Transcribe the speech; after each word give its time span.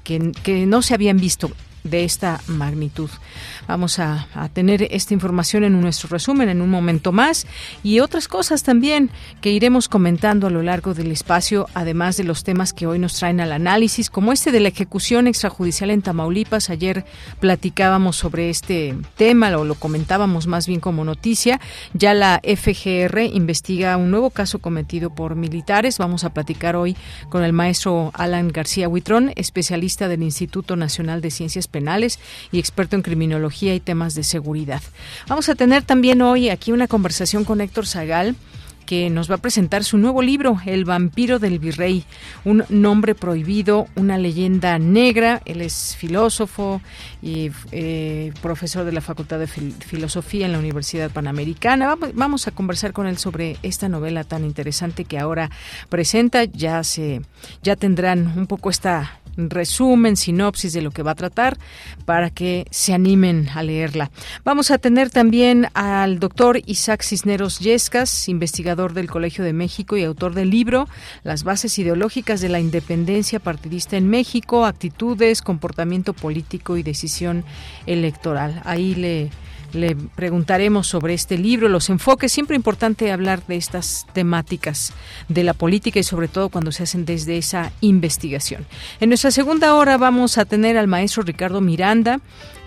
que, 0.03 0.65
no 0.65 0.81
se 0.81 0.93
habían 0.93 1.17
visto 1.17 1.51
de 1.83 2.03
esta 2.03 2.41
magnitud. 2.47 3.09
Vamos 3.67 3.99
a, 3.99 4.27
tener 4.53 4.87
esta 4.91 5.13
información 5.13 5.63
en 5.63 5.79
nuestro 5.79 6.09
resumen 6.09 6.49
en 6.49 6.61
un 6.61 6.69
momento 6.69 7.11
más 7.11 7.45
y 7.83 7.99
otras 7.99 8.27
cosas 8.27 8.63
también 8.63 9.09
que 9.41 9.51
iremos 9.51 9.87
comentando 9.87 10.47
a 10.47 10.49
lo 10.49 10.63
largo 10.63 10.93
del 10.93 11.11
espacio, 11.11 11.67
además 11.73 12.17
de 12.17 12.23
los 12.23 12.43
temas 12.43 12.73
que 12.73 12.87
hoy 12.87 12.99
nos 12.99 13.13
traen 13.15 13.39
al 13.41 13.51
análisis, 13.51 14.09
como 14.09 14.31
este 14.31 14.51
de 14.51 14.59
la 14.59 14.69
ejecución 14.69 15.27
extrajudicial 15.27 15.91
en 15.91 16.01
Tamaulipas. 16.01 16.69
Ayer 16.69 17.05
platicábamos 17.39 18.15
sobre 18.15 18.49
este 18.49 18.95
tema, 19.15 19.55
o 19.57 19.65
lo 19.65 19.75
comentábamos 19.75 20.47
más 20.47 20.67
bien 20.67 20.79
como 20.79 21.05
noticia. 21.05 21.59
Ya 21.93 22.13
la 22.13 22.41
FGR 22.43 23.21
investiga 23.33 23.97
un 23.97 24.11
nuevo 24.11 24.29
caso 24.31 24.59
cometido 24.59 25.09
por 25.09 25.35
militares. 25.35 25.97
Vamos 25.97 26.23
a 26.23 26.33
platicar 26.33 26.75
hoy 26.75 26.97
con 27.29 27.43
el 27.43 27.53
maestro 27.53 28.11
Alan 28.13 28.49
García 28.49 28.89
Huitrón, 28.89 29.31
especialista 29.35 30.07
del 30.07 30.23
Instituto 30.23 30.75
Nacional 30.75 31.21
de 31.21 31.31
Ciencias 31.31 31.68
Penales 31.69 32.19
y 32.51 32.59
experto 32.59 32.95
en 32.95 33.01
criminología 33.01 33.75
y 33.75 33.79
temas 33.79 34.15
de 34.15 34.23
seguridad. 34.23 34.81
Vamos 35.27 35.49
a 35.49 35.55
tener 35.55 35.83
también 35.83 36.21
hoy 36.21 36.49
aquí 36.49 36.71
una 36.71 36.87
conversación 36.87 37.45
con 37.45 37.61
Héctor 37.61 37.87
Zagal 37.87 38.35
que 38.89 39.11
nos 39.11 39.29
va 39.29 39.35
a 39.35 39.37
presentar 39.37 39.83
su 39.83 39.99
nuevo 39.99 40.23
libro, 40.23 40.59
El 40.65 40.83
vampiro 40.83 41.37
del 41.37 41.59
virrey, 41.59 42.05
un 42.43 42.63
nombre 42.69 43.13
prohibido, 43.13 43.85
una 43.95 44.17
leyenda 44.17 44.79
negra. 44.79 45.43
Él 45.45 45.61
es 45.61 45.95
filósofo 45.95 46.81
y 47.21 47.51
eh, 47.71 48.33
profesor 48.41 48.85
de 48.85 48.91
la 48.91 49.01
Facultad 49.01 49.37
de 49.37 49.45
Filosofía 49.45 50.47
en 50.47 50.53
la 50.53 50.57
Universidad 50.57 51.11
Panamericana. 51.11 51.95
Vamos, 52.15 52.47
a 52.47 52.51
conversar 52.51 52.91
con 52.91 53.05
él 53.05 53.19
sobre 53.19 53.57
esta 53.61 53.89
novela 53.89 54.23
tan 54.23 54.43
interesante 54.43 55.05
que 55.05 55.19
ahora 55.19 55.51
presenta. 55.89 56.45
Ya 56.45 56.83
se, 56.83 57.21
ya 57.61 57.75
tendrán 57.75 58.39
un 58.39 58.47
poco 58.47 58.71
esta 58.71 59.18
resumen, 59.47 60.17
sinopsis 60.17 60.73
de 60.73 60.81
lo 60.81 60.91
que 60.91 61.03
va 61.03 61.11
a 61.11 61.15
tratar 61.15 61.57
para 62.05 62.29
que 62.29 62.65
se 62.71 62.93
animen 62.93 63.47
a 63.53 63.63
leerla. 63.63 64.11
Vamos 64.43 64.71
a 64.71 64.77
tener 64.79 65.09
también 65.09 65.67
al 65.73 66.19
doctor 66.19 66.61
Isaac 66.65 67.03
Cisneros 67.03 67.59
Yescas, 67.59 68.27
investigador 68.27 68.93
del 68.93 69.09
Colegio 69.09 69.43
de 69.43 69.53
México 69.53 69.97
y 69.97 70.03
autor 70.03 70.33
del 70.33 70.49
libro 70.49 70.87
Las 71.23 71.43
bases 71.43 71.77
ideológicas 71.77 72.41
de 72.41 72.49
la 72.49 72.59
independencia 72.59 73.39
partidista 73.39 73.97
en 73.97 74.09
México, 74.09 74.65
actitudes, 74.65 75.41
comportamiento 75.41 76.13
político 76.13 76.77
y 76.77 76.83
decisión 76.83 77.43
electoral. 77.85 78.61
Ahí 78.65 78.95
le 78.95 79.29
le 79.73 79.95
preguntaremos 79.95 80.87
sobre 80.87 81.13
este 81.13 81.37
libro, 81.37 81.69
los 81.69 81.89
enfoques. 81.89 82.31
Siempre 82.31 82.55
importante 82.55 83.11
hablar 83.11 83.45
de 83.47 83.55
estas 83.55 84.05
temáticas 84.13 84.93
de 85.27 85.43
la 85.43 85.53
política 85.53 85.99
y 85.99 86.03
sobre 86.03 86.27
todo 86.27 86.49
cuando 86.49 86.71
se 86.71 86.83
hacen 86.83 87.05
desde 87.05 87.37
esa 87.37 87.71
investigación. 87.81 88.65
En 88.99 89.09
nuestra 89.09 89.31
segunda 89.31 89.75
hora 89.75 89.97
vamos 89.97 90.37
a 90.37 90.45
tener 90.45 90.77
al 90.77 90.87
maestro 90.87 91.23
Ricardo 91.23 91.61
Miranda 91.61 92.19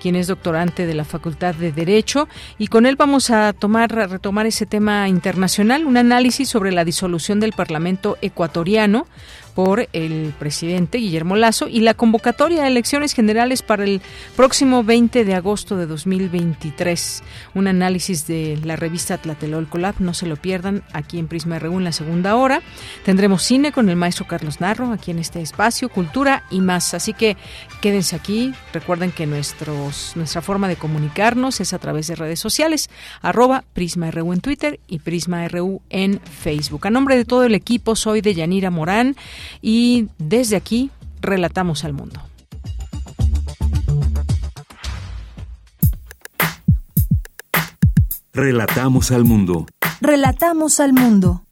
quien 0.03 0.17
es 0.17 0.27
doctorante 0.27 0.85
de 0.85 0.95
la 0.95 1.05
Facultad 1.05 1.55
de 1.55 1.71
Derecho, 1.71 2.27
y 2.59 2.67
con 2.67 2.87
él 2.87 2.97
vamos 2.97 3.31
a 3.31 3.53
tomar 3.53 3.97
a 3.97 4.09
retomar 4.09 4.47
ese 4.47 4.67
tema 4.67 5.09
internacional, 5.09 5.87
un 5.87 5.97
análisis 5.97 6.49
sobre 6.49 6.73
la 6.73 6.85
disolución 6.85 7.39
del 7.39 7.53
Parlamento 7.53 8.19
ecuatoriano, 8.21 9.07
por 9.55 9.89
el 9.93 10.33
presidente 10.39 10.99
Guillermo 10.99 11.37
Lazo 11.37 11.69
y 11.69 11.81
la 11.81 11.95
convocatoria 11.95 12.65
a 12.65 12.69
elecciones 12.69 13.13
generales 13.13 13.63
para 13.63 13.85
el 13.85 14.01
próximo 14.37 14.85
20 14.85 15.25
de 15.25 15.35
agosto 15.35 15.77
de 15.77 15.87
2023. 15.87 17.23
Un 17.55 17.67
análisis 17.67 18.27
de 18.27 18.59
la 18.65 18.77
revista 18.77 19.19
Tlatelolco 19.19 19.79
Lab, 19.79 19.97
no 19.99 20.15
se 20.15 20.27
lo 20.27 20.37
pierdan 20.37 20.83
aquí 20.93 21.19
en 21.19 21.29
Prisma 21.29 21.59
RU 21.59 21.79
en 21.79 21.85
la 21.85 21.93
segunda 21.93 22.37
hora. 22.37 22.63
Tendremos 23.05 23.43
cine 23.43 23.73
con 23.73 23.89
el 23.89 23.97
maestro 23.97 24.27
Carlos 24.27 24.61
Narro 24.61 24.93
aquí 24.93 25.11
en 25.11 25.19
este 25.19 25.41
espacio, 25.41 25.89
cultura 25.89 26.45
y 26.51 26.61
más. 26.61 26.95
Así 26.95 27.13
que 27.13 27.37
quédense 27.81 28.17
aquí. 28.17 28.55
Recuerden 28.73 29.13
que 29.13 29.27
nuestros, 29.27 30.13
nuestra 30.17 30.43
forma 30.43 30.69
de 30.69 30.77
comunicarnos 30.77 31.61
es 31.61 31.73
a 31.73 31.79
través 31.79 32.07
de 32.07 32.17
redes 32.17 32.41
sociales, 32.41 32.91
arroba 33.21 33.65
Prisma 33.73 34.11
RU 34.11 34.33
en 34.33 34.41
Twitter 34.41 34.81
y 34.87 34.99
Prisma 35.01 35.47
RU 35.49 35.83
en 35.91 36.21
Facebook. 36.21 36.87
A 36.87 36.91
nombre 36.91 37.17
de 37.17 37.25
todo 37.25 37.45
el 37.45 37.55
equipo, 37.55 37.97
soy 37.97 38.21
de 38.21 38.35
Yanira 38.35 38.71
Morán 38.71 39.17
y 39.61 40.09
desde 40.19 40.57
aquí 40.57 40.91
relatamos 41.21 41.85
al 41.85 41.93
mundo. 41.93 42.21
Relatamos 48.33 49.11
al 49.11 49.25
mundo. 49.25 49.67
Relatamos 50.01 50.81
al 50.81 50.95
mundo. 50.95 51.43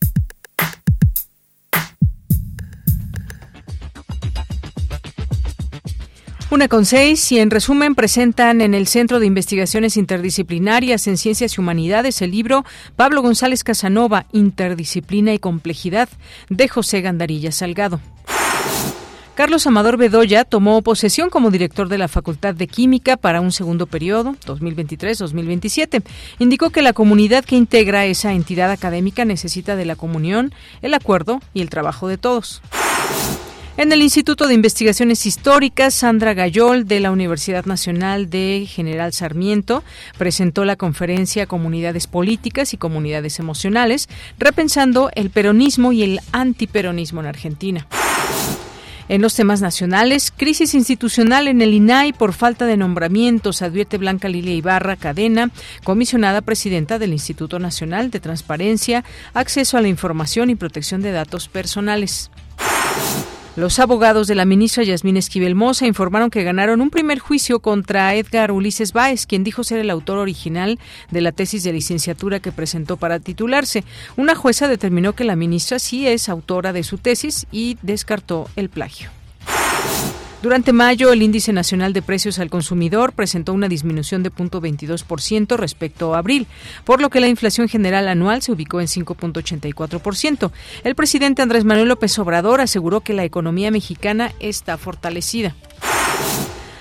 Una 6.51 6.67
con 6.67 6.85
seis 6.85 7.31
y 7.31 7.39
en 7.39 7.49
resumen 7.49 7.95
presentan 7.95 8.61
en 8.61 8.75
el 8.75 8.89
Centro 8.89 9.21
de 9.21 9.27
Investigaciones 9.27 9.97
Interdisciplinarias 9.97 11.07
en 11.07 11.17
Ciencias 11.17 11.57
y 11.57 11.61
Humanidades 11.61 12.23
el 12.23 12.33
libro 12.33 12.65
Pablo 12.97 13.23
González 13.23 13.63
Casanova, 13.63 14.27
Interdisciplina 14.33 15.33
y 15.33 15.39
Complejidad 15.39 16.09
de 16.49 16.67
José 16.67 17.03
Gandarilla 17.03 17.53
Salgado. 17.53 18.01
Carlos 19.37 19.65
Amador 19.69 19.97
Bedoya 19.97 20.45
tomó 20.45 20.83
posesión 20.83 21.31
como 21.31 21.53
director 21.53 21.89
de 21.89 21.99
la 21.99 22.09
Facultad 22.09 22.57
de 22.57 22.67
Química 22.67 23.17
para 23.17 23.41
un 23.41 23.53
segundo 23.53 23.87
periodo, 23.87 24.35
2023-2027. 24.45 26.03
Indicó 26.41 26.71
que 26.71 26.83
la 26.83 26.93
comunidad 26.93 27.45
que 27.45 27.55
integra 27.55 28.07
esa 28.07 28.33
entidad 28.33 28.73
académica 28.73 29.25
necesita 29.25 29.77
de 29.77 29.85
la 29.85 29.95
comunión, 29.95 30.53
el 30.83 30.95
acuerdo 30.95 31.41
y 31.55 31.61
el 31.61 31.71
trabajo 31.71 32.09
de 32.09 32.19
todos. 32.19 32.61
En 33.81 33.93
el 33.93 34.03
Instituto 34.03 34.47
de 34.47 34.53
Investigaciones 34.53 35.25
Históricas, 35.25 35.95
Sandra 35.95 36.35
Gayol, 36.35 36.87
de 36.87 37.01
la 37.01 37.11
Universidad 37.11 37.65
Nacional 37.65 38.29
de 38.29 38.67
General 38.69 39.15
Sarmiento, 39.15 39.83
presentó 40.19 40.67
la 40.67 40.77
conferencia 40.77 41.47
Comunidades 41.47 42.07
Políticas 42.07 42.75
y 42.75 42.77
Comunidades 42.77 43.39
Emocionales, 43.39 44.11
repensando 44.39 45.11
el 45.15 45.31
peronismo 45.31 45.93
y 45.93 46.03
el 46.03 46.21
antiperonismo 46.31 47.23
en 47.23 47.27
Argentina. 47.27 47.87
En 49.09 49.23
los 49.23 49.35
temas 49.35 49.63
nacionales, 49.63 50.31
crisis 50.31 50.75
institucional 50.75 51.49
en 51.49 51.63
el 51.63 51.73
INAI 51.73 52.13
por 52.13 52.35
falta 52.35 52.67
de 52.67 52.77
nombramientos, 52.77 53.63
advierte 53.63 53.97
Blanca 53.97 54.29
Lilia 54.29 54.53
Ibarra 54.53 54.97
Cadena, 54.97 55.49
comisionada 55.85 56.43
presidenta 56.43 56.99
del 56.99 57.15
Instituto 57.15 57.59
Nacional 57.59 58.11
de 58.11 58.21
Transparencia, 58.21 59.05
Acceso 59.33 59.79
a 59.79 59.81
la 59.81 59.89
Información 59.89 60.51
y 60.51 60.55
Protección 60.55 61.01
de 61.01 61.13
Datos 61.13 61.49
Personales. 61.49 62.31
Los 63.61 63.79
abogados 63.79 64.27
de 64.27 64.35
la 64.35 64.47
ministra 64.47 64.85
Yasmín 64.85 65.19
Esquivel 65.19 65.55
Moza 65.55 65.87
informaron 65.87 66.31
que 66.31 66.45
ganaron 66.45 66.81
un 66.81 66.89
primer 66.89 67.19
juicio 67.19 67.61
contra 67.61 68.15
Edgar 68.15 68.53
Ulises 68.53 68.95
Báez, 68.95 69.27
quien 69.27 69.45
dijo 69.45 69.65
ser 69.65 69.81
el 69.81 69.91
autor 69.91 70.17
original 70.17 70.79
de 71.11 71.21
la 71.21 71.31
tesis 71.31 71.63
de 71.63 71.75
licenciatura 71.75 72.41
que 72.41 72.53
presentó 72.53 72.97
para 72.97 73.21
titularse. 73.21 73.85
Una 74.17 74.35
jueza 74.35 74.67
determinó 74.67 75.13
que 75.13 75.25
la 75.25 75.37
ministra 75.37 75.79
sí 75.79 76.09
es 76.09 76.31
autora 76.31 76.73
de 76.73 76.85
su 76.85 76.97
tesis 76.97 77.47
y 77.53 77.77
descartó 77.83 78.49
el 78.57 78.71
plagio. 78.71 79.11
Durante 80.43 80.73
mayo, 80.73 81.13
el 81.13 81.21
Índice 81.21 81.53
Nacional 81.53 81.93
de 81.93 82.01
Precios 82.01 82.39
al 82.39 82.49
Consumidor 82.49 83.13
presentó 83.13 83.53
una 83.53 83.69
disminución 83.69 84.23
de 84.23 84.33
0.22% 84.33 85.57
respecto 85.59 86.15
a 86.15 86.19
abril, 86.19 86.47
por 86.85 87.03
lo 87.03 87.11
que 87.11 87.21
la 87.21 87.29
inflación 87.29 87.69
general 87.69 88.09
anual 88.09 88.41
se 88.41 88.51
ubicó 88.51 88.81
en 88.81 88.87
5.84%. 88.87 90.51
El 90.83 90.95
presidente 90.95 91.43
Andrés 91.43 91.67
Manuel 91.67 91.89
López 91.89 92.19
Obrador 92.19 92.63
aseguró 92.63 93.03
que 93.03 93.13
la 93.13 93.25
economía 93.25 93.71
mexicana 93.71 94.33
está 94.41 94.79
fortalecida. 94.79 95.55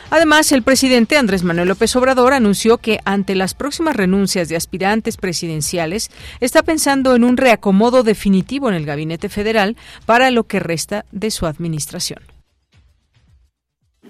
Además, 0.09 0.53
el 0.53 0.63
presidente 0.63 1.17
Andrés 1.17 1.43
Manuel 1.43 1.67
López 1.67 1.93
Obrador 1.97 2.31
anunció 2.31 2.77
que 2.77 2.99
ante 3.03 3.35
las 3.35 3.55
próximas 3.55 3.95
renuncias 3.95 4.47
de 4.47 4.55
aspirantes 4.55 5.17
presidenciales, 5.17 6.11
está 6.39 6.63
pensando 6.63 7.13
en 7.13 7.25
un 7.25 7.35
reacomodo 7.35 8.03
definitivo 8.03 8.69
en 8.69 8.75
el 8.75 8.85
gabinete 8.85 9.27
federal 9.27 9.75
para 10.05 10.31
lo 10.31 10.45
que 10.45 10.61
resta 10.61 11.03
de 11.11 11.29
su 11.29 11.45
administración 11.45 12.19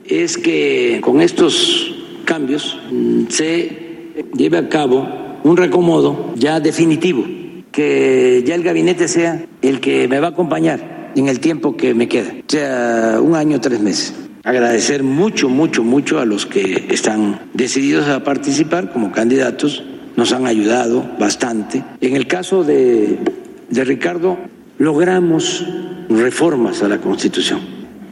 es 0.06 0.38
que 0.38 1.00
con 1.04 1.22
estos 1.22 1.94
cambios 2.26 2.78
mm, 2.92 3.26
se 3.30 3.90
lleve 4.36 4.58
a 4.58 4.70
cabo 4.70 5.08
un 5.44 5.58
recomodo 5.58 6.34
ya 6.36 6.60
definitivo, 6.60 7.26
que 7.72 8.44
ya 8.46 8.56
el 8.56 8.64
gabinete 8.64 9.08
sea 9.08 9.46
el 9.62 9.80
que 9.80 10.08
me 10.08 10.20
va 10.20 10.28
a 10.28 10.32
acompañar 10.32 11.12
en 11.16 11.28
el 11.28 11.40
tiempo 11.40 11.76
que 11.76 11.94
me 11.94 12.08
queda, 12.08 12.34
sea 12.48 13.20
un 13.22 13.36
año, 13.36 13.60
tres 13.60 13.80
meses. 13.80 14.14
Agradecer 14.44 15.04
mucho, 15.04 15.50
mucho, 15.50 15.84
mucho 15.84 16.20
a 16.20 16.26
los 16.26 16.46
que 16.46 16.88
están 16.90 17.42
decididos 17.54 18.08
a 18.08 18.24
participar 18.24 18.92
como 18.92 19.12
candidatos, 19.12 19.84
nos 20.16 20.32
han 20.32 20.48
ayudado 20.48 21.06
bastante. 21.20 21.84
En 22.02 22.16
el 22.16 22.28
caso 22.28 22.64
de, 22.64 23.20
de 23.70 23.84
Ricardo, 23.84 24.38
logramos 24.78 25.66
reformas 26.10 26.82
a 26.82 26.88
la 26.88 27.00
Constitución. 27.00 27.60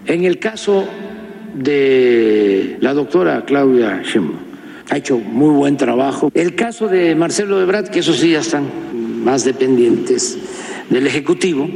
En 0.06 0.26
el 0.26 0.40
caso 0.40 0.86
de 1.58 2.78
la 2.82 2.94
doctora 2.94 3.46
Claudia 3.46 4.02
Sheinbaum. 4.04 4.38
Ha 4.90 4.98
hecho 4.98 5.18
muy 5.18 5.54
buen 5.54 5.76
trabajo. 5.76 6.32
El 6.34 6.56
caso 6.56 6.88
de 6.88 7.14
Marcelo 7.16 7.62
Ebrard, 7.62 7.90
que 7.90 8.00
eso 8.00 8.14
sí 8.14 8.32
ya 8.32 8.40
están 8.40 8.66
más 9.24 9.44
dependientes 9.44 10.38
del 10.90 11.08
Ejecutivo, 11.08 11.68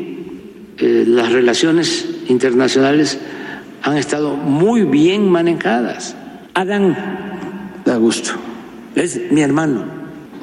eh, 0.78 1.04
las 1.06 1.31
relaciones 1.33 2.07
internacionales 2.30 3.19
han 3.83 3.98
estado 3.98 4.36
muy 4.36 4.83
bien 4.83 5.30
manejadas. 5.30 6.16
Adán 6.54 6.95
gusto 8.00 8.31
es 8.95 9.31
mi 9.31 9.42
hermano, 9.42 9.83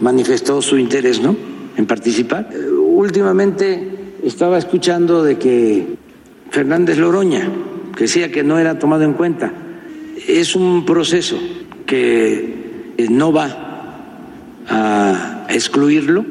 manifestó 0.00 0.60
su 0.62 0.78
interés, 0.78 1.20
¿no? 1.20 1.36
En 1.76 1.86
participar. 1.86 2.48
Eh, 2.52 2.70
últimamente 2.70 4.14
estaba 4.22 4.58
escuchando 4.58 5.22
de 5.22 5.38
que 5.38 5.86
Fernández 6.50 6.98
Loroña, 6.98 7.48
que 7.98 8.04
decía 8.04 8.30
que 8.30 8.44
no 8.44 8.60
era 8.60 8.78
tomado 8.78 9.02
en 9.02 9.12
cuenta. 9.12 9.52
Es 10.28 10.54
un 10.54 10.86
proceso 10.86 11.36
que 11.84 12.94
eh, 12.96 13.06
no 13.10 13.32
va 13.32 13.96
a 14.68 15.46
excluirlo. 15.48 16.24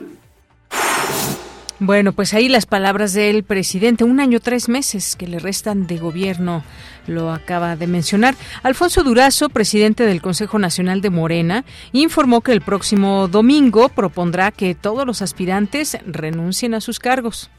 Bueno, 1.79 2.13
pues 2.13 2.33
ahí 2.33 2.47
las 2.47 2.65
palabras 2.65 3.11
del 3.11 3.43
presidente. 3.43 4.05
Un 4.05 4.21
año, 4.21 4.39
tres 4.39 4.69
meses 4.69 5.17
que 5.17 5.27
le 5.27 5.39
restan 5.39 5.87
de 5.87 5.97
gobierno, 5.97 6.63
lo 7.05 7.33
acaba 7.33 7.75
de 7.75 7.87
mencionar. 7.87 8.35
Alfonso 8.63 9.03
Durazo, 9.03 9.49
presidente 9.49 10.05
del 10.05 10.21
Consejo 10.21 10.59
Nacional 10.59 11.01
de 11.01 11.09
Morena, 11.09 11.65
informó 11.91 12.39
que 12.39 12.53
el 12.53 12.61
próximo 12.61 13.27
domingo 13.27 13.89
propondrá 13.89 14.53
que 14.53 14.73
todos 14.73 15.05
los 15.05 15.21
aspirantes 15.21 15.97
renuncien 16.05 16.73
a 16.73 16.79
sus 16.79 16.99
cargos. 16.99 17.49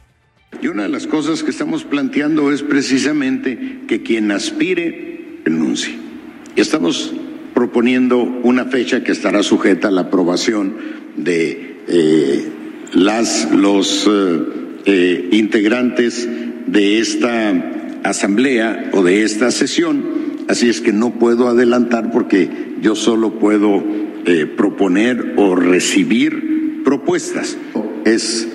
Y 0.61 0.67
una 0.67 0.85
de 0.85 0.89
las 0.89 1.06
cosas 1.06 1.43
que 1.43 1.50
estamos 1.50 1.85
planteando 1.85 2.50
es 2.50 2.62
precisamente 2.62 3.81
que 3.87 4.03
quien 4.03 4.31
aspire 4.33 5.41
renuncie. 5.45 5.95
Y 6.56 6.61
estamos 6.61 7.15
proponiendo 7.55 8.19
una 8.19 8.65
fecha 8.65 9.05
que 9.05 9.12
estará 9.12 9.43
sujeta 9.43 9.89
a 9.89 9.91
la 9.93 10.03
aprobación 10.03 10.75
de 11.17 11.77
eh, 11.87 12.49
las 12.93 13.50
los 13.53 14.09
eh, 14.11 14.41
eh, 14.85 15.29
integrantes 15.33 16.29
de 16.67 16.99
esta 16.99 18.00
asamblea 18.03 18.91
o 18.93 19.03
de 19.03 19.23
esta 19.23 19.50
sesión. 19.53 20.05
Así 20.49 20.69
es 20.69 20.81
que 20.81 20.93
no 20.93 21.19
puedo 21.19 21.47
adelantar 21.49 22.11
porque 22.11 22.49
yo 22.81 22.95
solo 22.95 23.39
puedo 23.39 23.85
proponer 24.56 25.35
o 25.37 25.55
recibir 25.55 26.83
propuestas. 26.85 27.56
Es 28.05 28.49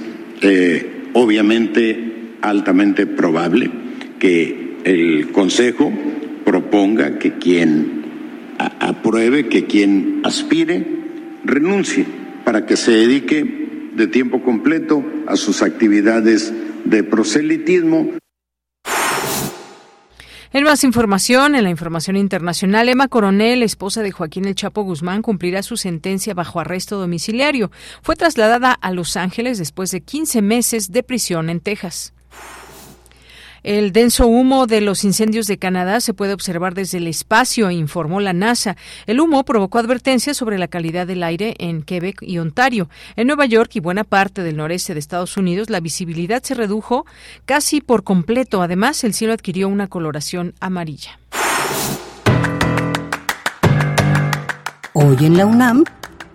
obviamente 1.13 2.35
altamente 2.41 3.05
probable 3.05 3.69
que 4.19 4.77
el 4.83 5.31
Consejo 5.31 5.91
proponga 6.45 7.17
que 7.19 7.33
quien 7.33 8.03
apruebe, 8.57 9.47
que 9.47 9.65
quien 9.65 10.21
aspire, 10.23 10.85
renuncie 11.43 12.05
para 12.43 12.65
que 12.65 12.75
se 12.75 12.91
dedique 12.91 13.89
de 13.95 14.07
tiempo 14.07 14.41
completo 14.41 15.03
a 15.27 15.35
sus 15.35 15.61
actividades 15.61 16.53
de 16.83 17.03
proselitismo. 17.03 18.11
En 20.55 20.65
más 20.65 20.83
información, 20.83 21.55
en 21.55 21.63
la 21.63 21.71
información 21.71 22.15
internacional, 22.15 22.87
Emma 22.87 23.07
Coronel, 23.07 23.63
esposa 23.63 24.03
de 24.03 24.11
Joaquín 24.11 24.45
El 24.45 24.53
Chapo 24.53 24.83
Guzmán, 24.83 25.23
cumplirá 25.23 25.63
su 25.63 25.77
sentencia 25.77 26.35
bajo 26.35 26.59
arresto 26.59 26.99
domiciliario. 26.99 27.71
Fue 28.03 28.15
trasladada 28.15 28.71
a 28.71 28.91
Los 28.91 29.17
Ángeles 29.17 29.57
después 29.57 29.89
de 29.89 30.01
15 30.01 30.43
meses 30.43 30.91
de 30.91 31.01
prisión 31.01 31.49
en 31.49 31.59
Texas. 31.59 32.12
El 33.63 33.93
denso 33.93 34.27
humo 34.27 34.67
de 34.67 34.81
los 34.81 35.05
incendios 35.05 35.47
de 35.47 35.57
Canadá 35.57 36.01
se 36.01 36.13
puede 36.13 36.33
observar 36.33 36.73
desde 36.73 36.97
el 36.97 37.07
espacio, 37.07 37.71
informó 37.71 38.19
la 38.19 38.33
NASA. 38.33 38.75
El 39.07 39.21
humo 39.21 39.45
provocó 39.45 39.79
advertencias 39.79 40.35
sobre 40.35 40.57
la 40.57 40.67
calidad 40.67 41.07
del 41.07 41.23
aire 41.23 41.55
en 41.59 41.81
Quebec 41.81 42.21
y 42.21 42.39
Ontario. 42.39 42.89
En 43.15 43.27
Nueva 43.27 43.45
York 43.45 43.71
y 43.75 43.79
buena 43.79 44.03
parte 44.03 44.43
del 44.43 44.57
noreste 44.57 44.93
de 44.93 44.99
Estados 44.99 45.37
Unidos, 45.37 45.69
la 45.69 45.79
visibilidad 45.79 46.43
se 46.43 46.55
redujo 46.55 47.05
casi 47.45 47.79
por 47.79 48.03
completo. 48.03 48.61
Además, 48.61 49.01
el 49.05 49.13
cielo 49.13 49.33
adquirió 49.33 49.69
una 49.69 49.87
coloración 49.87 50.53
amarilla. 50.59 51.19
Hoy 54.91 55.25
en 55.25 55.37
la 55.37 55.45
UNAM, 55.45 55.85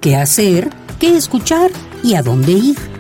¿qué 0.00 0.16
hacer? 0.16 0.70
¿Qué 0.99 1.16
escuchar? 1.16 1.70
¿Y 2.02 2.14
a 2.14 2.23
dónde 2.23 2.52
ir? 2.52 2.98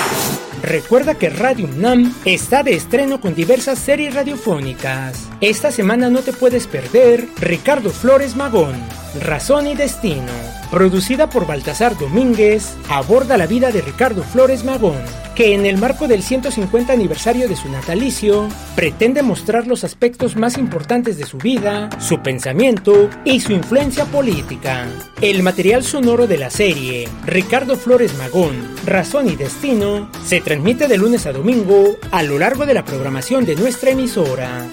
Recuerda 0.62 1.16
que 1.16 1.28
Radio 1.28 1.66
UNAM 1.66 2.14
está 2.24 2.62
de 2.62 2.74
estreno 2.74 3.20
con 3.20 3.34
diversas 3.34 3.80
series 3.80 4.14
radiofónicas. 4.14 5.28
Esta 5.40 5.72
semana 5.72 6.08
no 6.08 6.20
te 6.20 6.32
puedes 6.32 6.68
perder 6.68 7.26
Ricardo 7.40 7.90
Flores 7.90 8.36
Magón, 8.36 8.76
Razón 9.20 9.66
y 9.66 9.74
Destino, 9.74 10.32
producida 10.72 11.28
por 11.28 11.46
Baltasar 11.46 11.98
Domínguez, 11.98 12.72
aborda 12.88 13.36
la 13.36 13.46
vida 13.46 13.70
de 13.70 13.82
Ricardo 13.82 14.22
Flores 14.22 14.64
Magón, 14.64 14.96
que 15.34 15.54
en 15.54 15.66
el 15.66 15.76
marco 15.76 16.08
del 16.08 16.22
150 16.22 16.94
aniversario 16.94 17.46
de 17.46 17.56
su 17.56 17.68
natalicio, 17.68 18.48
pretende 18.74 19.22
mostrar 19.22 19.66
los 19.66 19.84
aspectos 19.84 20.34
más 20.34 20.56
importantes 20.56 21.18
de 21.18 21.26
su 21.26 21.36
vida, 21.36 21.90
su 22.00 22.20
pensamiento 22.20 23.10
y 23.22 23.40
su 23.40 23.52
influencia 23.52 24.06
política. 24.06 24.88
El 25.20 25.42
material 25.42 25.84
sonoro 25.84 26.26
de 26.26 26.38
la 26.38 26.48
serie, 26.48 27.06
Ricardo 27.26 27.76
Flores 27.76 28.16
Magón, 28.16 28.74
Razón 28.86 29.28
y 29.28 29.36
Destino, 29.36 30.10
se 30.24 30.40
transmite 30.40 30.88
de 30.88 30.96
lunes 30.96 31.26
a 31.26 31.32
domingo 31.32 31.96
a 32.10 32.22
lo 32.22 32.38
largo 32.38 32.64
de 32.64 32.72
la 32.72 32.86
programación 32.86 33.44
de 33.44 33.56
nuestra 33.56 33.90
emisora. 33.90 34.66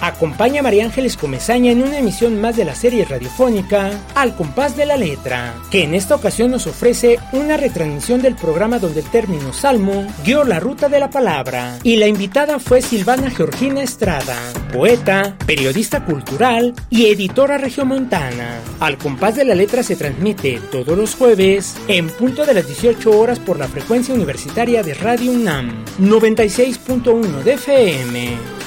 Acompaña 0.00 0.60
a 0.60 0.62
María 0.62 0.86
Ángeles 0.86 1.16
Comezaña 1.16 1.72
en 1.72 1.82
una 1.82 1.98
emisión 1.98 2.40
más 2.40 2.56
de 2.56 2.64
la 2.64 2.74
serie 2.74 3.04
radiofónica 3.04 3.90
Al 4.14 4.34
compás 4.34 4.76
de 4.76 4.86
la 4.86 4.96
letra, 4.96 5.54
que 5.70 5.84
en 5.84 5.94
esta 5.94 6.14
ocasión 6.14 6.50
nos 6.50 6.66
ofrece 6.66 7.18
una 7.32 7.56
retransmisión 7.56 8.22
del 8.22 8.34
programa 8.34 8.78
donde 8.78 9.00
el 9.00 9.06
término 9.06 9.52
salmo 9.52 10.06
guió 10.24 10.44
la 10.44 10.58
ruta 10.60 10.88
de 10.88 11.00
la 11.00 11.10
palabra. 11.10 11.78
Y 11.82 11.96
la 11.96 12.06
invitada 12.06 12.58
fue 12.58 12.80
Silvana 12.80 13.30
Georgina 13.30 13.82
Estrada, 13.82 14.36
poeta, 14.72 15.36
periodista 15.46 16.04
cultural 16.04 16.74
y 16.88 17.06
editora 17.06 17.58
regiomontana. 17.58 18.60
Al 18.80 18.96
compás 18.96 19.36
de 19.36 19.44
la 19.44 19.54
letra 19.54 19.82
se 19.82 19.96
transmite 19.96 20.60
todos 20.70 20.96
los 20.96 21.14
jueves 21.14 21.76
en 21.88 22.08
punto 22.08 22.46
de 22.46 22.54
las 22.54 22.66
18 22.66 23.18
horas 23.18 23.38
por 23.38 23.58
la 23.58 23.68
frecuencia 23.68 24.14
universitaria 24.14 24.82
de 24.82 24.94
Radio 24.94 25.32
UNAM 25.32 25.84
96.1 25.98 27.42
de 27.42 27.52
FM. 27.54 28.59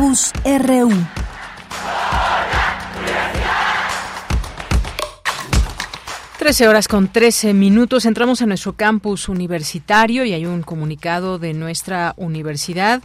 Campus 0.00 0.32
RU. 0.46 1.19
Trece 6.50 6.66
horas 6.66 6.88
con 6.88 7.06
trece 7.06 7.54
minutos. 7.54 8.06
Entramos 8.06 8.42
a 8.42 8.46
nuestro 8.46 8.72
campus 8.72 9.28
universitario 9.28 10.24
y 10.24 10.32
hay 10.32 10.46
un 10.46 10.62
comunicado 10.62 11.38
de 11.38 11.54
nuestra 11.54 12.12
universidad 12.16 13.04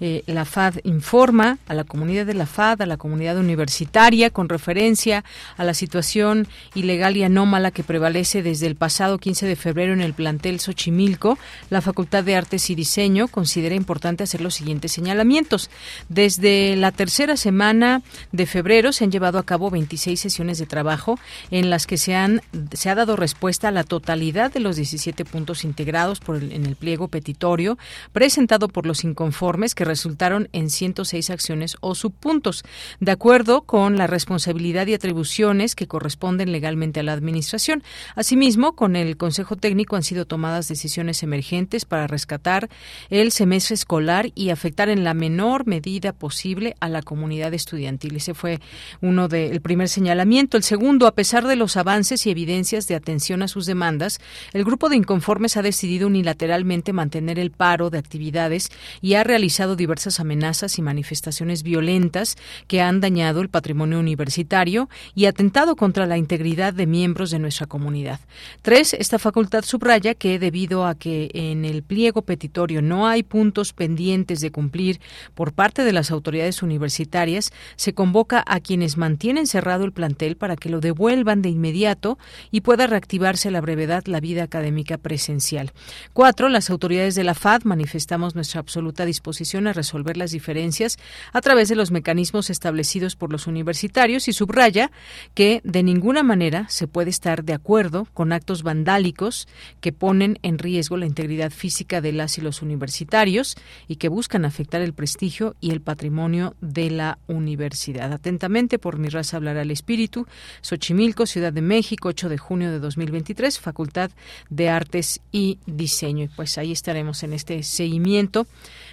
eh, 0.00 0.22
la 0.26 0.44
FAD 0.44 0.76
informa 0.84 1.58
a 1.66 1.74
la 1.74 1.84
comunidad 1.84 2.26
de 2.26 2.34
la 2.34 2.46
FAD, 2.46 2.82
a 2.82 2.86
la 2.86 2.96
comunidad 2.96 3.38
universitaria, 3.38 4.30
con 4.30 4.48
referencia 4.48 5.24
a 5.56 5.64
la 5.64 5.74
situación 5.74 6.46
ilegal 6.74 7.16
y 7.16 7.22
anómala 7.22 7.70
que 7.70 7.82
prevalece 7.82 8.42
desde 8.42 8.66
el 8.66 8.76
pasado 8.76 9.18
15 9.18 9.46
de 9.46 9.56
febrero 9.56 9.92
en 9.92 10.00
el 10.00 10.12
plantel 10.12 10.60
Xochimilco. 10.60 11.38
La 11.70 11.80
Facultad 11.80 12.24
de 12.24 12.36
Artes 12.36 12.68
y 12.70 12.74
Diseño 12.74 13.28
considera 13.28 13.74
importante 13.74 14.24
hacer 14.24 14.40
los 14.40 14.54
siguientes 14.54 14.92
señalamientos. 14.92 15.70
Desde 16.08 16.76
la 16.76 16.92
tercera 16.92 17.36
semana 17.36 18.02
de 18.32 18.46
febrero 18.46 18.92
se 18.92 19.04
han 19.04 19.12
llevado 19.12 19.38
a 19.38 19.46
cabo 19.46 19.70
26 19.70 20.20
sesiones 20.20 20.58
de 20.58 20.66
trabajo 20.66 21.18
en 21.50 21.70
las 21.70 21.86
que 21.86 21.96
se, 21.96 22.14
han, 22.14 22.42
ha 22.88 22.94
dado 22.94 23.16
respuesta 23.16 23.68
a 23.68 23.72
la 23.72 23.84
totalidad 23.84 24.52
de 24.52 24.60
los 24.60 24.76
17 24.76 25.24
puntos 25.24 25.64
integrados 25.64 26.20
en 26.28 26.66
el 26.66 26.76
pliego 26.76 27.08
petitorio 27.08 27.78
presentado 28.12 28.68
por 28.68 28.86
los 28.86 29.04
inconformes 29.04 29.74
que 29.74 29.84
resultaron 29.84 30.48
en 30.52 30.70
106 30.70 31.30
acciones 31.30 31.76
o 31.80 31.94
subpuntos, 31.94 32.64
de 33.00 33.12
acuerdo 33.12 33.62
con 33.62 33.96
la 33.96 34.06
responsabilidad 34.06 34.86
y 34.86 34.94
atribuciones 34.94 35.74
que 35.74 35.86
corresponden 35.86 36.52
legalmente 36.52 37.00
a 37.00 37.02
la 37.02 37.12
Administración. 37.12 37.82
Asimismo, 38.14 38.74
con 38.74 38.96
el 38.96 39.16
Consejo 39.16 39.56
Técnico 39.56 39.96
han 39.96 40.02
sido 40.02 40.26
tomadas 40.26 40.68
decisiones 40.68 41.22
emergentes 41.22 41.84
para 41.84 42.06
rescatar 42.06 42.68
el 43.10 43.32
semestre 43.32 43.74
escolar 43.74 44.30
y 44.34 44.50
afectar 44.50 44.88
en 44.88 45.04
la 45.04 45.14
menor 45.14 45.66
medida 45.66 46.12
posible 46.12 46.74
a 46.80 46.88
la 46.88 47.02
comunidad 47.02 47.54
estudiantil. 47.54 48.16
Ese 48.16 48.34
fue 48.34 48.60
uno 49.00 49.28
del 49.28 49.60
primer 49.60 49.88
señalamiento. 49.88 50.56
El 50.56 50.62
segundo, 50.62 51.06
a 51.06 51.14
pesar 51.14 51.46
de 51.46 51.56
los 51.56 51.76
avances 51.76 52.26
y 52.26 52.30
evidencias 52.30 52.75
de 52.76 52.94
atención 52.94 53.42
a 53.42 53.48
sus 53.48 53.64
demandas, 53.64 54.20
el 54.52 54.64
grupo 54.64 54.90
de 54.90 54.96
inconformes 54.96 55.56
ha 55.56 55.62
decidido 55.62 56.06
unilateralmente 56.06 56.92
mantener 56.92 57.38
el 57.38 57.50
paro 57.50 57.88
de 57.88 57.96
actividades 57.96 58.70
y 59.00 59.14
ha 59.14 59.24
realizado 59.24 59.74
diversas 59.74 60.20
amenazas 60.20 60.78
y 60.78 60.82
manifestaciones 60.82 61.62
violentas 61.62 62.36
que 62.66 62.82
han 62.82 63.00
dañado 63.00 63.40
el 63.40 63.48
patrimonio 63.48 63.98
universitario 63.98 64.90
y 65.14 65.24
atentado 65.24 65.76
contra 65.76 66.06
la 66.06 66.18
integridad 66.18 66.74
de 66.74 66.86
miembros 66.86 67.30
de 67.30 67.38
nuestra 67.38 67.66
comunidad. 67.66 68.20
Tres, 68.60 68.92
esta 68.92 69.18
facultad 69.18 69.64
subraya 69.64 70.14
que 70.14 70.38
debido 70.38 70.86
a 70.86 70.94
que 70.94 71.30
en 71.32 71.64
el 71.64 71.82
pliego 71.82 72.22
petitorio 72.22 72.82
no 72.82 73.06
hay 73.06 73.22
puntos 73.22 73.72
pendientes 73.72 74.40
de 74.40 74.50
cumplir 74.50 75.00
por 75.34 75.52
parte 75.52 75.84
de 75.84 75.92
las 75.92 76.10
autoridades 76.10 76.62
universitarias, 76.62 77.52
se 77.76 77.94
convoca 77.94 78.44
a 78.46 78.60
quienes 78.60 78.96
mantienen 78.96 79.46
cerrado 79.46 79.84
el 79.84 79.92
plantel 79.92 80.36
para 80.36 80.56
que 80.56 80.68
lo 80.68 80.80
devuelvan 80.80 81.42
de 81.42 81.48
inmediato 81.48 82.18
y 82.56 82.62
pueda 82.62 82.86
reactivarse 82.86 83.48
a 83.48 83.50
la 83.50 83.60
brevedad 83.60 84.06
la 84.06 84.18
vida 84.18 84.42
académica 84.42 84.96
presencial. 84.96 85.72
Cuatro, 86.14 86.48
las 86.48 86.70
autoridades 86.70 87.14
de 87.14 87.22
la 87.22 87.34
FAD 87.34 87.64
manifestamos 87.64 88.34
nuestra 88.34 88.60
absoluta 88.60 89.04
disposición 89.04 89.66
a 89.66 89.74
resolver 89.74 90.16
las 90.16 90.30
diferencias 90.30 90.96
a 91.34 91.42
través 91.42 91.68
de 91.68 91.76
los 91.76 91.90
mecanismos 91.90 92.48
establecidos 92.48 93.14
por 93.14 93.30
los 93.30 93.46
universitarios 93.46 94.26
y 94.28 94.32
subraya 94.32 94.90
que 95.34 95.60
de 95.64 95.82
ninguna 95.82 96.22
manera 96.22 96.64
se 96.70 96.88
puede 96.88 97.10
estar 97.10 97.44
de 97.44 97.52
acuerdo 97.52 98.08
con 98.14 98.32
actos 98.32 98.62
vandálicos 98.62 99.48
que 99.82 99.92
ponen 99.92 100.38
en 100.40 100.56
riesgo 100.56 100.96
la 100.96 101.04
integridad 101.04 101.50
física 101.50 102.00
de 102.00 102.12
las 102.12 102.38
y 102.38 102.40
los 102.40 102.62
universitarios 102.62 103.54
y 103.86 103.96
que 103.96 104.08
buscan 104.08 104.46
afectar 104.46 104.80
el 104.80 104.94
prestigio 104.94 105.56
y 105.60 105.72
el 105.72 105.82
patrimonio 105.82 106.54
de 106.62 106.88
la 106.88 107.18
universidad. 107.26 108.14
Atentamente, 108.14 108.78
por 108.78 108.98
mi 108.98 109.10
raza 109.10 109.36
hablará 109.36 109.60
el 109.60 109.70
espíritu. 109.70 110.26
Xochimilco, 110.62 111.26
Ciudad 111.26 111.52
de 111.52 111.60
México, 111.60 112.08
8 112.08 112.30
de 112.30 112.45
junio 112.46 112.70
de 112.70 112.78
2023, 112.78 113.58
Facultad 113.58 114.10
de 114.48 114.68
Artes 114.68 115.20
y 115.32 115.58
Diseño. 115.66 116.24
Y 116.24 116.28
pues 116.28 116.58
ahí 116.58 116.70
estaremos 116.70 117.22
en 117.24 117.32
este 117.32 117.62
seguimiento 117.64 118.46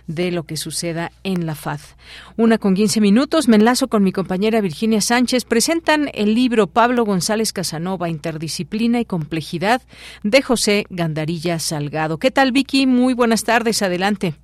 de 0.07 0.31
lo 0.31 0.43
que 0.43 0.57
suceda 0.57 1.11
en 1.23 1.45
la 1.45 1.55
FAD. 1.55 1.79
Una 2.35 2.57
con 2.57 2.73
15 2.73 2.99
minutos, 2.99 3.47
me 3.47 3.55
enlazo 3.55 3.87
con 3.87 4.03
mi 4.03 4.11
compañera 4.11 4.59
Virginia 4.59 5.01
Sánchez. 5.01 5.45
Presentan 5.45 6.09
el 6.13 6.33
libro 6.33 6.67
Pablo 6.67 7.05
González 7.05 7.53
Casanova, 7.53 8.09
Interdisciplina 8.09 8.99
y 8.99 9.05
Complejidad, 9.05 9.81
de 10.23 10.41
José 10.41 10.85
Gandarilla 10.89 11.59
Salgado. 11.59 12.17
¿Qué 12.17 12.31
tal, 12.31 12.51
Vicky? 12.51 12.87
Muy 12.87 13.13
buenas 13.13 13.43
tardes, 13.43 13.81
adelante. 13.81 14.42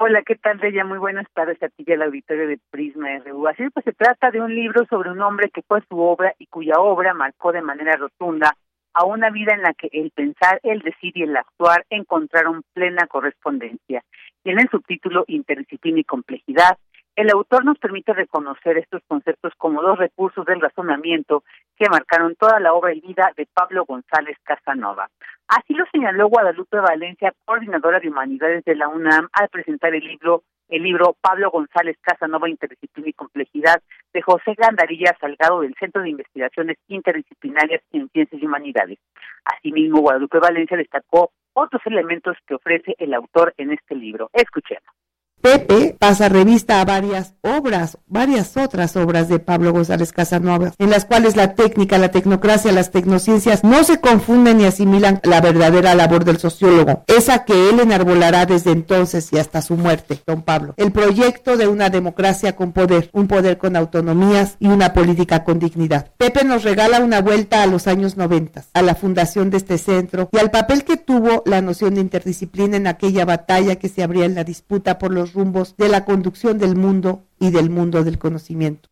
Hola, 0.00 0.22
¿qué 0.22 0.36
tal, 0.36 0.58
Bella? 0.58 0.84
Muy 0.84 0.98
buenas 0.98 1.26
tardes 1.34 1.60
a 1.60 1.68
ti 1.70 1.82
y 1.84 1.92
al 1.92 2.02
auditorio 2.02 2.46
de 2.46 2.60
Prisma 2.70 3.08
RU. 3.18 3.48
Así 3.48 3.68
pues, 3.70 3.82
se 3.82 3.92
trata 3.92 4.30
de 4.30 4.40
un 4.40 4.54
libro 4.54 4.86
sobre 4.86 5.10
un 5.10 5.20
hombre 5.20 5.50
que 5.50 5.62
fue 5.62 5.80
su 5.88 5.98
obra 5.98 6.32
y 6.38 6.46
cuya 6.46 6.74
obra 6.78 7.14
marcó 7.14 7.50
de 7.50 7.62
manera 7.62 7.96
rotunda 7.96 8.54
a 8.94 9.04
una 9.04 9.30
vida 9.30 9.54
en 9.54 9.62
la 9.62 9.74
que 9.74 9.88
el 9.90 10.12
pensar, 10.12 10.60
el 10.62 10.82
decir 10.82 11.18
y 11.18 11.24
el 11.24 11.36
actuar 11.36 11.84
encontraron 11.90 12.62
plena 12.74 13.08
correspondencia. 13.08 14.04
En 14.44 14.60
el 14.60 14.68
subtítulo 14.70 15.24
Interdisciplina 15.26 15.98
y 15.98 16.04
Complejidad, 16.04 16.78
el 17.18 17.30
autor 17.30 17.64
nos 17.64 17.76
permite 17.78 18.12
reconocer 18.12 18.78
estos 18.78 19.02
conceptos 19.08 19.52
como 19.58 19.82
dos 19.82 19.98
recursos 19.98 20.46
del 20.46 20.60
razonamiento 20.60 21.42
que 21.76 21.88
marcaron 21.90 22.36
toda 22.36 22.60
la 22.60 22.72
obra 22.72 22.94
y 22.94 23.00
vida 23.00 23.32
de 23.36 23.48
Pablo 23.52 23.84
González 23.84 24.36
Casanova. 24.44 25.08
Así 25.48 25.74
lo 25.74 25.84
señaló 25.90 26.28
Guadalupe 26.28 26.76
Valencia, 26.78 27.34
coordinadora 27.44 27.98
de 27.98 28.08
humanidades 28.08 28.64
de 28.64 28.76
la 28.76 28.86
UNAM, 28.86 29.28
al 29.32 29.48
presentar 29.48 29.96
el 29.96 30.04
libro 30.04 30.44
el 30.68 30.82
libro 30.84 31.16
Pablo 31.20 31.50
González 31.50 31.96
Casanova 32.02 32.48
Interdisciplina 32.48 33.08
y 33.08 33.14
Complejidad 33.14 33.82
de 34.12 34.22
José 34.22 34.54
Gandarilla 34.56 35.16
Salgado 35.20 35.62
del 35.62 35.74
Centro 35.80 36.02
de 36.02 36.10
Investigaciones 36.10 36.76
Interdisciplinarias 36.86 37.82
en 37.90 38.08
Ciencias 38.10 38.40
y 38.40 38.46
Humanidades. 38.46 38.98
Asimismo, 39.44 40.02
Guadalupe 40.02 40.38
Valencia 40.38 40.76
destacó 40.76 41.32
otros 41.52 41.82
elementos 41.86 42.36
que 42.46 42.54
ofrece 42.54 42.94
el 42.98 43.12
autor 43.12 43.54
en 43.56 43.72
este 43.72 43.96
libro. 43.96 44.30
Escuchemos. 44.32 44.94
Pepe 45.40 45.96
pasa 45.98 46.28
revista 46.28 46.80
a 46.80 46.84
varias 46.84 47.34
obras, 47.42 47.98
varias 48.06 48.56
otras 48.56 48.96
obras 48.96 49.28
de 49.28 49.38
Pablo 49.38 49.72
González 49.72 50.12
Casanova, 50.12 50.72
en 50.78 50.90
las 50.90 51.04
cuales 51.04 51.36
la 51.36 51.54
técnica, 51.54 51.96
la 51.98 52.10
tecnocracia, 52.10 52.72
las 52.72 52.90
tecnociencias 52.90 53.62
no 53.62 53.84
se 53.84 54.00
confunden 54.00 54.58
ni 54.58 54.64
asimilan 54.64 55.20
la 55.22 55.40
verdadera 55.40 55.94
labor 55.94 56.24
del 56.24 56.38
sociólogo, 56.38 57.04
esa 57.06 57.44
que 57.44 57.70
él 57.70 57.80
enarbolará 57.80 58.46
desde 58.46 58.72
entonces 58.72 59.32
y 59.32 59.38
hasta 59.38 59.62
su 59.62 59.76
muerte, 59.76 60.20
don 60.26 60.42
Pablo. 60.42 60.74
El 60.76 60.92
proyecto 60.92 61.56
de 61.56 61.68
una 61.68 61.88
democracia 61.88 62.56
con 62.56 62.72
poder, 62.72 63.08
un 63.12 63.28
poder 63.28 63.58
con 63.58 63.76
autonomías 63.76 64.56
y 64.58 64.68
una 64.68 64.92
política 64.92 65.44
con 65.44 65.58
dignidad. 65.58 66.10
Pepe 66.18 66.44
nos 66.44 66.64
regala 66.64 67.00
una 67.00 67.20
vuelta 67.20 67.62
a 67.62 67.66
los 67.66 67.86
años 67.86 68.16
90, 68.16 68.64
a 68.74 68.82
la 68.82 68.94
fundación 68.94 69.50
de 69.50 69.58
este 69.58 69.78
centro 69.78 70.28
y 70.32 70.38
al 70.38 70.50
papel 70.50 70.84
que 70.84 70.96
tuvo 70.96 71.42
la 71.46 71.62
noción 71.62 71.94
de 71.94 72.00
interdisciplina 72.00 72.76
en 72.76 72.86
aquella 72.86 73.24
batalla 73.24 73.76
que 73.76 73.88
se 73.88 74.02
abría 74.02 74.24
en 74.24 74.34
la 74.34 74.44
disputa 74.44 74.98
por 74.98 75.12
los 75.12 75.27
rumbos 75.34 75.76
de 75.76 75.88
la 75.88 76.04
conducción 76.04 76.58
del 76.58 76.76
mundo 76.76 77.24
y 77.38 77.50
del 77.50 77.70
mundo 77.70 78.04
del 78.04 78.18
conocimiento. 78.18 78.88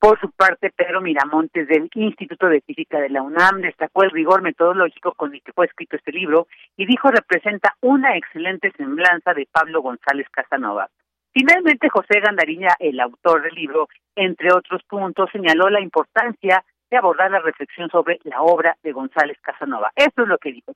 Por 0.00 0.18
su 0.18 0.30
parte, 0.30 0.70
Pedro 0.74 1.02
Miramontes 1.02 1.68
del 1.68 1.90
Instituto 1.94 2.46
de 2.48 2.62
Física 2.62 2.98
de 3.00 3.10
la 3.10 3.20
UNAM 3.20 3.60
destacó 3.60 4.02
el 4.02 4.10
rigor 4.10 4.40
metodológico 4.40 5.12
con 5.12 5.34
el 5.34 5.42
que 5.42 5.52
fue 5.52 5.66
escrito 5.66 5.96
este 5.96 6.10
libro 6.10 6.46
y 6.78 6.86
dijo 6.86 7.10
representa 7.10 7.76
una 7.82 8.16
excelente 8.16 8.72
semblanza 8.78 9.34
de 9.34 9.46
Pablo 9.52 9.82
González 9.82 10.26
Casanova. 10.30 10.88
Finalmente, 11.32 11.90
José 11.90 12.18
Gandariña, 12.20 12.74
el 12.78 12.98
autor 12.98 13.42
del 13.42 13.54
libro, 13.54 13.88
entre 14.16 14.52
otros 14.54 14.82
puntos, 14.84 15.28
señaló 15.32 15.68
la 15.68 15.82
importancia 15.82 16.64
de 16.90 16.96
abordar 16.96 17.30
la 17.30 17.40
reflexión 17.40 17.90
sobre 17.90 18.18
la 18.24 18.40
obra 18.40 18.76
de 18.82 18.92
González 18.92 19.38
Casanova. 19.42 19.92
Eso 19.94 20.22
es 20.22 20.28
lo 20.28 20.38
que 20.38 20.52
dijo. 20.52 20.72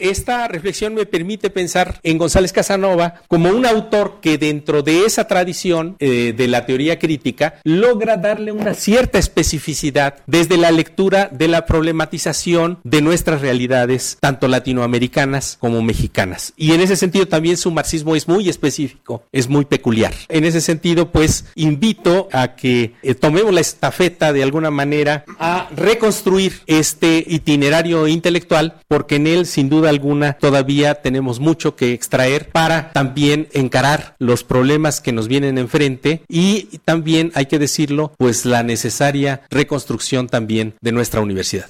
Esta 0.00 0.48
reflexión 0.48 0.94
me 0.94 1.06
permite 1.06 1.50
pensar 1.50 2.00
en 2.02 2.18
González 2.18 2.52
Casanova 2.52 3.22
como 3.28 3.50
un 3.50 3.66
autor 3.66 4.18
que 4.20 4.38
dentro 4.38 4.82
de 4.82 5.04
esa 5.04 5.26
tradición 5.26 5.96
eh, 5.98 6.34
de 6.36 6.48
la 6.48 6.66
teoría 6.66 6.98
crítica 6.98 7.54
logra 7.64 8.16
darle 8.16 8.52
una 8.52 8.74
cierta 8.74 9.18
especificidad 9.18 10.16
desde 10.26 10.56
la 10.56 10.70
lectura 10.70 11.28
de 11.32 11.48
la 11.48 11.66
problematización 11.66 12.78
de 12.84 13.02
nuestras 13.02 13.40
realidades, 13.40 14.18
tanto 14.20 14.48
latinoamericanas 14.48 15.56
como 15.60 15.82
mexicanas. 15.82 16.52
Y 16.56 16.72
en 16.72 16.80
ese 16.80 16.96
sentido 16.96 17.26
también 17.26 17.56
su 17.56 17.70
marxismo 17.70 18.16
es 18.16 18.28
muy 18.28 18.48
específico, 18.48 19.24
es 19.32 19.48
muy 19.48 19.64
peculiar. 19.64 20.14
En 20.28 20.44
ese 20.44 20.60
sentido, 20.60 21.10
pues 21.10 21.46
invito 21.54 22.28
a 22.32 22.54
que 22.54 22.94
eh, 23.02 23.14
tomemos 23.14 23.52
la 23.52 23.60
estafeta 23.60 24.32
de 24.32 24.42
alguna 24.42 24.70
manera 24.70 25.24
a 25.38 25.68
reconstruir 25.74 26.60
este 26.66 27.24
itinerario 27.26 28.06
intelectual, 28.08 28.76
porque 28.88 29.16
en 29.16 29.26
él 29.26 29.46
sin 29.46 29.68
duda 29.68 29.81
alguna 29.88 30.34
todavía 30.34 30.94
tenemos 30.94 31.40
mucho 31.40 31.76
que 31.76 31.92
extraer 31.92 32.50
para 32.50 32.92
también 32.92 33.48
encarar 33.52 34.14
los 34.18 34.44
problemas 34.44 35.00
que 35.00 35.12
nos 35.12 35.28
vienen 35.28 35.58
enfrente 35.58 36.22
y 36.28 36.78
también 36.84 37.30
hay 37.34 37.46
que 37.46 37.58
decirlo, 37.58 38.12
pues 38.18 38.44
la 38.44 38.62
necesaria 38.62 39.42
reconstrucción 39.50 40.28
también 40.28 40.74
de 40.80 40.92
nuestra 40.92 41.20
universidad. 41.20 41.66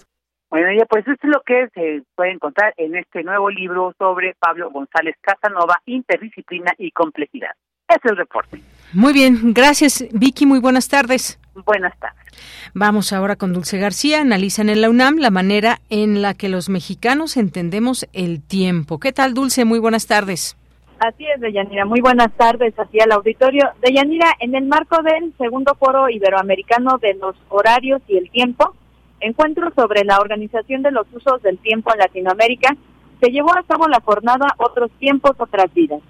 Bueno, 0.51 0.69
ya 0.79 0.85
pues 0.85 1.07
esto 1.09 1.27
es 1.27 1.33
lo 1.33 1.41
que 1.47 1.69
se 1.75 2.03
puede 2.15 2.33
encontrar 2.33 2.75
en 2.77 2.95
este 2.95 3.23
nuevo 3.23 3.49
libro 3.49 3.95
sobre 3.99 4.35
Pablo 4.39 4.71
González 4.71 5.17
Casanova, 5.23 5.81
Interdisciplina 5.87 6.75
y 6.77 6.91
Complejidad. 6.91 7.53
Ese 7.89 8.01
es 8.05 8.11
el 8.11 8.17
reporte. 8.19 8.61
Muy 8.93 9.15
bien, 9.15 9.55
gracias 9.55 10.05
Vicky, 10.13 10.45
muy 10.45 10.61
buenas 10.61 10.89
tardes. 10.89 11.42
Buenas 11.55 11.97
tardes. 11.99 12.19
Vamos 12.75 13.13
ahora 13.13 13.37
con 13.37 13.53
Dulce 13.53 13.79
García. 13.79 14.21
Analizan 14.21 14.69
en 14.69 14.81
la 14.81 14.89
UNAM 14.89 15.19
la 15.19 15.31
manera 15.31 15.81
en 15.91 16.23
la 16.23 16.35
que 16.35 16.49
los 16.49 16.69
mexicanos 16.69 17.37
entendemos 17.37 18.09
el 18.13 18.43
tiempo. 18.43 18.99
¿Qué 18.99 19.13
tal, 19.13 19.35
Dulce? 19.35 19.65
Muy 19.65 19.79
buenas 19.79 20.07
tardes. 20.07 20.57
Así 20.99 21.27
es, 21.27 21.41
Deyanira. 21.41 21.85
Muy 21.85 22.01
buenas 22.01 22.33
tardes 22.37 22.79
así 22.79 23.01
al 23.01 23.13
auditorio. 23.13 23.69
Deyanira, 23.83 24.29
en 24.39 24.55
el 24.55 24.65
marco 24.67 25.03
del 25.03 25.35
segundo 25.37 25.75
foro 25.75 26.09
iberoamericano 26.09 26.99
de 26.99 27.15
los 27.15 27.35
horarios 27.49 28.01
y 28.07 28.17
el 28.17 28.31
tiempo, 28.31 28.75
encuentro 29.21 29.73
sobre 29.75 30.05
la 30.05 30.19
organización 30.21 30.83
de 30.83 30.93
los 30.93 31.07
usos 31.13 31.43
del 31.43 31.59
tiempo 31.59 31.93
en 31.93 31.99
Latinoamérica, 31.99 32.77
se 33.21 33.31
llevó 33.31 33.53
a 33.53 33.63
cabo 33.65 33.89
la 33.89 34.01
jornada 34.01 34.55
Otros 34.59 34.91
tiempos, 34.99 35.33
otras 35.39 35.73
vidas. 35.75 36.01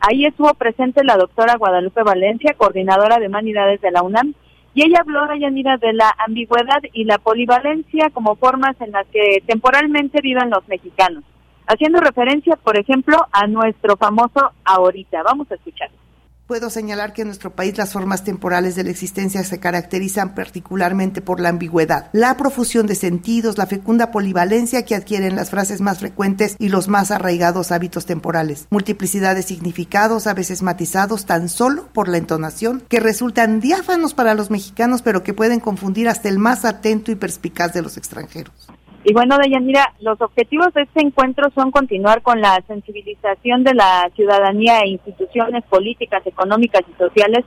Ahí 0.00 0.26
estuvo 0.26 0.52
presente 0.54 1.02
la 1.02 1.16
doctora 1.16 1.56
Guadalupe 1.56 2.02
Valencia, 2.02 2.54
coordinadora 2.56 3.18
de 3.18 3.28
humanidades 3.28 3.80
de 3.80 3.90
la 3.90 4.02
UNAM, 4.02 4.34
y 4.74 4.84
ella 4.84 5.00
habló, 5.00 5.26
Yanira, 5.34 5.76
de 5.76 5.92
la 5.92 6.14
ambigüedad 6.18 6.80
y 6.92 7.04
la 7.04 7.18
polivalencia 7.18 8.10
como 8.10 8.36
formas 8.36 8.80
en 8.80 8.92
las 8.92 9.06
que 9.08 9.42
temporalmente 9.46 10.20
viven 10.22 10.50
los 10.50 10.66
mexicanos, 10.68 11.24
haciendo 11.66 12.00
referencia, 12.00 12.56
por 12.56 12.78
ejemplo, 12.78 13.16
a 13.32 13.46
nuestro 13.46 13.96
famoso 13.96 14.52
ahorita. 14.64 15.22
Vamos 15.22 15.50
a 15.50 15.56
escucharlo. 15.56 16.01
Puedo 16.46 16.70
señalar 16.70 17.12
que 17.12 17.22
en 17.22 17.28
nuestro 17.28 17.54
país 17.54 17.78
las 17.78 17.92
formas 17.92 18.24
temporales 18.24 18.74
de 18.74 18.82
la 18.82 18.90
existencia 18.90 19.44
se 19.44 19.60
caracterizan 19.60 20.34
particularmente 20.34 21.20
por 21.20 21.38
la 21.38 21.48
ambigüedad, 21.48 22.10
la 22.12 22.36
profusión 22.36 22.86
de 22.86 22.96
sentidos, 22.96 23.58
la 23.58 23.66
fecunda 23.66 24.10
polivalencia 24.10 24.84
que 24.84 24.96
adquieren 24.96 25.36
las 25.36 25.50
frases 25.50 25.80
más 25.80 26.00
frecuentes 26.00 26.56
y 26.58 26.68
los 26.68 26.88
más 26.88 27.12
arraigados 27.12 27.70
hábitos 27.70 28.06
temporales, 28.06 28.66
multiplicidad 28.70 29.36
de 29.36 29.42
significados 29.42 30.26
a 30.26 30.34
veces 30.34 30.62
matizados 30.62 31.26
tan 31.26 31.48
solo 31.48 31.88
por 31.92 32.08
la 32.08 32.18
entonación 32.18 32.82
que 32.88 33.00
resultan 33.00 33.60
diáfanos 33.60 34.12
para 34.12 34.34
los 34.34 34.50
mexicanos 34.50 35.00
pero 35.00 35.22
que 35.22 35.34
pueden 35.34 35.60
confundir 35.60 36.08
hasta 36.08 36.28
el 36.28 36.40
más 36.40 36.64
atento 36.64 37.12
y 37.12 37.14
perspicaz 37.14 37.72
de 37.72 37.82
los 37.82 37.96
extranjeros. 37.96 38.68
Y 39.04 39.12
bueno, 39.12 39.36
Deyanira, 39.36 39.94
los 40.00 40.20
objetivos 40.20 40.72
de 40.74 40.82
este 40.82 41.00
encuentro 41.00 41.50
son 41.56 41.72
continuar 41.72 42.22
con 42.22 42.40
la 42.40 42.62
sensibilización 42.68 43.64
de 43.64 43.74
la 43.74 44.08
ciudadanía 44.14 44.80
e 44.80 44.90
instituciones 44.90 45.64
políticas, 45.64 46.24
económicas 46.24 46.82
y 46.88 46.96
sociales 46.96 47.44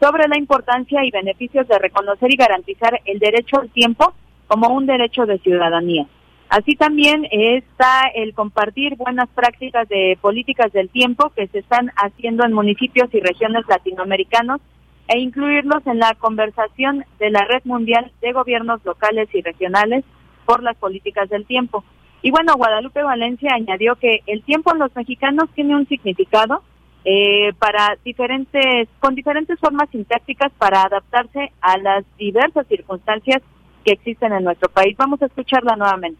sobre 0.00 0.26
la 0.28 0.38
importancia 0.38 1.04
y 1.04 1.10
beneficios 1.10 1.68
de 1.68 1.78
reconocer 1.78 2.32
y 2.32 2.36
garantizar 2.36 3.00
el 3.04 3.18
derecho 3.18 3.60
al 3.60 3.70
tiempo 3.70 4.14
como 4.46 4.68
un 4.68 4.86
derecho 4.86 5.26
de 5.26 5.38
ciudadanía. 5.40 6.06
Así 6.48 6.74
también 6.74 7.26
está 7.30 8.02
el 8.14 8.32
compartir 8.32 8.96
buenas 8.96 9.28
prácticas 9.34 9.86
de 9.88 10.16
políticas 10.22 10.72
del 10.72 10.88
tiempo 10.88 11.30
que 11.36 11.48
se 11.48 11.58
están 11.58 11.90
haciendo 11.96 12.44
en 12.44 12.52
municipios 12.52 13.12
y 13.12 13.20
regiones 13.20 13.64
latinoamericanos 13.68 14.60
e 15.08 15.18
incluirlos 15.18 15.86
en 15.86 15.98
la 15.98 16.14
conversación 16.14 17.04
de 17.18 17.30
la 17.30 17.44
Red 17.44 17.62
Mundial 17.64 18.10
de 18.22 18.32
Gobiernos 18.32 18.82
Locales 18.84 19.28
y 19.34 19.42
Regionales 19.42 20.04
por 20.44 20.62
las 20.62 20.76
políticas 20.76 21.28
del 21.28 21.46
tiempo. 21.46 21.84
Y 22.22 22.30
bueno, 22.30 22.54
Guadalupe 22.56 23.02
Valencia 23.02 23.50
añadió 23.54 23.96
que 23.96 24.20
el 24.26 24.42
tiempo 24.44 24.72
en 24.72 24.78
los 24.78 24.94
mexicanos 24.96 25.50
tiene 25.54 25.76
un 25.76 25.86
significado 25.86 26.62
eh, 27.04 27.52
para 27.58 27.98
diferentes, 28.02 28.88
con 28.98 29.14
diferentes 29.14 29.58
formas 29.60 29.90
sintácticas 29.90 30.50
para 30.56 30.84
adaptarse 30.84 31.52
a 31.60 31.76
las 31.76 32.04
diversas 32.16 32.66
circunstancias 32.66 33.42
que 33.84 33.92
existen 33.92 34.32
en 34.32 34.44
nuestro 34.44 34.70
país. 34.70 34.96
Vamos 34.96 35.20
a 35.20 35.26
escucharla 35.26 35.76
nuevamente. 35.76 36.18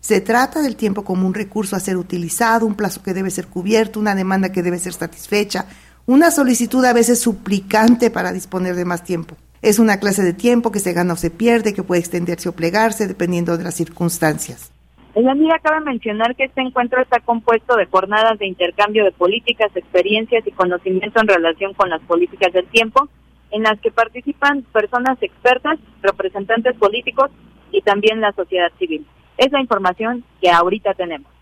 Se 0.00 0.20
trata 0.20 0.60
del 0.60 0.76
tiempo 0.76 1.04
como 1.04 1.26
un 1.26 1.32
recurso 1.32 1.74
a 1.74 1.80
ser 1.80 1.96
utilizado, 1.96 2.66
un 2.66 2.74
plazo 2.74 3.02
que 3.02 3.14
debe 3.14 3.30
ser 3.30 3.46
cubierto, 3.46 3.98
una 3.98 4.14
demanda 4.14 4.52
que 4.52 4.62
debe 4.62 4.78
ser 4.78 4.92
satisfecha, 4.92 5.66
una 6.04 6.30
solicitud 6.30 6.84
a 6.84 6.92
veces 6.92 7.18
suplicante 7.18 8.10
para 8.10 8.32
disponer 8.32 8.76
de 8.76 8.84
más 8.84 9.04
tiempo. 9.04 9.36
Es 9.62 9.78
una 9.78 9.98
clase 9.98 10.22
de 10.22 10.32
tiempo 10.32 10.70
que 10.70 10.78
se 10.78 10.92
gana 10.92 11.14
o 11.14 11.16
se 11.16 11.30
pierde, 11.30 11.74
que 11.74 11.82
puede 11.82 12.00
extenderse 12.00 12.48
o 12.48 12.52
plegarse 12.52 13.06
dependiendo 13.06 13.56
de 13.56 13.64
las 13.64 13.74
circunstancias. 13.74 14.72
En 15.14 15.28
amiga 15.30 15.58
cabe 15.62 15.80
mencionar 15.80 16.36
que 16.36 16.44
este 16.44 16.60
encuentro 16.60 17.00
está 17.00 17.20
compuesto 17.20 17.74
de 17.76 17.86
jornadas 17.86 18.38
de 18.38 18.46
intercambio 18.46 19.02
de 19.02 19.12
políticas, 19.12 19.74
experiencias 19.74 20.46
y 20.46 20.50
conocimiento 20.50 21.20
en 21.20 21.28
relación 21.28 21.72
con 21.72 21.88
las 21.88 22.02
políticas 22.02 22.52
del 22.52 22.66
tiempo, 22.66 23.08
en 23.50 23.62
las 23.62 23.80
que 23.80 23.90
participan 23.90 24.62
personas 24.72 25.16
expertas, 25.22 25.78
representantes 26.02 26.76
políticos 26.76 27.30
y 27.72 27.80
también 27.80 28.20
la 28.20 28.32
sociedad 28.32 28.70
civil. 28.78 29.06
Es 29.38 29.50
la 29.52 29.60
información 29.62 30.22
que 30.42 30.50
ahorita 30.50 30.92
tenemos. 30.92 31.32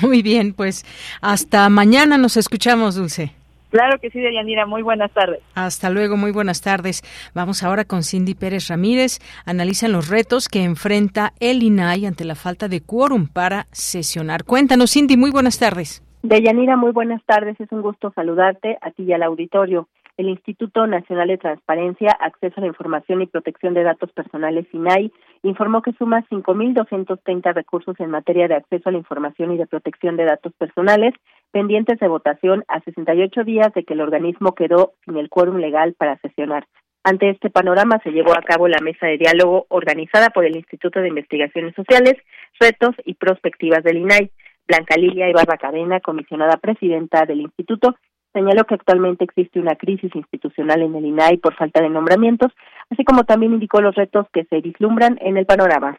Muy 0.00 0.22
bien, 0.22 0.52
pues 0.52 0.84
hasta 1.20 1.68
mañana 1.68 2.16
nos 2.18 2.36
escuchamos, 2.36 2.94
Dulce. 2.94 3.32
Claro 3.74 3.98
que 3.98 4.08
sí, 4.10 4.20
Deyanira. 4.20 4.66
Muy 4.66 4.82
buenas 4.82 5.10
tardes. 5.10 5.40
Hasta 5.56 5.90
luego, 5.90 6.16
muy 6.16 6.30
buenas 6.30 6.62
tardes. 6.62 7.02
Vamos 7.34 7.64
ahora 7.64 7.84
con 7.84 8.04
Cindy 8.04 8.36
Pérez 8.36 8.68
Ramírez. 8.68 9.18
Analizan 9.46 9.90
los 9.90 10.08
retos 10.10 10.48
que 10.48 10.62
enfrenta 10.62 11.32
el 11.40 11.60
INAI 11.60 12.06
ante 12.06 12.24
la 12.24 12.36
falta 12.36 12.68
de 12.68 12.82
quórum 12.82 13.26
para 13.26 13.66
sesionar. 13.72 14.44
Cuéntanos, 14.44 14.92
Cindy, 14.92 15.16
muy 15.16 15.32
buenas 15.32 15.58
tardes. 15.58 16.04
Deyanira, 16.22 16.76
muy 16.76 16.92
buenas 16.92 17.20
tardes. 17.26 17.60
Es 17.60 17.72
un 17.72 17.82
gusto 17.82 18.12
saludarte 18.14 18.78
a 18.80 18.92
ti 18.92 19.02
y 19.02 19.12
al 19.12 19.24
auditorio. 19.24 19.88
El 20.16 20.28
Instituto 20.28 20.86
Nacional 20.86 21.26
de 21.26 21.38
Transparencia, 21.38 22.16
Acceso 22.20 22.54
a 22.58 22.60
la 22.60 22.68
Información 22.68 23.22
y 23.22 23.26
Protección 23.26 23.74
de 23.74 23.82
Datos 23.82 24.12
Personales, 24.12 24.66
INAI, 24.72 25.12
informó 25.42 25.82
que 25.82 25.92
suma 25.94 26.24
5.230 26.30 27.52
recursos 27.52 27.98
en 27.98 28.10
materia 28.10 28.46
de 28.46 28.54
acceso 28.54 28.88
a 28.88 28.92
la 28.92 28.98
información 28.98 29.52
y 29.52 29.56
de 29.56 29.66
protección 29.66 30.16
de 30.16 30.26
datos 30.26 30.52
personales 30.52 31.12
pendientes 31.54 32.00
de 32.00 32.08
votación 32.08 32.64
a 32.66 32.80
68 32.80 33.44
días 33.44 33.72
de 33.74 33.84
que 33.84 33.94
el 33.94 34.00
organismo 34.00 34.56
quedó 34.56 34.94
sin 35.04 35.16
el 35.16 35.30
quórum 35.30 35.58
legal 35.58 35.94
para 35.96 36.18
sesionar. 36.18 36.66
Ante 37.04 37.30
este 37.30 37.48
panorama 37.48 38.00
se 38.02 38.10
llevó 38.10 38.32
a 38.36 38.42
cabo 38.42 38.66
la 38.66 38.80
mesa 38.80 39.06
de 39.06 39.18
diálogo 39.18 39.66
organizada 39.68 40.30
por 40.30 40.44
el 40.44 40.56
Instituto 40.56 40.98
de 40.98 41.10
Investigaciones 41.10 41.72
Sociales, 41.76 42.14
Retos 42.58 42.96
y 43.04 43.14
Prospectivas 43.14 43.84
del 43.84 43.98
INAI. 43.98 44.32
Blanca 44.66 44.96
Lilia 44.96 45.30
Ibarra 45.30 45.56
Cadena, 45.56 46.00
comisionada 46.00 46.56
presidenta 46.56 47.24
del 47.24 47.42
instituto, 47.42 47.94
señaló 48.32 48.64
que 48.64 48.74
actualmente 48.74 49.22
existe 49.22 49.60
una 49.60 49.76
crisis 49.76 50.10
institucional 50.16 50.82
en 50.82 50.96
el 50.96 51.04
INAI 51.04 51.36
por 51.36 51.54
falta 51.54 51.80
de 51.82 51.90
nombramientos, 51.90 52.50
así 52.90 53.04
como 53.04 53.22
también 53.22 53.52
indicó 53.52 53.80
los 53.80 53.94
retos 53.94 54.26
que 54.32 54.44
se 54.46 54.60
vislumbran 54.60 55.18
en 55.20 55.36
el 55.36 55.46
panorama. 55.46 55.98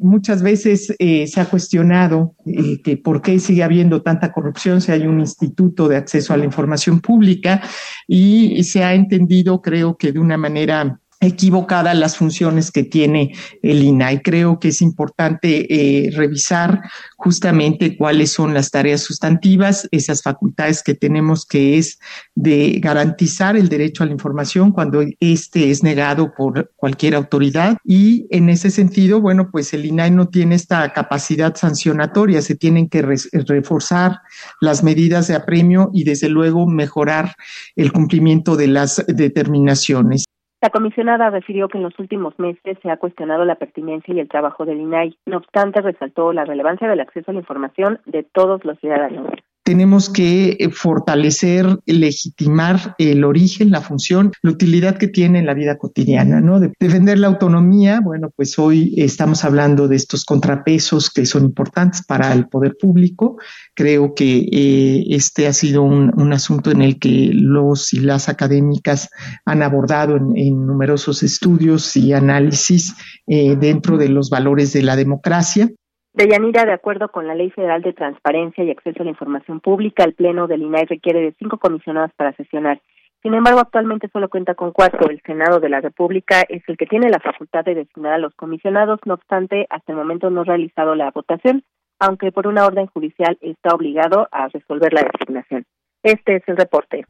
Muchas 0.00 0.42
veces 0.42 0.94
eh, 0.98 1.26
se 1.26 1.40
ha 1.40 1.46
cuestionado 1.46 2.34
eh, 2.46 2.80
que 2.82 2.96
por 2.96 3.22
qué 3.22 3.38
sigue 3.38 3.62
habiendo 3.62 4.02
tanta 4.02 4.32
corrupción 4.32 4.80
si 4.80 4.92
hay 4.92 5.06
un 5.06 5.20
instituto 5.20 5.88
de 5.88 5.96
acceso 5.96 6.32
a 6.32 6.36
la 6.36 6.44
información 6.44 7.00
pública. 7.00 7.62
Y 8.06 8.62
se 8.64 8.84
ha 8.84 8.94
entendido, 8.94 9.60
creo 9.62 9.96
que 9.96 10.12
de 10.12 10.18
una 10.18 10.36
manera 10.36 11.00
equivocada 11.20 11.94
las 11.94 12.16
funciones 12.16 12.70
que 12.70 12.84
tiene 12.84 13.34
el 13.62 13.82
INAI. 13.82 14.22
Creo 14.22 14.58
que 14.60 14.68
es 14.68 14.82
importante 14.82 15.66
eh, 15.68 16.10
revisar 16.12 16.82
justamente 17.16 17.96
cuáles 17.96 18.32
son 18.32 18.52
las 18.54 18.70
tareas 18.70 19.00
sustantivas, 19.00 19.88
esas 19.90 20.22
facultades 20.22 20.82
que 20.82 20.94
tenemos 20.94 21.46
que 21.46 21.78
es 21.78 21.98
de 22.34 22.78
garantizar 22.80 23.56
el 23.56 23.68
derecho 23.68 24.02
a 24.02 24.06
la 24.06 24.12
información 24.12 24.72
cuando 24.72 25.02
éste 25.20 25.70
es 25.70 25.82
negado 25.82 26.34
por 26.34 26.72
cualquier 26.76 27.14
autoridad 27.14 27.78
y 27.84 28.26
en 28.30 28.48
ese 28.50 28.70
sentido, 28.70 29.20
bueno, 29.20 29.50
pues 29.50 29.72
el 29.72 29.86
INAI 29.86 30.10
no 30.10 30.28
tiene 30.28 30.54
esta 30.54 30.92
capacidad 30.92 31.54
sancionatoria, 31.56 32.42
se 32.42 32.56
tienen 32.56 32.88
que 32.88 33.02
reforzar 33.32 34.20
las 34.60 34.82
medidas 34.82 35.28
de 35.28 35.34
apremio 35.34 35.90
y 35.92 36.04
desde 36.04 36.28
luego 36.28 36.66
mejorar 36.66 37.34
el 37.74 37.92
cumplimiento 37.92 38.56
de 38.56 38.66
las 38.68 39.02
determinaciones. 39.08 40.25
La 40.66 40.70
comisionada 40.70 41.30
refirió 41.30 41.68
que 41.68 41.78
en 41.78 41.84
los 41.84 41.96
últimos 42.00 42.36
meses 42.40 42.76
se 42.82 42.90
ha 42.90 42.96
cuestionado 42.96 43.44
la 43.44 43.54
pertinencia 43.54 44.12
y 44.12 44.18
el 44.18 44.28
trabajo 44.28 44.64
del 44.64 44.80
INAI. 44.80 45.16
No 45.24 45.36
obstante, 45.36 45.80
resaltó 45.80 46.32
la 46.32 46.44
relevancia 46.44 46.88
del 46.88 46.98
acceso 46.98 47.30
a 47.30 47.34
la 47.34 47.38
información 47.38 48.00
de 48.04 48.24
todos 48.24 48.64
los 48.64 48.76
ciudadanos 48.80 49.28
tenemos 49.66 50.08
que 50.08 50.56
eh, 50.60 50.70
fortalecer, 50.70 51.80
legitimar 51.86 52.94
el 52.98 53.24
origen, 53.24 53.72
la 53.72 53.80
función, 53.80 54.30
la 54.40 54.52
utilidad 54.52 54.96
que 54.96 55.08
tiene 55.08 55.40
en 55.40 55.46
la 55.46 55.54
vida 55.54 55.76
cotidiana, 55.76 56.40
¿no? 56.40 56.60
defender 56.60 57.18
la 57.18 57.26
autonomía, 57.26 58.00
bueno, 58.00 58.30
pues 58.36 58.60
hoy 58.60 58.94
estamos 58.96 59.42
hablando 59.44 59.88
de 59.88 59.96
estos 59.96 60.24
contrapesos 60.24 61.10
que 61.10 61.26
son 61.26 61.46
importantes 61.46 62.04
para 62.06 62.32
el 62.32 62.46
poder 62.46 62.76
público. 62.80 63.38
Creo 63.74 64.14
que 64.14 64.48
eh, 64.52 65.04
este 65.08 65.48
ha 65.48 65.52
sido 65.52 65.82
un, 65.82 66.32
asunto 66.32 66.70
en 66.70 66.82
el 66.82 67.00
que 67.00 67.30
los 67.32 67.92
y 67.92 67.98
las 67.98 68.28
académicas 68.28 69.08
han 69.44 69.62
abordado 69.62 70.16
en, 70.16 70.64
numerosos 70.64 71.24
estudios 71.24 71.96
y 71.96 72.12
análisis 72.12 72.94
eh, 73.26 73.56
dentro 73.56 73.98
de 73.98 74.10
los 74.10 74.30
valores 74.30 74.72
de 74.72 74.82
la 74.82 74.94
democracia. 74.94 75.68
Deyanira, 76.16 76.64
de 76.64 76.72
acuerdo 76.72 77.10
con 77.10 77.26
la 77.26 77.34
Ley 77.34 77.50
Federal 77.50 77.82
de 77.82 77.92
Transparencia 77.92 78.64
y 78.64 78.70
Acceso 78.70 79.02
a 79.02 79.04
la 79.04 79.10
Información 79.10 79.60
Pública, 79.60 80.02
el 80.02 80.14
Pleno 80.14 80.46
del 80.46 80.62
INAI 80.62 80.86
requiere 80.86 81.20
de 81.20 81.34
cinco 81.38 81.58
comisionados 81.58 82.10
para 82.16 82.32
sesionar. 82.32 82.80
Sin 83.22 83.34
embargo, 83.34 83.60
actualmente 83.60 84.08
solo 84.10 84.30
cuenta 84.30 84.54
con 84.54 84.72
cuatro. 84.72 85.10
El 85.10 85.20
Senado 85.26 85.60
de 85.60 85.68
la 85.68 85.82
República 85.82 86.40
es 86.48 86.62
el 86.68 86.78
que 86.78 86.86
tiene 86.86 87.10
la 87.10 87.20
facultad 87.20 87.66
de 87.66 87.74
designar 87.74 88.14
a 88.14 88.18
los 88.18 88.34
comisionados. 88.34 88.98
No 89.04 89.12
obstante, 89.12 89.66
hasta 89.68 89.92
el 89.92 89.98
momento 89.98 90.30
no 90.30 90.40
ha 90.40 90.44
realizado 90.44 90.94
la 90.94 91.10
votación, 91.10 91.64
aunque 91.98 92.32
por 92.32 92.46
una 92.46 92.64
orden 92.64 92.86
judicial 92.86 93.36
está 93.42 93.74
obligado 93.74 94.26
a 94.32 94.48
resolver 94.48 94.94
la 94.94 95.02
designación. 95.02 95.66
Este 96.02 96.36
es 96.36 96.42
el 96.46 96.56
reporte. 96.56 97.04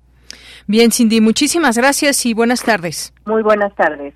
Bien, 0.66 0.90
Cindy, 0.90 1.20
muchísimas 1.20 1.78
gracias 1.78 2.26
y 2.26 2.34
buenas 2.34 2.64
tardes. 2.64 3.14
Muy 3.24 3.42
buenas 3.42 3.72
tardes. 3.76 4.14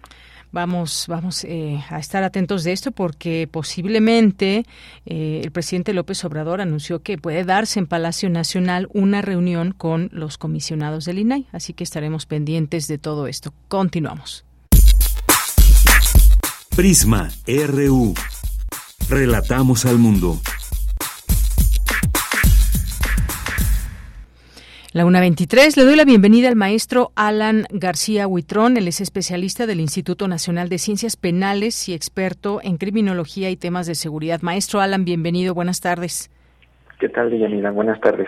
Vamos, 0.52 1.04
vamos 1.08 1.44
eh, 1.44 1.80
a 1.88 1.98
estar 1.98 2.24
atentos 2.24 2.64
de 2.64 2.72
esto 2.72 2.90
porque 2.90 3.48
posiblemente 3.50 4.64
eh, 5.06 5.40
el 5.44 5.52
presidente 5.52 5.94
López 5.94 6.24
Obrador 6.24 6.60
anunció 6.60 7.02
que 7.02 7.18
puede 7.18 7.44
darse 7.44 7.78
en 7.78 7.86
Palacio 7.86 8.28
Nacional 8.30 8.88
una 8.92 9.22
reunión 9.22 9.72
con 9.72 10.08
los 10.12 10.38
comisionados 10.38 11.04
del 11.04 11.20
INAI, 11.20 11.46
así 11.52 11.72
que 11.72 11.84
estaremos 11.84 12.26
pendientes 12.26 12.88
de 12.88 12.98
todo 12.98 13.26
esto. 13.26 13.54
Continuamos. 13.68 14.44
Prisma 16.74 17.30
RU. 17.46 18.14
Relatamos 19.08 19.86
al 19.86 19.98
mundo. 19.98 20.40
La 24.92 25.04
1.23, 25.04 25.76
le 25.76 25.84
doy 25.84 25.94
la 25.94 26.04
bienvenida 26.04 26.48
al 26.48 26.56
maestro 26.56 27.12
Alan 27.14 27.64
García 27.70 28.26
Huitrón. 28.26 28.76
Él 28.76 28.88
es 28.88 29.00
especialista 29.00 29.68
del 29.68 29.78
Instituto 29.78 30.26
Nacional 30.26 30.68
de 30.68 30.78
Ciencias 30.78 31.16
Penales 31.16 31.88
y 31.88 31.94
experto 31.94 32.58
en 32.60 32.76
criminología 32.76 33.50
y 33.50 33.56
temas 33.56 33.86
de 33.86 33.94
seguridad. 33.94 34.40
Maestro 34.42 34.80
Alan, 34.80 35.04
bienvenido, 35.04 35.54
buenas 35.54 35.80
tardes. 35.80 36.28
¿Qué 36.98 37.08
tal, 37.08 37.30
Villamila? 37.30 37.70
Buenas 37.70 38.00
tardes. 38.00 38.26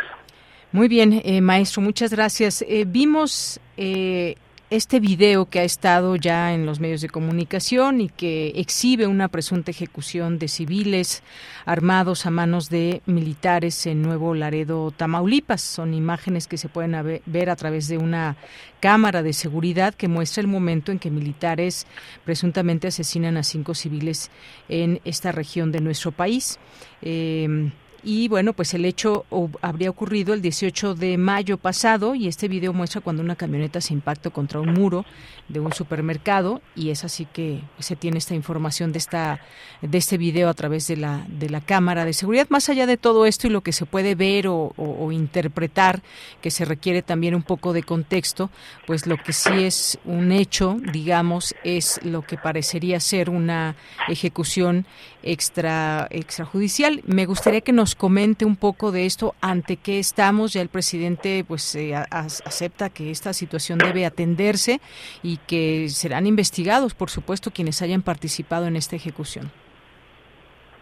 Muy 0.71 0.87
bien, 0.87 1.21
eh, 1.25 1.41
maestro, 1.41 1.83
muchas 1.83 2.13
gracias. 2.13 2.63
Eh, 2.69 2.85
vimos 2.87 3.59
eh, 3.77 4.37
este 4.73 5.01
video 5.01 5.51
que 5.51 5.61
ha 5.61 5.65
estado 5.65 6.17
ya 6.17 6.55
en 6.55 6.65
los 6.65 6.81
medios 6.81 7.03
de 7.03 7.11
comunicación 7.11 8.01
y 8.01 8.09
que 8.09 8.55
exhibe 8.57 9.07
una 9.07 9.29
presunta 9.29 9.71
ejecución 9.71 10.39
de 10.39 10.49
civiles 10.49 11.23
armados 11.67 12.25
a 12.25 12.31
manos 12.31 12.71
de 12.71 13.03
militares 13.05 13.85
en 13.85 14.01
Nuevo 14.01 14.35
Laredo, 14.35 14.91
Tamaulipas. 14.91 15.61
Son 15.61 15.93
imágenes 15.93 16.47
que 16.47 16.57
se 16.57 16.71
pueden 16.71 17.21
ver 17.27 17.51
a 17.51 17.57
través 17.57 17.87
de 17.89 17.99
una 17.99 18.39
cámara 18.81 19.23
de 19.23 19.35
seguridad 19.35 19.93
que 19.93 20.09
muestra 20.09 20.41
el 20.41 20.47
momento 20.47 20.91
en 20.91 20.99
que 20.99 21.11
militares 21.11 21.87
presuntamente 22.25 22.89
asesinan 22.89 23.37
a 23.37 23.43
cinco 23.43 23.75
civiles 23.75 24.31
en 24.71 25.03
esta 25.05 25.33
región 25.33 25.71
de 25.71 25.83
nuestro 25.83 26.13
país. 26.13 26.59
Eh, 27.03 27.71
y 28.05 28.29
bueno, 28.29 28.53
pues 28.53 28.75
el 28.75 28.85
hecho 28.85 29.25
habría 29.61 29.91
ocurrido 29.91 30.35
el 30.35 30.43
18 30.43 30.95
de 30.95 31.17
mayo 31.19 31.57
pasado 31.57 32.15
y 32.15 32.27
este 32.27 32.49
video 32.49 32.73
muestra 32.73 33.01
cuando 33.01 33.23
una 33.23 33.37
camioneta 33.37 33.81
se 33.81 33.95
impacta 33.95 34.31
contra 34.31 34.61
un 34.61 34.73
muro 34.73 35.05
de 35.49 35.61
un 35.61 35.73
supermercado 35.73 36.63
y 36.75 36.91
es 36.91 37.05
así 37.05 37.27
que 37.27 37.61
se 37.79 37.95
tiene 37.95 38.19
esta 38.19 38.35
información 38.35 38.91
de 38.93 38.99
esta 38.99 39.41
de 39.83 39.99
este 39.99 40.19
video 40.19 40.49
a 40.49 40.55
través 40.55 40.89
de 40.89 40.97
la 40.97 41.25
de 41.29 41.49
la 41.49 41.61
cámara 41.61 42.05
de 42.05 42.13
seguridad. 42.13 42.47
Más 42.51 42.69
allá 42.69 42.87
de 42.87 42.97
todo 42.97 43.25
esto 43.25 43.47
y 43.47 43.51
lo 43.51 43.61
que 43.61 43.73
se 43.73 43.87
puede 43.87 44.15
ver 44.15 44.49
o, 44.49 44.73
o 44.77 45.13
interpretar, 45.13 46.03
que 46.41 46.51
se 46.51 46.65
requiere 46.65 47.03
también 47.03 47.35
un 47.35 47.43
poco 47.43 47.73
de 47.73 47.85
contexto, 47.85 48.51
pues 48.87 49.07
lo 49.07 49.17
que 49.17 49.33
sí 49.33 49.65
es 49.65 49.99
un 50.05 50.33
hecho, 50.33 50.77
digamos, 50.93 51.55
es 51.63 52.01
lo 52.03 52.23
que 52.23 52.37
parecería 52.37 52.99
ser 52.99 53.31
una 53.31 53.77
ejecución 54.09 54.87
extra 55.23 56.07
extrajudicial. 56.11 57.03
Me 57.07 57.27
gustaría 57.27 57.61
que 57.61 57.73
nos 57.73 57.95
comente 57.95 58.45
un 58.45 58.57
poco 58.57 58.93
de 58.93 59.07
esto, 59.07 59.35
ante 59.41 59.77
qué 59.77 59.99
estamos. 59.99 60.53
Ya 60.53 60.63
el 60.63 60.69
presidente 60.69 61.45
pues 61.47 61.75
eh, 61.75 61.95
acepta 61.95 62.91
que 62.91 63.11
esta 63.11 63.33
situación 63.33 63.79
debe 63.79 64.07
atenderse 64.07 64.81
y 65.23 65.39
que 65.47 65.89
serán 65.89 66.27
investigados, 66.27 66.95
por 66.95 67.11
supuesto, 67.11 67.51
quienes 67.51 67.83
hayan 67.83 68.03
participado 68.03 68.67
en 68.67 68.77
esta 68.77 68.97
ejecución. 68.97 69.51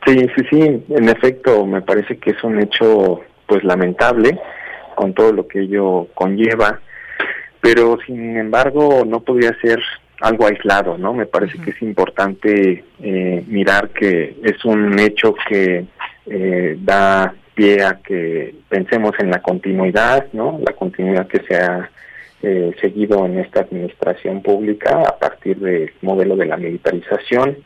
Sí, 0.06 0.16
sí, 0.34 0.44
sí. 0.50 0.84
En 0.88 1.08
efecto, 1.08 1.66
me 1.66 1.82
parece 1.82 2.18
que 2.18 2.30
es 2.30 2.42
un 2.42 2.60
hecho 2.60 3.20
pues 3.46 3.64
lamentable 3.64 4.38
con 4.94 5.14
todo 5.14 5.32
lo 5.32 5.48
que 5.48 5.60
ello 5.60 6.08
conlleva, 6.14 6.80
pero 7.60 7.98
sin 8.06 8.36
embargo 8.36 9.04
no 9.06 9.20
podría 9.20 9.54
ser 9.60 9.80
algo 10.20 10.46
aislado, 10.46 10.98
¿no? 10.98 11.14
Me 11.14 11.26
parece 11.26 11.58
que 11.58 11.70
es 11.70 11.82
importante 11.82 12.84
eh, 13.02 13.44
mirar 13.46 13.90
que 13.90 14.36
es 14.42 14.64
un 14.64 14.98
hecho 14.98 15.34
que 15.48 15.86
eh, 16.26 16.76
da 16.80 17.34
pie 17.54 17.82
a 17.82 18.00
que 18.02 18.54
pensemos 18.68 19.12
en 19.18 19.30
la 19.30 19.40
continuidad, 19.40 20.26
¿no? 20.32 20.60
La 20.64 20.74
continuidad 20.74 21.26
que 21.26 21.42
se 21.42 21.56
ha 21.56 21.90
eh, 22.42 22.74
seguido 22.80 23.24
en 23.26 23.38
esta 23.38 23.60
administración 23.60 24.42
pública 24.42 25.02
a 25.06 25.18
partir 25.18 25.58
del 25.58 25.92
modelo 26.02 26.36
de 26.36 26.46
la 26.46 26.56
militarización, 26.56 27.58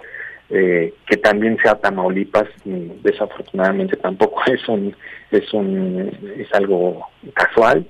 que 0.47 1.17
también 1.21 1.57
sea 1.61 1.75
Tamaulipas, 1.75 2.47
desafortunadamente 2.65 3.97
tampoco 3.97 4.41
es 4.47 4.69
un 4.69 4.95
es 5.33 5.53
un 5.53 6.13
es 6.39 6.53
algo 6.53 7.09
casual, 7.33 7.85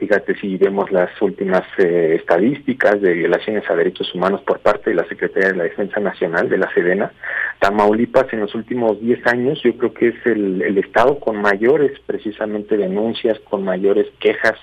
Fíjate 0.00 0.34
si 0.36 0.56
vemos 0.56 0.90
las 0.90 1.10
últimas 1.20 1.62
eh, 1.76 2.16
estadísticas 2.18 3.02
de 3.02 3.12
violaciones 3.12 3.68
a 3.68 3.76
derechos 3.76 4.14
humanos 4.14 4.40
por 4.46 4.60
parte 4.60 4.88
de 4.88 4.96
la 4.96 5.04
Secretaría 5.04 5.50
de 5.50 5.56
la 5.58 5.64
Defensa 5.64 6.00
Nacional, 6.00 6.48
de 6.48 6.56
la 6.56 6.72
Sedena, 6.72 7.12
Tamaulipas 7.58 8.32
en 8.32 8.40
los 8.40 8.54
últimos 8.54 8.98
10 8.98 9.26
años 9.26 9.62
yo 9.62 9.76
creo 9.76 9.92
que 9.92 10.08
es 10.08 10.14
el, 10.24 10.78
estado 10.78 11.20
con 11.20 11.36
mayores 11.42 12.00
precisamente 12.06 12.78
denuncias, 12.78 13.38
con 13.40 13.62
mayores 13.62 14.06
quejas 14.20 14.54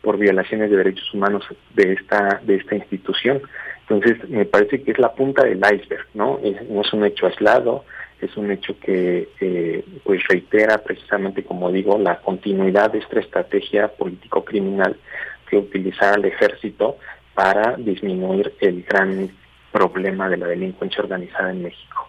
por 0.00 0.16
violaciones 0.16 0.70
de 0.70 0.78
derechos 0.78 1.12
humanos 1.12 1.44
de 1.74 1.92
esta 1.92 2.40
de 2.42 2.54
esta 2.54 2.74
institución. 2.74 3.42
Entonces 3.82 4.26
me 4.30 4.46
parece 4.46 4.82
que 4.82 4.92
es 4.92 4.98
la 4.98 5.12
punta 5.12 5.44
del 5.44 5.58
iceberg, 5.58 6.06
¿no? 6.14 6.40
no 6.70 6.80
es 6.80 6.92
un 6.94 7.04
hecho 7.04 7.26
aislado, 7.26 7.84
es 8.20 8.36
un 8.36 8.50
hecho 8.50 8.78
que 8.78 9.28
eh, 9.40 9.84
pues 10.04 10.26
reitera 10.28 10.78
precisamente, 10.82 11.44
como 11.44 11.70
digo, 11.70 11.98
la 11.98 12.20
continuidad 12.20 12.92
de 12.92 12.98
esta 12.98 13.20
estrategia 13.20 13.88
político-criminal 13.88 14.96
que 15.48 15.58
utilizará 15.58 16.16
el 16.16 16.24
ejército 16.24 16.96
para 17.34 17.76
disminuir 17.76 18.54
el 18.60 18.82
gran 18.82 19.30
problema 19.70 20.28
de 20.28 20.38
la 20.38 20.46
delincuencia 20.46 21.02
organizada 21.02 21.50
en 21.50 21.62
México. 21.62 22.08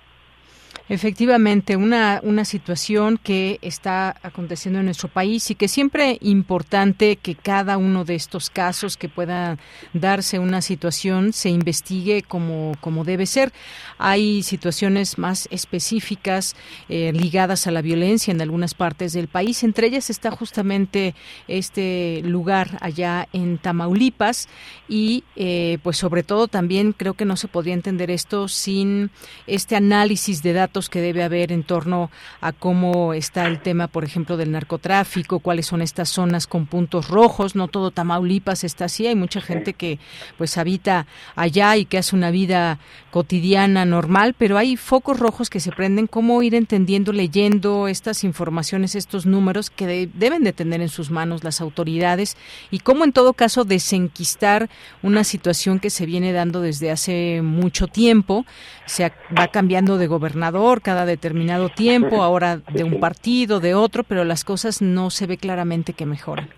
Efectivamente, 0.90 1.76
una, 1.76 2.22
una 2.24 2.46
situación 2.46 3.20
que 3.22 3.60
está 3.62 4.16
aconteciendo 4.24 4.80
en 4.80 4.86
nuestro 4.86 5.10
país 5.10 5.52
y 5.52 5.56
que 5.56 5.68
siempre 5.68 6.18
importante 6.22 7.18
que 7.18 7.36
cada 7.36 7.78
uno 7.78 8.06
de 8.06 8.16
estos 8.16 8.50
casos 8.50 8.96
que 8.96 9.10
pueda 9.10 9.58
darse 9.92 10.40
una 10.40 10.62
situación 10.62 11.34
se 11.34 11.50
investigue 11.50 12.22
como, 12.22 12.72
como 12.80 13.04
debe 13.04 13.26
ser. 13.26 13.52
Hay 13.98 14.44
situaciones 14.44 15.18
más 15.18 15.50
específicas 15.52 16.56
eh, 16.88 17.12
ligadas 17.14 17.68
a 17.68 17.72
la 17.72 17.82
violencia 17.82 18.32
en 18.32 18.42
algunas 18.42 18.74
partes 18.74 19.12
del 19.12 19.28
país. 19.28 19.64
Entre 19.64 19.88
ellas 19.88 20.10
está 20.10 20.32
justamente 20.32 21.16
este 21.50 22.22
lugar 22.24 22.78
allá 22.80 23.28
en 23.34 23.58
Tamaulipas 23.58 24.48
y 24.88 25.26
eh, 25.36 25.80
pues 25.84 25.98
sobre 25.98 26.24
todo 26.24 26.48
también 26.48 26.94
creo 26.94 27.14
que 27.14 27.26
no 27.26 27.36
se 27.36 27.50
podría 27.50 27.74
entender 27.74 28.10
esto 28.10 28.48
sin 28.48 29.12
este 29.48 29.76
análisis 29.76 30.42
de 30.44 30.54
datos 30.54 30.77
que 30.90 31.02
debe 31.02 31.24
haber 31.24 31.52
en 31.52 31.64
torno 31.64 32.12
a 32.40 32.52
cómo 32.52 33.14
está 33.14 33.48
el 33.48 33.60
tema, 33.60 33.88
por 33.88 34.04
ejemplo, 34.04 34.38
del 34.38 34.52
narcotráfico, 34.52 35.40
cuáles 35.40 35.66
son 35.66 35.82
estas 35.82 36.10
zonas 36.10 36.46
con 36.46 36.68
puntos 36.68 37.08
rojos. 37.08 37.56
No 37.56 37.68
todo 37.68 37.92
Tamaulipas 37.92 38.64
está 38.64 38.86
así. 38.86 39.08
Hay 39.08 39.16
mucha 39.16 39.42
gente 39.42 39.74
que 39.74 40.00
pues 40.38 40.58
habita 40.58 41.08
allá 41.36 41.76
y 41.76 41.86
que 41.86 41.98
hace 41.98 42.16
una 42.16 42.32
vida 42.32 42.80
cotidiana 43.12 43.86
normal, 43.86 44.36
pero 44.38 44.58
hay 44.58 44.78
focos 44.78 45.20
rojos 45.20 45.50
que 45.50 45.60
se 45.60 45.72
prenden. 45.72 46.06
¿Cómo 46.06 46.42
ir 46.44 46.54
entendiendo, 46.54 47.12
leyendo 47.12 47.88
estas 47.88 48.24
informaciones, 48.24 48.96
estos 48.96 49.26
números 49.26 49.70
que 49.70 50.10
deben 50.14 50.44
de 50.44 50.54
tener 50.54 50.82
en 50.82 50.90
sus 50.90 51.10
manos 51.10 51.44
las 51.44 51.62
autoridades 51.62 52.38
y 52.70 52.80
cómo 52.80 53.04
en 53.04 53.14
todo 53.14 53.34
caso 53.34 53.64
desenquistar 53.64 54.70
una 55.02 55.24
situación 55.24 55.80
que 55.80 55.90
se 55.90 56.06
viene 56.06 56.34
dando 56.34 56.62
desde 56.62 56.92
hace 56.92 57.42
mucho 57.42 57.88
tiempo? 57.88 58.46
Se 58.88 59.12
va 59.38 59.48
cambiando 59.50 59.98
de 59.98 60.08
gobernador 60.08 60.82
cada 60.82 61.06
determinado 61.06 61.70
tiempo, 61.70 62.24
ahora 62.24 62.58
de 62.58 62.84
un 62.84 63.00
partido, 63.00 63.60
de 63.60 63.76
otro, 63.76 64.04
pero 64.04 64.24
las 64.24 64.44
cosas 64.44 64.82
no 64.82 65.12
se 65.12 65.28
ve 65.28 65.38
claramente 65.38 65.94
que 65.94 66.06
mejoran. 66.06 66.50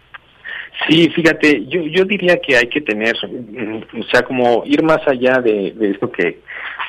Sí, 0.87 1.09
fíjate, 1.09 1.65
yo, 1.65 1.81
yo 1.81 2.05
diría 2.05 2.37
que 2.37 2.55
hay 2.55 2.67
que 2.67 2.81
tener, 2.81 3.15
mm, 3.27 3.99
o 3.99 4.03
sea, 4.11 4.21
como 4.23 4.63
ir 4.65 4.81
más 4.83 5.05
allá 5.07 5.41
de, 5.41 5.75
esto 5.81 6.09
que, 6.11 6.39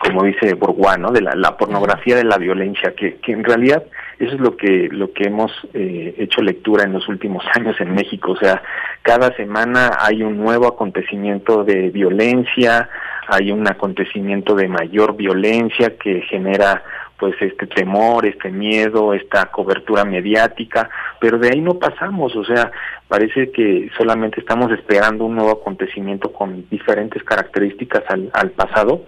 como 0.05 0.22
dice 0.24 0.55
Bourgois, 0.55 0.98
¿no? 0.98 1.11
De 1.11 1.20
la, 1.20 1.57
pornografía 1.57 2.16
de 2.16 2.24
la 2.24 2.38
violencia, 2.38 2.94
que, 2.94 3.16
que 3.16 3.33
en 3.33 3.42
realidad 3.42 3.83
eso 4.18 4.35
es 4.35 4.40
lo 4.40 4.57
que, 4.57 4.88
lo 4.90 5.12
que 5.12 5.24
hemos 5.24 5.50
eh, 5.74 6.14
hecho 6.18 6.40
lectura 6.40 6.85
en 6.85 6.92
los 6.92 7.09
últimos 7.09 7.44
años 7.55 7.76
en 7.81 7.94
México, 7.94 8.33
o 8.33 8.37
sea, 8.37 8.62
cada 9.03 9.35
semana 9.37 9.90
hay 9.98 10.22
un 10.22 10.37
nuevo 10.37 10.68
acontecimiento 10.68 11.64
de 11.64 11.90
violencia, 11.90 12.88
hay 13.30 13.52
un 13.52 13.66
acontecimiento 13.68 14.54
de 14.54 14.68
mayor 14.68 15.16
violencia 15.16 15.96
que 15.96 16.22
genera 16.22 16.82
pues 17.18 17.34
este 17.40 17.66
temor, 17.66 18.26
este 18.26 18.50
miedo, 18.50 19.12
esta 19.12 19.46
cobertura 19.46 20.04
mediática, 20.04 20.88
pero 21.20 21.38
de 21.38 21.50
ahí 21.50 21.60
no 21.60 21.74
pasamos, 21.74 22.34
o 22.34 22.44
sea, 22.44 22.72
parece 23.08 23.52
que 23.52 23.90
solamente 23.96 24.40
estamos 24.40 24.72
esperando 24.72 25.26
un 25.26 25.36
nuevo 25.36 25.52
acontecimiento 25.52 26.32
con 26.32 26.66
diferentes 26.70 27.22
características 27.22 28.04
al, 28.08 28.30
al 28.32 28.50
pasado 28.52 29.04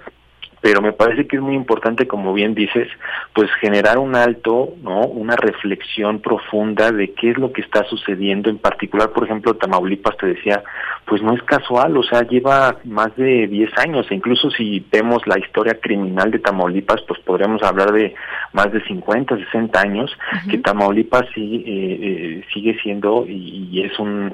pero 0.63 0.81
me 0.81 0.93
parece 0.93 1.27
que 1.27 1.37
es 1.37 1.43
muy 1.43 1.57
importante, 1.57 2.07
como 2.07 2.33
bien 2.33 2.55
dices, 2.55 2.89
pues 3.35 3.51
generar 3.61 3.99
un 3.99 4.15
alto, 4.15 4.75
¿no? 4.81 5.01
Una 5.01 5.35
reflexión 5.35 6.21
profunda 6.21 6.93
de 6.93 7.13
qué 7.15 7.33
es 7.33 7.37
lo 7.37 7.53
que 7.53 7.63
está 7.63 7.83
sucediendo, 7.85 8.49
en 8.49 8.59
particular, 8.59 9.11
por 9.11 9.25
ejemplo, 9.25 9.55
Tamaulipas, 9.55 10.17
te 10.19 10.29
decía, 10.29 10.63
pues 11.05 11.21
no 11.21 11.35
es 11.35 11.43
casual, 11.43 11.97
o 11.97 12.05
sea, 12.05 12.23
lleva 12.23 12.77
más 12.85 13.15
de 13.17 13.49
10 13.49 13.77
años, 13.79 14.07
e 14.09 14.15
incluso 14.15 14.51
si 14.53 14.87
vemos 14.93 15.27
la 15.27 15.37
historia 15.37 15.81
criminal 15.81 16.31
de 16.31 16.39
Tamaulipas, 16.39 17.03
pues 17.09 17.19
podríamos 17.21 17.61
hablar 17.65 17.91
de 17.91 18.15
más 18.53 18.71
de 18.71 18.85
50, 18.85 19.37
60 19.37 19.81
años, 19.81 20.17
que 20.49 20.59
Tamaulipas 20.59 21.25
sí, 21.35 21.65
eh, 21.67 21.99
eh, 22.01 22.45
sigue 22.55 22.79
siendo 22.83 23.25
y, 23.27 23.83
es 23.83 23.99
un, 23.99 24.33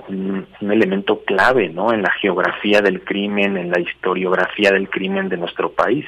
un 0.60 0.70
elemento 0.70 1.22
clave, 1.24 1.70
¿no? 1.70 1.90
En 1.90 2.02
la 2.02 2.12
geografía 2.20 2.82
del 2.82 3.02
crimen, 3.02 3.56
en 3.56 3.70
la 3.70 3.80
historiografía 3.80 4.72
del 4.72 4.90
crimen 4.90 5.30
de 5.30 5.38
nuestro 5.38 5.70
país. 5.70 6.04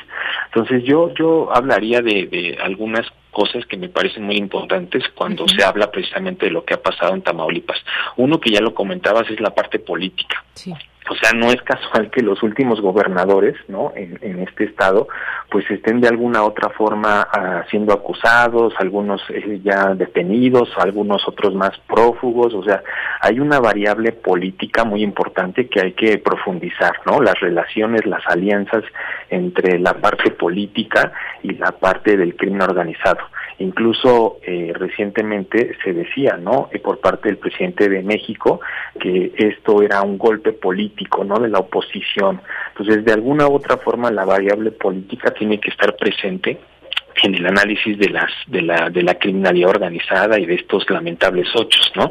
Entonces 0.47 0.83
yo, 0.85 1.13
yo 1.15 1.55
hablaría 1.55 2.01
de, 2.01 2.27
de 2.27 2.59
algunas 2.63 3.07
cosas 3.31 3.65
que 3.67 3.77
me 3.77 3.89
parecen 3.89 4.25
muy 4.25 4.37
importantes 4.37 5.05
cuando 5.15 5.47
se 5.49 5.63
habla 5.65 5.91
precisamente 5.91 6.47
de 6.47 6.53
lo 6.53 6.65
que 6.65 6.75
ha 6.75 6.83
pasado 6.83 7.15
en 7.15 7.23
Tamaulipas. 7.23 7.79
Uno 8.17 8.41
que 8.41 8.51
ya 8.51 8.61
lo 8.61 8.75
comentabas 8.75 9.31
es 9.31 9.41
la 9.41 9.55
parte 9.55 9.79
política. 9.79 10.45
O 11.11 11.15
sea, 11.17 11.33
no 11.33 11.51
es 11.51 11.61
casual 11.63 12.09
que 12.11 12.23
los 12.23 12.41
últimos 12.45 12.81
gobernadores, 12.81 13.57
¿no? 13.67 13.93
En, 13.97 14.39
este 14.41 14.65
estado, 14.65 15.09
pues 15.51 15.69
estén 15.69 16.01
de 16.01 16.07
alguna 16.07 16.45
otra 16.45 16.69
forma 16.71 17.27
ah, 17.33 17.65
siendo 17.69 17.93
acusados, 17.93 18.75
algunos 18.79 19.21
eh, 19.31 19.61
ya 19.65 19.95
detenidos, 19.95 20.69
algunos 20.77 21.27
otros 21.27 21.53
más 21.55 21.73
prófugos. 21.89 22.55
O 22.55 22.63
sea, 22.63 22.83
hay 23.21 23.41
una 23.41 23.59
variable 23.59 24.13
política 24.13 24.85
muy 24.85 25.03
importante 25.03 25.69
que 25.69 25.81
hay 25.81 25.93
que 25.95 26.19
profundizar, 26.19 26.93
¿no? 27.07 27.21
Las 27.21 27.41
relaciones, 27.41 28.07
las 28.07 28.25
alianzas 28.27 28.85
entre 29.31 29.81
la 29.81 29.95
parte 29.95 30.31
política 30.31 31.13
y 31.43 31.55
la 31.55 31.73
parte 31.73 32.17
del 32.17 32.37
crimen 32.37 32.63
organizado. 32.63 33.20
Incluso 33.61 34.39
eh, 34.43 34.73
recientemente 34.75 35.77
se 35.85 35.93
decía, 35.93 36.39
¿no? 36.39 36.71
Eh, 36.73 36.79
por 36.79 36.99
parte 36.99 37.29
del 37.29 37.37
presidente 37.37 37.91
de 37.91 38.03
México 38.03 38.61
que 38.99 39.33
esto 39.37 39.83
era 39.83 40.01
un 40.01 40.17
golpe 40.17 40.53
político, 40.53 41.25
¿no? 41.25 41.39
De 41.39 41.49
la 41.49 41.59
oposición. 41.59 42.41
Entonces, 42.71 43.05
de 43.05 43.13
alguna 43.13 43.47
u 43.49 43.55
otra 43.55 43.77
forma, 43.77 44.11
la 44.11 44.25
variable 44.25 44.71
política 44.71 45.33
tiene 45.33 45.61
que 45.61 45.71
estar 45.71 45.95
presente 45.97 46.59
en 47.23 47.35
el 47.35 47.47
análisis 47.47 47.99
de 47.99 48.09
las 48.09 48.31
de 48.47 48.63
la 48.63 48.89
de 48.89 49.03
la 49.03 49.17
criminalidad 49.17 49.71
organizada 49.71 50.39
y 50.39 50.47
de 50.47 50.55
estos 50.55 50.89
lamentables 50.89 51.49
ocho, 51.55 51.81
¿no? 51.97 52.11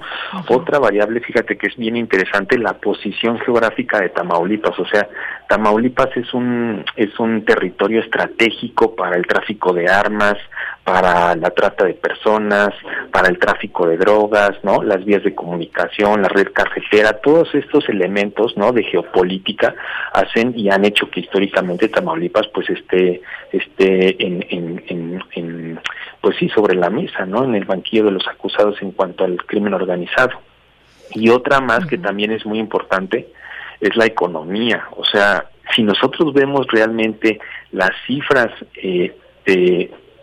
Otra 0.50 0.80
variable, 0.80 1.20
fíjate 1.20 1.58
que 1.58 1.68
es 1.68 1.76
bien 1.78 1.98
interesante 1.98 2.58
la 2.58 2.74
posición 2.74 3.40
geográfica 3.40 4.00
de 4.00 4.10
Tamaulipas, 4.10 4.78
o 4.78 4.86
sea, 4.86 5.10
Tamaulipas 5.50 6.16
es 6.16 6.32
un 6.36 6.86
es 6.96 7.20
un 7.20 7.44
territorio 7.44 8.02
estratégico 8.02 8.96
para 8.96 9.16
el 9.16 9.26
tráfico 9.26 9.74
de 9.74 9.90
armas, 9.90 10.36
para 10.84 11.36
la 11.36 11.50
trata 11.50 11.86
de 11.86 11.96
personas, 11.96 12.70
para 13.12 13.30
el 13.30 13.40
tráfico 13.40 13.88
de 13.88 13.98
drogas, 13.98 14.64
¿no? 14.64 14.84
Las 14.84 15.04
vías 15.04 15.24
de 15.24 15.34
comunicación, 15.34 16.22
la 16.22 16.28
red 16.28 16.50
carretera, 16.54 17.14
todos 17.14 17.50
estos 17.56 17.90
elementos, 17.90 18.56
¿no? 18.58 18.72
De 18.72 18.84
geopolítica 18.84 19.74
hacen 20.14 20.54
y 20.56 20.70
han 20.70 20.86
hecho 20.86 21.10
que 21.10 21.22
históricamente 21.22 21.90
Tamaulipas 21.90 22.48
pues 22.54 22.70
esté 22.70 23.24
esté 23.52 24.24
en, 24.24 24.46
en 24.52 25.24
en, 25.32 25.80
pues 26.22 26.38
sí, 26.38 26.48
sobre 26.50 26.76
la 26.76 26.92
mesa, 26.92 27.26
¿no? 27.26 27.44
En 27.44 27.56
el 27.56 27.66
banquillo 27.66 28.06
de 28.06 28.12
los 28.12 28.28
acusados 28.28 28.80
en 28.84 28.92
cuanto 28.92 29.24
al 29.24 29.38
crimen 29.48 29.74
organizado. 29.74 30.42
Y 31.16 31.30
otra 31.30 31.60
más 31.60 31.88
que 31.88 31.98
también 31.98 32.30
es 32.32 32.46
muy 32.46 32.60
importante 32.60 33.30
es 33.82 33.96
la 33.96 34.06
economía. 34.06 34.88
O 34.96 35.06
sea, 35.06 35.46
si 35.76 35.84
nosotros 35.84 36.34
vemos 36.34 36.68
realmente 36.68 37.40
las 37.72 37.92
cifras 38.08 38.52
eh, 38.76 39.14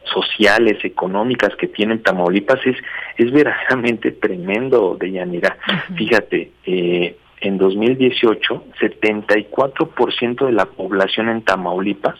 sociales, 0.05 0.85
económicas 0.85 1.55
que 1.57 1.69
tienen 1.69 2.03
Tamaulipas, 2.03 2.61
es, 2.65 2.77
es 3.17 3.31
verdaderamente 3.31 4.13
tremendo, 4.13 4.97
de 4.99 5.13
Yanira. 5.13 5.57
Fíjate, 5.97 6.53
eh, 6.65 7.17
en 7.41 7.59
2018, 7.59 8.65
74% 8.81 10.47
de 10.47 10.53
la 10.53 10.67
población 10.67 11.29
en 11.29 11.43
Tamaulipas 11.43 12.19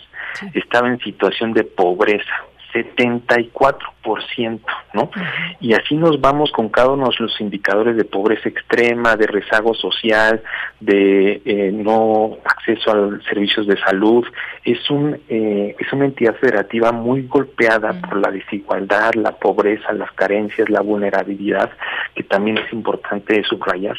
estaba 0.55 0.89
en 0.89 0.99
situación 0.99 1.53
de 1.53 1.65
pobreza. 1.65 2.45
74%, 2.85 4.61
¿no? 4.95 5.11
Y 5.61 5.75
así 5.75 5.95
nos 5.95 6.21
vamos 6.21 6.51
con 6.53 6.69
cada 6.69 6.91
uno 6.91 7.09
de 7.09 7.17
los 7.19 7.41
indicadores 7.41 7.97
de 7.97 8.05
pobreza 8.05 8.49
extrema, 8.49 9.17
de 9.17 9.27
rezago 9.27 9.75
social, 9.75 10.43
de 10.81 11.43
eh, 11.45 11.71
no 11.73 12.39
acceso 12.45 12.91
a 12.91 13.19
servicios 13.29 13.67
de 13.67 13.79
salud. 13.79 14.25
Es 14.65 14.91
un 14.91 15.19
eh, 15.29 15.75
es 15.79 15.93
una 15.93 16.07
entidad 16.07 16.35
federativa 16.37 16.93
muy 16.93 17.23
golpeada 17.27 17.93
por 18.01 18.17
la 18.19 18.31
desigualdad, 18.31 19.15
la 19.15 19.33
pobreza, 19.33 19.93
las 19.93 20.13
carencias, 20.13 20.69
la 20.69 20.81
vulnerabilidad, 20.81 21.71
que 22.15 22.23
también 22.23 22.59
es 22.59 22.73
importante 22.73 23.43
subrayar. 23.45 23.97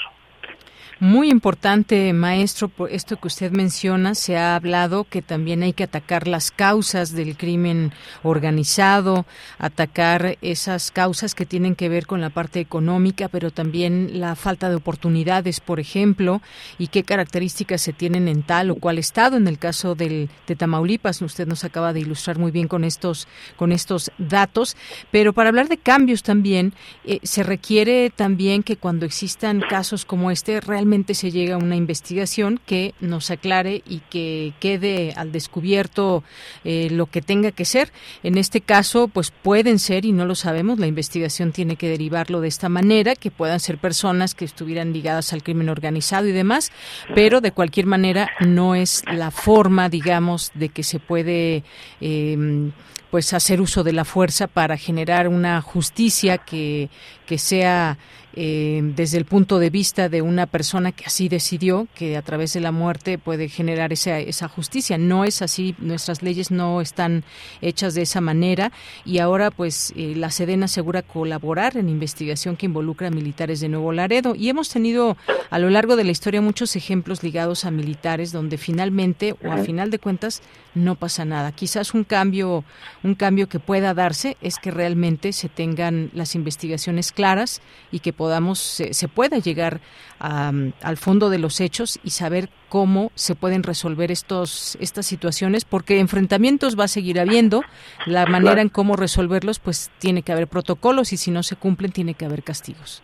Muy 1.00 1.30
importante, 1.30 2.12
maestro, 2.12 2.70
por 2.70 2.92
esto 2.92 3.18
que 3.18 3.28
usted 3.28 3.52
menciona, 3.52 4.16
se 4.16 4.36
ha 4.36 4.56
hablado 4.56 5.04
que 5.04 5.22
también 5.22 5.62
hay 5.62 5.72
que 5.72 5.84
atacar 5.84 6.28
las 6.28 6.50
causas 6.50 7.12
del 7.12 7.38
crimen 7.38 7.94
organizado, 8.24 9.28
atacar 9.60 10.40
esas 10.42 10.90
causas 10.90 11.36
que 11.36 11.46
tienen 11.46 11.76
que 11.76 11.88
ver 11.88 12.08
con 12.08 12.20
la 12.20 12.32
parte 12.32 12.60
económica, 12.60 13.28
pero 13.28 13.52
también 13.52 14.20
la 14.20 14.36
falta 14.36 14.72
de 14.72 14.76
oportunidades, 14.76 15.60
por 15.60 15.80
ejemplo, 15.80 16.42
y 16.80 16.88
qué 16.88 17.04
características 17.04 17.80
se 17.80 17.94
tienen 17.94 18.28
en 18.28 18.42
tal 18.42 18.72
o 18.72 18.76
cual 18.78 18.98
estado. 18.98 19.38
En 19.38 19.48
el 19.48 19.60
caso 19.60 19.94
del, 19.94 20.32
de 20.48 20.56
Tamaulipas, 20.56 21.22
usted 21.22 21.46
nos 21.46 21.64
acaba 21.64 21.94
de 21.94 22.00
ilustrar 22.00 22.40
muy 22.40 22.50
bien 22.50 22.68
con 22.68 22.84
estos, 22.84 23.28
con 23.56 23.72
estos 23.72 24.10
datos, 24.18 24.76
pero 25.12 25.32
para 25.34 25.50
hablar 25.50 25.68
de 25.68 25.78
cambios 25.78 26.24
también, 26.24 26.74
eh, 27.06 27.20
se 27.22 27.44
requiere 27.44 28.10
también 28.10 28.64
que 28.64 28.78
cuando 28.78 29.06
existan 29.06 29.62
casos 29.62 30.04
como 30.04 30.32
este, 30.32 30.60
realmente 30.60 30.87
se 31.14 31.32
llega 31.32 31.56
a 31.56 31.58
una 31.58 31.76
investigación 31.76 32.60
que 32.66 32.94
nos 33.00 33.32
aclare 33.32 33.84
y 33.88 34.00
que 34.10 34.54
quede 34.60 35.14
al 35.16 35.32
descubierto 35.32 36.24
eh, 36.64 36.90
lo 36.92 37.08
que 37.08 37.22
tenga 37.22 37.52
que 37.52 37.66
ser. 37.66 37.92
En 38.24 38.38
este 38.38 38.62
caso, 38.62 39.08
pues 39.08 39.32
pueden 39.32 39.80
ser, 39.80 40.06
y 40.06 40.12
no 40.12 40.26
lo 40.26 40.36
sabemos, 40.36 40.80
la 40.80 40.88
investigación 40.88 41.52
tiene 41.52 41.76
que 41.76 41.90
derivarlo 41.90 42.42
de 42.42 42.48
esta 42.48 42.70
manera, 42.70 43.16
que 43.16 43.32
puedan 43.32 43.60
ser 43.60 43.78
personas 43.78 44.34
que 44.34 44.46
estuvieran 44.46 44.94
ligadas 44.94 45.34
al 45.34 45.44
crimen 45.44 45.70
organizado 45.70 46.28
y 46.28 46.32
demás, 46.32 46.72
pero 47.14 47.42
de 47.42 47.52
cualquier 47.52 47.86
manera 47.86 48.30
no 48.40 48.76
es 48.76 49.04
la 49.12 49.32
forma, 49.32 49.90
digamos, 49.90 50.52
de 50.54 50.70
que 50.70 50.84
se 50.84 51.00
puede 51.00 51.64
eh, 52.02 52.72
pues 53.12 53.34
hacer 53.34 53.62
uso 53.62 53.84
de 53.84 53.94
la 53.94 54.06
fuerza 54.06 54.48
para 54.48 54.78
generar 54.78 55.28
una 55.28 55.62
justicia 55.62 56.38
que, 56.38 56.90
que 57.26 57.38
sea 57.38 57.98
eh, 58.40 58.82
desde 58.96 59.18
el 59.18 59.26
punto 59.26 59.58
de 59.58 59.72
vista 59.72 60.10
de 60.10 60.22
una 60.22 60.46
persona 60.46 60.92
que 60.92 61.06
así 61.06 61.28
decidió, 61.28 61.88
que 61.96 62.18
a 62.18 62.22
través 62.22 62.54
de 62.54 62.60
la 62.60 62.72
muerte 62.72 63.18
puede 63.18 63.50
generar 63.50 63.92
esa, 63.92 64.20
esa 64.20 64.48
justicia. 64.48 65.00
No 65.00 65.26
es 65.26 65.42
así, 65.42 65.74
nuestras 65.80 66.22
leyes 66.22 66.52
no 66.52 66.80
están 66.80 67.24
hechas 67.62 67.96
de 67.96 68.04
esa 68.04 68.22
manera 68.22 68.72
y 69.06 69.18
ahora 69.18 69.50
pues 69.50 69.92
eh, 69.96 70.14
la 70.16 70.30
Sedena 70.30 70.66
asegura 70.66 71.02
colaborar 71.02 71.78
en 71.78 71.90
investigación 71.90 72.58
que 72.58 72.68
involucra 72.68 73.08
a 73.08 73.10
militares 73.10 73.60
de 73.60 73.70
Nuevo 73.70 73.92
Laredo 73.92 74.36
y 74.36 74.50
hemos 74.50 74.70
tenido 74.70 75.18
a 75.50 75.58
lo 75.58 75.72
largo 75.72 75.96
de 75.96 76.04
la 76.04 76.12
historia 76.12 76.40
muchos 76.40 76.76
ejemplos 76.76 77.24
ligados 77.24 77.66
a 77.66 77.72
militares 77.72 78.32
donde 78.32 78.60
finalmente 78.60 79.34
o 79.44 79.52
a 79.52 79.58
final 79.58 79.90
de 79.90 79.98
cuentas 79.98 80.44
no 80.76 80.96
pasa 80.96 81.26
nada. 81.26 81.52
Quizás 81.52 81.94
un 81.94 82.04
cambio, 82.04 82.64
un 83.04 83.16
cambio 83.16 83.48
que 83.48 83.60
pueda 83.60 83.94
darse 83.94 84.38
es 84.42 84.58
que 84.58 84.72
realmente 84.72 85.34
se 85.34 85.50
tengan 85.50 86.10
las 86.14 86.36
investigaciones 86.36 87.12
claras 87.12 87.62
y 87.92 88.00
que 88.00 88.14
podamos, 88.14 88.60
se, 88.60 89.08
pueda 89.08 89.38
llegar 89.38 89.82
al 90.20 90.98
fondo 90.98 91.30
de 91.30 91.40
los 91.40 91.62
hechos 91.62 92.00
y 92.04 92.12
saber 92.12 92.50
cómo 92.70 93.12
se 93.16 93.36
pueden 93.36 93.64
resolver 93.64 94.12
estos, 94.12 94.78
estas 94.82 95.06
situaciones, 95.06 95.64
porque 95.64 96.00
enfrentamientos 96.00 96.78
va 96.78 96.86
a 96.86 96.90
seguir 96.90 97.20
habiendo, 97.20 97.64
la 98.06 98.26
manera 98.26 98.62
en 98.62 98.70
cómo 98.70 98.96
resolverlos, 98.96 99.60
pues 99.60 99.90
tiene 100.00 100.24
que 100.24 100.32
haber 100.32 100.48
protocolos 100.48 101.14
y 101.14 101.18
si 101.18 101.32
no 101.32 101.44
se 101.44 101.56
cumplen, 101.56 101.92
tiene 101.92 102.14
que 102.14 102.26
haber 102.26 102.44
castigos. 102.44 103.04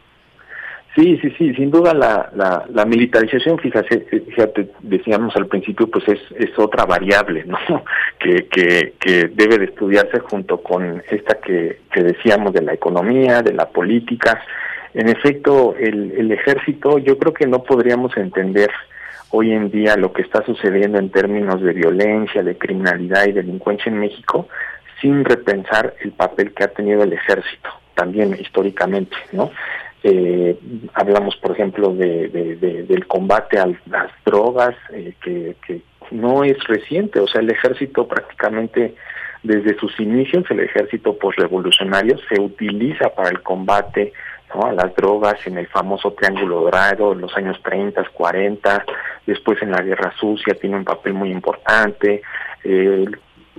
Sí, 0.96 1.18
sí, 1.24 1.34
sí, 1.40 1.54
sin 1.56 1.72
duda 1.72 1.92
la, 1.94 2.30
la, 2.36 2.66
la, 2.70 2.86
militarización, 2.86 3.58
fíjate, 3.58 4.02
fíjate, 4.02 4.70
decíamos 4.82 5.36
al 5.36 5.48
principio, 5.48 5.88
pues 5.88 6.08
es, 6.08 6.20
es 6.38 6.58
otra 6.60 6.86
variable, 6.86 7.46
¿no? 7.46 7.58
Que, 8.20 8.48
que, 8.48 8.94
que 9.00 9.28
debe 9.34 9.58
de 9.58 9.66
estudiarse 9.66 10.20
junto 10.20 10.62
con 10.62 11.04
esta 11.10 11.42
que, 11.42 11.80
que 11.92 12.04
decíamos 12.04 12.54
de 12.54 12.62
la 12.62 12.74
economía, 12.74 13.42
de 13.42 13.54
la 13.54 13.68
política. 13.68 14.42
En 14.94 15.10
efecto, 15.10 15.76
el, 15.78 16.12
el 16.12 16.32
ejército, 16.32 17.00
yo 17.00 17.18
creo 17.18 17.34
que 17.34 17.48
no 17.48 17.64
podríamos 17.64 18.16
entender 18.16 18.70
hoy 19.32 19.52
en 19.52 19.72
día 19.72 19.98
lo 19.98 20.14
que 20.14 20.22
está 20.22 20.46
sucediendo 20.46 21.00
en 21.00 21.10
términos 21.10 21.62
de 21.62 21.74
violencia, 21.74 22.44
de 22.44 22.58
criminalidad 22.58 23.26
y 23.28 23.34
delincuencia 23.34 23.92
en 23.92 24.00
México 24.00 24.48
sin 25.02 25.26
repensar 25.26 25.96
el 26.02 26.12
papel 26.12 26.54
que 26.54 26.64
ha 26.64 26.68
tenido 26.68 27.04
el 27.04 27.12
ejército 27.12 27.70
también 27.96 28.36
históricamente, 28.40 29.16
¿no? 29.32 29.52
Eh, 30.06 30.60
hablamos, 30.94 31.38
por 31.38 31.52
ejemplo, 31.52 31.94
de, 31.96 32.28
del 32.88 33.08
combate 33.08 33.58
a 33.58 33.68
las 33.86 34.12
drogas, 34.26 34.76
eh, 34.92 35.14
que, 35.24 35.82
no 36.12 36.44
es 36.44 36.62
reciente, 36.66 37.20
o 37.22 37.28
sea, 37.28 37.42
el 37.42 37.50
ejército 37.50 38.08
prácticamente 38.08 38.94
desde 39.42 39.78
sus 39.80 39.98
inicios, 40.00 40.44
el 40.50 40.60
ejército 40.60 41.18
postrevolucionario 41.18 42.18
se 42.30 42.40
utiliza 42.40 43.10
para 43.10 43.30
el 43.30 43.42
combate 43.42 44.12
a 44.50 44.72
las 44.74 44.94
drogas 44.96 45.36
en 45.48 45.58
el 45.58 45.68
famoso 45.68 46.12
Triángulo 46.12 46.62
Dorado 46.62 47.14
en 47.14 47.22
los 47.22 47.36
años 47.36 47.60
30, 47.64 48.04
40, 48.14 48.86
después 49.26 49.62
en 49.62 49.72
la 49.72 49.82
Guerra 49.82 50.14
Sucia 50.20 50.54
tiene 50.54 50.76
un 50.76 50.84
papel 50.84 51.14
muy 51.14 51.32
importante, 51.32 52.22
eh, 52.64 53.06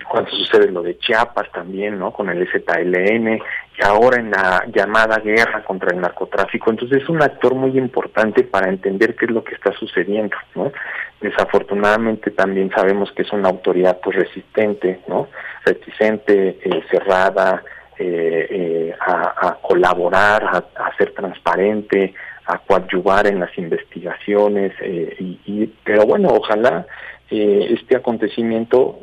cuando 0.03 0.31
sucede 0.31 0.71
lo 0.71 0.83
de 0.83 0.99
Chiapas 0.99 1.51
también, 1.53 1.99
¿no? 1.99 2.13
Con 2.13 2.29
el 2.29 2.49
ZLN, 2.49 3.41
y 3.79 3.85
ahora 3.85 4.21
en 4.21 4.31
la 4.31 4.65
llamada 4.73 5.19
guerra 5.19 5.65
contra 5.65 5.91
el 5.91 6.01
narcotráfico. 6.01 6.71
Entonces 6.71 7.03
es 7.03 7.09
un 7.09 7.23
actor 7.23 7.55
muy 7.55 7.79
importante 7.79 8.43
para 8.45 8.69
entender 8.69 9.15
qué 9.15 9.27
es 9.27 9.31
lo 9.31 9.45
que 9.45 9.55
está 9.55 9.73
sucediendo, 9.73 10.37
¿no? 10.55 10.73
Desafortunadamente 11.21 12.31
también 12.33 12.71
sabemos 12.71 13.11
que 13.13 13.23
es 13.23 13.33
una 13.33 13.49
autoridad 13.49 14.01
pues 14.03 14.17
resistente, 14.17 15.01
¿no? 15.07 15.29
Reticente, 15.65 16.59
eh, 16.63 16.83
cerrada, 16.91 17.63
eh, 17.97 18.47
eh, 18.51 18.95
a, 19.01 19.57
colaborar, 19.63 20.45
a, 20.45 20.97
ser 20.99 21.13
transparente, 21.15 22.15
a 22.47 22.59
coadyuvar 22.59 23.29
en 23.29 23.41
las 23.41 23.57
investigaciones, 23.57 24.73
y, 24.83 25.41
y, 25.47 25.73
pero 25.85 26.05
bueno, 26.05 26.29
ojalá 26.31 26.87
este 27.31 27.97
acontecimiento 27.97 29.01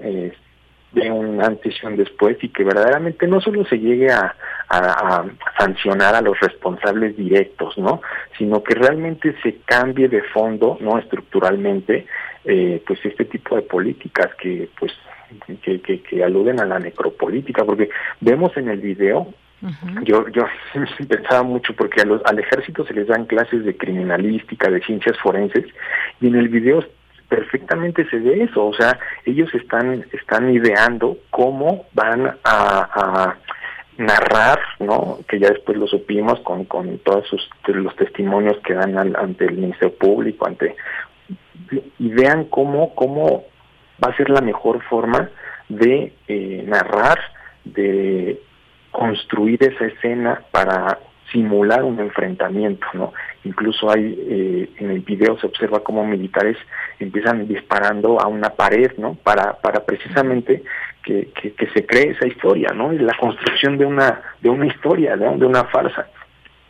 de 0.92 1.10
un 1.10 1.42
antes 1.42 1.74
y 1.82 1.86
un 1.86 1.96
después 1.96 2.38
y 2.42 2.50
que 2.50 2.64
verdaderamente 2.64 3.28
no 3.28 3.40
solo 3.40 3.66
se 3.66 3.80
llegue 3.80 4.12
a, 4.12 4.36
a, 4.70 5.26
sancionar 5.58 6.16
a 6.16 6.22
los 6.22 6.40
responsables 6.40 7.16
directos, 7.16 7.78
¿no? 7.78 8.02
Sino 8.38 8.64
que 8.64 8.76
realmente 8.76 9.36
se 9.42 9.58
cambie 9.66 10.10
de 10.10 10.22
fondo, 10.24 10.78
¿no? 10.82 10.98
Estructuralmente, 10.98 12.06
eh, 12.46 12.82
pues 12.86 13.00
este 13.06 13.26
tipo 13.26 13.56
de 13.56 13.62
políticas 13.62 14.30
que, 14.36 14.70
pues, 14.80 14.92
que, 15.62 15.82
que, 15.82 16.02
que 16.02 16.24
aluden 16.24 16.60
a 16.60 16.66
la 16.66 16.80
necropolítica, 16.80 17.64
porque 17.64 17.90
vemos 18.20 18.56
en 18.58 18.70
el 18.70 18.80
video 18.80 19.34
Yo, 20.04 20.28
yo 20.30 20.46
pensaba 21.08 21.44
mucho 21.44 21.74
porque 21.76 22.02
a 22.02 22.06
los, 22.06 22.22
al 22.26 22.40
ejército 22.40 22.86
se 22.86 22.94
les 22.94 23.08
dan 23.08 23.26
clases 23.26 23.64
de 23.64 23.78
criminalística, 23.78 24.70
de 24.70 24.82
ciencias 24.82 25.18
forenses, 25.20 25.66
y 26.20 26.28
en 26.28 26.36
el 26.36 26.50
video 26.50 26.84
perfectamente 27.32 28.06
se 28.10 28.20
ve 28.20 28.44
eso, 28.44 28.65
o 28.65 28.74
sea, 28.74 29.00
ellos 29.26 29.50
están 29.56 30.04
están 30.12 30.50
ideando 30.54 31.17
cómo 31.30 31.86
van 31.94 32.38
a, 32.44 33.38
narrar, 33.98 34.60
¿no? 34.80 35.20
Que 35.28 35.39
ya 35.39 35.50
después 35.50 35.78
lo 35.78 35.86
supimos 35.86 36.39
con, 36.41 36.65
con 36.65 36.98
todos 37.00 37.28
sus, 37.28 37.50
los 37.67 37.96
testimonios 37.96 38.58
que 38.65 38.74
dan 38.74 38.98
ante 39.15 39.46
el 39.46 39.58
Ministerio 39.58 39.96
Público, 39.96 40.48
ante 40.48 40.76
y 42.00 42.10
vean 42.10 42.46
cómo 42.46 42.96
cómo 42.96 43.46
va 44.04 44.12
a 44.12 44.17
ser 44.17 44.30
la 44.30 44.41
mejor 44.41 44.82
forma 44.84 45.30
de 45.70 46.13
eh, 46.28 46.63
narrar, 46.67 47.20
de 47.63 48.41
construir 48.91 49.63
esa 49.63 49.86
escena 49.86 50.41
para 50.52 50.98
simular 51.32 51.84
un 51.84 52.00
enfrentamiento, 52.00 52.86
¿no? 52.94 53.13
Incluso 53.44 53.89
hay, 53.89 54.15
eh, 54.20 54.70
en 54.78 54.91
el 54.91 55.00
video 55.00 55.38
se 55.39 55.48
observa 55.48 55.84
cómo 55.84 56.06
militares 56.06 56.58
empiezan 57.00 57.48
disparando 57.48 58.20
a 58.20 58.28
una 58.28 58.50
pared, 58.52 58.91
¿no? 58.98 59.15
Para, 59.15 59.54
para 59.54 59.86
precisamente 59.86 60.63
que, 61.04 61.30
que, 61.34 61.67
se 61.67 61.86
cree 61.86 62.12
esa 62.12 62.28
historia, 62.28 62.70
¿no? 62.74 62.91
La 62.91 63.17
construcción 63.17 63.78
de 63.78 63.86
una, 63.86 64.22
de 64.41 64.50
una 64.50 64.67
historia, 64.67 65.15
de 65.15 65.46
una 65.46 65.63
farsa. 65.65 66.08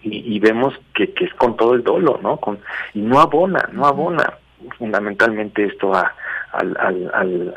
Y, 0.04 0.36
y 0.36 0.40
vemos 0.40 0.74
que, 0.94 1.14
que 1.14 1.26
es 1.26 1.34
con 1.36 1.58
todo 1.58 1.74
el 1.74 1.84
dolor, 1.84 2.24
¿no? 2.24 2.38
Con, 2.38 2.60
y 2.94 3.02
no 3.02 3.20
abona, 3.20 3.70
no 3.72 3.86
abona 3.86 4.38
fundamentalmente 4.78 5.66
esto 5.66 5.94
a, 5.94 6.14
al, 6.52 6.78
al, 6.78 7.54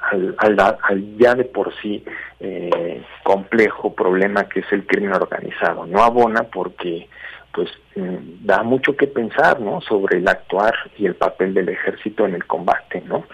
al, 0.80 1.16
ya 1.18 1.34
de 1.34 1.44
por 1.44 1.74
sí 1.80 2.04
eh, 2.40 3.02
complejo 3.22 3.94
problema 3.94 4.48
que 4.48 4.60
es 4.60 4.72
el 4.72 4.86
crimen 4.86 5.14
organizado. 5.14 5.86
No 5.86 6.02
abona 6.02 6.44
porque 6.44 7.08
pues 7.54 7.70
mm, 7.94 8.44
da 8.44 8.62
mucho 8.62 8.96
que 8.96 9.06
pensar 9.06 9.60
no 9.60 9.80
sobre 9.80 10.18
el 10.18 10.28
actuar 10.28 10.74
y 10.98 11.06
el 11.06 11.14
papel 11.14 11.54
del 11.54 11.68
ejército 11.68 12.26
en 12.26 12.34
el 12.34 12.44
combate 12.44 13.02
no 13.06 13.24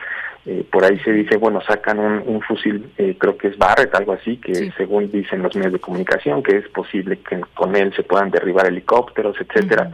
eh, 0.47 0.65
por 0.71 0.85
ahí 0.85 0.99
se 1.01 1.13
dice 1.13 1.37
bueno 1.37 1.61
sacan 1.63 1.99
un, 1.99 2.23
un 2.27 2.41
fusil 2.43 2.93
eh, 2.99 3.17
creo 3.19 3.37
que 3.37 3.49
es 3.49 3.59
Barrett 3.59 3.95
algo 3.95 4.13
así 4.13 4.37
que 4.37 4.71
según 4.77 5.11
dicen 5.11 5.43
los 5.43 5.57
medios 5.57 5.73
de 5.73 5.81
comunicación 5.81 6.43
que 6.43 6.59
es 6.59 6.69
posible 6.69 7.19
que 7.21 7.41
con 7.55 7.75
él 7.77 7.95
se 7.95 8.03
puedan 8.03 8.31
derribar 8.31 8.67
helicópteros 8.67 9.37
etcétera 9.41 9.91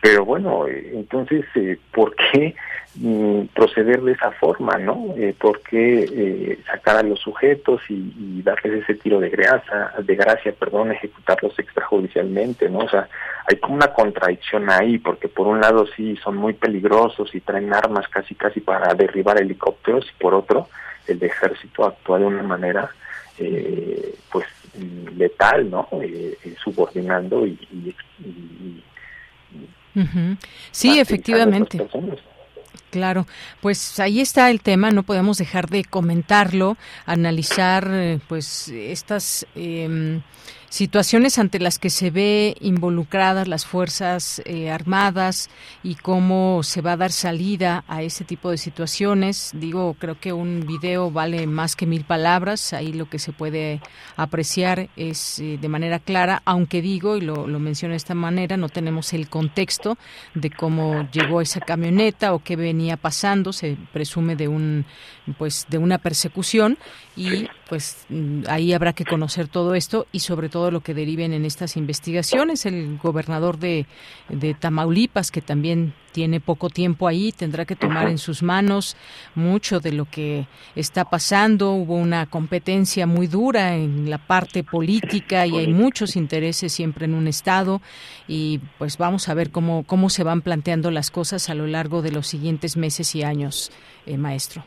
pero 0.00 0.24
bueno, 0.24 0.66
eh, 0.68 0.92
entonces, 0.94 1.44
eh, 1.56 1.76
¿por 1.92 2.14
qué 2.14 2.54
mm, 2.94 3.46
proceder 3.46 4.00
de 4.02 4.12
esa 4.12 4.30
forma, 4.32 4.78
no? 4.78 5.14
Eh, 5.16 5.34
¿Por 5.38 5.60
qué 5.62 6.04
eh, 6.04 6.58
sacar 6.66 6.96
a 6.96 7.02
los 7.02 7.18
sujetos 7.20 7.80
y, 7.88 8.42
darles 8.42 8.84
ese 8.84 8.94
tiro 8.94 9.18
de 9.18 9.28
gracia, 9.28 9.92
de 9.98 10.14
gracia, 10.14 10.52
perdón, 10.52 10.92
ejecutarlos 10.92 11.58
extrajudicialmente, 11.58 12.68
no? 12.68 12.78
O 12.78 12.88
sea, 12.88 13.08
hay 13.50 13.56
como 13.56 13.74
una 13.74 13.92
contradicción 13.92 14.70
ahí, 14.70 14.98
porque 14.98 15.28
por 15.28 15.48
un 15.48 15.60
lado 15.60 15.86
sí 15.96 16.16
son 16.22 16.36
muy 16.36 16.52
peligrosos 16.54 17.34
y 17.34 17.40
traen 17.40 17.74
armas 17.74 18.06
casi 18.08 18.34
casi 18.36 18.60
para 18.60 18.94
derribar 18.94 19.40
helicópteros, 19.40 20.06
y 20.08 20.22
por 20.22 20.34
otro, 20.34 20.68
el 21.08 21.22
ejército 21.22 21.84
actúa 21.84 22.20
de 22.20 22.26
una 22.26 22.42
manera, 22.44 22.88
eh, 23.38 24.14
pues, 24.30 24.46
letal, 25.16 25.70
¿no? 25.70 25.88
subordinando 26.62 27.44
y, 27.44 27.58
y 27.72 27.94
Sí, 30.70 30.98
efectivamente. 30.98 31.86
Claro, 32.90 33.26
pues 33.60 34.00
ahí 34.00 34.20
está 34.20 34.50
el 34.50 34.62
tema, 34.62 34.90
no 34.90 35.02
podemos 35.02 35.36
dejar 35.36 35.68
de 35.68 35.84
comentarlo, 35.84 36.78
analizar 37.04 37.86
eh, 37.92 38.18
pues 38.28 38.68
estas 38.68 39.46
eh, 39.54 40.20
situaciones 40.68 41.38
ante 41.38 41.58
las 41.58 41.78
que 41.78 41.90
se 41.90 42.10
ve 42.10 42.56
involucradas 42.60 43.48
las 43.48 43.66
fuerzas 43.66 44.42
eh, 44.44 44.70
armadas 44.70 45.50
y 45.82 45.94
cómo 45.94 46.62
se 46.62 46.80
va 46.82 46.92
a 46.92 46.96
dar 46.96 47.12
salida 47.12 47.84
a 47.88 48.02
ese 48.02 48.24
tipo 48.24 48.50
de 48.50 48.58
situaciones. 48.58 49.52
Digo, 49.54 49.94
creo 49.98 50.18
que 50.20 50.32
un 50.32 50.66
video 50.66 51.10
vale 51.10 51.46
más 51.46 51.76
que 51.76 51.86
mil 51.86 52.04
palabras. 52.04 52.72
Ahí 52.72 52.92
lo 52.92 53.08
que 53.08 53.18
se 53.18 53.32
puede 53.32 53.80
apreciar 54.16 54.88
es 54.96 55.38
eh, 55.38 55.58
de 55.60 55.68
manera 55.68 55.98
clara, 55.98 56.42
aunque 56.44 56.82
digo, 56.82 57.16
y 57.16 57.20
lo, 57.20 57.46
lo 57.46 57.58
menciono 57.58 57.92
de 57.92 57.96
esta 57.96 58.14
manera, 58.14 58.56
no 58.56 58.68
tenemos 58.68 59.12
el 59.12 59.28
contexto 59.28 59.98
de 60.34 60.50
cómo 60.50 61.08
llegó 61.10 61.40
esa 61.40 61.60
camioneta 61.60 62.34
o 62.34 62.40
qué 62.40 62.56
venía 62.56 62.96
pasando. 62.96 63.52
Se 63.52 63.76
presume 63.92 64.36
de 64.36 64.48
un 64.48 64.84
pues 65.36 65.66
de 65.68 65.78
una 65.78 65.98
persecución 65.98 66.78
y 67.16 67.48
pues 67.68 68.06
mm, 68.08 68.44
ahí 68.48 68.72
habrá 68.72 68.92
que 68.92 69.04
conocer 69.04 69.48
todo 69.48 69.74
esto 69.74 70.06
y 70.12 70.20
sobre 70.20 70.48
todo 70.48 70.70
lo 70.70 70.80
que 70.80 70.94
deriven 70.94 71.32
en 71.32 71.44
estas 71.44 71.76
investigaciones. 71.76 72.64
El 72.64 72.98
gobernador 72.98 73.58
de, 73.58 73.86
de 74.28 74.54
Tamaulipas, 74.54 75.30
que 75.30 75.42
también 75.42 75.92
tiene 76.12 76.40
poco 76.40 76.70
tiempo 76.70 77.06
ahí, 77.06 77.32
tendrá 77.32 77.64
que 77.64 77.76
tomar 77.76 78.08
en 78.08 78.18
sus 78.18 78.42
manos 78.42 78.96
mucho 79.34 79.80
de 79.80 79.92
lo 79.92 80.06
que 80.06 80.46
está 80.74 81.04
pasando. 81.04 81.72
Hubo 81.72 81.96
una 81.96 82.26
competencia 82.26 83.06
muy 83.06 83.26
dura 83.26 83.76
en 83.76 84.08
la 84.08 84.18
parte 84.18 84.64
política 84.64 85.46
y 85.46 85.56
hay 85.56 85.68
muchos 85.68 86.16
intereses 86.16 86.72
siempre 86.72 87.04
en 87.04 87.14
un 87.14 87.28
Estado 87.28 87.80
y 88.26 88.60
pues 88.78 88.96
vamos 88.98 89.28
a 89.28 89.34
ver 89.34 89.50
cómo, 89.50 89.84
cómo 89.84 90.10
se 90.10 90.24
van 90.24 90.42
planteando 90.42 90.90
las 90.90 91.10
cosas 91.10 91.50
a 91.50 91.54
lo 91.54 91.66
largo 91.66 92.02
de 92.02 92.12
los 92.12 92.26
siguientes 92.26 92.76
meses 92.76 93.14
y 93.14 93.22
años, 93.22 93.70
eh, 94.06 94.16
maestro. 94.16 94.64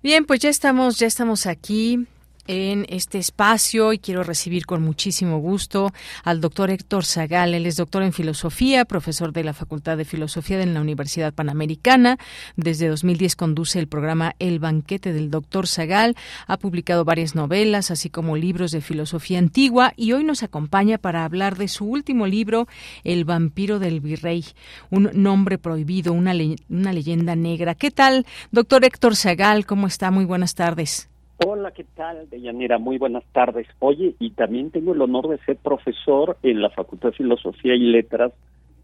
Bien, 0.03 0.25
pues 0.25 0.39
ya 0.39 0.49
estamos, 0.49 0.99
ya 0.99 1.07
estamos 1.07 1.47
aquí 1.47 2.05
en 2.47 2.85
este 2.89 3.17
espacio 3.17 3.93
y 3.93 3.99
quiero 3.99 4.23
recibir 4.23 4.65
con 4.65 4.81
muchísimo 4.81 5.39
gusto 5.39 5.93
al 6.23 6.41
doctor 6.41 6.69
Héctor 6.69 7.05
Zagal. 7.05 7.53
Él 7.53 7.65
es 7.65 7.75
doctor 7.75 8.03
en 8.03 8.13
filosofía, 8.13 8.85
profesor 8.85 9.33
de 9.33 9.43
la 9.43 9.53
Facultad 9.53 9.97
de 9.97 10.05
Filosofía 10.05 10.57
de 10.57 10.65
la 10.65 10.81
Universidad 10.81 11.33
Panamericana. 11.33 12.17
Desde 12.55 12.87
2010 12.87 13.35
conduce 13.35 13.79
el 13.79 13.87
programa 13.87 14.35
El 14.39 14.59
Banquete 14.59 15.13
del 15.13 15.29
Doctor 15.29 15.67
Zagal. 15.67 16.15
Ha 16.47 16.57
publicado 16.57 17.05
varias 17.05 17.35
novelas, 17.35 17.91
así 17.91 18.09
como 18.09 18.35
libros 18.35 18.71
de 18.71 18.81
filosofía 18.81 19.39
antigua 19.39 19.93
y 19.95 20.13
hoy 20.13 20.23
nos 20.23 20.43
acompaña 20.43 20.97
para 20.97 21.25
hablar 21.25 21.57
de 21.57 21.67
su 21.67 21.85
último 21.85 22.27
libro, 22.27 22.67
El 23.03 23.25
vampiro 23.25 23.79
del 23.79 23.99
virrey, 23.99 24.45
un 24.89 25.09
nombre 25.13 25.57
prohibido, 25.57 26.13
una, 26.13 26.33
una 26.69 26.93
leyenda 26.93 27.35
negra. 27.35 27.75
¿Qué 27.75 27.91
tal, 27.91 28.25
doctor 28.51 28.85
Héctor 28.85 29.15
Zagal? 29.15 29.65
¿Cómo 29.65 29.87
está? 29.87 30.11
Muy 30.11 30.25
buenas 30.25 30.55
tardes. 30.55 31.10
Hola, 31.43 31.71
¿qué 31.71 31.85
tal, 31.95 32.29
Deyanira? 32.29 32.77
Muy 32.77 32.99
buenas 32.99 33.23
tardes. 33.31 33.67
Oye, 33.79 34.13
y 34.19 34.31
también 34.31 34.69
tengo 34.69 34.93
el 34.93 35.01
honor 35.01 35.27
de 35.27 35.39
ser 35.39 35.57
profesor 35.57 36.37
en 36.43 36.61
la 36.61 36.69
Facultad 36.69 37.09
de 37.09 37.17
Filosofía 37.17 37.73
y 37.73 37.79
Letras 37.79 38.31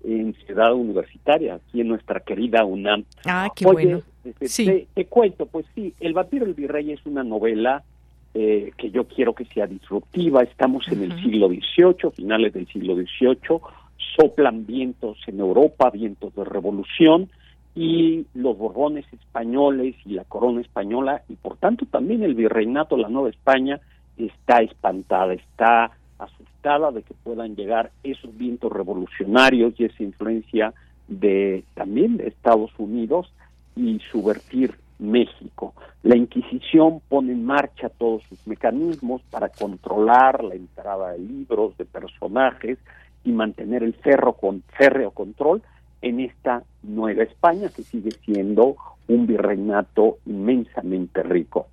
en 0.04 0.34
Ciudad 0.46 0.74
Universitaria, 0.74 1.56
aquí 1.56 1.82
en 1.82 1.90
nuestra 1.90 2.22
querida 2.22 2.66
UNAM. 2.66 3.04
Ah, 3.26 3.50
qué 3.56 3.66
bueno. 3.66 4.02
Este, 4.24 4.48
sí. 4.48 4.88
te, 4.94 5.06
cuento, 5.06 5.46
pues 5.46 5.68
sí, 5.76 5.94
El 6.00 6.14
vampiro 6.14 6.46
del 6.46 6.56
virrey 6.56 6.92
es 6.92 7.06
una 7.06 7.24
novela 7.24 7.84
eh, 8.34 8.72
que 8.76 8.90
yo 8.90 9.04
quiero 9.04 9.36
que 9.36 9.46
sea 9.46 9.68
disruptiva. 9.68 10.42
Estamos 10.42 10.88
en 10.88 11.04
el 11.04 11.22
siglo 11.22 11.50
XVIII, 11.50 12.12
finales 12.12 12.54
del 12.54 12.68
siglo 12.68 12.96
XVIII, 12.96 13.60
soplan 14.16 14.66
vientos 14.66 15.20
en 15.28 15.40
Europa, 15.40 15.92
vientos 15.92 16.34
de 16.34 16.44
revolución, 16.44 17.30
y 17.78 18.26
los 18.34 18.58
Borbones 18.58 19.06
españoles 19.14 19.96
y 20.04 20.14
la 20.14 20.24
corona 20.24 20.62
española 20.62 21.22
y 21.30 21.36
por 21.36 21.58
tanto 21.58 21.86
también 21.86 22.24
el 22.24 22.34
virreinato, 22.34 22.98
la 22.98 23.08
Nueva 23.08 23.30
España, 23.30 23.80
está 24.18 24.64
espantada, 24.64 25.34
está 25.34 25.92
asustada 26.18 26.92
de 26.92 27.04
que 27.04 27.14
puedan 27.14 27.56
llegar 27.56 27.92
esos 28.02 28.36
vientos 28.36 28.72
revolucionarios 28.72 29.76
y 29.78 29.86
esa 29.86 30.02
influencia 30.02 30.74
de 31.08 31.64
también 31.76 32.18
de 32.18 32.30
Estados 32.30 32.72
Unidos 32.80 33.32
y 33.76 34.00
subvertir 34.12 34.74
México. 34.98 35.76
La 36.02 36.18
Inquisición 36.18 37.00
pone 37.08 37.34
en 37.34 37.46
marcha 37.46 37.90
todos 37.90 38.24
sus 38.24 38.48
mecanismos 38.48 39.22
para 39.30 39.50
controlar 39.50 40.44
la 40.44 40.56
entrada 40.56 41.12
de 41.12 41.20
libros, 41.20 41.78
de 41.78 41.86
personajes 41.86 42.80
y 43.24 43.32
mantener 43.32 43.84
el 43.84 43.94
ferro 43.94 44.34
con 44.34 44.64
férreo 44.76 45.12
control 45.12 45.62
en 46.02 46.20
esta 46.20 46.64
Nueva 46.84 47.24
España 47.24 47.70
que 47.76 47.84
sigue 47.84 48.12
siendo 48.24 48.76
un 49.08 49.28
virreinato 49.28 50.18
inmensamente 50.26 51.24
rico. 51.24 51.68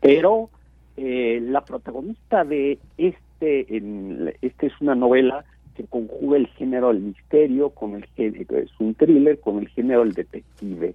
Pero 0.00 0.50
eh, 0.96 1.40
la 1.42 1.64
protagonista 1.64 2.44
de 2.44 2.78
este, 2.98 3.76
en, 3.76 4.32
este 4.42 4.66
es 4.66 4.80
una 4.80 4.94
novela 4.94 5.44
que 5.74 5.84
conjuga 5.84 6.36
el 6.36 6.48
género 6.48 6.88
del 6.88 7.00
misterio 7.00 7.70
con 7.70 7.94
el 7.94 8.04
género, 8.14 8.58
es 8.58 8.70
un 8.78 8.94
thriller 8.94 9.40
con 9.40 9.58
el 9.58 9.68
género 9.68 10.00
del 10.00 10.12
detective. 10.12 10.94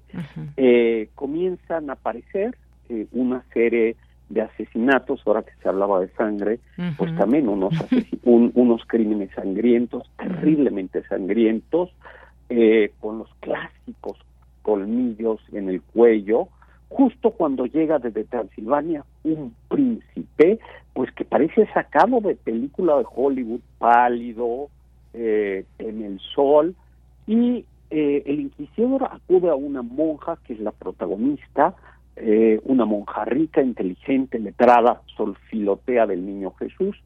eh, 0.56 1.10
comienzan 1.16 1.90
a 1.90 1.94
aparecer 1.94 2.56
eh, 2.90 3.08
una 3.12 3.44
serie 3.54 3.96
de 4.30 4.42
asesinatos, 4.42 5.22
ahora 5.26 5.42
que 5.42 5.54
se 5.64 5.70
hablaba 5.70 6.02
de 6.02 6.10
sangre, 6.10 6.60
pues 6.98 7.16
también 7.16 7.48
unos, 7.48 7.74
un, 8.24 8.52
unos 8.56 8.82
crímenes 8.86 9.32
sangrientos, 9.34 10.12
terriblemente 10.18 11.02
sangrientos, 11.08 11.92
eh, 12.50 12.92
con 13.00 13.20
los 13.20 13.30
clásicos 13.40 14.18
colmillos 14.62 15.40
en 15.54 15.70
el 15.70 15.82
cuello, 15.82 16.50
justo 16.90 17.32
cuando 17.32 17.66
llega 17.66 18.00
desde 18.00 18.24
Transilvania 18.24 19.04
un 19.24 19.54
príncipe, 19.70 20.60
pues 20.94 21.12
que 21.12 21.26
parece 21.26 21.68
sacado 21.74 22.22
de 22.22 22.36
película 22.36 22.98
de 22.98 23.06
Hollywood, 23.14 23.62
pálido, 23.78 24.70
eh, 25.14 25.66
en 25.80 26.04
el 26.04 26.20
sol, 26.20 26.76
y 27.26 27.66
eh, 27.90 28.24
el 28.26 28.42
inquisidor 28.42 29.06
acude 29.06 29.50
a 29.50 29.56
una 29.56 29.82
monja 29.82 30.38
que 30.46 30.54
es 30.54 30.60
la 30.60 30.72
protagonista, 30.72 31.76
eh, 32.16 32.60
una 32.64 32.86
monja 32.86 33.26
rica, 33.26 33.62
inteligente, 33.62 34.40
letrada, 34.40 35.02
solfilotea 35.16 36.08
del 36.08 36.26
niño 36.26 36.52
Jesús, 36.60 36.98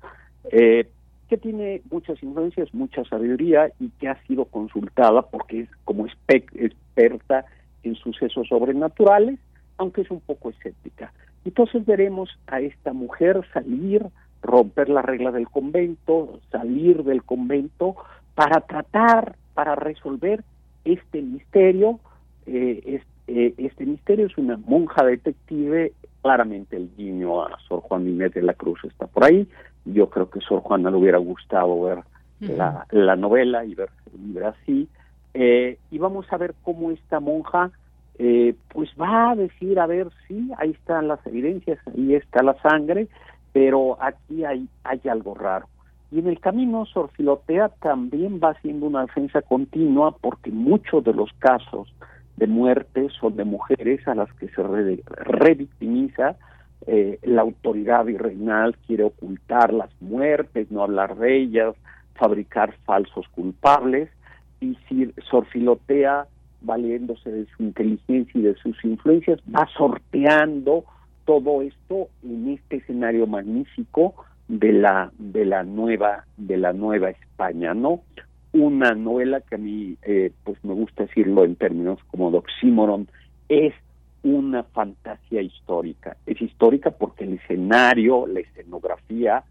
que 1.32 1.38
tiene 1.38 1.82
muchas 1.90 2.22
influencias, 2.22 2.74
mucha 2.74 3.06
sabiduría 3.06 3.72
y 3.80 3.88
que 3.92 4.10
ha 4.10 4.22
sido 4.28 4.44
consultada 4.44 5.22
porque 5.22 5.62
es 5.62 5.70
como 5.86 6.06
experta 6.06 7.46
en 7.84 7.96
sucesos 7.96 8.50
sobrenaturales, 8.50 9.40
aunque 9.78 10.02
es 10.02 10.12
un 10.12 10.20
poco 10.20 10.50
escéptica. 10.50 11.14
Entonces 11.46 11.86
veremos 11.86 12.38
a 12.48 12.60
esta 12.60 12.92
mujer 12.92 13.48
salir, 13.54 14.06
romper 14.42 14.90
la 14.90 15.04
regla 15.04 15.32
del 15.32 15.48
convento, 15.48 16.42
salir 16.52 17.06
del 17.06 17.24
convento 17.24 17.96
para 18.36 18.60
tratar, 18.60 19.38
para 19.54 19.76
resolver 19.76 20.44
este 20.84 21.22
misterio. 21.22 22.02
Eh, 22.46 23.00
eh, 23.28 23.54
este 23.58 23.86
misterio 23.86 24.26
es 24.26 24.38
una 24.38 24.58
monja 24.58 25.06
detective, 25.06 25.94
claramente 26.22 26.76
el 26.76 26.90
guiño 26.98 27.42
a 27.42 27.58
Sor 27.70 27.80
Juan 27.80 28.06
Inés 28.06 28.34
de 28.34 28.42
la 28.42 28.54
Cruz 28.54 28.84
está 28.84 29.08
por 29.08 29.24
ahí. 29.24 29.48
Yo 29.86 30.10
creo 30.10 30.30
que 30.30 30.40
Sor 30.42 30.62
Juana 30.62 30.92
le 30.92 30.98
hubiera 30.98 31.18
gustado 31.18 31.82
ver 31.82 32.00
la, 32.40 32.86
la, 32.92 33.16
novela 33.16 33.66
y 33.66 33.76
ver 33.76 33.90
el 34.14 34.28
libro 34.28 34.48
así. 34.50 34.88
Eh, 35.34 35.78
y 35.90 35.98
vamos 35.98 36.26
a 36.32 36.38
ver 36.38 36.54
cómo 36.64 36.92
esta 36.92 37.20
monja 37.20 37.72
eh, 38.24 38.56
pues 38.68 38.90
va 39.00 39.32
a 39.32 39.36
decir, 39.36 39.80
a 39.80 39.88
ver, 39.88 40.10
sí, 40.28 40.52
ahí 40.58 40.72
están 40.72 41.08
las 41.08 41.26
evidencias, 41.26 41.80
ahí 41.88 42.14
está 42.14 42.44
la 42.44 42.54
sangre, 42.62 43.08
pero 43.52 43.98
aquí 44.02 44.46
hay, 44.46 44.68
hay 44.84 45.02
algo 45.10 45.34
raro. 45.34 45.68
Y 46.12 46.20
en 46.20 46.28
el 46.28 46.40
camino 46.40 46.86
Sorfilotea 46.86 47.70
también 47.82 48.40
va 48.44 48.50
haciendo 48.52 48.86
una 48.86 49.02
defensa 49.02 49.42
continua 49.42 50.16
porque 50.20 50.52
muchos 50.52 51.04
de 51.04 51.14
los 51.14 51.32
casos 51.40 51.92
de 52.36 52.48
muerte 52.48 53.08
son 53.20 53.38
de 53.38 53.46
mujeres 53.46 54.06
a 54.08 54.16
las 54.16 54.32
que 54.34 54.50
se 54.50 54.62
revictimiza. 54.62 56.36
Eh, 56.88 57.20
la 57.24 57.42
autoridad 57.42 58.06
virreinal 58.06 58.76
quiere 58.88 59.04
ocultar 59.04 59.74
las 59.74 59.90
muertes, 60.02 60.72
no 60.72 60.84
hablar 60.84 61.16
de 61.18 61.38
ellas, 61.38 61.76
fabricar 62.16 62.74
falsos 62.86 63.28
culpables. 63.30 64.10
Y 64.60 64.78
si 64.88 65.12
Sorfilotea 65.30 66.28
valiéndose 66.62 67.32
de 67.32 67.46
su 67.58 67.64
inteligencia 67.64 68.40
y 68.40 68.44
de 68.44 68.56
sus 68.56 68.84
influencias, 68.86 69.40
va 69.54 69.68
sorteando 69.78 70.86
todo 71.26 71.62
esto 71.62 72.10
en 72.24 72.50
este 72.50 72.78
escenario 72.78 73.28
magnífico 73.28 74.14
de 74.48 74.74
la 74.74 75.12
de 75.18 75.46
la 75.46 75.64
nueva 75.64 76.26
de 76.38 76.58
la 76.58 76.74
nueva 76.74 77.10
España, 77.10 77.74
¿no? 77.74 78.02
Una 78.54 78.92
novela 78.92 79.42
que 79.42 79.56
a 79.56 79.58
mí 79.58 79.96
eh, 80.04 80.32
pues 80.44 80.64
me 80.64 80.74
gusta 80.74 81.04
decirlo 81.04 81.46
en 81.46 81.56
términos 81.56 82.00
como 82.12 82.32
de 82.32 82.42
es 83.50 83.74
una 84.24 84.64
fantasía 84.64 85.42
histórica. 85.42 86.18
Es 86.26 86.42
histórica 86.42 86.92
porque 86.92 87.24
el 87.24 87.34
escenario, 87.34 88.28
la 88.28 88.42
escenografía 88.42 89.44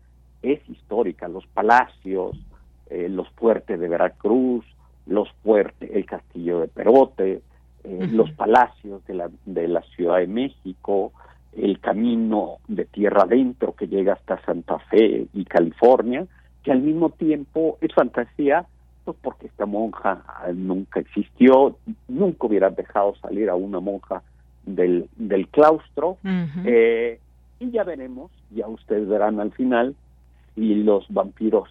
es 0.43 0.61
histórica, 0.69 1.29
los 1.29 1.47
palacios, 1.49 2.37
eh, 2.89 3.09
los 3.09 3.29
fuertes 3.31 3.79
de 3.79 3.89
Veracruz, 3.89 4.65
los 5.07 5.31
fuertes, 5.43 5.91
el 5.93 6.07
castillo 6.07 6.61
de 6.61 6.69
Perote, 6.69 7.43
eh, 7.85 8.09
los 8.13 8.31
palacios 8.33 9.05
de 9.07 9.15
la, 9.15 9.31
de 9.45 9.69
la 9.69 9.83
Ciudad 9.83 10.19
de 10.19 10.27
México, 10.27 11.13
el 11.53 11.81
camino 11.81 12.59
de 12.69 12.85
tierra 12.85 13.23
adentro 13.23 13.75
que 13.75 13.89
llega 13.89 14.15
hasta 14.15 14.43
Santa 14.45 14.79
Fe 14.91 15.27
y 15.33 15.45
California, 15.45 16.27
que 16.63 16.73
al 16.73 16.81
mismo 16.81 17.11
tiempo 17.11 17.79
es 17.81 17.93
fantasía, 17.95 18.67
pues 19.05 19.17
porque 19.23 19.47
esta 19.47 19.67
monja 19.67 20.23
ah, 20.27 20.51
nunca 20.55 21.01
existió, 21.01 21.77
nunca 22.07 22.47
hubiera 22.47 22.71
dejado 22.71 23.15
salir 23.17 23.49
a 23.49 23.55
una 23.55 23.81
monja 23.81 24.23
del, 24.65 25.09
del 25.17 25.49
claustro, 25.49 26.19
eh, 26.65 27.19
y 27.59 27.71
ya 27.71 27.85
veremos, 27.85 28.31
ya 28.51 28.69
ustedes 28.69 29.09
verán 29.09 29.41
al 29.41 29.53
final, 29.53 29.95
si 30.55 30.75
los 30.75 31.07
vampiros 31.09 31.69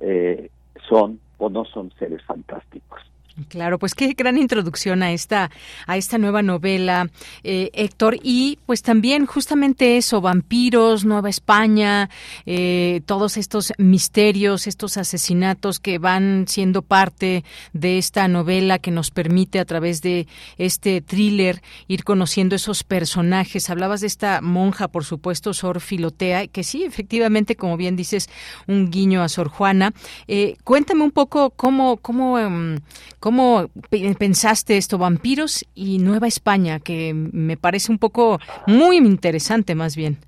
eh, 0.00 0.50
son 0.88 1.20
o 1.38 1.48
no 1.48 1.64
son 1.64 1.92
seres 1.98 2.22
fantásticos. 2.24 3.00
Claro, 3.48 3.80
pues 3.80 3.96
qué 3.96 4.14
gran 4.16 4.38
introducción 4.38 5.02
a 5.02 5.10
esta 5.10 5.50
a 5.88 5.96
esta 5.96 6.18
nueva 6.18 6.42
novela, 6.42 7.10
eh, 7.42 7.70
Héctor, 7.72 8.18
y 8.22 8.60
pues 8.64 8.82
también 8.82 9.26
justamente 9.26 9.96
eso, 9.96 10.20
vampiros, 10.20 11.04
Nueva 11.04 11.30
España, 11.30 12.10
eh, 12.46 13.02
todos 13.06 13.36
estos 13.36 13.72
misterios, 13.76 14.68
estos 14.68 14.96
asesinatos 14.98 15.80
que 15.80 15.98
van 15.98 16.44
siendo 16.46 16.82
parte 16.82 17.42
de 17.72 17.98
esta 17.98 18.28
novela 18.28 18.78
que 18.78 18.92
nos 18.92 19.10
permite 19.10 19.58
a 19.58 19.64
través 19.64 20.00
de 20.00 20.28
este 20.56 21.00
thriller 21.00 21.60
ir 21.88 22.04
conociendo 22.04 22.54
esos 22.54 22.84
personajes. 22.84 23.68
Hablabas 23.68 24.00
de 24.00 24.06
esta 24.06 24.42
monja, 24.42 24.86
por 24.86 25.04
supuesto, 25.04 25.54
Sor 25.54 25.80
Filotea, 25.80 26.46
que 26.46 26.62
sí, 26.62 26.84
efectivamente, 26.84 27.56
como 27.56 27.76
bien 27.76 27.96
dices, 27.96 28.28
un 28.68 28.92
guiño 28.92 29.22
a 29.22 29.28
Sor 29.28 29.48
Juana. 29.48 29.92
Eh, 30.28 30.56
cuéntame 30.62 31.02
un 31.02 31.10
poco 31.10 31.50
cómo 31.50 31.96
cómo 31.96 32.38
em, 32.38 32.78
¿Cómo 33.24 33.70
pensaste 34.18 34.76
esto, 34.76 34.98
vampiros 34.98 35.64
y 35.74 35.98
Nueva 35.98 36.26
España, 36.26 36.78
que 36.78 37.14
me 37.14 37.56
parece 37.56 37.90
un 37.90 37.96
poco 37.96 38.38
muy 38.66 38.98
interesante 38.98 39.74
más 39.74 39.96
bien? 39.96 40.18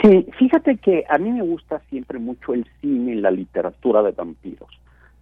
Sí, 0.00 0.26
fíjate 0.38 0.78
que 0.78 1.04
a 1.10 1.18
mí 1.18 1.30
me 1.30 1.42
gusta 1.42 1.82
siempre 1.90 2.18
mucho 2.18 2.54
el 2.54 2.64
cine 2.80 3.16
y 3.16 3.20
la 3.20 3.30
literatura 3.30 4.02
de 4.02 4.12
vampiros. 4.12 4.70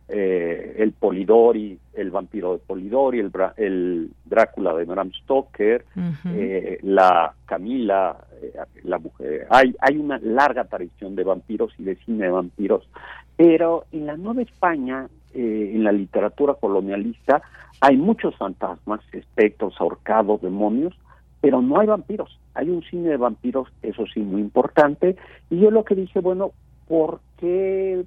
Eh, 0.09 0.77
el 0.79 0.93
Polidori, 0.93 1.77
el 1.95 2.13
vampiro 2.13 2.53
de 2.53 2.59
Polidori, 2.61 3.19
el, 3.19 3.33
el 3.57 4.11
Drácula 4.25 4.73
de 4.77 4.85
Bram 4.85 5.11
Stoker, 5.13 5.85
eh, 6.33 6.79
la 6.83 7.35
Camila, 7.45 8.19
eh, 8.41 8.53
la 8.85 9.01
mujer. 9.01 9.49
Hay, 9.51 9.75
hay 9.81 9.97
una 9.97 10.21
larga 10.21 10.63
tradición 10.63 11.17
de 11.17 11.25
vampiros 11.25 11.73
y 11.77 11.83
de 11.83 11.97
cine 11.97 12.27
de 12.27 12.31
vampiros, 12.31 12.89
pero 13.37 13.87
en 13.91 14.07
la 14.07 14.17
Nueva 14.17 14.43
España 14.43 15.09
eh, 15.37 15.73
en 15.75 15.85
la 15.85 15.93
literatura 15.93 16.55
colonialista 16.55 17.43
hay 17.81 17.99
muchos 17.99 18.35
fantasmas, 18.37 19.01
espectros, 19.13 19.75
ahorcados, 19.79 20.41
demonios, 20.41 20.95
pero 21.43 21.61
no 21.61 21.79
hay 21.79 21.87
vampiros. 21.87 22.39
Hay 22.55 22.71
un 22.71 22.83
cine 22.83 23.11
de 23.11 23.19
vampiros, 23.19 23.69
eso 23.83 24.07
sí, 24.07 24.21
muy 24.21 24.41
importante. 24.41 25.17
Y 25.51 25.61
yo 25.61 25.71
lo 25.71 25.85
que 25.85 25.95
dije, 25.95 26.21
bueno, 26.21 26.53
¿por 26.89 27.21
qué 27.37 28.05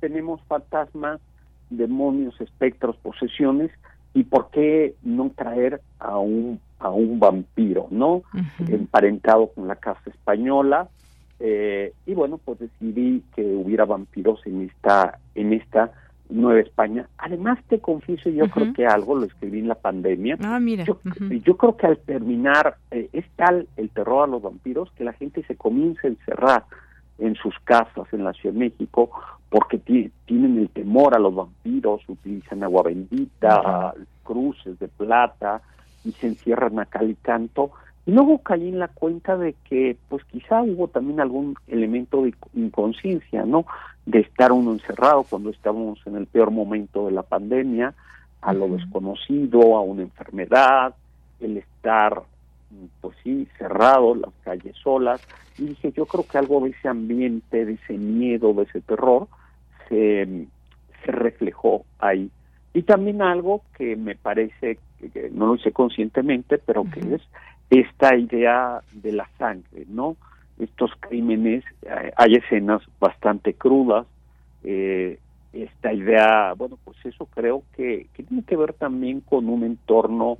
tenemos 0.00 0.40
fantasmas, 0.48 1.20
demonios, 1.70 2.40
espectros, 2.40 2.96
posesiones? 2.96 3.70
¿Y 4.12 4.24
por 4.24 4.50
qué 4.50 4.94
no 5.02 5.30
traer 5.34 5.80
a 6.00 6.18
un, 6.18 6.60
a 6.80 6.90
un 6.90 7.20
vampiro, 7.20 7.86
no? 7.90 8.22
Emparentado 8.68 9.48
con 9.48 9.68
la 9.68 9.76
casa 9.76 10.10
española. 10.10 10.88
Eh, 11.38 11.92
y 12.06 12.14
bueno, 12.14 12.38
pues 12.44 12.58
decidí 12.58 13.22
que 13.34 13.44
hubiera 13.44 13.84
vampiros 13.84 14.44
en 14.46 14.62
esta, 14.62 15.18
en 15.34 15.52
esta 15.52 15.92
Nueva 16.28 16.60
España. 16.60 17.08
Además, 17.18 17.58
te 17.68 17.80
confieso, 17.80 18.30
yo 18.30 18.48
creo 18.48 18.72
que 18.72 18.86
algo 18.86 19.16
lo 19.16 19.26
escribí 19.26 19.60
en 19.60 19.68
la 19.68 19.74
pandemia. 19.74 20.38
Ah, 20.42 20.58
mira. 20.58 20.84
Yo, 20.84 21.56
creo 21.56 21.76
que 21.76 21.86
al 21.86 21.98
terminar, 21.98 22.76
eh, 22.90 23.08
es 23.12 23.24
tal 23.36 23.68
el 23.76 23.90
terror 23.90 24.24
a 24.24 24.30
los 24.30 24.42
vampiros 24.42 24.90
que 24.92 25.04
la 25.04 25.12
gente 25.12 25.42
se 25.44 25.56
comienza 25.56 26.06
a 26.06 26.10
encerrar 26.10 26.64
en 27.18 27.34
sus 27.36 27.54
casas 27.60 28.06
en 28.12 28.24
la 28.24 28.32
Ciudad 28.32 28.54
de 28.54 28.60
México 28.60 29.10
porque 29.48 29.78
tienen 29.78 30.58
el 30.58 30.68
temor 30.70 31.14
a 31.14 31.20
los 31.20 31.32
vampiros, 31.32 32.02
utilizan 32.08 32.64
agua 32.64 32.82
bendita, 32.82 33.94
cruces 34.24 34.78
de 34.80 34.88
plata 34.88 35.62
y 36.04 36.10
se 36.10 36.26
encierran 36.26 36.80
a 36.80 36.86
cal 36.86 37.10
y 37.10 37.14
canto. 37.14 37.70
Y 38.06 38.12
luego 38.12 38.38
caí 38.38 38.68
en 38.68 38.78
la 38.78 38.88
cuenta 38.88 39.36
de 39.36 39.54
que, 39.68 39.96
pues 40.08 40.22
quizá 40.24 40.62
hubo 40.62 40.88
también 40.88 41.20
algún 41.20 41.56
elemento 41.68 42.22
de 42.22 42.34
inconsciencia, 42.54 43.44
¿no? 43.44 43.64
de 44.06 44.20
estar 44.20 44.52
uno 44.52 44.72
encerrado 44.72 45.24
cuando 45.24 45.50
estábamos 45.50 45.98
en 46.06 46.16
el 46.16 46.26
peor 46.26 46.50
momento 46.50 47.06
de 47.06 47.12
la 47.12 47.22
pandemia, 47.22 47.94
a 48.42 48.52
lo 48.52 48.68
desconocido, 48.68 49.76
a 49.76 49.80
una 49.80 50.02
enfermedad, 50.02 50.94
el 51.40 51.56
estar, 51.56 52.22
pues 53.00 53.16
sí, 53.22 53.48
cerrado, 53.58 54.14
las 54.14 54.32
calles 54.42 54.76
solas. 54.82 55.22
Y 55.56 55.68
dije, 55.68 55.92
yo 55.92 56.04
creo 56.04 56.26
que 56.26 56.36
algo 56.36 56.60
de 56.60 56.70
ese 56.70 56.88
ambiente, 56.88 57.64
de 57.64 57.74
ese 57.74 57.94
miedo, 57.94 58.52
de 58.52 58.64
ese 58.64 58.82
terror, 58.82 59.28
se, 59.88 60.46
se 61.04 61.12
reflejó 61.12 61.84
ahí. 61.98 62.30
Y 62.74 62.82
también 62.82 63.22
algo 63.22 63.62
que 63.78 63.96
me 63.96 64.16
parece, 64.16 64.78
que, 65.00 65.30
no 65.32 65.46
lo 65.46 65.54
hice 65.54 65.72
conscientemente, 65.72 66.58
pero 66.58 66.84
que 66.84 67.00
es 67.14 67.22
esta 67.80 68.16
idea 68.16 68.80
de 68.92 69.12
la 69.12 69.28
sangre, 69.38 69.84
¿no? 69.88 70.16
estos 70.58 70.90
crímenes, 71.00 71.64
eh, 71.82 72.12
hay 72.16 72.34
escenas 72.34 72.82
bastante 73.00 73.54
crudas, 73.54 74.06
eh, 74.62 75.18
esta 75.52 75.92
idea, 75.92 76.52
bueno, 76.54 76.78
pues 76.84 76.96
eso 77.04 77.26
creo 77.26 77.62
que, 77.76 78.06
tiene 78.14 78.42
que 78.44 78.56
ver 78.56 78.72
también 78.74 79.20
con 79.20 79.48
un 79.48 79.62
entorno 79.64 80.38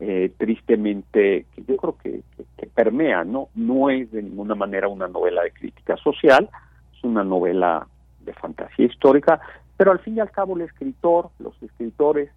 eh, 0.00 0.32
tristemente, 0.38 1.46
que 1.54 1.64
yo 1.64 1.76
creo 1.76 1.96
que, 1.98 2.20
que, 2.56 2.66
permea, 2.66 3.24
¿no? 3.24 3.48
No 3.54 3.90
es 3.90 4.10
de 4.10 4.22
ninguna 4.22 4.54
manera 4.54 4.88
una 4.88 5.06
novela 5.06 5.42
de 5.42 5.52
crítica 5.52 5.96
social, 5.98 6.48
es 6.96 7.04
una 7.04 7.22
novela 7.22 7.86
de 8.24 8.32
fantasía 8.32 8.86
histórica, 8.86 9.40
pero 9.76 9.92
al 9.92 10.00
fin 10.00 10.16
y 10.16 10.20
al 10.20 10.30
cabo 10.30 10.56
el 10.56 10.62
escritor, 10.62 11.30
los 11.38 11.60
escritores, 11.62 12.30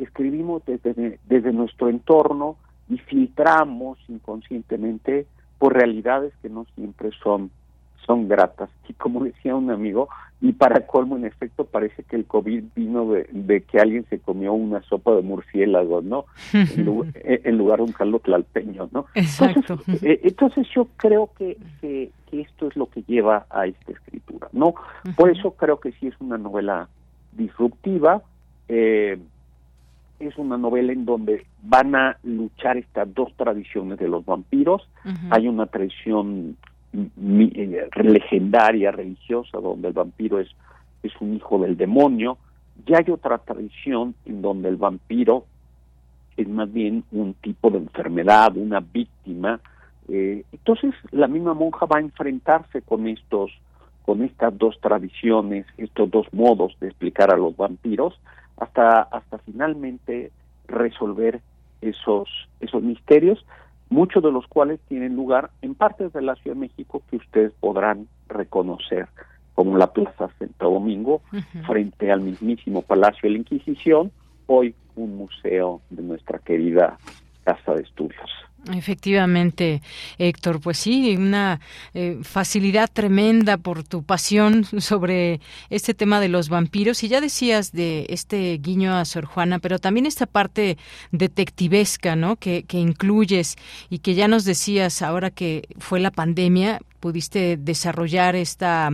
escribimos 0.00 0.64
desde, 0.66 1.20
desde 1.24 1.52
nuestro 1.52 1.88
entorno 1.88 2.56
y 2.88 2.98
filtramos 2.98 3.98
inconscientemente 4.08 5.26
por 5.58 5.74
realidades 5.74 6.32
que 6.42 6.48
no 6.48 6.66
siempre 6.74 7.10
son 7.22 7.50
son 8.06 8.28
gratas. 8.28 8.70
Y 8.88 8.94
como 8.94 9.24
decía 9.24 9.54
un 9.54 9.70
amigo, 9.70 10.08
y 10.40 10.52
para 10.52 10.86
colmo, 10.86 11.16
en 11.16 11.24
efecto, 11.24 11.64
parece 11.64 12.02
que 12.02 12.16
el 12.16 12.26
COVID 12.26 12.64
vino 12.74 13.12
de, 13.12 13.62
que 13.62 13.78
alguien 13.78 14.04
se 14.10 14.18
comió 14.18 14.52
una 14.52 14.82
sopa 14.82 15.14
de 15.14 15.22
murciélago, 15.22 16.02
¿no? 16.02 16.26
en, 16.52 17.56
lugar, 17.56 17.78
de 17.78 17.84
un 17.84 17.92
caldo 17.92 18.18
tlalpeño, 18.18 18.88
¿no? 18.92 19.06
Exacto. 19.14 19.78
Eh, 20.02 20.20
entonces, 20.24 20.66
yo 20.74 20.88
creo 20.96 21.30
que, 21.38 21.56
que, 21.80 22.10
esto 22.32 22.66
es 22.66 22.76
lo 22.76 22.86
que 22.86 23.02
lleva 23.02 23.46
a 23.50 23.66
esta 23.66 23.92
escritura, 23.92 24.48
¿no? 24.52 24.74
Por 25.16 25.30
eso 25.30 25.52
creo 25.52 25.78
que 25.78 25.92
sí 25.92 26.08
es 26.08 26.14
una 26.18 26.38
novela 26.38 26.88
disruptiva, 27.32 28.22
eh, 28.68 29.18
es 30.28 30.38
una 30.38 30.56
novela 30.56 30.92
en 30.92 31.04
donde 31.04 31.46
van 31.62 31.94
a 31.94 32.16
luchar 32.22 32.76
estas 32.76 33.12
dos 33.14 33.32
tradiciones 33.36 33.98
de 33.98 34.08
los 34.08 34.24
vampiros. 34.24 34.88
Hay 35.30 35.48
una 35.48 35.66
tradición 35.66 36.56
eh, 36.92 37.88
legendaria, 38.02 38.92
religiosa, 38.92 39.58
donde 39.58 39.88
el 39.88 39.94
vampiro 39.94 40.38
es, 40.38 40.48
es 41.02 41.12
un 41.20 41.34
hijo 41.34 41.58
del 41.58 41.76
demonio. 41.76 42.38
Ya 42.86 42.98
hay 42.98 43.10
otra 43.10 43.38
tradición 43.38 44.14
en 44.24 44.42
donde 44.42 44.68
el 44.68 44.76
vampiro 44.76 45.44
es 46.36 46.48
más 46.48 46.72
bien 46.72 47.04
un 47.12 47.34
tipo 47.34 47.70
de 47.70 47.78
enfermedad, 47.78 48.56
una 48.56 48.80
víctima. 48.80 49.60
Eh, 50.08 50.44
entonces 50.52 50.94
la 51.10 51.28
misma 51.28 51.54
monja 51.54 51.86
va 51.86 51.98
a 51.98 52.00
enfrentarse 52.00 52.82
con 52.82 53.06
estos, 53.06 53.50
con 54.04 54.22
estas 54.22 54.56
dos 54.56 54.78
tradiciones, 54.80 55.66
estos 55.76 56.10
dos 56.10 56.26
modos 56.32 56.76
de 56.80 56.88
explicar 56.88 57.32
a 57.32 57.36
los 57.36 57.56
vampiros, 57.56 58.18
hasta, 58.62 59.02
hasta 59.02 59.38
finalmente 59.38 60.30
resolver 60.68 61.40
esos, 61.80 62.28
esos 62.60 62.82
misterios, 62.82 63.44
muchos 63.90 64.22
de 64.22 64.30
los 64.30 64.46
cuales 64.46 64.80
tienen 64.88 65.16
lugar 65.16 65.50
en 65.62 65.74
partes 65.74 66.12
de 66.12 66.22
la 66.22 66.36
Ciudad 66.36 66.54
de 66.54 66.60
México 66.60 67.02
que 67.10 67.16
ustedes 67.16 67.52
podrán 67.60 68.06
reconocer, 68.28 69.08
como 69.54 69.76
la 69.76 69.92
Plaza 69.92 70.30
Santo 70.38 70.70
Domingo, 70.70 71.22
frente 71.66 72.10
al 72.10 72.20
mismísimo 72.20 72.82
Palacio 72.82 73.20
de 73.24 73.30
la 73.30 73.38
Inquisición, 73.38 74.12
hoy 74.46 74.74
un 74.94 75.16
museo 75.16 75.80
de 75.90 76.02
nuestra 76.02 76.38
querida 76.38 76.98
Casa 77.44 77.74
de 77.74 77.82
Estudios. 77.82 78.30
Efectivamente, 78.70 79.82
Héctor, 80.18 80.60
pues 80.60 80.78
sí, 80.78 81.16
una 81.16 81.60
eh, 81.94 82.18
facilidad 82.22 82.88
tremenda 82.92 83.56
por 83.56 83.82
tu 83.82 84.04
pasión 84.04 84.64
sobre 84.78 85.40
este 85.68 85.94
tema 85.94 86.20
de 86.20 86.28
los 86.28 86.48
vampiros. 86.48 87.02
Y 87.02 87.08
ya 87.08 87.20
decías 87.20 87.72
de 87.72 88.06
este 88.08 88.56
guiño 88.58 88.94
a 88.94 89.04
Sor 89.04 89.24
Juana, 89.24 89.58
pero 89.58 89.80
también 89.80 90.06
esta 90.06 90.26
parte 90.26 90.78
detectivesca, 91.10 92.14
¿no? 92.14 92.36
Que, 92.36 92.62
que 92.62 92.78
incluyes 92.78 93.56
y 93.90 93.98
que 93.98 94.14
ya 94.14 94.28
nos 94.28 94.44
decías 94.44 95.02
ahora 95.02 95.30
que 95.30 95.66
fue 95.78 95.98
la 95.98 96.12
pandemia, 96.12 96.80
pudiste 97.02 97.56
desarrollar 97.58 98.36
esta, 98.36 98.90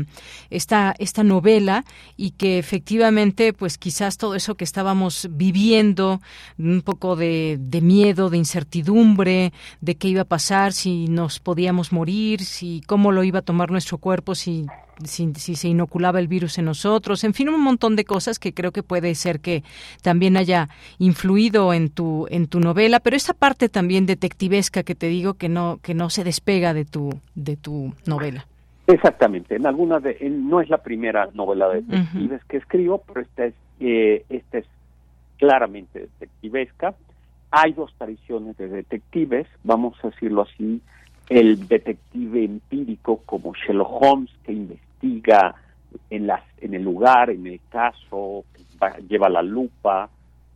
esta, 0.48 0.94
esta 0.98 1.22
novela 1.22 1.84
y 2.16 2.30
que 2.30 2.58
efectivamente, 2.58 3.52
pues 3.52 3.76
quizás 3.76 4.16
todo 4.16 4.34
eso 4.34 4.56
que 4.56 4.64
estábamos 4.64 5.28
viviendo, 5.30 6.22
un 6.58 6.80
poco 6.80 7.14
de, 7.16 7.58
de 7.60 7.82
miedo, 7.82 8.30
de 8.30 8.38
incertidumbre, 8.38 9.52
de 9.82 9.94
qué 9.96 10.08
iba 10.08 10.22
a 10.22 10.24
pasar, 10.24 10.72
si 10.72 11.06
nos 11.06 11.38
podíamos 11.38 11.92
morir, 11.92 12.42
si 12.44 12.80
cómo 12.86 13.12
lo 13.12 13.22
iba 13.24 13.40
a 13.40 13.42
tomar 13.42 13.70
nuestro 13.70 13.98
cuerpo, 13.98 14.34
si 14.34 14.66
si, 15.04 15.32
se 15.34 15.68
inoculaba 15.68 16.18
el 16.18 16.28
virus 16.28 16.58
en 16.58 16.64
nosotros, 16.64 17.24
en 17.24 17.34
fin, 17.34 17.48
un 17.48 17.62
montón 17.62 17.96
de 17.96 18.04
cosas 18.04 18.38
que 18.38 18.52
creo 18.52 18.72
que 18.72 18.82
puede 18.82 19.14
ser 19.14 19.40
que 19.40 19.62
también 20.02 20.36
haya 20.36 20.68
influido 20.98 21.72
en 21.72 21.90
tu 21.90 22.26
en 22.30 22.46
tu 22.46 22.60
novela, 22.60 23.00
pero 23.00 23.16
esa 23.16 23.34
parte 23.34 23.68
también 23.68 24.06
detectivesca 24.06 24.82
que 24.82 24.94
te 24.94 25.08
digo 25.08 25.34
que 25.34 25.48
no 25.48 25.78
que 25.82 25.94
no 25.94 26.10
se 26.10 26.24
despega 26.24 26.74
de 26.74 26.84
tu 26.84 27.10
de 27.34 27.56
tu 27.56 27.92
novela. 28.06 28.46
Exactamente, 28.86 29.56
en 29.56 29.66
alguna 29.66 30.00
de 30.00 30.16
no 30.30 30.60
es 30.60 30.70
la 30.70 30.78
primera 30.78 31.28
novela 31.34 31.68
de 31.68 31.82
detectives 31.82 32.44
que 32.44 32.56
escribo, 32.56 33.02
pero 33.06 33.20
esta 33.20 33.44
es 33.46 33.54
eh, 33.80 34.24
esta 34.28 34.58
es 34.58 34.66
claramente 35.38 36.00
detectivesca. 36.00 36.94
Hay 37.50 37.72
dos 37.72 37.94
tradiciones 37.96 38.56
de 38.56 38.68
detectives, 38.68 39.46
vamos 39.64 39.96
a 40.02 40.08
decirlo 40.08 40.42
así, 40.42 40.82
el 41.28 41.68
detective 41.68 42.44
empírico 42.44 43.22
como 43.24 43.54
Sherlock 43.54 44.02
Holmes 44.02 44.30
que 44.44 44.52
investiga 44.52 44.87
investiga 45.02 45.54
en, 46.10 46.26
las, 46.26 46.42
en 46.58 46.74
el 46.74 46.82
lugar, 46.82 47.30
en 47.30 47.46
el 47.46 47.60
caso, 47.70 48.44
lleva 49.08 49.28
la 49.28 49.42
lupa. 49.42 50.10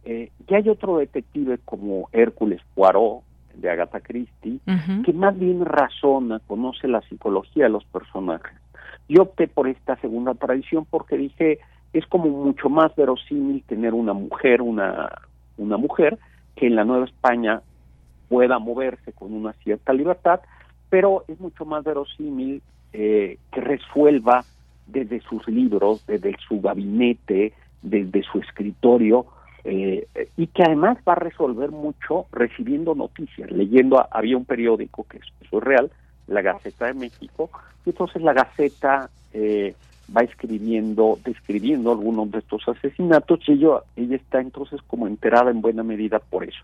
Eh, 0.04 0.30
y 0.48 0.54
hay 0.54 0.68
otro 0.68 0.98
detective 0.98 1.58
como 1.64 2.08
Hércules 2.12 2.60
Poirot, 2.74 3.22
de 3.54 3.70
Agatha 3.70 4.00
Christie, 4.00 4.60
que 5.04 5.12
más 5.12 5.38
bien 5.38 5.64
razona, 5.64 6.40
conoce 6.46 6.88
la 6.88 7.02
psicología 7.02 7.64
de 7.64 7.70
los 7.70 7.84
personajes. 7.84 8.58
Yo 9.08 9.22
opté 9.22 9.46
por 9.46 9.68
esta 9.68 9.96
segunda 9.96 10.34
tradición 10.34 10.86
porque 10.88 11.18
dije, 11.18 11.58
es 11.92 12.06
como 12.06 12.28
mucho 12.28 12.70
más 12.70 12.94
verosímil 12.96 13.62
tener 13.64 13.92
una 13.92 14.14
mujer, 14.14 14.62
una, 14.62 15.10
una 15.58 15.76
mujer 15.76 16.18
que 16.56 16.66
en 16.66 16.76
la 16.76 16.84
Nueva 16.84 17.04
España 17.04 17.60
pueda 18.28 18.58
moverse 18.58 19.12
con 19.12 19.34
una 19.34 19.52
cierta 19.64 19.92
libertad, 19.92 20.40
pero 20.88 21.24
es 21.28 21.38
mucho 21.38 21.66
más 21.66 21.84
verosímil 21.84 22.62
eh, 22.92 23.38
que 23.52 23.60
resuelva 23.60 24.44
desde 24.86 25.20
sus 25.20 25.46
libros, 25.48 26.04
desde 26.06 26.36
su 26.46 26.60
gabinete, 26.60 27.52
desde 27.82 28.22
su 28.22 28.38
escritorio, 28.38 29.26
eh, 29.64 30.06
y 30.36 30.48
que 30.48 30.62
además 30.64 30.98
va 31.08 31.12
a 31.12 31.16
resolver 31.16 31.70
mucho 31.70 32.26
recibiendo 32.32 32.94
noticias, 32.94 33.50
leyendo, 33.50 34.04
había 34.10 34.36
un 34.36 34.44
periódico 34.44 35.04
que 35.04 35.18
es 35.18 35.50
real, 35.50 35.90
la 36.26 36.42
Gaceta 36.42 36.86
de 36.86 36.94
México, 36.94 37.50
y 37.84 37.90
entonces 37.90 38.22
la 38.22 38.32
Gaceta 38.32 39.10
eh, 39.32 39.74
va 40.16 40.22
escribiendo, 40.22 41.18
describiendo 41.24 41.92
algunos 41.92 42.30
de 42.30 42.38
estos 42.38 42.68
asesinatos 42.68 43.40
y 43.46 43.52
ella, 43.52 43.80
ella 43.96 44.16
está 44.16 44.40
entonces 44.40 44.80
como 44.86 45.06
enterada 45.06 45.50
en 45.50 45.60
buena 45.60 45.82
medida 45.82 46.18
por 46.18 46.44
eso. 46.44 46.62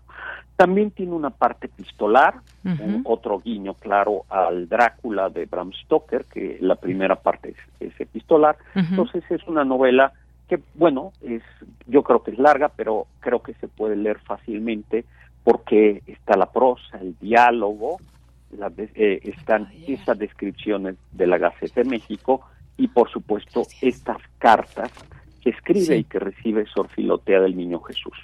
También 0.55 0.91
tiene 0.91 1.13
una 1.13 1.29
parte 1.29 1.69
pistolar, 1.69 2.35
un 2.63 3.01
otro 3.05 3.39
guiño 3.39 3.75
claro 3.75 4.25
al 4.29 4.67
Drácula 4.67 5.29
de 5.29 5.45
Bram 5.45 5.71
Stoker, 5.71 6.25
que 6.25 6.57
la 6.59 6.75
primera 6.75 7.15
parte 7.15 7.51
es, 7.51 7.91
es 7.91 7.99
epistolar. 7.99 8.57
Entonces 8.75 9.23
es 9.29 9.47
una 9.47 9.63
novela 9.63 10.11
que, 10.49 10.59
bueno, 10.75 11.13
es 11.21 11.43
yo 11.87 12.03
creo 12.03 12.23
que 12.23 12.31
es 12.31 12.39
larga, 12.39 12.69
pero 12.75 13.07
creo 13.19 13.41
que 13.41 13.53
se 13.53 13.67
puede 13.67 13.95
leer 13.95 14.19
fácilmente 14.19 15.05
porque 15.43 16.03
está 16.07 16.35
la 16.35 16.51
prosa, 16.51 16.97
el 16.99 17.15
diálogo, 17.19 17.97
eh, 18.95 19.19
están 19.23 19.67
ah, 19.69 19.73
esas 19.87 20.17
descripciones 20.17 20.95
de 21.11 21.27
la 21.27 21.37
Gaceta 21.37 21.81
de 21.81 21.89
México 21.89 22.41
y 22.79 22.87
por 22.87 23.11
supuesto 23.11 23.63
estas 23.81 24.17
cartas 24.39 24.91
que 25.41 25.51
escribe 25.51 25.97
y 25.97 26.03
que 26.05 26.19
recibe 26.19 26.65
Sor 26.65 26.87
Filotea 26.89 27.41
del 27.41 27.55
Niño 27.55 27.81
Jesús. 27.81 28.17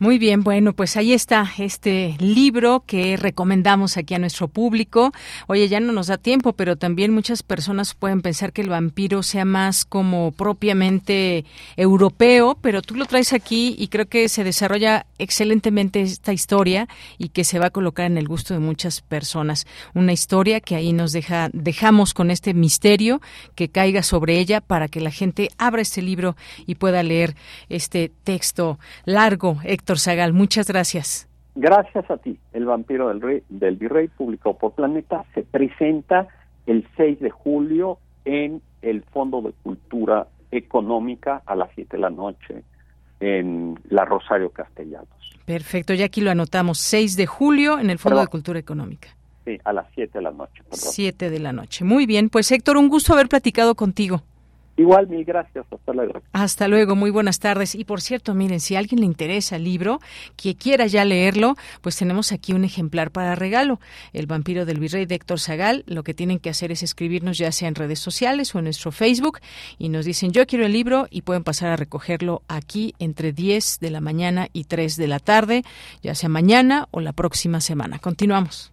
Muy 0.00 0.18
bien, 0.18 0.44
bueno, 0.44 0.74
pues 0.74 0.96
ahí 0.96 1.12
está 1.12 1.50
este 1.58 2.14
libro 2.20 2.84
que 2.86 3.16
recomendamos 3.16 3.96
aquí 3.96 4.14
a 4.14 4.20
nuestro 4.20 4.46
público. 4.46 5.10
Oye, 5.48 5.66
ya 5.66 5.80
no 5.80 5.92
nos 5.92 6.06
da 6.06 6.18
tiempo, 6.18 6.52
pero 6.52 6.76
también 6.76 7.12
muchas 7.12 7.42
personas 7.42 7.94
pueden 7.94 8.22
pensar 8.22 8.52
que 8.52 8.60
el 8.60 8.68
vampiro 8.68 9.24
sea 9.24 9.44
más 9.44 9.84
como 9.84 10.30
propiamente 10.30 11.44
europeo, 11.76 12.56
pero 12.60 12.80
tú 12.80 12.94
lo 12.94 13.06
traes 13.06 13.32
aquí 13.32 13.74
y 13.76 13.88
creo 13.88 14.06
que 14.06 14.28
se 14.28 14.44
desarrolla 14.44 15.04
excelentemente 15.18 16.00
esta 16.00 16.32
historia 16.32 16.86
y 17.18 17.30
que 17.30 17.42
se 17.42 17.58
va 17.58 17.66
a 17.66 17.70
colocar 17.70 18.06
en 18.06 18.18
el 18.18 18.28
gusto 18.28 18.54
de 18.54 18.60
muchas 18.60 19.00
personas. 19.00 19.66
Una 19.94 20.12
historia 20.12 20.60
que 20.60 20.76
ahí 20.76 20.92
nos 20.92 21.10
deja, 21.10 21.50
dejamos 21.52 22.14
con 22.14 22.30
este 22.30 22.54
misterio 22.54 23.20
que 23.56 23.68
caiga 23.68 24.04
sobre 24.04 24.38
ella 24.38 24.60
para 24.60 24.86
que 24.86 25.00
la 25.00 25.10
gente 25.10 25.48
abra 25.58 25.82
este 25.82 26.02
libro 26.02 26.36
y 26.66 26.76
pueda 26.76 27.02
leer 27.02 27.34
este 27.68 28.12
texto 28.22 28.78
largo, 29.04 29.58
Sagal, 29.96 30.34
muchas 30.34 30.68
gracias. 30.68 31.28
Gracias 31.54 32.10
a 32.10 32.18
ti. 32.18 32.38
El 32.52 32.66
vampiro 32.66 33.08
del, 33.08 33.20
rey, 33.20 33.42
del 33.48 33.76
virrey, 33.76 34.08
publicado 34.08 34.58
por 34.58 34.72
Planeta, 34.74 35.24
se 35.34 35.42
presenta 35.42 36.28
el 36.66 36.86
6 36.96 37.20
de 37.20 37.30
julio 37.30 37.98
en 38.24 38.60
el 38.82 39.02
Fondo 39.02 39.40
de 39.40 39.52
Cultura 39.62 40.28
Económica 40.50 41.42
a 41.46 41.56
las 41.56 41.70
7 41.74 41.96
de 41.96 42.00
la 42.00 42.10
noche 42.10 42.62
en 43.20 43.78
la 43.88 44.04
Rosario 44.04 44.50
Castellanos. 44.50 45.08
Perfecto, 45.44 45.94
ya 45.94 46.04
aquí 46.04 46.20
lo 46.20 46.30
anotamos, 46.30 46.78
6 46.78 47.16
de 47.16 47.26
julio 47.26 47.78
en 47.78 47.90
el 47.90 47.98
Fondo 47.98 48.20
de 48.20 48.26
Cultura 48.26 48.58
Económica. 48.58 49.08
Sí, 49.44 49.58
a 49.64 49.72
las 49.72 49.86
7 49.94 50.18
de 50.18 50.22
la 50.22 50.30
noche. 50.30 50.62
7 50.70 51.30
de 51.30 51.38
la 51.38 51.52
noche. 51.52 51.84
Muy 51.84 52.06
bien, 52.06 52.28
pues 52.28 52.52
Héctor, 52.52 52.76
un 52.76 52.88
gusto 52.88 53.14
haber 53.14 53.28
platicado 53.28 53.74
contigo. 53.74 54.22
Igual, 54.78 55.08
mil 55.08 55.24
gracias. 55.24 55.66
Hasta 55.72 55.92
luego. 55.92 56.22
Hasta 56.32 56.68
luego, 56.68 56.94
muy 56.94 57.10
buenas 57.10 57.40
tardes. 57.40 57.74
Y 57.74 57.84
por 57.84 58.00
cierto, 58.00 58.32
miren, 58.32 58.60
si 58.60 58.76
a 58.76 58.78
alguien 58.78 59.00
le 59.00 59.06
interesa 59.06 59.56
el 59.56 59.64
libro, 59.64 59.98
que 60.36 60.54
quiera 60.54 60.86
ya 60.86 61.04
leerlo, 61.04 61.56
pues 61.82 61.96
tenemos 61.96 62.30
aquí 62.30 62.52
un 62.52 62.64
ejemplar 62.64 63.10
para 63.10 63.34
regalo. 63.34 63.80
El 64.12 64.26
vampiro 64.26 64.64
del 64.64 64.78
virrey 64.78 65.04
de 65.04 65.16
Héctor 65.16 65.40
Zagal. 65.40 65.82
Lo 65.86 66.04
que 66.04 66.14
tienen 66.14 66.38
que 66.38 66.50
hacer 66.50 66.70
es 66.70 66.84
escribirnos 66.84 67.38
ya 67.38 67.50
sea 67.50 67.66
en 67.66 67.74
redes 67.74 67.98
sociales 67.98 68.54
o 68.54 68.58
en 68.58 68.64
nuestro 68.64 68.92
Facebook 68.92 69.40
y 69.78 69.88
nos 69.88 70.04
dicen 70.04 70.30
yo 70.30 70.46
quiero 70.46 70.64
el 70.64 70.72
libro 70.72 71.08
y 71.10 71.22
pueden 71.22 71.42
pasar 71.42 71.70
a 71.70 71.76
recogerlo 71.76 72.42
aquí 72.46 72.94
entre 73.00 73.32
10 73.32 73.80
de 73.80 73.90
la 73.90 74.00
mañana 74.00 74.46
y 74.52 74.64
3 74.64 74.96
de 74.96 75.08
la 75.08 75.18
tarde, 75.18 75.64
ya 76.02 76.14
sea 76.14 76.28
mañana 76.28 76.86
o 76.92 77.00
la 77.00 77.12
próxima 77.12 77.60
semana. 77.60 77.98
Continuamos. 77.98 78.72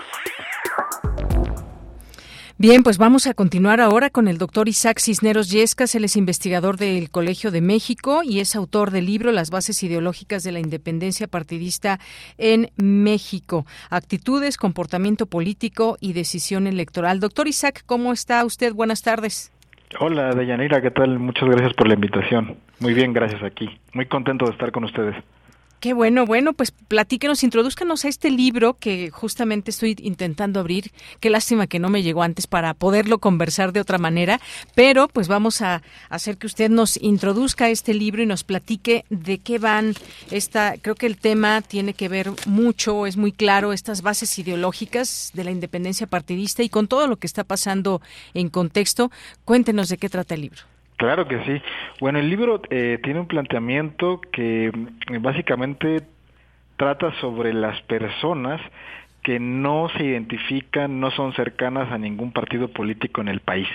Bien, 2.61 2.83
pues 2.83 2.99
vamos 2.99 3.25
a 3.25 3.33
continuar 3.33 3.81
ahora 3.81 4.11
con 4.11 4.27
el 4.27 4.37
doctor 4.37 4.69
Isaac 4.69 4.99
Cisneros 4.99 5.49
Yescas. 5.49 5.95
Él 5.95 6.03
es 6.03 6.15
investigador 6.15 6.77
del 6.77 7.09
Colegio 7.09 7.49
de 7.49 7.59
México 7.59 8.21
y 8.23 8.39
es 8.39 8.55
autor 8.55 8.91
del 8.91 9.07
libro 9.07 9.31
Las 9.31 9.49
bases 9.49 9.81
ideológicas 9.81 10.43
de 10.43 10.51
la 10.51 10.59
independencia 10.59 11.25
partidista 11.25 11.99
en 12.37 12.69
México. 12.75 13.65
Actitudes, 13.89 14.57
comportamiento 14.57 15.25
político 15.25 15.97
y 16.01 16.13
decisión 16.13 16.67
electoral. 16.67 17.19
Doctor 17.19 17.47
Isaac, 17.47 17.81
¿cómo 17.87 18.13
está 18.13 18.45
usted? 18.45 18.75
Buenas 18.75 19.01
tardes. 19.01 19.51
Hola, 19.99 20.35
Deyanira, 20.35 20.83
¿qué 20.83 20.91
tal? 20.91 21.17
Muchas 21.17 21.49
gracias 21.49 21.73
por 21.73 21.87
la 21.87 21.95
invitación. 21.95 22.57
Muy 22.79 22.93
bien, 22.93 23.11
gracias 23.11 23.41
aquí. 23.41 23.67
Muy 23.93 24.05
contento 24.05 24.45
de 24.45 24.51
estar 24.51 24.71
con 24.71 24.83
ustedes. 24.83 25.15
Qué 25.81 25.93
bueno, 25.93 26.27
bueno, 26.27 26.53
pues 26.53 26.69
platíquenos, 26.69 27.41
introduzcanos 27.41 28.05
a 28.05 28.07
este 28.07 28.29
libro 28.29 28.75
que 28.75 29.09
justamente 29.09 29.71
estoy 29.71 29.97
intentando 29.99 30.59
abrir. 30.59 30.91
Qué 31.19 31.31
lástima 31.31 31.65
que 31.65 31.79
no 31.79 31.89
me 31.89 32.03
llegó 32.03 32.21
antes 32.21 32.45
para 32.45 32.75
poderlo 32.75 33.17
conversar 33.17 33.73
de 33.73 33.79
otra 33.79 33.97
manera, 33.97 34.39
pero 34.75 35.07
pues 35.07 35.27
vamos 35.27 35.63
a 35.63 35.81
hacer 36.09 36.37
que 36.37 36.45
usted 36.45 36.69
nos 36.69 36.97
introduzca 37.01 37.65
a 37.65 37.69
este 37.71 37.95
libro 37.95 38.21
y 38.21 38.27
nos 38.27 38.43
platique 38.43 39.05
de 39.09 39.39
qué 39.39 39.57
van 39.57 39.95
esta, 40.29 40.75
creo 40.79 40.93
que 40.93 41.07
el 41.07 41.17
tema 41.17 41.63
tiene 41.63 41.95
que 41.95 42.09
ver 42.09 42.29
mucho, 42.45 43.07
es 43.07 43.17
muy 43.17 43.31
claro, 43.31 43.73
estas 43.73 44.03
bases 44.03 44.37
ideológicas 44.37 45.31
de 45.33 45.45
la 45.45 45.49
independencia 45.49 46.05
partidista 46.05 46.61
y 46.61 46.69
con 46.69 46.87
todo 46.87 47.07
lo 47.07 47.17
que 47.17 47.25
está 47.25 47.43
pasando 47.43 48.03
en 48.35 48.49
contexto. 48.49 49.09
Cuéntenos 49.45 49.89
de 49.89 49.97
qué 49.97 50.09
trata 50.09 50.35
el 50.35 50.41
libro. 50.41 50.61
Claro 51.01 51.27
que 51.27 51.43
sí. 51.45 51.61
Bueno, 51.99 52.19
el 52.19 52.29
libro 52.29 52.61
eh, 52.69 52.99
tiene 53.01 53.21
un 53.21 53.25
planteamiento 53.25 54.21
que 54.21 54.71
mm, 54.71 55.19
básicamente 55.23 56.03
trata 56.77 57.11
sobre 57.19 57.55
las 57.55 57.81
personas 57.81 58.61
que 59.23 59.39
no 59.39 59.89
se 59.97 60.03
identifican, 60.03 60.99
no 60.99 61.09
son 61.09 61.33
cercanas 61.33 61.91
a 61.91 61.97
ningún 61.97 62.31
partido 62.31 62.67
político 62.67 63.19
en 63.19 63.29
el 63.29 63.39
país. 63.39 63.67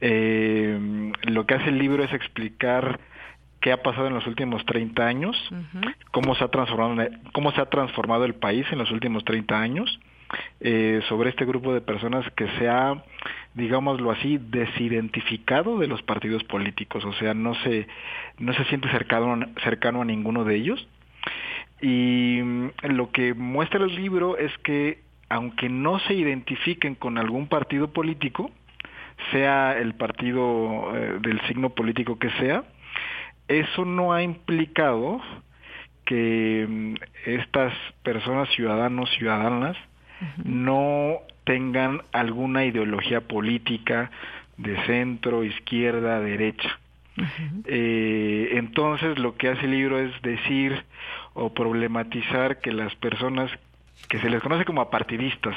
Eh, 0.00 1.10
lo 1.22 1.46
que 1.46 1.54
hace 1.54 1.70
el 1.70 1.78
libro 1.78 2.04
es 2.04 2.12
explicar 2.12 3.00
qué 3.60 3.72
ha 3.72 3.82
pasado 3.82 4.06
en 4.06 4.14
los 4.14 4.28
últimos 4.28 4.64
30 4.66 5.04
años, 5.04 5.36
cómo, 6.12 6.36
se 6.36 6.44
ha 6.44 6.48
transformado, 6.48 7.10
cómo 7.32 7.50
se 7.50 7.60
ha 7.60 7.66
transformado 7.66 8.24
el 8.24 8.36
país 8.36 8.66
en 8.70 8.78
los 8.78 8.92
últimos 8.92 9.24
30 9.24 9.60
años, 9.60 9.98
eh, 10.60 11.00
sobre 11.08 11.30
este 11.30 11.44
grupo 11.44 11.72
de 11.72 11.80
personas 11.80 12.24
que 12.36 12.48
se 12.58 12.68
ha 12.68 13.02
digámoslo 13.56 14.10
así, 14.10 14.38
desidentificado 14.38 15.78
de 15.78 15.86
los 15.86 16.02
partidos 16.02 16.44
políticos, 16.44 17.04
o 17.06 17.12
sea, 17.14 17.32
no 17.32 17.54
se, 17.62 17.88
no 18.38 18.52
se 18.52 18.64
siente 18.66 18.88
cercano, 18.90 19.46
cercano 19.64 20.02
a 20.02 20.04
ninguno 20.04 20.44
de 20.44 20.56
ellos. 20.56 20.86
Y 21.80 22.40
mm, 22.42 22.68
lo 22.90 23.10
que 23.10 23.32
muestra 23.32 23.82
el 23.82 23.94
libro 23.94 24.36
es 24.36 24.56
que 24.58 25.00
aunque 25.28 25.68
no 25.68 25.98
se 26.00 26.14
identifiquen 26.14 26.94
con 26.94 27.18
algún 27.18 27.48
partido 27.48 27.92
político, 27.92 28.50
sea 29.32 29.76
el 29.76 29.94
partido 29.94 30.94
eh, 30.94 31.18
del 31.20 31.40
signo 31.48 31.70
político 31.70 32.18
que 32.18 32.30
sea, 32.32 32.64
eso 33.48 33.84
no 33.84 34.12
ha 34.12 34.22
implicado 34.22 35.20
que 36.04 36.66
mm, 36.68 36.94
estas 37.24 37.72
personas, 38.02 38.50
ciudadanos, 38.50 39.10
ciudadanas, 39.16 39.76
no 40.44 41.18
tengan 41.44 42.02
alguna 42.12 42.64
ideología 42.64 43.20
política 43.22 44.10
de 44.56 44.76
centro, 44.86 45.44
izquierda, 45.44 46.20
derecha. 46.20 46.78
eh, 47.64 48.50
entonces 48.52 49.18
lo 49.18 49.36
que 49.36 49.48
hace 49.48 49.64
el 49.64 49.70
libro 49.70 49.98
es 49.98 50.20
decir 50.22 50.84
o 51.32 51.54
problematizar 51.54 52.60
que 52.60 52.72
las 52.72 52.94
personas 52.96 53.50
que 54.08 54.18
se 54.20 54.28
les 54.28 54.42
conoce 54.42 54.64
como 54.64 54.80
apartidistas 54.80 55.56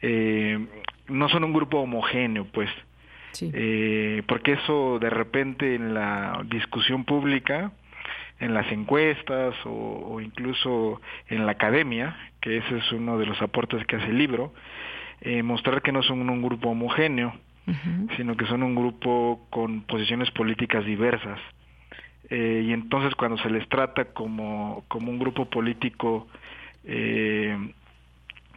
eh, 0.00 0.58
no 1.08 1.28
son 1.28 1.44
un 1.44 1.52
grupo 1.52 1.78
homogéneo, 1.78 2.46
pues, 2.46 2.68
eh, 3.40 4.22
porque 4.26 4.52
eso 4.52 4.98
de 4.98 5.10
repente 5.10 5.74
en 5.74 5.94
la 5.94 6.42
discusión 6.46 7.04
pública, 7.04 7.72
en 8.40 8.54
las 8.54 8.70
encuestas 8.72 9.54
o, 9.64 9.70
o, 9.70 10.20
incluso 10.20 11.00
en 11.28 11.46
la 11.46 11.52
academia, 11.52 12.16
que 12.42 12.58
ese 12.58 12.76
es 12.76 12.92
uno 12.92 13.16
de 13.16 13.24
los 13.24 13.40
aportes 13.40 13.86
que 13.86 13.96
hace 13.96 14.08
el 14.08 14.18
libro, 14.18 14.52
eh, 15.22 15.42
mostrar 15.42 15.80
que 15.80 15.92
no 15.92 16.02
son 16.02 16.28
un 16.28 16.42
grupo 16.42 16.68
homogéneo, 16.68 17.32
sino 18.16 18.36
que 18.36 18.44
son 18.46 18.64
un 18.64 18.74
grupo 18.74 19.46
con 19.48 19.82
posiciones 19.82 20.30
políticas 20.32 20.84
diversas. 20.84 21.38
Eh, 22.28 22.64
y 22.66 22.72
entonces 22.72 23.14
cuando 23.14 23.38
se 23.38 23.48
les 23.48 23.68
trata 23.68 24.06
como, 24.06 24.84
como 24.88 25.10
un 25.10 25.18
grupo 25.18 25.46
político 25.46 26.26
eh, 26.84 27.56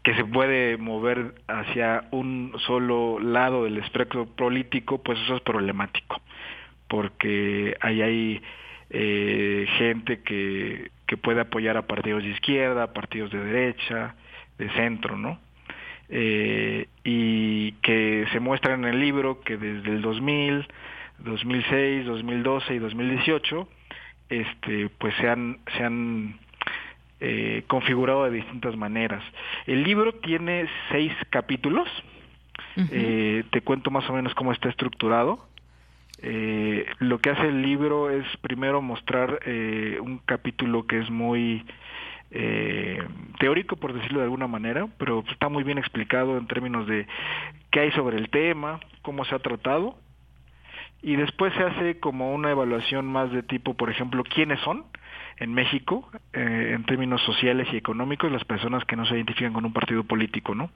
que 0.03 0.15
se 0.15 0.25
puede 0.25 0.77
mover 0.77 1.35
hacia 1.47 2.05
un 2.11 2.53
solo 2.65 3.19
lado 3.19 3.65
del 3.65 3.77
espectro 3.77 4.25
político, 4.25 5.03
pues 5.03 5.19
eso 5.19 5.35
es 5.35 5.41
problemático, 5.41 6.21
porque 6.87 7.75
ahí 7.81 8.01
hay 8.01 8.41
eh, 8.91 9.65
gente 9.77 10.21
que, 10.21 10.91
que 11.07 11.17
puede 11.17 11.41
apoyar 11.41 11.77
a 11.77 11.87
partidos 11.87 12.23
de 12.23 12.29
izquierda, 12.29 12.93
partidos 12.93 13.31
de 13.31 13.43
derecha, 13.43 14.15
de 14.57 14.69
centro, 14.71 15.17
¿no? 15.17 15.39
eh, 16.09 16.87
y 17.03 17.71
que 17.73 18.25
se 18.31 18.39
muestra 18.39 18.73
en 18.73 18.85
el 18.85 18.99
libro 18.99 19.41
que 19.41 19.57
desde 19.57 19.89
el 19.89 20.01
2000, 20.01 20.67
2006, 21.19 22.05
2012 22.05 22.75
y 22.75 22.79
2018 22.79 23.67
este 24.29 24.89
pues 24.97 25.13
se 25.15 25.29
han 25.29 25.59
se 25.77 25.83
han 25.83 26.39
eh, 27.21 27.63
configurado 27.67 28.25
de 28.25 28.31
distintas 28.31 28.75
maneras. 28.75 29.23
El 29.65 29.83
libro 29.83 30.13
tiene 30.15 30.67
seis 30.91 31.13
capítulos. 31.29 31.87
eh, 32.91 33.43
te 33.51 33.61
cuento 33.61 33.89
más 33.89 34.09
o 34.09 34.13
menos 34.13 34.33
cómo 34.35 34.51
está 34.51 34.69
estructurado. 34.69 35.47
Eh, 36.21 36.85
lo 36.99 37.19
que 37.19 37.29
hace 37.29 37.47
el 37.47 37.61
libro 37.61 38.09
es 38.09 38.25
primero 38.41 38.81
mostrar 38.81 39.39
eh, 39.45 39.99
un 40.01 40.19
capítulo 40.19 40.87
que 40.87 40.99
es 40.99 41.09
muy 41.09 41.65
eh, 42.31 43.03
teórico, 43.39 43.75
por 43.75 43.93
decirlo 43.93 44.19
de 44.19 44.25
alguna 44.25 44.47
manera, 44.47 44.87
pero 44.97 45.23
está 45.29 45.49
muy 45.49 45.63
bien 45.63 45.77
explicado 45.77 46.37
en 46.37 46.47
términos 46.47 46.87
de 46.87 47.07
qué 47.71 47.81
hay 47.81 47.91
sobre 47.91 48.17
el 48.17 48.29
tema, 48.29 48.79
cómo 49.01 49.25
se 49.25 49.35
ha 49.35 49.39
tratado, 49.39 49.97
y 51.01 51.15
después 51.17 51.53
se 51.53 51.63
hace 51.63 51.99
como 51.99 52.33
una 52.33 52.51
evaluación 52.51 53.05
más 53.05 53.31
de 53.31 53.43
tipo, 53.43 53.75
por 53.75 53.89
ejemplo, 53.89 54.23
quiénes 54.23 54.59
son 54.61 54.85
en 55.37 55.53
México, 55.53 56.09
eh, 56.33 56.71
en 56.75 56.83
términos 56.85 57.21
sociales 57.23 57.67
y 57.71 57.77
económicos, 57.77 58.31
las 58.31 58.45
personas 58.45 58.85
que 58.85 58.95
no 58.95 59.05
se 59.05 59.15
identifican 59.15 59.53
con 59.53 59.65
un 59.65 59.73
partido 59.73 60.03
político, 60.03 60.55
¿no? 60.55 60.69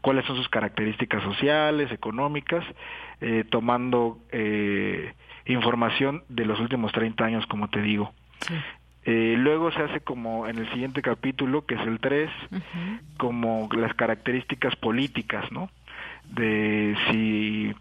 ¿Cuáles 0.00 0.24
son 0.26 0.36
sus 0.36 0.48
características 0.48 1.22
sociales, 1.22 1.90
económicas, 1.90 2.64
eh, 3.20 3.44
tomando 3.48 4.18
eh, 4.32 5.14
información 5.46 6.24
de 6.28 6.44
los 6.44 6.60
últimos 6.60 6.92
30 6.92 7.24
años, 7.24 7.46
como 7.46 7.68
te 7.68 7.80
digo? 7.80 8.12
Sí. 8.40 8.54
Eh, 9.06 9.36
luego 9.38 9.70
se 9.70 9.82
hace 9.82 10.00
como 10.00 10.48
en 10.48 10.58
el 10.58 10.68
siguiente 10.72 11.00
capítulo, 11.00 11.64
que 11.64 11.76
es 11.76 11.80
el 11.82 12.00
3, 12.00 12.28
como 13.16 13.68
las 13.72 13.94
características 13.94 14.74
políticas, 14.74 15.50
¿no? 15.52 15.70
De 16.24 16.96
si, 17.08 17.72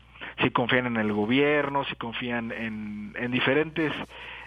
si 0.44 0.52
confían 0.52 0.86
en 0.86 0.98
el 0.98 1.12
gobierno, 1.12 1.84
si 1.86 1.96
confían 1.96 2.52
en, 2.52 3.16
en 3.20 3.32
diferentes, 3.32 3.92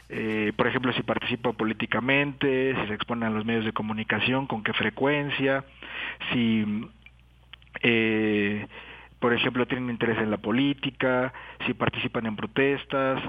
eh, 0.08 0.52
por 0.56 0.66
ejemplo, 0.66 0.92
si 0.92 1.02
participa 1.02 1.52
políticamente, 1.52 2.74
si 2.74 2.86
se 2.88 2.94
exponen 2.94 3.28
a 3.28 3.30
los 3.30 3.44
medios 3.44 3.64
de 3.64 3.72
comunicación, 3.72 4.46
con 4.46 4.62
qué 4.62 4.72
frecuencia, 4.72 5.64
si... 6.32 6.64
Eh, 7.82 8.66
por 9.20 9.32
ejemplo, 9.32 9.66
tienen 9.66 9.90
interés 9.90 10.18
en 10.18 10.30
la 10.30 10.36
política, 10.36 11.32
si 11.66 11.74
participan 11.74 12.26
en 12.26 12.36
protestas, 12.36 13.20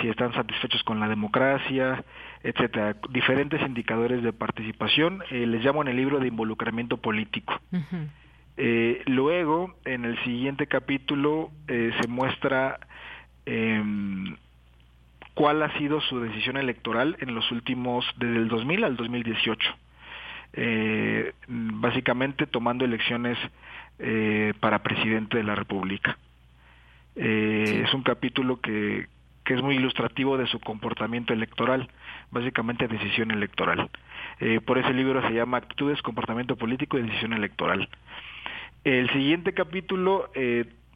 si 0.00 0.08
están 0.08 0.32
satisfechos 0.34 0.82
con 0.82 0.98
la 0.98 1.08
democracia, 1.08 2.04
etcétera. 2.42 2.96
Diferentes 3.10 3.60
indicadores 3.62 4.22
de 4.22 4.32
participación, 4.32 5.22
eh, 5.30 5.46
les 5.46 5.64
llamo 5.64 5.82
en 5.82 5.88
el 5.88 5.96
libro 5.96 6.18
de 6.18 6.28
involucramiento 6.28 6.96
político. 6.96 7.54
Uh 7.70 7.76
-huh. 7.76 8.08
eh, 8.56 9.02
luego, 9.06 9.76
en 9.84 10.04
el 10.04 10.18
siguiente 10.24 10.66
capítulo, 10.66 11.50
eh, 11.68 11.92
se 12.00 12.08
muestra 12.08 12.80
cuál 15.38 15.62
ha 15.62 15.72
sido 15.78 16.00
su 16.00 16.18
decisión 16.18 16.56
electoral 16.56 17.16
en 17.20 17.32
los 17.32 17.48
últimos, 17.52 18.04
desde 18.16 18.38
el 18.38 18.48
2000 18.48 18.82
al 18.82 18.96
2018. 18.96 19.70
Eh, 20.54 21.32
básicamente 21.46 22.48
tomando 22.48 22.84
elecciones 22.84 23.38
eh, 24.00 24.52
para 24.58 24.82
presidente 24.82 25.36
de 25.36 25.44
la 25.44 25.54
República. 25.54 26.18
Eh, 27.14 27.64
sí. 27.68 27.76
Es 27.84 27.94
un 27.94 28.02
capítulo 28.02 28.60
que, 28.60 29.06
que 29.44 29.54
es 29.54 29.62
muy 29.62 29.76
ilustrativo 29.76 30.36
de 30.36 30.48
su 30.48 30.58
comportamiento 30.58 31.32
electoral, 31.32 31.88
básicamente 32.32 32.88
decisión 32.88 33.30
electoral. 33.30 33.90
Eh, 34.40 34.60
por 34.60 34.76
ese 34.78 34.92
libro 34.92 35.22
se 35.22 35.34
llama 35.34 35.58
Actitudes, 35.58 36.02
Comportamiento 36.02 36.56
Político 36.56 36.98
y 36.98 37.02
Decisión 37.02 37.32
Electoral. 37.32 37.88
El 38.82 39.08
siguiente 39.10 39.52
capítulo 39.52 40.30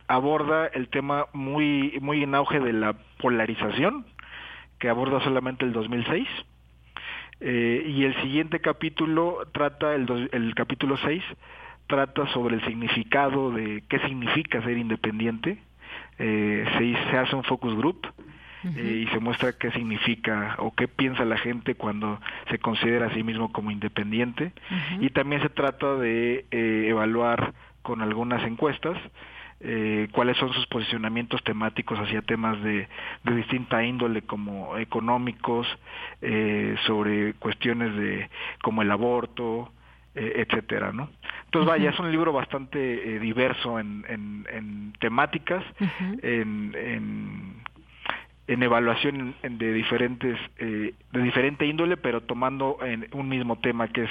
aborda 0.09 0.67
el 0.67 0.89
tema 0.89 1.27
muy, 1.33 1.97
muy 2.01 2.25
en 2.25 2.35
auge 2.35 2.59
de 2.59 2.73
la 2.73 2.95
polarización, 3.21 4.05
que 4.83 4.89
aborda 4.89 5.21
solamente 5.21 5.65
el 5.65 5.73
2006. 5.73 6.27
Eh, 7.39 7.85
y 7.87 8.03
el 8.03 8.21
siguiente 8.21 8.59
capítulo 8.59 9.39
trata, 9.53 9.95
el, 9.95 10.29
el 10.33 10.55
capítulo 10.57 10.97
6, 10.97 11.23
trata 11.87 12.27
sobre 12.33 12.57
el 12.57 12.65
significado 12.67 13.53
de 13.53 13.85
qué 13.89 14.01
significa 14.01 14.61
ser 14.63 14.77
independiente. 14.77 15.59
Eh, 16.19 16.65
se, 16.77 17.11
se 17.11 17.17
hace 17.17 17.37
un 17.37 17.45
focus 17.45 17.77
group 17.77 18.09
eh, 18.65 19.05
y 19.07 19.13
se 19.13 19.21
muestra 19.21 19.53
qué 19.53 19.71
significa 19.71 20.57
o 20.59 20.75
qué 20.75 20.89
piensa 20.89 21.25
la 21.25 21.39
gente 21.39 21.77
cuando 21.77 22.21
se 22.51 22.59
considera 22.59 23.07
a 23.07 23.15
sí 23.15 23.23
mismo 23.23 23.53
como 23.53 23.71
independiente. 23.71 24.51
Y 24.99 25.11
también 25.11 25.43
se 25.43 25.49
trata 25.49 25.95
de 25.95 26.45
eh, 26.51 26.87
evaluar 26.89 27.55
con 27.83 28.03
algunas 28.03 28.43
encuestas 28.45 28.99
eh, 29.63 30.09
cuáles 30.13 30.37
son 30.37 30.53
sus 30.53 30.67
posicionamientos 30.67 31.43
temáticos 31.45 31.99
hacia 31.99 32.23
temas 32.23 32.61
de, 32.63 32.89
de 33.25 33.35
distinta 33.35 33.85
índole 33.85 34.23
como 34.23 34.77
económicos, 34.77 35.67
eh, 36.21 36.77
sobre 36.87 37.35
cuestiones 37.35 37.95
de 37.97 38.29
como 38.63 38.83
el 38.83 38.91
aborto, 38.91 39.73
eh, 40.15 40.45
etcétera, 40.47 40.93
¿no? 40.93 41.11
Entonces 41.45 41.69
vaya, 41.69 41.91
es 41.91 41.99
un 41.99 42.11
libro 42.11 42.33
bastante 42.33 43.19
diverso 43.21 43.79
en, 43.79 44.05
en, 44.09 44.47
en 44.51 44.93
temáticas, 44.99 45.65
en, 46.23 46.75
en 46.75 47.63
en 48.49 48.63
evaluación 48.63 49.35
de 49.43 49.73
diferentes 49.73 50.39
eh, 50.59 50.95
de 51.13 51.23
diferente 51.23 51.65
índole 51.65 51.97
pero 51.97 52.23
tomando 52.23 52.79
en 52.83 53.09
un 53.13 53.29
mismo 53.29 53.57
tema 53.57 53.89
que 53.89 54.05
es 54.05 54.11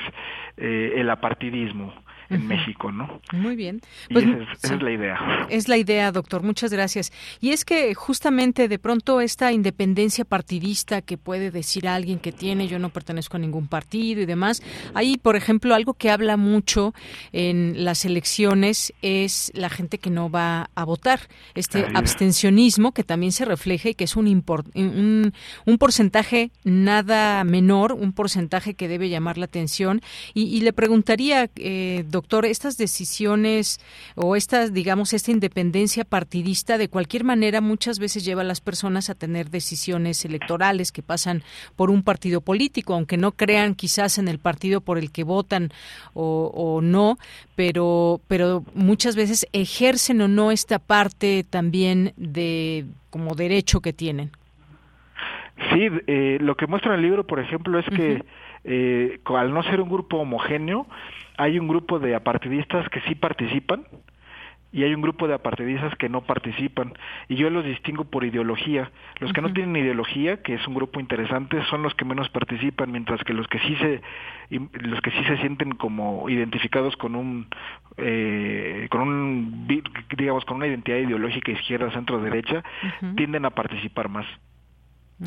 eh, 0.58 0.94
el 0.98 1.10
apartidismo 1.10 1.94
en 2.32 2.48
México, 2.48 2.92
¿no? 2.92 3.22
Muy 3.34 3.56
bien. 3.56 3.82
Pues, 4.12 4.26
esa, 4.64 4.76
es, 4.76 4.82
la 4.82 4.92
idea. 4.92 5.48
Es 5.50 5.68
la 5.68 5.78
idea, 5.78 6.12
doctor. 6.12 6.44
Muchas 6.44 6.72
gracias. 6.72 7.12
Y 7.40 7.50
es 7.50 7.66
que 7.66 7.94
justamente 7.94 8.68
de 8.68 8.80
pronto 8.80 9.22
esta 9.22 9.52
independencia 9.52 10.26
partidista 10.26 11.02
que 11.02 11.18
puede 11.18 11.52
decir 11.52 11.88
alguien 11.88 12.20
que 12.20 12.32
tiene, 12.32 12.68
yo 12.68 12.80
no 12.80 12.90
pertenezco 12.90 13.38
a 13.38 13.40
ningún 13.40 13.68
partido 13.68 14.22
y 14.22 14.26
demás, 14.26 14.64
ahí, 14.94 15.18
por 15.18 15.36
ejemplo, 15.36 15.76
algo 15.76 15.94
que 15.94 16.10
habla 16.10 16.38
mucho 16.38 16.94
en 17.32 17.84
las 17.84 18.06
elecciones 18.06 18.94
es 19.02 19.52
la 19.56 19.70
gente 19.70 19.98
que 19.98 20.10
no 20.10 20.30
va 20.30 20.70
a 20.76 20.84
votar. 20.84 21.22
Este 21.56 21.86
abstencionismo 21.94 22.92
que 22.94 23.04
también 23.04 23.32
se 23.32 23.46
refleja 23.46 23.90
y 23.90 23.96
que 23.96 24.06
es 24.06 24.16
un, 24.16 24.28
un, 24.28 25.34
un, 25.66 25.78
porcentaje 25.78 26.52
nada 26.64 27.44
menor, 27.44 27.94
un 27.94 28.14
porcentaje 28.14 28.74
que 28.74 28.88
debe 28.88 29.10
llamar 29.10 29.38
la 29.38 29.46
atención. 29.46 30.02
Y, 30.34 30.62
le 30.62 30.74
preguntaría, 30.74 31.50
eh, 31.56 32.06
doctor, 32.08 32.21
doctor, 32.22 32.46
estas 32.46 32.78
decisiones 32.78 33.80
o 34.16 34.36
estas, 34.36 34.74
digamos, 34.74 35.12
esta 35.12 35.32
independencia 35.32 36.04
partidista 36.06 36.78
de 36.78 36.88
cualquier 36.88 37.24
manera 37.24 37.62
muchas 37.62 37.98
veces 37.98 38.24
lleva 38.24 38.42
a 38.42 38.46
las 38.46 38.62
personas 38.62 39.10
a 39.10 39.16
tener 39.16 39.50
decisiones 39.50 40.24
electorales 40.24 40.92
que 40.92 41.02
pasan 41.02 41.42
por 41.76 41.90
un 41.90 42.04
partido 42.04 42.40
político, 42.42 42.94
aunque 42.94 43.18
no 43.18 43.32
crean 43.32 43.74
quizás 43.74 44.20
en 44.20 44.28
el 44.28 44.38
partido 44.38 44.82
por 44.82 45.00
el 45.00 45.12
que 45.12 45.24
votan 45.24 45.70
o, 46.14 46.80
no, 46.84 47.18
pero, 47.56 48.22
pero 48.28 48.64
muchas 48.76 49.16
veces 49.16 49.48
ejercen 49.52 50.22
o 50.22 50.28
no 50.28 50.52
esta 50.52 50.78
parte 50.78 51.44
también 51.50 52.14
de 52.18 52.86
como 53.10 53.34
derecho 53.34 53.82
que 53.82 53.94
tienen. 53.94 54.30
Sí, 55.74 55.88
eh, 56.06 56.38
lo 56.40 56.56
que 56.56 56.68
muestra 56.68 56.94
el 56.94 57.02
libro, 57.02 57.26
por 57.26 57.40
ejemplo, 57.40 57.80
es 57.80 57.86
que 57.86 58.24
eh, 58.64 59.20
al 59.26 59.54
no 59.54 59.64
ser 59.64 59.82
un 59.82 59.90
grupo 59.90 60.18
homogéneo, 60.18 60.86
hay 61.42 61.58
un 61.58 61.68
grupo 61.68 61.98
de 61.98 62.14
apartidistas 62.14 62.88
que 62.90 63.02
sí 63.02 63.16
participan 63.16 63.88
y 64.72 64.84
hay 64.84 64.94
un 64.94 65.02
grupo 65.02 65.28
de 65.28 65.34
apartidistas 65.34 65.96
que 65.96 66.08
no 66.08 66.22
participan 66.22 66.94
y 67.28 67.36
yo 67.36 67.50
los 67.50 67.66
distingo 67.66 68.06
por 68.06 68.24
ideología. 68.24 68.92
Los 69.20 69.34
que 69.34 69.42
no 69.42 69.52
tienen 69.52 69.76
ideología, 69.76 70.44
que 70.44 70.54
es 70.54 70.68
un 70.68 70.76
grupo 70.76 71.00
interesante, 71.00 71.62
son 71.66 71.82
los 71.82 71.96
que 71.96 72.06
menos 72.06 72.30
participan, 72.30 72.92
mientras 72.92 73.24
que 73.24 73.34
los 73.34 73.48
que 73.48 73.58
sí 73.60 73.76
se 73.78 74.02
los 74.52 75.02
que 75.02 75.10
sí 75.10 75.24
se 75.24 75.38
sienten 75.38 75.72
como 75.72 76.30
identificados 76.30 76.96
con 76.96 77.16
un 77.16 77.48
eh, 77.98 78.88
con 78.92 79.02
un 79.02 79.68
digamos 80.16 80.46
con 80.46 80.58
una 80.58 80.68
identidad 80.68 80.98
ideológica 80.98 81.52
izquierda 81.52 81.92
centro 81.92 82.22
derecha 82.22 82.64
tienden 83.16 83.46
a 83.46 83.50
participar 83.50 84.10
más. 84.10 84.28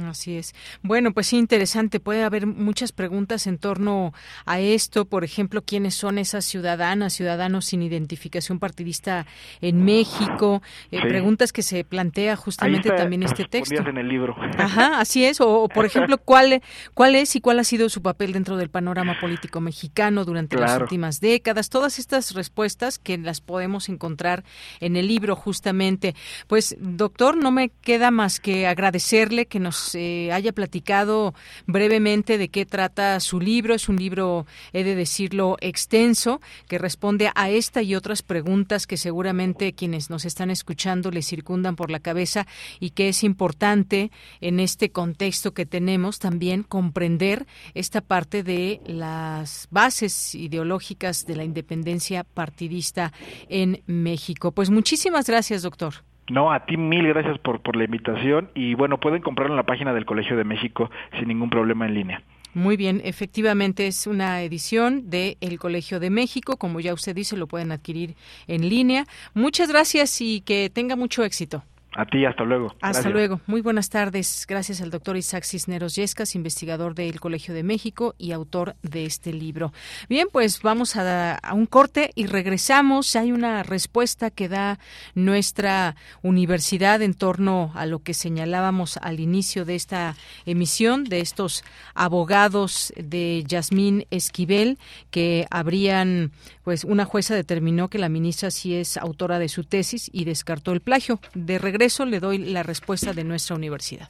Así 0.03 0.37
es. 0.37 0.55
Bueno, 0.83 1.13
pues 1.13 1.29
sí, 1.29 1.37
interesante. 1.39 2.01
Puede 2.01 2.25
haber 2.25 2.47
muchas 2.47 2.91
preguntas 2.91 3.47
en 3.47 3.59
torno 3.59 4.13
a 4.45 4.59
esto. 4.59 5.05
Por 5.05 5.23
ejemplo, 5.23 5.63
¿quiénes 5.63 5.95
son 5.95 6.19
esas 6.19 6.45
ciudadanas, 6.45 7.13
ciudadanos 7.13 7.67
sin 7.67 7.83
identificación 7.83 8.59
partidista 8.59 9.27
en 9.61 9.85
México? 9.85 10.63
Eh, 10.91 11.01
preguntas 11.03 11.53
que 11.53 11.63
se 11.63 11.85
plantea 11.85 12.35
justamente 12.35 12.91
también 12.91 13.23
este 13.23 13.45
texto. 13.45 13.89
en 13.89 13.99
el 13.99 14.09
libro. 14.09 14.35
Ajá, 14.59 14.99
así 14.99 15.25
es. 15.25 15.41
O, 15.41 15.69
por 15.69 15.87
ejemplo, 15.87 16.19
¿cuál, 16.25 16.61
¿cuál 16.95 17.15
es 17.15 17.37
y 17.37 17.41
cuál 17.41 17.61
ha 17.61 17.65
sido 17.65 17.89
su 17.89 18.03
papel 18.03 18.33
dentro 18.33 18.57
del 18.57 18.71
panorama 18.71 19.19
político 19.21 19.61
mexicano 19.61 20.25
durante 20.25 20.57
las 20.57 20.81
últimas 20.81 21.21
décadas? 21.21 21.71
Todas 21.71 22.01
estas 22.01 22.35
respuestas 22.35 22.99
que 22.99 23.17
las 23.17 23.41
podemos 23.41 23.89
encontrar 23.89 24.45
en 24.81 24.97
el 24.97 25.07
libro 25.07 25.37
justamente. 25.37 26.17
Pues, 26.49 26.77
doctor, 26.81 27.37
no 27.37 27.53
me 27.53 27.69
queda 27.69 28.11
más 28.11 28.41
que 28.41 28.67
agradecerle 28.67 29.47
que 29.47 29.61
nos 29.61 29.84
haya 30.33 30.53
platicado 30.53 31.35
brevemente 31.67 32.39
de 32.39 32.49
qué 32.49 32.67
trata 32.67 33.19
su 33.21 33.41
libro. 33.41 33.75
Es 33.75 33.89
un 33.89 33.97
libro, 33.97 34.47
he 34.73 34.85
de 34.85 34.95
decirlo, 34.95 35.57
extenso, 35.61 36.41
que 36.69 36.79
responde 36.79 37.31
a 37.35 37.51
esta 37.51 37.83
y 37.83 37.95
otras 37.95 38.23
preguntas 38.23 38.87
que 38.87 38.97
seguramente 38.97 39.73
quienes 39.73 40.11
nos 40.11 40.25
están 40.25 40.51
escuchando 40.51 41.11
le 41.11 41.23
circundan 41.23 41.77
por 41.77 41.91
la 41.91 42.01
cabeza 42.01 42.47
y 42.81 42.91
que 42.91 43.09
es 43.09 43.25
importante 43.25 44.11
en 44.41 44.61
este 44.61 44.91
contexto 44.91 45.55
que 45.55 45.67
tenemos 45.67 46.19
también 46.19 46.63
comprender 46.63 47.47
esta 47.75 48.01
parte 48.01 48.43
de 48.43 48.81
las 48.87 49.69
bases 49.71 50.35
ideológicas 50.35 51.27
de 51.27 51.37
la 51.37 51.45
independencia 51.45 52.25
partidista 52.25 53.13
en 53.49 53.83
México. 53.87 54.53
Pues 54.53 54.71
muchísimas 54.71 55.27
gracias, 55.27 55.63
doctor. 55.63 56.14
No, 56.29 56.53
a 56.53 56.65
ti 56.65 56.77
mil 56.77 57.07
gracias 57.09 57.39
por, 57.39 57.61
por 57.61 57.77
la 57.77 57.85
invitación 57.85 58.51
y 58.55 58.75
bueno, 58.75 58.99
pueden 58.99 59.23
comprarlo 59.23 59.53
en 59.53 59.57
la 59.57 59.67
página 59.67 59.93
del 59.93 60.07
Colegio 60.07 60.37
de 60.37 60.45
México 60.45 60.91
sin 61.19 61.29
ningún 61.29 61.51
problema 61.51 61.87
en 61.87 61.95
línea. 61.95 62.23
Muy 62.55 62.77
bien, 62.77 63.01
efectivamente 63.05 63.89
es 63.89 64.07
una 64.07 64.43
edición 64.43 65.11
de 65.11 65.37
El 65.41 65.59
Colegio 65.59 65.99
de 65.99 66.09
México, 66.09 66.57
como 66.57 66.79
ya 66.79 66.95
usted 66.95 67.15
dice, 67.15 67.37
lo 67.37 67.49
pueden 67.49 67.73
adquirir 67.73 68.15
en 68.47 68.69
línea. 68.69 69.07
Muchas 69.35 69.69
gracias 69.69 70.21
y 70.21 70.41
que 70.41 70.71
tenga 70.73 70.95
mucho 70.95 71.25
éxito. 71.25 71.65
A 71.97 72.07
ti, 72.07 72.25
hasta 72.25 72.43
luego. 72.43 72.75
Hasta 72.81 73.09
luego. 73.09 73.41
Muy 73.47 73.61
buenas 73.61 73.89
tardes. 73.89 74.47
Gracias 74.49 74.81
al 74.81 74.91
doctor 74.91 75.17
Isaac 75.17 75.45
Cisneros 75.45 75.95
Yescas, 75.95 76.35
investigador 76.35 76.97
del 76.97 77.21
Colegio 77.21 77.55
de 77.55 77.63
México 77.63 78.17
y 78.19 78.33
autor 78.33 78.75
de 78.83 79.07
este 79.07 79.33
libro. 79.33 79.73
Bien, 80.09 80.27
pues 80.33 80.61
vamos 80.61 80.97
a, 80.97 81.37
a, 81.37 81.55
un 81.55 81.67
corte 81.67 82.11
y 82.17 82.27
regresamos. 82.27 83.15
Hay 83.15 83.31
una 83.31 83.63
respuesta 83.63 84.31
que 84.31 84.49
da 84.49 84.81
nuestra 85.15 85.95
universidad 86.23 87.01
en 87.01 87.15
torno 87.15 87.71
a 87.77 87.87
lo 87.87 88.01
que 88.01 88.13
señalábamos 88.13 88.97
al 88.97 89.21
inicio 89.21 89.65
de 89.65 89.77
esta 89.77 90.17
emisión, 90.47 91.05
de 91.05 91.21
estos 91.21 91.63
abogados 91.95 92.93
de 92.97 93.45
Yasmín 93.47 94.07
Esquivel, 94.11 94.79
que 95.13 95.47
habrían, 95.49 96.33
pues 96.65 96.83
una 96.83 97.05
jueza 97.05 97.37
determinó 97.37 97.89
que 97.89 97.99
la 97.99 98.09
ministra 98.09 98.51
sí 98.51 98.75
es 98.75 98.97
autora 98.97 99.39
de 99.39 99.49
su 99.49 99.63
tesis 99.63 100.11
y 100.13 100.25
descartó 100.25 100.73
el 100.73 100.81
plagio. 100.81 101.21
De 101.35 101.59
regreso 101.59 101.84
eso 101.85 102.05
le 102.05 102.21
doy 102.21 102.39
la 102.39 102.63
respuesta 102.63 103.13
de 103.13 103.25
nuestra 103.25 103.57
universidad. 103.57 104.09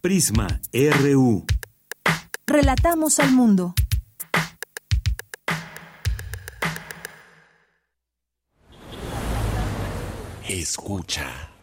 Prisma 0.00 0.60
RU. 0.72 1.44
Relatamos 2.46 3.18
al 3.18 3.32
mundo. 3.32 3.74
Escucha. 10.48 11.57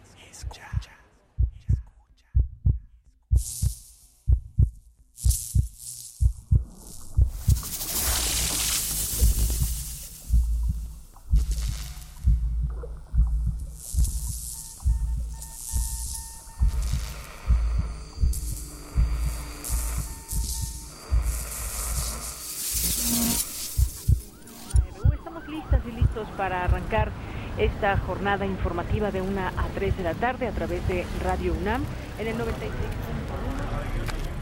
para 26.37 26.63
arrancar 26.63 27.11
esta 27.57 27.97
jornada 27.97 28.45
informativa 28.45 29.11
de 29.11 29.21
1 29.21 29.41
a 29.41 29.67
3 29.73 29.97
de 29.97 30.03
la 30.03 30.13
tarde 30.13 30.47
a 30.47 30.51
través 30.51 30.87
de 30.87 31.05
Radio 31.21 31.53
UNAM 31.53 31.83
en 32.19 32.27
el 32.27 32.35
96.1. 32.35 32.45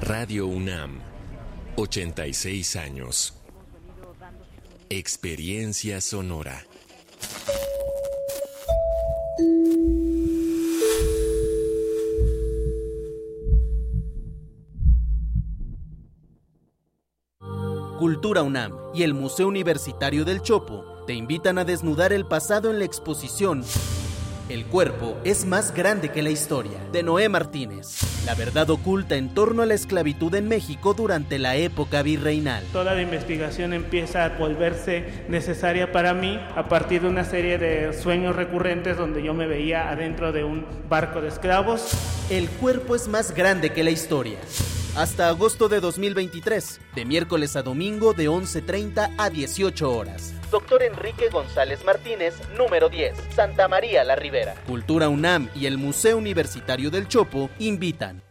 Radio 0.02 0.48
UNAM, 0.48 1.00
86 1.76 2.76
años. 2.76 3.40
Experiencia 4.90 6.02
sonora. 6.02 6.64
Cultura 17.98 18.44
UNAM 18.44 18.74
y 18.94 19.04
el 19.04 19.14
Museo 19.14 19.48
Universitario 19.48 20.26
del 20.26 20.42
Chopo 20.42 20.93
te 21.06 21.14
invitan 21.14 21.58
a 21.58 21.66
desnudar 21.66 22.14
el 22.14 22.26
pasado 22.26 22.72
en 22.72 22.80
la 22.80 22.86
exposición 22.86 23.64
El 24.50 24.66
cuerpo 24.66 25.18
es 25.24 25.46
más 25.46 25.74
grande 25.74 26.10
que 26.10 26.22
la 26.22 26.30
historia, 26.30 26.78
de 26.92 27.02
Noé 27.02 27.30
Martínez. 27.30 28.26
La 28.26 28.36
verdad 28.36 28.70
oculta 28.70 29.16
en 29.16 29.34
torno 29.34 29.64
a 29.64 29.66
la 29.66 29.74
esclavitud 29.74 30.36
en 30.36 30.48
México 30.48 30.94
durante 30.94 31.40
la 31.40 31.56
época 31.56 32.02
virreinal. 32.02 32.64
Toda 32.74 32.94
la 32.94 33.02
investigación 33.02 33.74
empieza 33.74 34.26
a 34.26 34.30
volverse 34.38 35.26
necesaria 35.30 35.92
para 35.92 36.14
mí 36.14 36.40
a 36.56 36.68
partir 36.68 37.02
de 37.02 37.08
una 37.08 37.24
serie 37.24 37.58
de 37.58 37.94
sueños 37.94 38.36
recurrentes 38.36 38.98
donde 38.98 39.24
yo 39.24 39.34
me 39.34 39.48
veía 39.48 39.90
adentro 39.90 40.34
de 40.34 40.44
un 40.44 40.66
barco 40.90 41.22
de 41.22 41.30
esclavos. 41.30 41.92
El 42.30 42.50
cuerpo 42.50 42.96
es 42.96 43.08
más 43.08 43.34
grande 43.34 43.72
que 43.72 43.84
la 43.84 43.92
historia. 43.92 44.38
Hasta 44.96 45.28
agosto 45.28 45.70
de 45.70 45.80
2023, 45.80 46.80
de 46.94 47.06
miércoles 47.06 47.56
a 47.56 47.64
domingo 47.64 48.14
de 48.14 48.30
11.30 48.30 49.16
a 49.18 49.30
18 49.32 49.92
horas. 49.92 50.36
Doctor 50.52 50.84
Enrique 50.84 51.30
González 51.30 51.84
Martínez, 51.84 52.36
número 52.56 52.90
10, 52.90 53.18
Santa 53.36 53.68
María 53.68 54.04
la 54.04 54.16
Ribera. 54.16 54.54
Cultura 54.68 55.10
UNAM 55.10 55.50
y 55.56 55.66
el 55.66 55.80
Museo 55.80 56.16
Universitario 56.16 56.92
del 56.92 57.08
Chopo 57.08 57.50
invitan. 57.58 58.22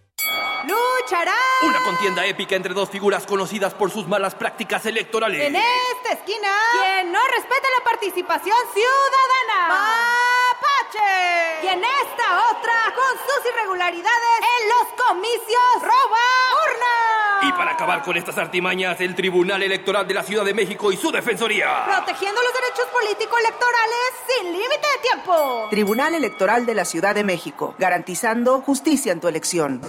¡Lucharán! 0.65 1.35
Una 1.63 1.85
contienda 1.85 2.25
épica 2.27 2.57
entre 2.57 2.75
dos 2.75 2.89
figuras 2.91 3.27
conocidas 3.27 3.75
por 3.75 3.91
sus 3.91 4.07
malas 4.07 4.35
prácticas 4.35 4.85
electorales. 4.87 5.41
En 5.41 5.57
esta 5.57 6.13
esquina, 6.13 6.49
quien 6.73 7.13
no 7.13 7.21
respeta 7.35 7.69
la 7.79 7.85
participación 7.85 8.57
ciudadana. 8.73 9.69
¡Mapache! 9.69 11.65
Y 11.65 11.69
en 11.69 11.85
esta 11.85 12.51
otra, 12.51 12.95
con 12.95 13.19
sus 13.19 13.51
irregularidades 13.53 14.41
en 14.61 14.69
los 14.69 15.07
comicios, 15.07 15.81
roba 15.81 16.25
urna. 16.67 17.49
Y 17.49 17.53
para 17.53 17.73
acabar 17.73 18.03
con 18.03 18.17
estas 18.17 18.39
artimañas, 18.39 19.01
el 19.01 19.15
Tribunal 19.15 19.63
Electoral 19.63 20.07
de 20.07 20.15
la 20.15 20.23
Ciudad 20.23 20.45
de 20.45 20.55
México 20.55 20.93
y 20.93 20.97
su 20.97 21.11
Defensoría. 21.11 21.85
Protegiendo 21.87 22.41
los 22.41 22.53
derechos 22.53 22.87
político-electorales 22.93 24.13
sin 24.29 24.53
límite 24.53 24.87
de 24.97 25.09
tiempo. 25.11 25.67
Tribunal 25.71 26.15
Electoral 26.15 26.67
de 26.67 26.75
la 26.75 26.85
Ciudad 26.85 27.15
de 27.15 27.25
México, 27.25 27.75
garantizando 27.79 28.61
justicia 28.61 29.13
en 29.13 29.21
tu 29.21 29.29
elección. 29.29 29.81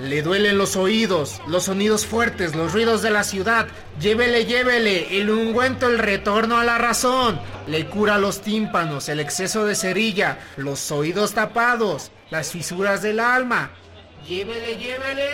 Le 0.00 0.22
duelen 0.22 0.58
los 0.58 0.76
oídos, 0.76 1.40
los 1.46 1.64
sonidos 1.64 2.04
fuertes, 2.04 2.54
los 2.54 2.72
ruidos 2.72 3.00
de 3.00 3.10
la 3.10 3.24
ciudad. 3.24 3.68
Llévele, 4.00 4.44
llévele, 4.44 5.18
el 5.18 5.30
ungüento, 5.30 5.88
el 5.88 5.98
retorno 5.98 6.58
a 6.58 6.64
la 6.64 6.78
razón. 6.78 7.40
Le 7.66 7.86
cura 7.86 8.18
los 8.18 8.42
tímpanos, 8.42 9.08
el 9.08 9.20
exceso 9.20 9.64
de 9.64 9.74
cerilla, 9.74 10.38
los 10.56 10.90
oídos 10.90 11.32
tapados, 11.32 12.10
las 12.30 12.50
fisuras 12.50 13.00
del 13.00 13.18
alma. 13.18 13.70
Llévele, 14.28 14.76
llévele. 14.76 15.30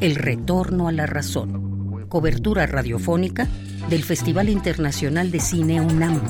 El 0.00 0.16
retorno 0.16 0.88
a 0.88 0.92
la 0.92 1.06
razón. 1.06 1.63
Cobertura 2.14 2.64
radiofónica 2.66 3.48
del 3.90 4.04
Festival 4.04 4.48
Internacional 4.48 5.32
de 5.32 5.40
Cine 5.40 5.80
UNAM 5.80 6.20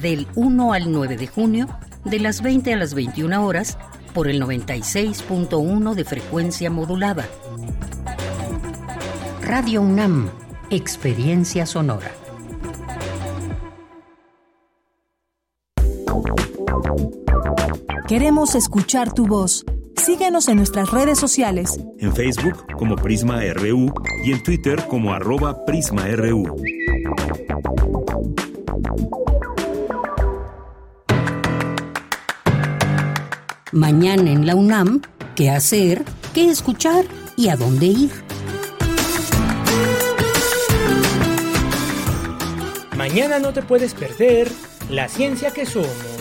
del 0.00 0.26
1 0.34 0.72
al 0.72 0.90
9 0.90 1.18
de 1.18 1.26
junio, 1.26 1.68
de 2.06 2.20
las 2.20 2.40
20 2.40 2.72
a 2.72 2.78
las 2.78 2.94
21 2.94 3.44
horas, 3.44 3.76
por 4.14 4.28
el 4.28 4.40
96.1 4.42 5.92
de 5.92 6.04
frecuencia 6.06 6.70
modulada. 6.70 7.28
Radio 9.42 9.82
UNAM, 9.82 10.30
Experiencia 10.70 11.66
Sonora. 11.66 12.12
Queremos 18.08 18.54
escuchar 18.54 19.12
tu 19.12 19.26
voz. 19.26 19.66
Síguenos 19.96 20.48
en 20.48 20.56
nuestras 20.56 20.90
redes 20.90 21.18
sociales. 21.18 21.80
En 21.98 22.14
Facebook 22.14 22.66
como 22.76 22.96
Prisma 22.96 23.40
RU 23.54 23.92
y 24.24 24.32
en 24.32 24.42
Twitter 24.42 24.84
como 24.88 25.12
arroba 25.12 25.64
PrismaRU. 25.64 26.56
Mañana 33.72 34.30
en 34.30 34.46
la 34.46 34.54
UNAM, 34.54 35.02
¿qué 35.34 35.50
hacer? 35.50 36.04
¿Qué 36.32 36.48
escuchar? 36.48 37.04
¿Y 37.36 37.48
a 37.48 37.56
dónde 37.56 37.86
ir? 37.86 38.10
Mañana 42.96 43.38
no 43.38 43.52
te 43.52 43.62
puedes 43.62 43.94
perder 43.94 44.50
La 44.88 45.08
Ciencia 45.08 45.50
que 45.50 45.66
Somos 45.66 46.13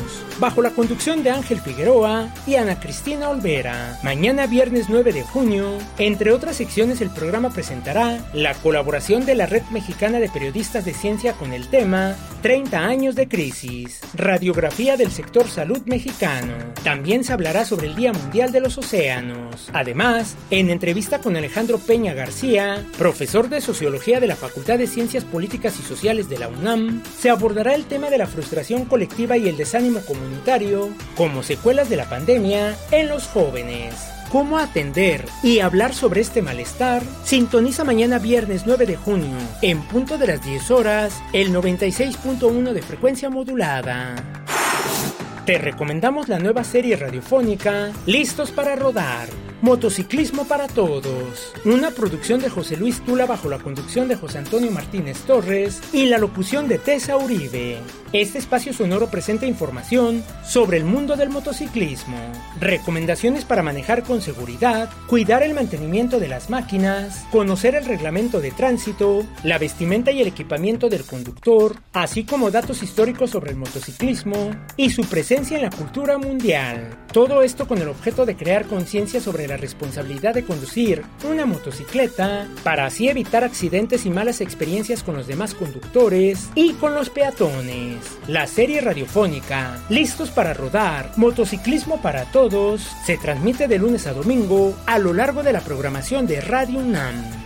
bajo 0.44 0.62
la 0.62 0.72
conducción 0.72 1.24
de 1.24 1.30
Ángel 1.30 1.62
Figueroa 1.62 2.28
y 2.46 2.56
Ana 2.56 2.78
Cristina 2.78 3.30
Olvera. 3.30 3.98
Mañana 4.04 4.46
viernes 4.46 4.88
9 4.90 5.14
de 5.14 5.24
junio, 5.24 5.78
entre 5.98 6.34
otras 6.34 6.58
secciones 6.58 7.00
el 7.00 7.12
programa 7.12 7.50
presentará 7.50 8.20
la 8.34 8.54
colaboración 8.56 9.26
de 9.26 9.36
la 9.36 9.46
Red 9.46 9.64
Mexicana 9.72 10.20
de 10.20 10.28
Periodistas 10.28 10.84
de 10.84 10.94
Ciencia 10.94 11.32
con 11.32 11.54
el 11.54 11.70
tema 11.70 12.18
30 12.42 12.78
años 12.78 13.16
de 13.16 13.30
crisis, 13.30 14.02
radiografía 14.16 14.98
del 14.98 15.12
sector 15.12 15.48
salud 15.48 15.82
mexicano. 15.86 16.56
También 16.84 17.24
se 17.24 17.32
hablará 17.32 17.64
sobre 17.64 17.88
el 17.88 17.96
Día 17.96 18.12
Mundial 18.12 18.52
de 18.52 18.60
los 18.60 18.78
Océanos. 18.78 19.70
Además, 19.72 20.36
en 20.50 20.70
entrevista 20.70 21.20
con 21.20 21.38
Alejandro 21.38 21.78
Peña 21.78 22.14
García, 22.14 22.86
profesor 22.98 23.48
de 23.48 23.62
Sociología 23.62 24.20
de 24.20 24.28
la 24.28 24.36
Facultad 24.36 24.78
de 24.78 24.88
Ciencias 24.88 25.24
Políticas 25.24 25.80
y 25.80 25.84
Sociales 25.84 26.28
de 26.28 26.40
la 26.40 26.50
UNAM, 26.50 27.02
se 27.18 27.30
abordará 27.30 27.76
el 27.76 27.86
tema 27.86 28.10
de 28.10 28.18
la 28.18 28.28
frustración 28.28 28.84
colectiva 28.84 29.38
y 29.38 29.48
el 29.48 29.56
desánimo 29.56 30.02
comunitario 30.02 30.33
como 31.16 31.44
secuelas 31.44 31.90
de 31.90 31.98
la 31.98 32.10
pandemia 32.10 32.76
en 32.92 33.10
los 33.10 33.28
jóvenes. 33.28 33.96
¿Cómo 34.32 34.58
atender 34.58 35.26
y 35.44 35.60
hablar 35.60 35.94
sobre 35.94 36.22
este 36.22 36.42
malestar? 36.42 37.04
Sintoniza 37.24 37.84
mañana 37.84 38.18
viernes 38.18 38.64
9 38.66 38.88
de 38.88 38.96
junio, 38.96 39.38
en 39.62 39.82
punto 39.84 40.18
de 40.18 40.26
las 40.26 40.44
10 40.44 40.72
horas, 40.72 41.22
el 41.34 41.54
96.1 41.54 42.74
de 42.74 42.82
frecuencia 42.82 43.30
modulada. 43.30 44.16
Te 45.46 45.58
recomendamos 45.58 46.30
la 46.30 46.40
nueva 46.40 46.64
serie 46.64 46.96
radiofónica 46.96 47.92
Listos 48.08 48.52
para 48.52 48.76
Rodar. 48.76 49.28
Motociclismo 49.64 50.44
para 50.44 50.68
Todos, 50.68 51.54
una 51.64 51.92
producción 51.92 52.42
de 52.42 52.50
José 52.50 52.76
Luis 52.76 53.00
Tula 53.00 53.26
bajo 53.26 53.48
la 53.48 53.60
conducción 53.60 54.10
de 54.10 54.18
José 54.18 54.40
Antonio 54.40 54.70
Martínez 54.72 55.20
Torres 55.20 55.82
y 55.94 56.08
la 56.08 56.18
locución 56.18 56.68
de 56.68 56.80
Tessa 56.80 57.16
Uribe. 57.16 57.78
Este 58.12 58.40
espacio 58.40 58.74
sonoro 58.74 59.08
presenta 59.08 59.46
información 59.46 60.22
sobre 60.44 60.76
el 60.76 60.84
mundo 60.84 61.16
del 61.16 61.30
motociclismo, 61.30 62.18
recomendaciones 62.60 63.46
para 63.46 63.64
manejar 63.64 64.04
con 64.04 64.22
seguridad, 64.22 64.90
cuidar 65.08 65.44
el 65.44 65.54
mantenimiento 65.54 66.20
de 66.20 66.28
las 66.28 66.50
máquinas, 66.50 67.26
conocer 67.32 67.76
el 67.76 67.86
reglamento 67.86 68.42
de 68.42 68.52
tránsito, 68.52 69.26
la 69.46 69.60
vestimenta 69.60 70.12
y 70.12 70.20
el 70.20 70.28
equipamiento 70.28 70.90
del 70.90 71.06
conductor, 71.06 71.78
así 71.94 72.26
como 72.26 72.52
datos 72.52 72.84
históricos 72.84 73.30
sobre 73.30 73.52
el 73.52 73.58
motociclismo 73.58 74.52
y 74.76 74.90
su 74.90 75.04
presencia 75.04 75.56
en 75.56 75.64
la 75.64 75.70
cultura 75.70 76.18
mundial. 76.18 77.03
Todo 77.14 77.44
esto 77.44 77.68
con 77.68 77.78
el 77.78 77.90
objeto 77.90 78.26
de 78.26 78.36
crear 78.36 78.66
conciencia 78.66 79.22
sobre 79.22 79.48
la 79.48 79.56
responsabilidad 79.56 80.34
de 80.34 80.46
conducir 80.46 81.04
una 81.30 81.46
motocicleta 81.46 82.48
para 82.64 82.88
así 82.88 83.08
evitar 83.08 83.44
accidentes 83.44 84.08
y 84.08 84.10
malas 84.10 84.42
experiencias 84.42 85.04
con 85.04 85.16
los 85.16 85.28
demás 85.28 85.54
conductores 85.54 86.50
y 86.56 86.74
con 86.74 86.96
los 86.96 87.12
peatones. 87.12 87.98
La 88.28 88.48
serie 88.48 88.82
radiofónica 88.82 89.80
Listos 89.90 90.32
para 90.32 90.56
rodar, 90.56 91.12
motociclismo 91.16 92.02
para 92.02 92.26
todos, 92.32 92.82
se 93.06 93.18
transmite 93.18 93.68
de 93.68 93.78
lunes 93.78 94.08
a 94.08 94.14
domingo 94.14 94.74
a 94.88 94.98
lo 94.98 95.14
largo 95.14 95.44
de 95.44 95.54
la 95.54 95.62
programación 95.62 96.26
de 96.26 96.42
Radio 96.42 96.80
UNAM. 96.80 97.43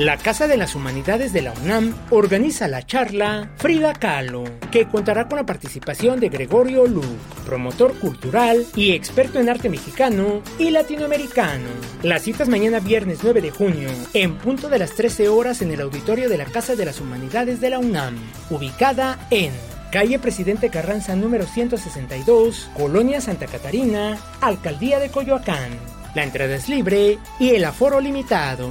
La 0.00 0.16
Casa 0.16 0.48
de 0.48 0.56
las 0.56 0.74
Humanidades 0.74 1.34
de 1.34 1.42
la 1.42 1.52
UNAM 1.52 1.94
organiza 2.08 2.68
la 2.68 2.86
charla 2.86 3.50
Frida 3.58 3.92
Kahlo, 3.92 4.44
que 4.70 4.88
contará 4.88 5.28
con 5.28 5.36
la 5.36 5.44
participación 5.44 6.20
de 6.20 6.30
Gregorio 6.30 6.86
Lu, 6.86 7.04
promotor 7.44 7.92
cultural 7.98 8.64
y 8.74 8.92
experto 8.92 9.40
en 9.40 9.50
arte 9.50 9.68
mexicano 9.68 10.40
y 10.58 10.70
latinoamericano. 10.70 11.68
Las 12.02 12.22
citas 12.22 12.48
mañana 12.48 12.80
viernes 12.80 13.18
9 13.22 13.42
de 13.42 13.50
junio, 13.50 13.90
en 14.14 14.38
punto 14.38 14.70
de 14.70 14.78
las 14.78 14.94
13 14.94 15.28
horas 15.28 15.60
en 15.60 15.70
el 15.70 15.82
auditorio 15.82 16.30
de 16.30 16.38
la 16.38 16.46
Casa 16.46 16.76
de 16.76 16.86
las 16.86 16.98
Humanidades 16.98 17.60
de 17.60 17.68
la 17.68 17.78
UNAM, 17.78 18.16
ubicada 18.48 19.18
en 19.30 19.52
Calle 19.92 20.18
Presidente 20.18 20.70
Carranza 20.70 21.14
número 21.14 21.44
162, 21.44 22.70
Colonia 22.74 23.20
Santa 23.20 23.44
Catarina, 23.48 24.16
Alcaldía 24.40 24.98
de 24.98 25.10
Coyoacán. 25.10 25.72
La 26.14 26.24
entrada 26.24 26.56
es 26.56 26.70
libre 26.70 27.18
y 27.38 27.50
el 27.50 27.66
aforo 27.66 28.00
limitado. 28.00 28.70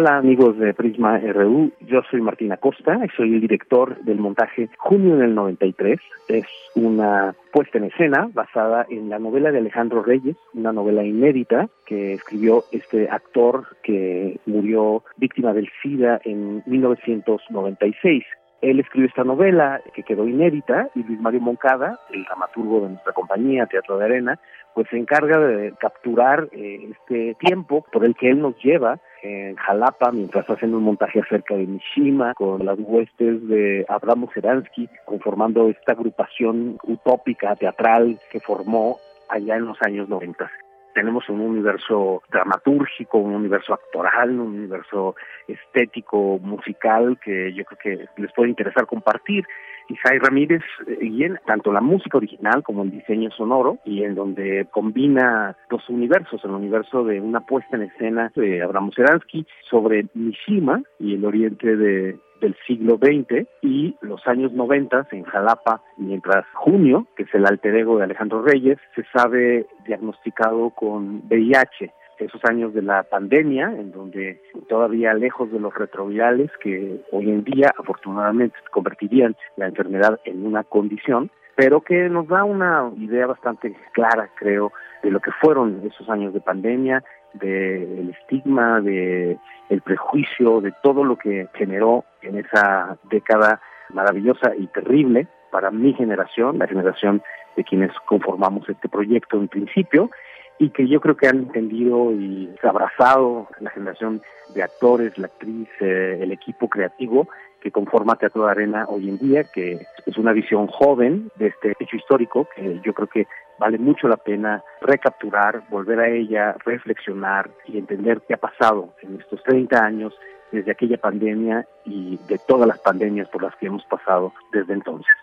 Hola 0.00 0.16
amigos 0.16 0.56
de 0.58 0.74
Prisma 0.74 1.18
RU, 1.18 1.72
yo 1.80 2.02
soy 2.08 2.20
Martín 2.20 2.52
Acosta, 2.52 3.00
soy 3.16 3.34
el 3.34 3.40
director 3.40 4.00
del 4.04 4.20
montaje 4.20 4.68
Junio 4.78 5.16
del 5.16 5.34
93. 5.34 5.98
Es 6.28 6.46
una 6.76 7.34
puesta 7.52 7.78
en 7.78 7.84
escena 7.86 8.30
basada 8.32 8.86
en 8.88 9.08
la 9.08 9.18
novela 9.18 9.50
de 9.50 9.58
Alejandro 9.58 10.04
Reyes, 10.04 10.36
una 10.54 10.72
novela 10.72 11.02
inédita 11.02 11.68
que 11.84 12.14
escribió 12.14 12.62
este 12.70 13.08
actor 13.10 13.66
que 13.82 14.38
murió 14.46 15.02
víctima 15.16 15.52
del 15.52 15.68
SIDA 15.82 16.20
en 16.22 16.62
1996. 16.66 18.22
Él 18.60 18.80
escribió 18.80 19.08
esta 19.08 19.24
novela 19.24 19.80
que 19.94 20.02
quedó 20.02 20.26
inédita 20.26 20.88
y 20.94 21.04
Luis 21.04 21.20
Mario 21.20 21.40
Moncada, 21.40 22.00
el 22.10 22.24
dramaturgo 22.24 22.80
de 22.80 22.88
nuestra 22.90 23.12
compañía 23.12 23.66
Teatro 23.66 23.98
de 23.98 24.04
Arena, 24.04 24.40
pues 24.74 24.88
se 24.90 24.96
encarga 24.96 25.38
de 25.38 25.72
capturar 25.78 26.48
eh, 26.52 26.90
este 26.90 27.36
tiempo 27.38 27.84
por 27.92 28.04
el 28.04 28.14
que 28.16 28.30
él 28.30 28.40
nos 28.40 28.56
lleva 28.62 28.98
en 29.22 29.56
Jalapa 29.56 30.10
mientras 30.12 30.48
hacen 30.50 30.74
un 30.74 30.82
montaje 30.82 31.20
acerca 31.20 31.56
de 31.56 31.66
Mishima 31.66 32.34
con 32.34 32.64
las 32.64 32.78
huestes 32.78 33.46
de 33.48 33.84
Abramo 33.88 34.30
Seransky 34.32 34.88
conformando 35.04 35.68
esta 35.68 35.92
agrupación 35.92 36.78
utópica 36.84 37.54
teatral 37.56 38.20
que 38.30 38.40
formó 38.40 38.98
allá 39.28 39.56
en 39.56 39.66
los 39.66 39.78
años 39.82 40.08
90 40.08 40.50
tenemos 40.98 41.28
un 41.28 41.40
universo 41.40 42.24
dramatúrgico, 42.28 43.18
un 43.18 43.32
universo 43.32 43.72
actoral, 43.72 44.30
un 44.30 44.56
universo 44.58 45.14
estético, 45.46 46.40
musical, 46.40 47.20
que 47.24 47.54
yo 47.54 47.64
creo 47.64 47.78
que 47.80 48.20
les 48.20 48.32
puede 48.32 48.50
interesar 48.50 48.84
compartir. 48.86 49.44
Isai 49.88 50.18
Ramírez 50.18 50.62
y 51.00 51.22
en 51.22 51.38
tanto 51.46 51.72
la 51.72 51.80
música 51.80 52.18
original 52.18 52.64
como 52.64 52.82
el 52.82 52.90
diseño 52.90 53.30
sonoro 53.30 53.78
y 53.84 54.02
en 54.02 54.16
donde 54.16 54.66
combina 54.72 55.56
dos 55.70 55.88
universos, 55.88 56.44
el 56.44 56.50
universo 56.50 57.04
de 57.04 57.20
una 57.20 57.40
puesta 57.40 57.76
en 57.76 57.84
escena 57.84 58.32
de 58.34 58.60
Abraham 58.60 58.90
Seransky 58.90 59.46
sobre 59.70 60.06
Mishima 60.14 60.82
y 60.98 61.14
el 61.14 61.24
oriente 61.24 61.76
de, 61.76 62.18
del 62.40 62.56
siglo 62.66 62.98
XX 62.98 63.46
y 63.62 63.96
los 64.00 64.26
años 64.26 64.52
90 64.52 65.08
en 65.12 65.24
Jalapa, 65.24 65.82
mientras 65.96 66.44
Junio, 66.54 67.06
que 67.16 67.24
es 67.24 67.34
el 67.34 67.46
alter 67.46 67.76
ego 67.76 67.98
de 67.98 68.04
Alejandro 68.04 68.42
Reyes, 68.42 68.78
se 68.94 69.04
sabe 69.12 69.66
diagnosticado 69.86 70.70
con 70.70 71.22
VIH 71.28 71.92
esos 72.18 72.44
años 72.44 72.74
de 72.74 72.82
la 72.82 73.04
pandemia, 73.04 73.66
en 73.66 73.92
donde 73.92 74.40
todavía 74.68 75.14
lejos 75.14 75.50
de 75.52 75.60
los 75.60 75.74
retrovirales 75.74 76.50
que 76.60 77.00
hoy 77.12 77.30
en 77.30 77.44
día 77.44 77.72
afortunadamente 77.78 78.56
convertirían 78.70 79.36
la 79.56 79.66
enfermedad 79.66 80.18
en 80.24 80.44
una 80.44 80.64
condición, 80.64 81.30
pero 81.54 81.80
que 81.80 82.08
nos 82.08 82.28
da 82.28 82.44
una 82.44 82.90
idea 82.96 83.26
bastante 83.26 83.74
clara, 83.92 84.30
creo, 84.38 84.72
de 85.02 85.10
lo 85.10 85.20
que 85.20 85.30
fueron 85.40 85.80
esos 85.84 86.08
años 86.08 86.32
de 86.34 86.40
pandemia, 86.40 87.02
del 87.34 88.10
estigma, 88.20 88.80
de 88.80 89.38
el 89.68 89.80
prejuicio, 89.82 90.60
de 90.60 90.72
todo 90.82 91.04
lo 91.04 91.16
que 91.16 91.48
generó 91.54 92.04
en 92.22 92.38
esa 92.38 92.96
década 93.10 93.60
maravillosa 93.90 94.54
y 94.56 94.66
terrible 94.68 95.26
para 95.50 95.70
mi 95.70 95.94
generación, 95.94 96.58
la 96.58 96.66
generación 96.66 97.22
de 97.56 97.64
quienes 97.64 97.92
conformamos 98.06 98.68
este 98.68 98.88
proyecto 98.88 99.36
en 99.36 99.48
principio, 99.48 100.10
y 100.58 100.70
que 100.70 100.88
yo 100.88 101.00
creo 101.00 101.16
que 101.16 101.28
han 101.28 101.38
entendido 101.38 102.12
y 102.12 102.52
abrazado 102.62 103.48
la 103.60 103.70
generación 103.70 104.20
de 104.54 104.62
actores, 104.62 105.16
la 105.16 105.26
actriz, 105.26 105.68
eh, 105.80 106.18
el 106.20 106.32
equipo 106.32 106.68
creativo 106.68 107.28
que 107.60 107.70
conforma 107.70 108.16
Teatro 108.16 108.44
de 108.44 108.50
Arena 108.50 108.86
hoy 108.88 109.08
en 109.08 109.18
día, 109.18 109.44
que 109.44 109.78
es 110.06 110.16
una 110.16 110.32
visión 110.32 110.66
joven 110.66 111.30
de 111.36 111.48
este 111.48 111.74
hecho 111.78 111.96
histórico 111.96 112.48
que 112.54 112.80
yo 112.84 112.92
creo 112.94 113.08
que 113.08 113.26
vale 113.58 113.78
mucho 113.78 114.08
la 114.08 114.16
pena 114.16 114.62
recapturar, 114.80 115.62
volver 115.68 116.00
a 116.00 116.08
ella, 116.08 116.56
reflexionar 116.64 117.50
y 117.66 117.78
entender 117.78 118.20
qué 118.26 118.34
ha 118.34 118.38
pasado 118.38 118.94
en 119.02 119.20
estos 119.20 119.42
30 119.42 119.84
años 119.84 120.14
desde 120.52 120.70
aquella 120.70 120.98
pandemia 120.98 121.66
y 121.84 122.18
de 122.28 122.38
todas 122.38 122.66
las 122.66 122.78
pandemias 122.78 123.28
por 123.28 123.42
las 123.42 123.54
que 123.56 123.66
hemos 123.66 123.84
pasado 123.84 124.32
desde 124.52 124.72
entonces. 124.72 125.14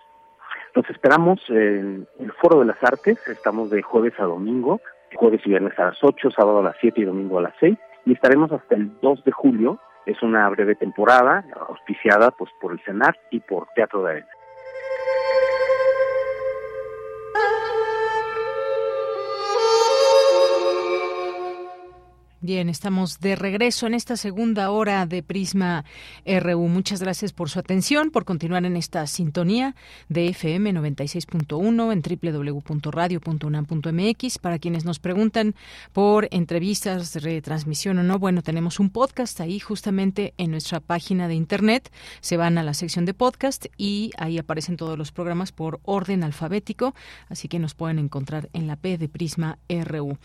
Nos 0.75 0.89
esperamos 0.89 1.39
en 1.49 2.07
el 2.19 2.31
Foro 2.33 2.59
de 2.59 2.65
las 2.65 2.83
Artes, 2.83 3.17
estamos 3.27 3.69
de 3.69 3.81
jueves 3.81 4.13
a 4.19 4.23
domingo, 4.23 4.81
jueves 5.15 5.41
y 5.45 5.49
viernes 5.49 5.77
a 5.79 5.85
las 5.85 6.03
8, 6.03 6.31
sábado 6.31 6.59
a 6.59 6.63
las 6.63 6.75
7 6.81 7.01
y 7.01 7.05
domingo 7.05 7.39
a 7.39 7.43
las 7.43 7.53
6. 7.59 7.77
Y 8.05 8.13
estaremos 8.13 8.51
hasta 8.51 8.75
el 8.75 8.91
2 9.01 9.23
de 9.23 9.31
julio. 9.31 9.79
Es 10.05 10.21
una 10.21 10.47
breve 10.49 10.75
temporada 10.75 11.45
auspiciada 11.67 12.31
pues 12.31 12.51
por 12.59 12.73
el 12.73 12.79
CENAR 12.81 13.17
y 13.31 13.39
por 13.39 13.67
Teatro 13.73 14.03
de 14.03 14.11
Arena. 14.11 14.27
Bien, 22.45 22.69
estamos 22.69 23.19
de 23.21 23.35
regreso 23.35 23.87
en 23.87 23.95
esta 23.95 24.17
segunda 24.17 24.69
hora 24.69 25.07
de 25.07 25.23
Prisma 25.23 25.83
RU. 26.27 26.67
Muchas 26.67 27.01
gracias 27.01 27.33
por 27.33 27.49
su 27.49 27.57
atención, 27.57 28.11
por 28.11 28.23
continuar 28.23 28.65
en 28.65 28.77
esta 28.77 29.07
sintonía 29.07 29.73
de 30.09 30.27
FM 30.27 30.71
96.1 30.73 31.91
en 31.91 32.03
www.radio.unam.mx. 32.61 34.37
Para 34.37 34.59
quienes 34.59 34.85
nos 34.85 34.99
preguntan 34.99 35.55
por 35.91 36.27
entrevistas, 36.29 37.15
retransmisión 37.15 37.97
o 37.97 38.03
no, 38.03 38.19
bueno, 38.19 38.43
tenemos 38.43 38.79
un 38.79 38.91
podcast 38.91 39.41
ahí 39.41 39.59
justamente 39.59 40.35
en 40.37 40.51
nuestra 40.51 40.79
página 40.79 41.27
de 41.27 41.33
internet. 41.33 41.91
Se 42.21 42.37
van 42.37 42.59
a 42.59 42.63
la 42.63 42.75
sección 42.75 43.05
de 43.05 43.15
podcast 43.15 43.65
y 43.75 44.11
ahí 44.19 44.37
aparecen 44.37 44.77
todos 44.77 44.99
los 44.99 45.11
programas 45.11 45.51
por 45.51 45.79
orden 45.81 46.23
alfabético, 46.23 46.93
así 47.27 47.47
que 47.47 47.57
nos 47.57 47.73
pueden 47.73 47.97
encontrar 47.97 48.51
en 48.53 48.67
la 48.67 48.75
P 48.75 48.99
de 48.99 49.09
Prisma 49.09 49.57
RU. 49.67 50.19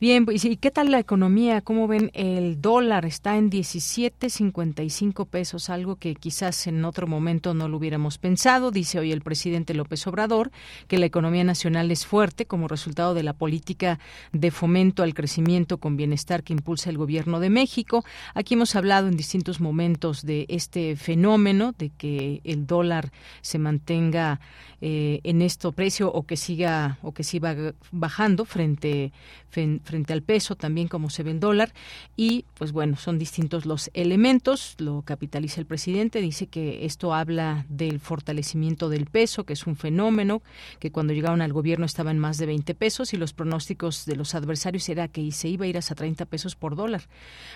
Bien, 0.00 0.26
pues, 0.26 0.44
¿y 0.44 0.58
qué 0.58 0.70
tal 0.70 0.90
la 0.90 0.98
economía? 0.98 1.61
¿Cómo 1.64 1.86
ven? 1.88 2.10
El 2.14 2.60
dólar 2.60 3.04
está 3.04 3.36
en 3.36 3.50
17.55 3.50 5.26
pesos, 5.26 5.70
algo 5.70 5.96
que 5.96 6.14
quizás 6.14 6.66
en 6.66 6.84
otro 6.84 7.06
momento 7.06 7.54
no 7.54 7.68
lo 7.68 7.76
hubiéramos 7.76 8.18
pensado. 8.18 8.70
Dice 8.70 8.98
hoy 8.98 9.12
el 9.12 9.20
presidente 9.20 9.74
López 9.74 10.06
Obrador 10.06 10.50
que 10.88 10.98
la 10.98 11.06
economía 11.06 11.44
nacional 11.44 11.90
es 11.90 12.06
fuerte 12.06 12.46
como 12.46 12.68
resultado 12.68 13.12
de 13.14 13.22
la 13.22 13.32
política 13.32 13.98
de 14.32 14.50
fomento 14.50 15.02
al 15.02 15.14
crecimiento 15.14 15.78
con 15.78 15.96
bienestar 15.96 16.42
que 16.42 16.52
impulsa 16.52 16.90
el 16.90 16.98
gobierno 16.98 17.38
de 17.38 17.50
México. 17.50 18.04
Aquí 18.34 18.54
hemos 18.54 18.74
hablado 18.74 19.08
en 19.08 19.16
distintos 19.16 19.60
momentos 19.60 20.24
de 20.24 20.46
este 20.48 20.96
fenómeno 20.96 21.74
de 21.76 21.90
que 21.90 22.40
el 22.44 22.66
dólar 22.66 23.12
se 23.40 23.58
mantenga 23.58 24.40
eh, 24.80 25.20
en 25.24 25.42
este 25.42 25.70
precio 25.72 26.10
o 26.12 26.24
que 26.24 26.36
siga 26.36 26.98
o 27.02 27.12
que 27.12 27.24
siga 27.24 27.74
bajando 27.90 28.44
frente 28.44 29.12
frente 29.50 30.12
al 30.12 30.22
peso 30.22 30.56
también 30.56 30.88
como 30.88 31.10
se 31.10 31.22
ve 31.22 31.30
dólar 31.42 31.74
y 32.16 32.46
pues 32.54 32.72
bueno 32.72 32.96
son 32.96 33.18
distintos 33.18 33.66
los 33.66 33.90
elementos 33.92 34.76
lo 34.78 35.02
capitaliza 35.02 35.60
el 35.60 35.66
presidente 35.66 36.22
dice 36.22 36.46
que 36.46 36.86
esto 36.86 37.12
habla 37.12 37.66
del 37.68 38.00
fortalecimiento 38.00 38.88
del 38.88 39.04
peso 39.04 39.44
que 39.44 39.52
es 39.52 39.66
un 39.66 39.76
fenómeno 39.76 40.40
que 40.78 40.90
cuando 40.90 41.12
llegaron 41.12 41.42
al 41.42 41.52
gobierno 41.52 41.84
estaba 41.84 42.10
en 42.10 42.18
más 42.18 42.38
de 42.38 42.46
20 42.46 42.74
pesos 42.74 43.12
y 43.12 43.18
los 43.18 43.34
pronósticos 43.34 44.06
de 44.06 44.16
los 44.16 44.34
adversarios 44.34 44.88
era 44.88 45.08
que 45.08 45.30
se 45.32 45.48
iba 45.48 45.66
a 45.66 45.68
ir 45.68 45.76
hasta 45.76 45.94
30 45.94 46.24
pesos 46.24 46.56
por 46.56 46.76
dólar 46.76 47.02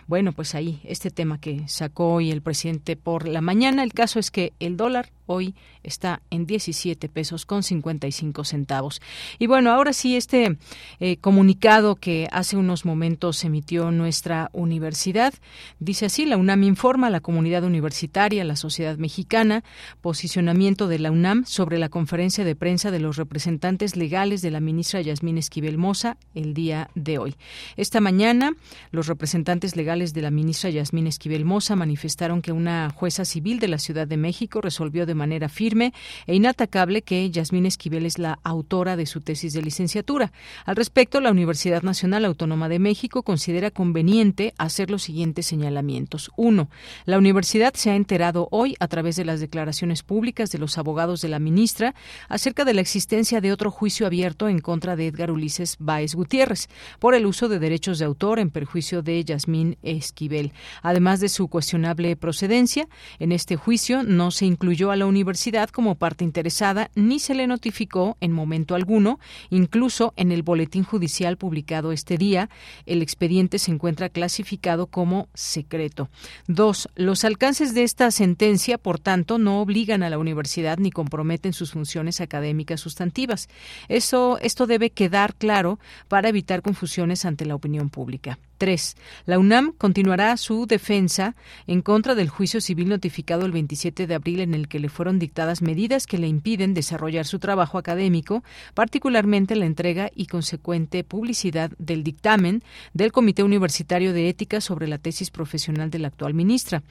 bueno 0.06 0.32
pues 0.32 0.54
ahí 0.54 0.80
este 0.84 1.10
tema 1.10 1.40
que 1.40 1.66
sacó 1.68 2.14
hoy 2.14 2.30
el 2.30 2.42
presidente 2.42 2.96
por 2.96 3.26
la 3.26 3.40
mañana 3.40 3.82
el 3.82 3.94
caso 3.94 4.18
es 4.18 4.30
que 4.30 4.52
el 4.60 4.76
dólar 4.76 5.10
hoy 5.26 5.54
está 5.82 6.22
en 6.30 6.46
17 6.46 7.08
pesos 7.08 7.46
con 7.46 7.62
55 7.62 8.44
centavos. 8.44 9.00
Y 9.38 9.46
bueno, 9.46 9.70
ahora 9.70 9.92
sí, 9.92 10.16
este 10.16 10.56
eh, 11.00 11.16
comunicado 11.18 11.96
que 11.96 12.28
hace 12.32 12.56
unos 12.56 12.84
momentos 12.84 13.44
emitió 13.44 13.75
nuestra 13.84 14.50
universidad, 14.52 15.34
dice 15.78 16.06
así, 16.06 16.26
la 16.26 16.36
UNAM 16.36 16.62
informa 16.64 17.06
a 17.06 17.10
la 17.10 17.20
comunidad 17.20 17.64
universitaria, 17.64 18.44
la 18.44 18.56
sociedad 18.56 18.96
mexicana, 18.96 19.62
posicionamiento 20.00 20.88
de 20.88 20.98
la 20.98 21.10
UNAM 21.10 21.44
sobre 21.44 21.78
la 21.78 21.88
conferencia 21.88 22.44
de 22.44 22.56
prensa 22.56 22.90
de 22.90 23.00
los 23.00 23.16
representantes 23.16 23.96
legales 23.96 24.42
de 24.42 24.50
la 24.50 24.60
ministra 24.60 25.00
Yasmín 25.00 25.38
Esquivel 25.38 25.78
Moza 25.78 26.16
el 26.34 26.54
día 26.54 26.90
de 26.94 27.18
hoy. 27.18 27.36
Esta 27.76 28.00
mañana, 28.00 28.52
los 28.90 29.06
representantes 29.06 29.76
legales 29.76 30.14
de 30.14 30.22
la 30.22 30.30
ministra 30.30 30.70
Yasmín 30.70 31.06
Esquivel 31.06 31.44
Moza 31.44 31.76
manifestaron 31.76 32.42
que 32.42 32.52
una 32.52 32.90
jueza 32.90 33.24
civil 33.24 33.58
de 33.58 33.68
la 33.68 33.78
Ciudad 33.78 34.06
de 34.06 34.16
México 34.16 34.60
resolvió 34.60 35.06
de 35.06 35.14
manera 35.14 35.48
firme 35.48 35.92
e 36.26 36.34
inatacable 36.34 37.02
que 37.02 37.30
Yasmín 37.30 37.66
Esquivel 37.66 38.06
es 38.06 38.18
la 38.18 38.38
autora 38.42 38.96
de 38.96 39.06
su 39.06 39.20
tesis 39.20 39.52
de 39.52 39.62
licenciatura. 39.62 40.32
Al 40.64 40.76
respecto, 40.76 41.20
la 41.20 41.30
Universidad 41.30 41.82
Nacional 41.82 42.24
Autónoma 42.24 42.68
de 42.68 42.78
México 42.78 43.22
considera 43.22 43.65
conveniente 43.70 44.54
hacer 44.58 44.90
los 44.90 45.02
siguientes 45.02 45.46
señalamientos. 45.46 46.30
Uno, 46.36 46.68
la 47.04 47.18
universidad 47.18 47.74
se 47.74 47.90
ha 47.90 47.96
enterado 47.96 48.48
hoy 48.50 48.74
a 48.80 48.88
través 48.88 49.16
de 49.16 49.24
las 49.24 49.40
declaraciones 49.40 50.02
públicas 50.02 50.50
de 50.50 50.58
los 50.58 50.78
abogados 50.78 51.20
de 51.20 51.28
la 51.28 51.38
ministra 51.38 51.94
acerca 52.28 52.64
de 52.64 52.74
la 52.74 52.80
existencia 52.80 53.40
de 53.40 53.52
otro 53.52 53.70
juicio 53.70 54.06
abierto 54.06 54.48
en 54.48 54.60
contra 54.60 54.96
de 54.96 55.06
Edgar 55.06 55.30
Ulises 55.30 55.76
Báez 55.78 56.14
Gutiérrez 56.14 56.68
por 56.98 57.14
el 57.14 57.26
uso 57.26 57.48
de 57.48 57.58
derechos 57.58 57.98
de 57.98 58.04
autor 58.04 58.38
en 58.38 58.50
perjuicio 58.50 59.02
de 59.02 59.24
Yasmín 59.24 59.78
Esquivel. 59.82 60.52
Además 60.82 61.20
de 61.20 61.28
su 61.28 61.48
cuestionable 61.48 62.16
procedencia, 62.16 62.88
en 63.18 63.32
este 63.32 63.56
juicio 63.56 64.02
no 64.02 64.30
se 64.30 64.46
incluyó 64.46 64.90
a 64.90 64.96
la 64.96 65.06
universidad 65.06 65.70
como 65.70 65.94
parte 65.94 66.24
interesada 66.24 66.90
ni 66.94 67.18
se 67.18 67.34
le 67.34 67.46
notificó 67.46 68.16
en 68.20 68.32
momento 68.32 68.74
alguno, 68.74 69.18
incluso 69.50 70.12
en 70.16 70.32
el 70.32 70.42
boletín 70.42 70.84
judicial 70.84 71.36
publicado 71.36 71.92
este 71.92 72.18
día, 72.18 72.48
el 72.86 73.02
expediente 73.02 73.55
se 73.58 73.70
encuentra 73.70 74.08
clasificado 74.08 74.86
como 74.86 75.28
secreto. 75.34 76.08
Dos, 76.46 76.88
los 76.94 77.24
alcances 77.24 77.74
de 77.74 77.82
esta 77.82 78.10
sentencia, 78.10 78.78
por 78.78 78.98
tanto, 78.98 79.38
no 79.38 79.60
obligan 79.60 80.02
a 80.02 80.10
la 80.10 80.18
universidad 80.18 80.78
ni 80.78 80.90
comprometen 80.90 81.52
sus 81.52 81.72
funciones 81.72 82.20
académicas 82.20 82.80
sustantivas. 82.80 83.48
Eso, 83.88 84.38
esto 84.40 84.66
debe 84.66 84.90
quedar 84.90 85.34
claro 85.34 85.78
para 86.08 86.28
evitar 86.28 86.62
confusiones 86.62 87.24
ante 87.24 87.46
la 87.46 87.54
opinión 87.54 87.90
pública. 87.90 88.38
3. 88.56 88.96
La 89.26 89.38
UNAM 89.38 89.72
continuará 89.76 90.36
su 90.36 90.66
defensa 90.66 91.34
en 91.66 91.82
contra 91.82 92.14
del 92.14 92.28
juicio 92.28 92.60
civil 92.60 92.88
notificado 92.88 93.46
el 93.46 93.52
27 93.52 94.06
de 94.06 94.14
abril 94.14 94.40
en 94.40 94.54
el 94.54 94.68
que 94.68 94.80
le 94.80 94.88
fueron 94.88 95.18
dictadas 95.18 95.62
medidas 95.62 96.06
que 96.06 96.18
le 96.18 96.26
impiden 96.26 96.74
desarrollar 96.74 97.26
su 97.26 97.38
trabajo 97.38 97.78
académico, 97.78 98.42
particularmente 98.74 99.56
la 99.56 99.66
entrega 99.66 100.10
y 100.14 100.26
consecuente 100.26 101.04
publicidad 101.04 101.70
del 101.78 102.02
dictamen 102.02 102.62
del 102.94 103.12
Comité 103.12 103.42
Universitario 103.42 104.12
de 104.12 104.28
Ética 104.28 104.60
sobre 104.60 104.88
la 104.88 104.98
tesis 104.98 105.30
profesional 105.30 105.90
de 105.90 105.98
la 105.98 106.08
actual 106.08 106.34
ministra. 106.34 106.82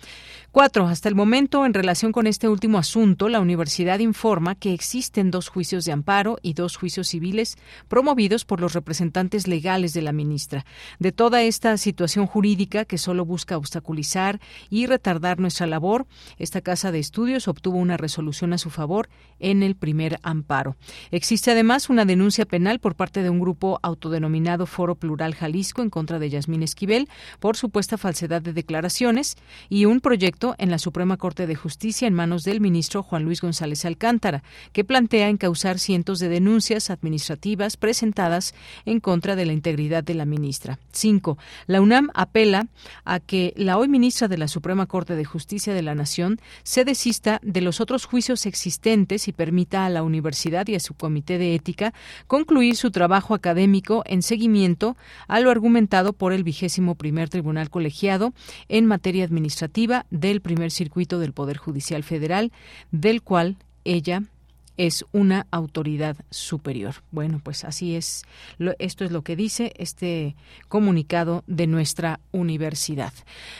4. 0.51 0.87
Hasta 0.87 1.09
el 1.09 1.15
momento, 1.15 1.65
en 1.65 1.73
relación 1.73 2.11
con 2.11 2.27
este 2.27 2.47
último 2.47 2.77
asunto, 2.77 3.27
la 3.29 3.39
universidad 3.39 3.99
informa 3.99 4.55
que 4.55 4.73
existen 4.73 5.31
dos 5.31 5.49
juicios 5.49 5.85
de 5.85 5.91
amparo 5.91 6.37
y 6.41 6.53
dos 6.53 6.77
juicios 6.77 7.09
civiles 7.09 7.57
promovidos 7.87 8.45
por 8.45 8.61
los 8.61 8.73
representantes 8.73 9.47
legales 9.47 9.93
de 9.93 10.01
la 10.01 10.11
ministra. 10.11 10.65
De 10.99 11.11
toda 11.11 11.41
esta 11.43 11.54
situación 11.77 12.27
jurídica 12.27 12.85
que 12.85 12.97
solo 12.97 13.25
busca 13.25 13.57
obstaculizar 13.57 14.39
y 14.69 14.87
retardar 14.87 15.39
nuestra 15.39 15.67
labor, 15.67 16.05
esta 16.37 16.61
Casa 16.61 16.91
de 16.91 16.99
Estudios 16.99 17.47
obtuvo 17.47 17.77
una 17.77 17.97
resolución 17.97 18.53
a 18.53 18.57
su 18.57 18.69
favor 18.69 19.09
en 19.39 19.63
el 19.63 19.75
primer 19.75 20.19
amparo. 20.21 20.75
Existe 21.11 21.51
además 21.51 21.89
una 21.89 22.05
denuncia 22.05 22.45
penal 22.45 22.79
por 22.79 22.95
parte 22.95 23.23
de 23.23 23.29
un 23.29 23.39
grupo 23.39 23.79
autodenominado 23.83 24.65
Foro 24.65 24.95
Plural 24.95 25.33
Jalisco 25.33 25.81
en 25.81 25.89
contra 25.89 26.19
de 26.19 26.29
Yasmín 26.29 26.63
Esquivel 26.63 27.07
por 27.39 27.57
supuesta 27.57 27.97
falsedad 27.97 28.41
de 28.41 28.53
declaraciones 28.53 29.35
y 29.69 29.85
un 29.85 30.01
proyecto 30.01 30.55
en 30.57 30.71
la 30.71 30.77
Suprema 30.77 31.17
Corte 31.17 31.47
de 31.47 31.55
Justicia 31.55 32.07
en 32.07 32.13
manos 32.13 32.43
del 32.43 32.61
ministro 32.61 33.01
Juan 33.01 33.23
Luis 33.23 33.41
González 33.41 33.85
Alcántara, 33.85 34.43
que 34.73 34.83
plantea 34.83 35.29
encauzar 35.29 35.79
cientos 35.79 36.19
de 36.19 36.29
denuncias 36.29 36.89
administrativas 36.89 37.77
presentadas 37.77 38.53
en 38.85 38.99
contra 38.99 39.35
de 39.35 39.45
la 39.45 39.53
integridad 39.53 40.03
de 40.03 40.13
la 40.13 40.25
ministra. 40.25 40.79
5. 40.91 41.37
La 41.67 41.81
UNAM 41.81 42.09
apela 42.13 42.67
a 43.03 43.19
que 43.19 43.53
la 43.55 43.77
hoy 43.77 43.87
ministra 43.87 44.27
de 44.27 44.37
la 44.37 44.47
Suprema 44.47 44.85
Corte 44.85 45.15
de 45.15 45.25
Justicia 45.25 45.73
de 45.73 45.81
la 45.81 45.95
Nación 45.95 46.39
se 46.63 46.85
desista 46.85 47.39
de 47.43 47.61
los 47.61 47.81
otros 47.81 48.05
juicios 48.05 48.45
existentes 48.45 49.27
y 49.27 49.33
permita 49.33 49.85
a 49.85 49.89
la 49.89 50.03
universidad 50.03 50.67
y 50.67 50.75
a 50.75 50.79
su 50.79 50.93
comité 50.93 51.37
de 51.37 51.55
ética 51.55 51.93
concluir 52.27 52.75
su 52.75 52.91
trabajo 52.91 53.33
académico 53.33 54.03
en 54.05 54.21
seguimiento 54.21 54.95
a 55.27 55.39
lo 55.39 55.51
argumentado 55.51 56.13
por 56.13 56.33
el 56.33 56.43
vigésimo 56.43 56.95
primer 56.95 57.29
Tribunal 57.29 57.69
Colegiado 57.69 58.33
en 58.69 58.85
materia 58.85 59.23
administrativa 59.23 60.05
del 60.09 60.41
primer 60.41 60.71
circuito 60.71 61.19
del 61.19 61.33
Poder 61.33 61.57
Judicial 61.57 62.03
Federal, 62.03 62.51
del 62.91 63.21
cual 63.21 63.57
ella 63.83 64.23
es 64.77 65.05
una 65.11 65.47
autoridad 65.51 66.17
superior. 66.29 66.95
Bueno, 67.11 67.39
pues 67.43 67.63
así 67.63 67.95
es. 67.95 68.23
esto 68.79 69.05
es 69.05 69.11
lo 69.11 69.21
que 69.21 69.35
dice 69.35 69.73
este 69.77 70.35
comunicado 70.67 71.43
de 71.47 71.67
nuestra 71.67 72.19
universidad. 72.31 73.13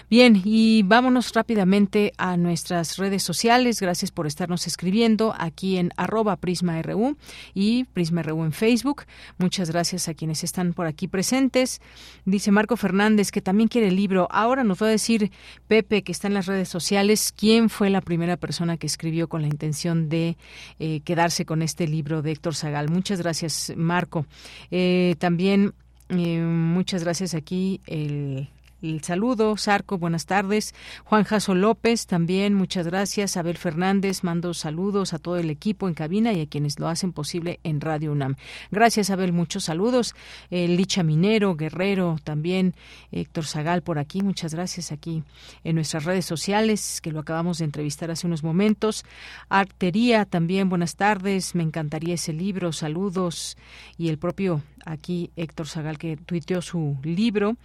Bien, 0.10 0.42
y 0.44 0.84
vámonos 0.84 1.34
rápidamente 1.34 2.14
a 2.18 2.38
nuestras 2.38 2.98
redes 2.98 3.24
sociales. 3.24 3.80
Gracias 3.80 4.12
por 4.12 4.28
estarnos 4.28 4.68
escribiendo 4.68 5.34
aquí 5.38 5.78
en 5.78 5.92
arroba 5.98 6.36
PrismaRU 6.36 7.18
y 7.54 7.86
PrismaRU 7.86 8.44
en 8.44 8.52
Facebook. 8.52 9.04
Muchas 9.38 9.70
gracias 9.72 10.08
a 10.08 10.14
quienes 10.14 10.44
están 10.44 10.74
por 10.74 10.88
aquí 10.88 11.08
presentes. 11.08 11.82
Dice 12.26 12.52
Marco 12.52 12.78
Fernández 12.78 13.32
que 13.32 13.42
también 13.42 13.70
quiere 13.70 13.88
el 13.88 13.96
libro. 13.96 14.28
Ahora 14.32 14.64
nos 14.64 14.82
va 14.82 14.88
a 14.88 14.90
decir 14.90 15.32
Pepe, 15.68 16.04
que 16.04 16.12
está 16.12 16.28
en 16.28 16.34
las 16.34 16.46
redes 16.46 16.70
sociales, 16.70 17.34
quién 17.36 17.70
fue 17.70 17.90
la 17.90 18.02
primera 18.02 18.38
persona 18.38 18.78
que 18.78 18.88
escribió 18.88 19.28
con 19.28 19.42
la 19.42 19.48
intención 19.48 20.10
de 20.10 20.38
eh, 20.80 21.02
quedarse 21.06 21.46
con 21.46 21.62
este 21.62 21.88
libro 21.88 22.22
de 22.22 22.32
Héctor 22.32 22.56
Zagal. 22.56 22.90
Muchas 22.90 23.20
gracias, 23.20 23.72
Marco. 23.78 24.26
Eh, 24.72 25.16
también 25.20 25.74
eh, 26.10 26.42
muchas 26.42 27.04
gracias 27.04 27.34
aquí 27.34 27.80
el 27.88 28.50
el 28.94 29.04
saludo. 29.04 29.58
Sarco, 29.58 29.98
buenas 29.98 30.26
tardes. 30.26 30.74
Juan 31.04 31.24
Jaso 31.24 31.56
López, 31.56 32.06
también 32.08 32.54
muchas 32.54 32.88
gracias. 32.88 33.38
Abel 33.38 33.58
Fernández, 33.58 34.24
mando 34.24 34.54
saludos 34.54 35.14
a 35.14 35.20
todo 35.20 35.38
el 35.38 35.50
equipo 35.50 35.88
en 35.88 35.94
cabina 35.94 36.34
y 36.34 36.42
a 36.42 36.46
quienes 36.48 36.80
lo 36.80 36.88
hacen 36.88 37.12
posible 37.12 37.60
en 37.64 37.82
Radio 37.82 38.12
UNAM. 38.12 38.36
Gracias, 38.72 39.10
Abel, 39.10 39.34
muchos 39.34 39.66
saludos. 39.66 40.16
Licha 40.50 41.04
Minero, 41.04 41.56
Guerrero, 41.56 42.18
también 42.24 42.76
Héctor 43.12 43.46
Zagal 43.46 43.82
por 43.82 44.00
aquí, 44.00 44.22
muchas 44.22 44.54
gracias 44.54 44.92
aquí 44.92 45.24
en 45.64 45.76
nuestras 45.76 46.06
redes 46.06 46.26
sociales, 46.26 47.02
que 47.02 47.12
lo 47.12 47.20
acabamos 47.20 47.58
de 47.58 47.66
entrevistar 47.66 48.12
hace 48.12 48.28
unos 48.28 48.44
momentos. 48.44 49.06
Artería, 49.50 50.26
también 50.26 50.70
buenas 50.70 50.96
tardes. 50.96 51.56
Me 51.56 51.64
encantaría 51.64 52.16
ese 52.16 52.34
libro, 52.34 52.72
saludos. 52.72 53.58
Y 53.98 54.10
el 54.10 54.18
propio 54.18 54.62
aquí 54.86 55.32
Héctor 55.36 55.68
Zagal 55.68 55.98
que 55.98 56.16
tuiteó 56.16 56.62
su 56.62 56.98
libro 57.04 57.58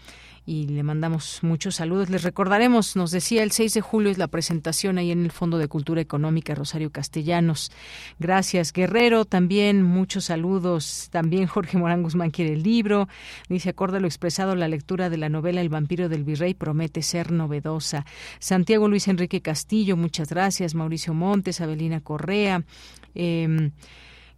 y 0.46 0.66
le 0.66 0.82
mandamos 0.82 1.40
muchos 1.42 1.76
saludos. 1.76 2.10
Les 2.10 2.22
recordaremos, 2.22 2.96
nos 2.96 3.10
decía, 3.10 3.42
el 3.42 3.52
6 3.52 3.74
de 3.74 3.80
julio 3.82 4.10
es 4.10 4.18
la 4.18 4.26
presentación 4.26 4.98
ahí 4.98 5.12
en 5.12 5.24
el 5.24 5.30
Fondo 5.30 5.58
de 5.58 5.68
Cultura 5.68 6.00
Económica 6.00 6.54
Rosario 6.54 6.90
Castellanos. 6.90 7.70
Gracias, 8.18 8.72
Guerrero, 8.72 9.26
también 9.26 9.82
muchos 9.82 10.24
saludos. 10.24 11.08
También 11.12 11.46
Jorge 11.46 11.78
Morán 11.78 12.02
Guzmán 12.02 12.30
quiere 12.30 12.54
el 12.54 12.62
libro. 12.62 13.08
Dice, 13.48 13.70
acorde 13.70 14.00
lo 14.00 14.06
expresado, 14.06 14.56
la 14.56 14.66
lectura 14.66 15.10
de 15.10 15.18
la 15.18 15.28
novela 15.28 15.60
El 15.60 15.68
vampiro 15.68 16.08
del 16.08 16.24
virrey 16.24 16.54
promete 16.54 17.02
ser 17.02 17.30
novedosa. 17.30 18.04
Santiago 18.38 18.88
Luis 18.88 19.06
Enrique 19.08 19.42
Castillo, 19.42 19.96
muchas 19.96 20.30
gracias. 20.30 20.74
Mauricio 20.74 21.14
Montes, 21.14 21.60
Abelina 21.60 22.00
Correa. 22.00 22.64
Eh, 23.14 23.70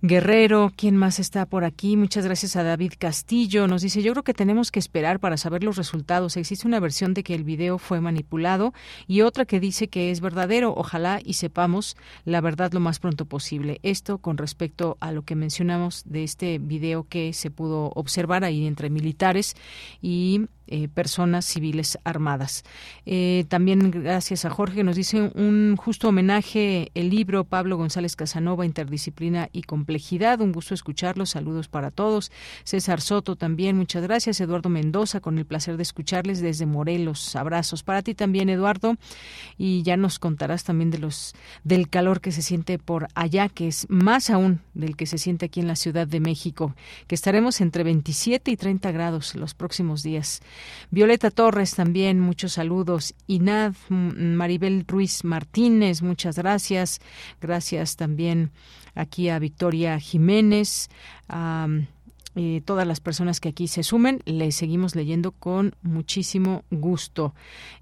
Guerrero, 0.05 0.73
¿quién 0.75 0.97
más 0.97 1.21
está 1.21 1.47
por 1.47 1.63
aquí? 1.63 1.97
Muchas 1.97 2.25
gracias 2.25 2.57
a 2.57 2.65
David 2.65 2.95
Castillo. 2.99 3.69
Nos 3.69 3.83
dice, 3.83 4.03
yo 4.03 4.11
creo 4.11 4.25
que 4.25 4.35
tenemos 4.35 4.73
que 4.73 4.81
esperar 4.81 5.21
para 5.21 5.37
saber 5.37 5.63
los 5.63 5.77
resultados. 5.77 6.37
Existe 6.37 6.67
una 6.67 6.81
versión 6.81 7.15
de 7.15 7.23
que 7.23 7.37
el 7.37 7.45
video 7.45 7.79
fue 7.79 8.01
manipulado 8.01 8.75
y 9.07 9.21
otra 9.21 9.45
que 9.45 9.61
dice 9.61 9.87
que 9.87 10.11
es 10.11 10.21
verdadero. 10.21 10.75
Ojalá 10.77 11.21
y 11.25 11.35
sepamos 11.35 11.97
la 12.25 12.41
verdad 12.41 12.73
lo 12.73 12.81
más 12.81 12.99
pronto 12.99 13.27
posible. 13.27 13.79
Esto 13.85 14.19
con 14.19 14.39
respecto 14.39 14.97
a 14.99 15.13
lo 15.13 15.23
que 15.23 15.37
mencionamos 15.37 16.03
de 16.05 16.25
este 16.25 16.59
video 16.59 17.07
que 17.09 17.33
se 17.33 17.53
pudo 17.53 17.93
observar 17.95 18.43
ahí 18.43 18.67
entre 18.67 18.91
militares 18.91 19.55
y 20.01 20.49
eh, 20.75 20.89
personas 20.89 21.45
civiles 21.45 21.99
armadas. 22.03 22.65
Eh, 23.05 23.45
también 23.49 23.91
gracias 23.91 24.47
a 24.47 24.51
Jorge 24.51 24.83
nos 24.85 24.97
dice 24.97 25.31
un 25.35 25.77
justo 25.77 26.09
homenaje 26.09 26.91
el 26.95 27.11
libro 27.11 27.45
Pablo 27.45 27.77
González 27.77 28.17
Casanova, 28.17 28.65
Interdisciplina 28.65 29.51
y 29.53 29.65
Complejidad. 29.65 30.41
Un 30.41 30.51
gusto 30.53 30.73
escucharlos. 30.73 31.29
Saludos 31.29 31.69
para 31.69 31.91
todos. 31.91 32.33
César 32.65 33.03
Soto 33.03 33.37
también, 33.37 33.77
muchas 33.77 34.03
gracias. 34.03 34.41
Eduardo 34.41 34.71
Mendoza, 34.71 35.21
con 35.21 35.37
el 35.37 35.45
placer 35.45 35.77
de 35.77 35.83
escucharles 35.83 36.41
desde 36.41 36.65
Morelos. 36.65 37.37
Abrazos 37.37 37.83
para 37.83 38.01
ti 38.01 38.15
también, 38.15 38.49
Eduardo. 38.49 38.97
Y 39.59 39.83
ya 39.83 39.99
nos 39.99 40.19
contarás 40.19 40.65
también 40.65 40.91
de 40.91 40.97
los 40.97 41.35
del 41.65 41.91
calor 41.91 42.23
que 42.23 42.33
se 42.33 42.41
siente 42.41 42.79
por 42.79 43.09
allá, 43.15 43.51
que 43.51 43.69
es 43.69 43.87
más 43.91 44.31
aún 44.31 44.63
del 44.73 44.97
que 44.97 45.05
se 45.05 45.19
siente 45.19 45.45
aquí 45.45 45.61
en 45.61 45.69
la 45.69 45.77
Ciudad 45.77 46.07
de 46.07 46.21
México, 46.21 46.75
que 47.09 47.15
estaremos 47.15 47.61
entre 47.61 47.85
27 47.85 48.51
y 48.51 48.57
30 48.57 48.91
grados 48.91 49.35
los 49.35 49.53
próximos 49.53 50.03
días. 50.03 50.41
Violeta 50.91 51.31
Torres 51.31 51.75
también, 51.75 52.21
muchos 52.21 52.53
saludos. 52.55 53.15
Inad 53.27 53.75
Maribel 53.89 54.85
Ruiz 54.87 55.25
Martínez, 55.25 56.03
muchas 56.03 56.37
gracias. 56.37 57.01
Gracias 57.41 57.97
también 57.97 58.51
aquí 58.95 59.29
a 59.29 59.39
Victoria 59.39 59.99
Jiménez. 59.99 60.91
Eh, 62.35 62.63
todas 62.65 62.87
las 62.87 63.01
personas 63.01 63.41
que 63.41 63.51
aquí 63.51 63.69
se 63.69 63.83
sumen. 63.83 64.21
Les 64.25 64.57
seguimos 64.57 64.97
leyendo 64.97 65.33
con 65.33 65.75
muchísimo 65.83 66.65
gusto. 66.71 67.35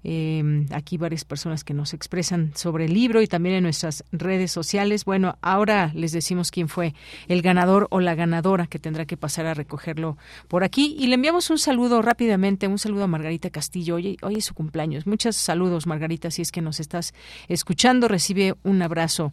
Eh, 0.03 0.65
aquí 0.71 0.97
varias 0.97 1.23
personas 1.23 1.63
que 1.63 1.73
nos 1.73 1.93
expresan 1.93 2.51
sobre 2.55 2.85
el 2.85 2.93
libro 2.93 3.21
y 3.21 3.27
también 3.27 3.55
en 3.55 3.63
nuestras 3.63 4.03
redes 4.11 4.51
sociales. 4.51 5.05
Bueno, 5.05 5.37
ahora 5.41 5.91
les 5.95 6.11
decimos 6.11 6.51
quién 6.51 6.67
fue 6.67 6.93
el 7.27 7.41
ganador 7.41 7.87
o 7.91 8.01
la 8.01 8.13
ganadora 8.13 8.67
que 8.67 8.79
tendrá 8.79 9.05
que 9.05 9.15
pasar 9.15 9.45
a 9.45 9.53
recogerlo 9.53 10.17
por 10.49 10.63
aquí. 10.63 10.95
Y 10.99 11.07
le 11.07 11.15
enviamos 11.15 11.49
un 11.49 11.57
saludo 11.57 12.01
rápidamente, 12.01 12.67
un 12.67 12.77
saludo 12.77 13.05
a 13.05 13.07
Margarita 13.07 13.49
Castillo. 13.49 13.95
Hoy, 13.95 14.17
hoy 14.21 14.35
es 14.35 14.45
su 14.45 14.53
cumpleaños. 14.53 15.07
Muchos 15.07 15.37
saludos, 15.37 15.87
Margarita, 15.87 16.29
si 16.29 16.41
es 16.41 16.51
que 16.51 16.61
nos 16.61 16.81
estás 16.81 17.13
escuchando. 17.47 18.09
Recibe 18.09 18.55
un 18.63 18.81
abrazo, 18.81 19.31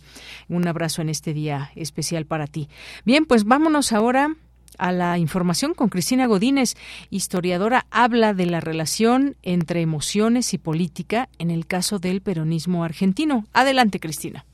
un 0.48 0.68
abrazo 0.68 1.02
en 1.02 1.08
este 1.08 1.34
día 1.34 1.72
especial 1.74 2.24
para 2.24 2.46
ti. 2.46 2.68
Bien, 3.04 3.24
pues 3.24 3.44
vámonos 3.44 3.92
ahora 3.92 4.36
a 4.78 4.92
la 4.92 5.18
información 5.18 5.74
con 5.74 5.88
Cristina 5.88 6.26
Godínez, 6.26 6.74
historiadora, 7.10 7.86
habla 7.90 8.34
de 8.34 8.46
la 8.46 8.60
relación 8.60 9.34
entre 9.42 9.80
emociones 9.80 10.54
y 10.54 10.58
política 10.58 11.28
en 11.38 11.50
el 11.50 11.66
caso 11.66 11.98
del 11.98 12.20
peronismo 12.20 12.84
argentino. 12.84 13.44
Adelante, 13.52 14.00
Cristina. 14.00 14.44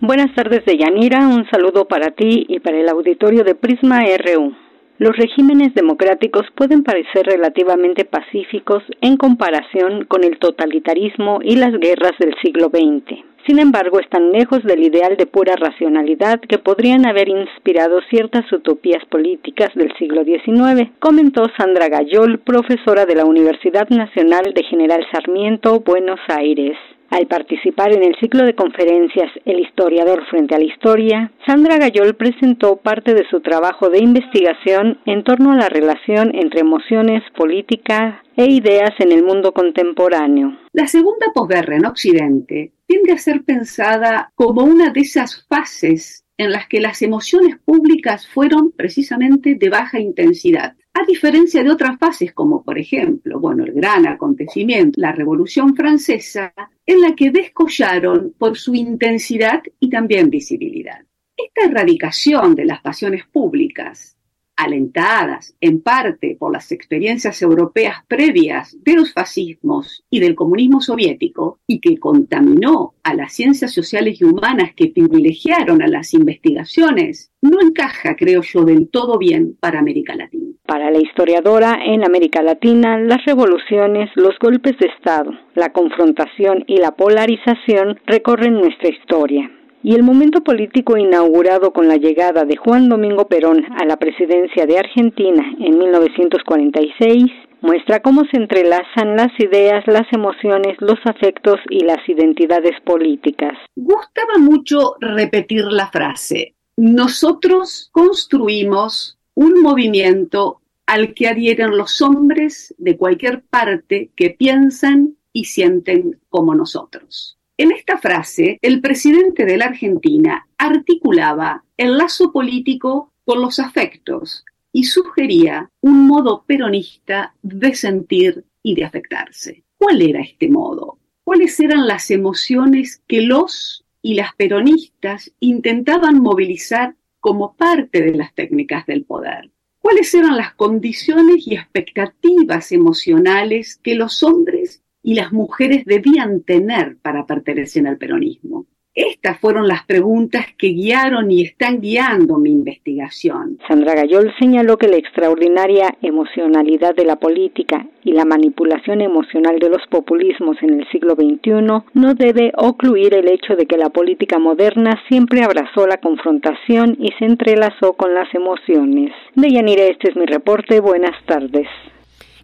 Buenas 0.00 0.34
tardes, 0.34 0.64
Deyanira. 0.66 1.26
Un 1.28 1.46
saludo 1.50 1.86
para 1.86 2.10
ti 2.10 2.46
y 2.48 2.60
para 2.60 2.78
el 2.78 2.88
auditorio 2.88 3.44
de 3.44 3.54
Prisma 3.54 4.00
RU. 4.00 4.54
los 4.98 5.16
regímenes 5.16 5.74
democráticos 5.74 6.42
pueden 6.54 6.82
parecer 6.84 7.26
relativamente 7.26 8.04
pacíficos 8.04 8.82
en 9.00 9.16
comparación 9.16 10.04
con 10.04 10.22
el 10.22 10.38
totalitarismo 10.38 11.40
y 11.42 11.56
las 11.56 11.72
guerras 11.80 12.12
del 12.18 12.34
siglo 12.42 12.68
XX. 12.68 13.33
Sin 13.46 13.58
embargo, 13.58 14.00
están 14.00 14.32
lejos 14.32 14.62
del 14.62 14.82
ideal 14.82 15.18
de 15.18 15.26
pura 15.26 15.54
racionalidad 15.56 16.40
que 16.40 16.58
podrían 16.58 17.06
haber 17.06 17.28
inspirado 17.28 18.00
ciertas 18.08 18.50
utopías 18.50 19.04
políticas 19.10 19.68
del 19.74 19.92
siglo 19.98 20.24
XIX, 20.24 20.90
comentó 20.98 21.44
Sandra 21.58 21.88
Gayol, 21.88 22.38
profesora 22.38 23.04
de 23.04 23.16
la 23.16 23.26
Universidad 23.26 23.86
Nacional 23.90 24.54
de 24.54 24.62
General 24.62 25.04
Sarmiento, 25.12 25.80
Buenos 25.80 26.20
Aires. 26.28 26.78
Al 27.14 27.28
participar 27.28 27.92
en 27.92 28.02
el 28.02 28.16
ciclo 28.18 28.44
de 28.44 28.56
conferencias 28.56 29.30
El 29.44 29.60
historiador 29.60 30.26
frente 30.30 30.56
a 30.56 30.58
la 30.58 30.64
historia, 30.64 31.30
Sandra 31.46 31.78
Gayol 31.78 32.16
presentó 32.16 32.78
parte 32.78 33.14
de 33.14 33.24
su 33.30 33.40
trabajo 33.40 33.88
de 33.88 34.00
investigación 34.00 34.98
en 35.06 35.22
torno 35.22 35.52
a 35.52 35.56
la 35.56 35.68
relación 35.68 36.34
entre 36.34 36.62
emociones, 36.62 37.22
política 37.36 38.24
e 38.36 38.46
ideas 38.46 38.90
en 38.98 39.12
el 39.12 39.22
mundo 39.22 39.52
contemporáneo. 39.52 40.58
La 40.72 40.88
segunda 40.88 41.26
posguerra 41.32 41.76
en 41.76 41.86
Occidente 41.86 42.72
tiende 42.88 43.12
a 43.12 43.18
ser 43.18 43.44
pensada 43.44 44.32
como 44.34 44.64
una 44.64 44.90
de 44.90 45.02
esas 45.02 45.46
fases 45.48 46.24
en 46.36 46.50
las 46.50 46.66
que 46.66 46.80
las 46.80 47.00
emociones 47.00 47.58
públicas 47.64 48.26
fueron 48.26 48.72
precisamente 48.72 49.54
de 49.54 49.68
baja 49.68 50.00
intensidad. 50.00 50.74
A 50.96 51.04
diferencia 51.04 51.64
de 51.64 51.70
otras 51.70 51.98
fases 51.98 52.32
como 52.32 52.62
por 52.62 52.78
ejemplo, 52.78 53.40
bueno, 53.40 53.64
el 53.64 53.72
gran 53.72 54.06
acontecimiento, 54.06 55.00
la 55.00 55.10
Revolución 55.10 55.74
Francesa, 55.74 56.54
en 56.86 57.00
la 57.00 57.14
que 57.16 57.30
descollaron 57.30 58.32
por 58.38 58.56
su 58.56 58.74
intensidad 58.74 59.62
y 59.80 59.90
también 59.90 60.30
visibilidad. 60.30 61.04
Esta 61.36 61.64
erradicación 61.68 62.54
de 62.54 62.64
las 62.64 62.80
pasiones 62.80 63.26
públicas, 63.26 64.13
alentadas 64.56 65.56
en 65.60 65.80
parte 65.80 66.36
por 66.38 66.52
las 66.52 66.72
experiencias 66.72 67.40
europeas 67.42 67.96
previas 68.08 68.76
de 68.82 68.94
los 68.94 69.12
fascismos 69.12 70.04
y 70.10 70.20
del 70.20 70.34
comunismo 70.34 70.80
soviético, 70.80 71.58
y 71.66 71.80
que 71.80 71.98
contaminó 71.98 72.94
a 73.02 73.14
las 73.14 73.32
ciencias 73.32 73.72
sociales 73.72 74.20
y 74.20 74.24
humanas 74.24 74.72
que 74.74 74.88
privilegiaron 74.88 75.82
a 75.82 75.88
las 75.88 76.14
investigaciones, 76.14 77.32
no 77.42 77.60
encaja, 77.60 78.16
creo 78.16 78.42
yo, 78.42 78.64
del 78.64 78.88
todo 78.88 79.18
bien 79.18 79.56
para 79.60 79.78
América 79.78 80.14
Latina. 80.14 80.54
Para 80.66 80.90
la 80.90 80.98
historiadora, 80.98 81.78
en 81.84 82.04
América 82.04 82.42
Latina, 82.42 82.98
las 82.98 83.24
revoluciones, 83.26 84.10
los 84.14 84.38
golpes 84.38 84.78
de 84.78 84.86
Estado, 84.86 85.30
la 85.54 85.72
confrontación 85.72 86.64
y 86.66 86.78
la 86.78 86.92
polarización 86.92 88.00
recorren 88.06 88.54
nuestra 88.54 88.88
historia. 88.88 89.50
Y 89.86 89.94
el 89.94 90.02
momento 90.02 90.42
político 90.42 90.96
inaugurado 90.96 91.74
con 91.74 91.88
la 91.88 91.96
llegada 91.96 92.46
de 92.46 92.56
Juan 92.56 92.88
Domingo 92.88 93.28
Perón 93.28 93.66
a 93.78 93.84
la 93.84 93.98
presidencia 93.98 94.64
de 94.64 94.78
Argentina 94.78 95.44
en 95.60 95.78
1946 95.78 97.24
muestra 97.60 98.00
cómo 98.00 98.22
se 98.30 98.38
entrelazan 98.38 99.14
las 99.14 99.28
ideas, 99.38 99.84
las 99.86 100.10
emociones, 100.10 100.78
los 100.80 100.98
afectos 101.04 101.56
y 101.68 101.80
las 101.80 101.98
identidades 102.08 102.80
políticas. 102.86 103.58
Gustaba 103.76 104.38
mucho 104.38 104.94
repetir 105.00 105.66
la 105.66 105.90
frase, 105.90 106.54
nosotros 106.78 107.90
construimos 107.92 109.18
un 109.34 109.60
movimiento 109.60 110.62
al 110.86 111.12
que 111.12 111.28
adhieren 111.28 111.76
los 111.76 112.00
hombres 112.00 112.74
de 112.78 112.96
cualquier 112.96 113.42
parte 113.42 114.10
que 114.16 114.30
piensan 114.30 115.18
y 115.34 115.44
sienten 115.44 116.20
como 116.30 116.54
nosotros. 116.54 117.38
En 117.56 117.70
esta 117.70 117.98
frase, 117.98 118.58
el 118.62 118.80
presidente 118.80 119.44
de 119.44 119.56
la 119.56 119.66
Argentina 119.66 120.48
articulaba 120.58 121.64
el 121.76 121.96
lazo 121.96 122.32
político 122.32 123.12
con 123.24 123.40
los 123.40 123.58
afectos 123.58 124.44
y 124.72 124.84
sugería 124.84 125.70
un 125.80 126.06
modo 126.06 126.44
peronista 126.46 127.34
de 127.42 127.74
sentir 127.74 128.44
y 128.62 128.74
de 128.74 128.84
afectarse. 128.84 129.62
¿Cuál 129.78 130.02
era 130.02 130.20
este 130.20 130.48
modo? 130.48 130.98
¿Cuáles 131.22 131.58
eran 131.60 131.86
las 131.86 132.10
emociones 132.10 133.02
que 133.06 133.22
los 133.22 133.84
y 134.04 134.14
las 134.14 134.34
peronistas 134.34 135.32
intentaban 135.40 136.20
movilizar 136.20 136.94
como 137.24 137.56
parte 137.56 138.02
de 138.02 138.14
las 138.14 138.34
técnicas 138.34 138.84
del 138.84 139.06
poder. 139.06 139.50
¿Cuáles 139.78 140.12
eran 140.12 140.36
las 140.36 140.52
condiciones 140.52 141.46
y 141.46 141.54
expectativas 141.54 142.70
emocionales 142.70 143.80
que 143.82 143.94
los 143.94 144.22
hombres 144.22 144.82
y 145.04 145.14
las 145.14 145.32
mujeres 145.32 145.84
debían 145.84 146.42
tener 146.42 146.96
para 147.02 147.26
pertenecer 147.26 147.86
al 147.86 147.98
peronismo? 147.98 148.66
Estas 148.94 149.40
fueron 149.40 149.66
las 149.66 149.84
preguntas 149.86 150.46
que 150.56 150.68
guiaron 150.68 151.28
y 151.28 151.42
están 151.42 151.80
guiando 151.80 152.38
mi 152.38 152.52
investigación. 152.52 153.58
Sandra 153.66 153.94
Gayol 153.94 154.32
señaló 154.38 154.76
que 154.76 154.86
la 154.86 154.96
extraordinaria 154.96 155.96
emocionalidad 156.00 156.94
de 156.94 157.04
la 157.04 157.16
política 157.16 157.88
y 158.04 158.12
la 158.12 158.24
manipulación 158.24 159.00
emocional 159.00 159.58
de 159.58 159.68
los 159.68 159.82
populismos 159.90 160.56
en 160.62 160.74
el 160.80 160.88
siglo 160.92 161.16
XXI 161.16 161.82
no 161.92 162.14
debe 162.14 162.52
ocluir 162.56 163.14
el 163.14 163.28
hecho 163.28 163.56
de 163.56 163.66
que 163.66 163.76
la 163.76 163.90
política 163.90 164.38
moderna 164.38 165.02
siempre 165.08 165.42
abrazó 165.42 165.88
la 165.88 165.96
confrontación 165.96 166.96
y 167.00 167.10
se 167.18 167.24
entrelazó 167.24 167.94
con 167.94 168.14
las 168.14 168.32
emociones. 168.32 169.10
Deyanira, 169.34 169.86
este 169.86 170.10
es 170.10 170.16
mi 170.16 170.26
reporte. 170.26 170.78
Buenas 170.78 171.16
tardes. 171.26 171.66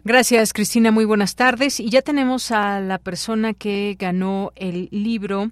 Gracias, 0.03 0.51
Cristina. 0.51 0.89
Muy 0.89 1.05
buenas 1.05 1.35
tardes. 1.35 1.79
Y 1.79 1.89
ya 1.89 2.01
tenemos 2.01 2.51
a 2.51 2.79
la 2.79 2.97
persona 2.97 3.53
que 3.53 3.95
ganó 3.99 4.51
el 4.55 4.89
libro 4.91 5.51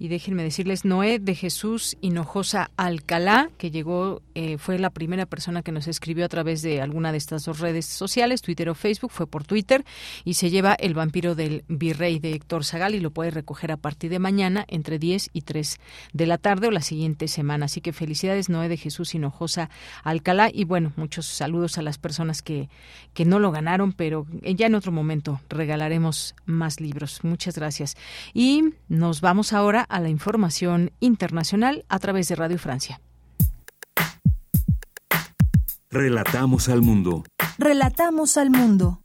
y 0.00 0.08
déjenme 0.08 0.42
decirles, 0.42 0.86
Noé 0.86 1.18
de 1.18 1.34
Jesús 1.34 1.98
Hinojosa 2.00 2.70
Alcalá, 2.78 3.50
que 3.58 3.70
llegó, 3.70 4.22
eh, 4.34 4.56
fue 4.56 4.78
la 4.78 4.88
primera 4.88 5.26
persona 5.26 5.60
que 5.60 5.72
nos 5.72 5.88
escribió 5.88 6.24
a 6.24 6.28
través 6.30 6.62
de 6.62 6.80
alguna 6.80 7.12
de 7.12 7.18
estas 7.18 7.44
dos 7.44 7.60
redes 7.60 7.84
sociales, 7.84 8.40
Twitter 8.40 8.70
o 8.70 8.74
Facebook, 8.74 9.10
fue 9.10 9.26
por 9.26 9.44
Twitter, 9.44 9.84
y 10.24 10.34
se 10.34 10.48
lleva 10.48 10.72
El 10.72 10.94
vampiro 10.94 11.34
del 11.34 11.64
virrey 11.68 12.18
de 12.18 12.32
Héctor 12.32 12.64
Zagal 12.64 12.94
y 12.94 13.00
lo 13.00 13.10
puede 13.10 13.30
recoger 13.30 13.72
a 13.72 13.76
partir 13.76 14.10
de 14.10 14.18
mañana 14.18 14.64
entre 14.68 14.98
10 14.98 15.28
y 15.34 15.42
3 15.42 15.78
de 16.14 16.26
la 16.26 16.38
tarde 16.38 16.68
o 16.68 16.70
la 16.70 16.80
siguiente 16.80 17.28
semana. 17.28 17.66
Así 17.66 17.82
que 17.82 17.92
felicidades, 17.92 18.48
Noé 18.48 18.70
de 18.70 18.78
Jesús 18.78 19.14
Hinojosa 19.14 19.68
Alcalá, 20.02 20.48
y 20.50 20.64
bueno, 20.64 20.94
muchos 20.96 21.26
saludos 21.26 21.76
a 21.76 21.82
las 21.82 21.98
personas 21.98 22.40
que, 22.40 22.70
que 23.12 23.26
no 23.26 23.38
lo 23.38 23.52
ganaron, 23.52 23.92
pero 23.92 24.26
ya 24.40 24.64
en 24.64 24.76
otro 24.76 24.92
momento 24.92 25.42
regalaremos 25.50 26.34
más 26.46 26.80
libros. 26.80 27.22
Muchas 27.22 27.56
gracias. 27.56 27.98
Y 28.32 28.64
nos 28.88 29.20
vamos 29.20 29.52
ahora 29.52 29.86
a 29.90 30.00
la 30.00 30.08
información 30.08 30.92
internacional 31.00 31.84
a 31.88 31.98
través 31.98 32.28
de 32.28 32.36
Radio 32.36 32.58
Francia. 32.58 33.00
Relatamos 35.90 36.68
al 36.68 36.82
mundo. 36.82 37.24
Relatamos 37.58 38.36
al 38.36 38.50
mundo. 38.50 39.02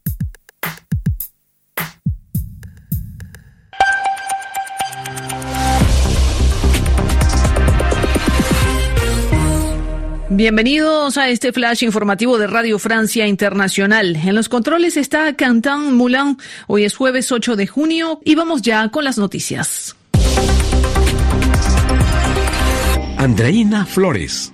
Bienvenidos 10.29 11.17
a 11.17 11.29
este 11.29 11.53
flash 11.53 11.83
informativo 11.83 12.37
de 12.37 12.47
Radio 12.47 12.77
Francia 12.77 13.25
Internacional. 13.25 14.17
En 14.17 14.35
los 14.35 14.49
controles 14.49 14.97
está 14.97 15.31
Quentin 15.33 15.93
Moulin. 15.93 16.37
Hoy 16.67 16.83
es 16.83 16.95
jueves 16.95 17.31
8 17.31 17.55
de 17.55 17.67
junio 17.67 18.19
y 18.23 18.35
vamos 18.35 18.61
ya 18.61 18.89
con 18.89 19.05
las 19.05 19.17
noticias. 19.17 19.95
Andreina 23.25 23.87
Flores. 23.87 24.53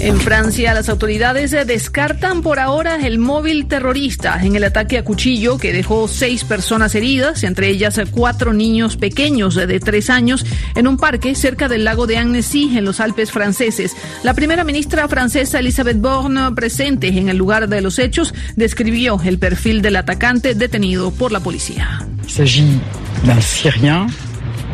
En 0.00 0.18
Francia, 0.18 0.72
las 0.72 0.88
autoridades 0.88 1.50
descartan 1.50 2.40
por 2.40 2.58
ahora 2.58 2.96
el 3.06 3.18
móvil 3.18 3.66
terrorista 3.66 4.42
en 4.42 4.56
el 4.56 4.64
ataque 4.64 4.96
a 4.96 5.04
cuchillo 5.04 5.58
que 5.58 5.74
dejó 5.74 6.08
seis 6.08 6.42
personas 6.42 6.94
heridas, 6.94 7.44
entre 7.44 7.68
ellas 7.68 8.00
cuatro 8.10 8.54
niños 8.54 8.96
pequeños 8.96 9.56
de 9.56 9.78
tres 9.78 10.08
años, 10.08 10.46
en 10.74 10.88
un 10.88 10.96
parque 10.96 11.34
cerca 11.34 11.68
del 11.68 11.84
lago 11.84 12.06
de 12.06 12.16
Annecy, 12.16 12.78
en 12.78 12.86
los 12.86 12.98
Alpes 12.98 13.30
franceses. 13.30 13.94
La 14.22 14.32
primera 14.32 14.64
ministra 14.64 15.06
francesa 15.06 15.58
Elisabeth 15.58 16.00
Borne, 16.00 16.50
presente 16.52 17.08
en 17.08 17.28
el 17.28 17.36
lugar 17.36 17.68
de 17.68 17.82
los 17.82 17.98
hechos, 17.98 18.32
describió 18.56 19.20
el 19.22 19.38
perfil 19.38 19.82
del 19.82 19.96
atacante 19.96 20.54
detenido 20.54 21.10
por 21.10 21.30
la 21.30 21.40
policía. 21.40 22.06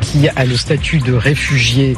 qui 0.01 0.29
a 0.29 0.45
le 0.45 0.57
statut 0.57 1.03
de 1.05 1.19
réfugié. 1.19 1.97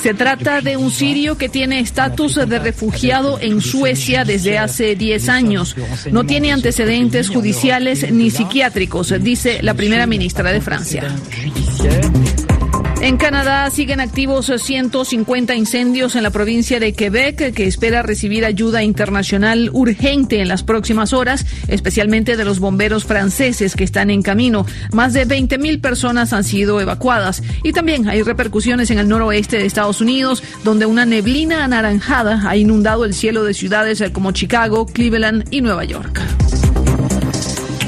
Se 0.00 0.14
trata 0.14 0.60
de 0.60 0.76
un 0.76 0.90
sirio 0.90 1.36
que 1.36 1.48
tiene 1.48 1.80
estatus 1.80 2.34
de 2.34 2.58
refugiado 2.58 3.38
en 3.40 3.60
Suecia 3.60 4.24
desde 4.24 4.58
hace 4.58 4.96
10 4.96 5.28
años. 5.28 5.76
No 6.10 6.24
tiene 6.24 6.52
antecedentes 6.52 7.28
judiciales 7.28 8.10
ni 8.10 8.30
psiquiátricos, 8.30 9.14
dice 9.20 9.62
la 9.62 9.74
primera 9.74 10.06
ministra 10.06 10.52
de 10.52 10.60
Francia. 10.60 11.04
En 13.00 13.16
Canadá 13.16 13.70
siguen 13.70 13.98
activos 13.98 14.52
150 14.54 15.54
incendios 15.54 16.16
en 16.16 16.22
la 16.22 16.28
provincia 16.28 16.78
de 16.78 16.92
Quebec, 16.92 17.54
que 17.54 17.66
espera 17.66 18.02
recibir 18.02 18.44
ayuda 18.44 18.82
internacional 18.82 19.70
urgente 19.72 20.42
en 20.42 20.48
las 20.48 20.62
próximas 20.62 21.14
horas, 21.14 21.46
especialmente 21.68 22.36
de 22.36 22.44
los 22.44 22.60
bomberos 22.60 23.06
franceses 23.06 23.74
que 23.74 23.84
están 23.84 24.10
en 24.10 24.20
camino. 24.20 24.66
Más 24.92 25.14
de 25.14 25.24
20 25.24 25.56
mil 25.56 25.80
personas 25.80 26.34
han 26.34 26.44
sido 26.44 26.78
evacuadas. 26.78 27.42
Y 27.64 27.72
también 27.72 28.06
hay 28.06 28.22
repercusiones 28.22 28.90
en 28.90 28.98
el 28.98 29.08
noroeste 29.08 29.56
de 29.56 29.64
Estados 29.64 30.02
Unidos, 30.02 30.42
donde 30.62 30.84
una 30.84 31.06
neblina 31.06 31.64
anaranjada 31.64 32.42
ha 32.46 32.56
inundado 32.58 33.06
el 33.06 33.14
cielo 33.14 33.44
de 33.44 33.54
ciudades 33.54 34.04
como 34.12 34.32
Chicago, 34.32 34.84
Cleveland 34.84 35.46
y 35.50 35.62
Nueva 35.62 35.84
York. 35.84 36.20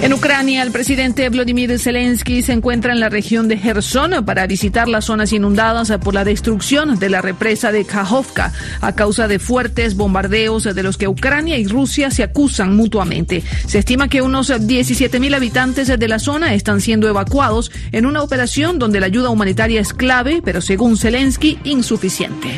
En 0.03 0.13
Ucrania, 0.13 0.65
el 0.65 0.73
presidente 0.73 1.29
Vladimir 1.29 1.79
Zelensky 1.79 2.43
se 2.43 2.53
encuentra 2.53 2.93
en 2.93 2.99
la 2.99 3.09
región 3.09 3.47
de 3.47 3.57
Gerson 3.57 4.25
para 4.25 4.49
visitar 4.49 4.89
las 4.89 5.05
zonas 5.05 5.33
inundadas 5.33 5.93
por 6.03 6.13
la 6.13 6.25
destrucción 6.25 6.99
de 6.99 7.09
la 7.09 7.23
represa 7.23 7.71
de 7.71 7.85
Kajovka 7.85 8.53
a 8.81 8.93
causa 8.97 9.29
de 9.29 9.39
fuertes 9.39 9.95
bombardeos 9.95 10.65
de 10.65 10.83
los 10.83 10.97
que 10.97 11.07
Ucrania 11.07 11.57
y 11.57 11.69
Rusia 11.69 12.11
se 12.11 12.25
acusan 12.25 12.75
mutuamente. 12.75 13.45
Se 13.69 13.79
estima 13.79 14.09
que 14.09 14.23
unos 14.23 14.51
17.000 14.51 15.37
habitantes 15.37 15.87
de 15.87 16.09
la 16.09 16.19
zona 16.19 16.53
están 16.55 16.81
siendo 16.81 17.09
evacuados 17.09 17.71
en 17.93 18.05
una 18.05 18.25
operación 18.25 18.81
donde 18.81 18.99
la 18.99 19.07
ayuda 19.07 19.31
humanitaria 19.31 19.81
es 19.81 19.93
clave, 19.95 20.43
pero 20.45 20.61
según 20.61 20.97
Zelensky, 20.97 21.61
insuficiente. 21.63 22.49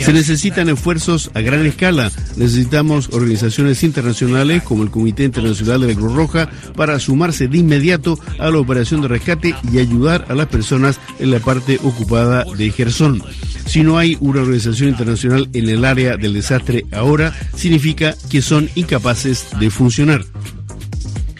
Se 0.00 0.12
necesitan 0.12 0.68
esfuerzos 0.68 1.30
a 1.34 1.40
gran 1.40 1.66
escala. 1.66 2.10
Necesitamos 2.36 3.10
organizaciones 3.12 3.57
internacionales 3.58 4.62
como 4.62 4.84
el 4.84 4.90
Comité 4.90 5.24
Internacional 5.24 5.80
de 5.80 5.88
la 5.88 5.94
Cruz 5.94 6.14
Roja 6.14 6.50
para 6.76 6.98
sumarse 7.00 7.48
de 7.48 7.58
inmediato 7.58 8.18
a 8.38 8.50
la 8.50 8.58
operación 8.58 9.00
de 9.00 9.08
rescate 9.08 9.54
y 9.72 9.78
ayudar 9.78 10.26
a 10.28 10.34
las 10.34 10.46
personas 10.46 11.00
en 11.18 11.30
la 11.30 11.40
parte 11.40 11.78
ocupada 11.82 12.44
de 12.56 12.70
Gerson. 12.70 13.22
Si 13.66 13.82
no 13.82 13.98
hay 13.98 14.16
una 14.20 14.40
organización 14.40 14.90
internacional 14.90 15.48
en 15.52 15.68
el 15.68 15.84
área 15.84 16.16
del 16.16 16.34
desastre 16.34 16.86
ahora, 16.92 17.34
significa 17.54 18.14
que 18.30 18.42
son 18.42 18.70
incapaces 18.76 19.48
de 19.58 19.70
funcionar. 19.70 20.24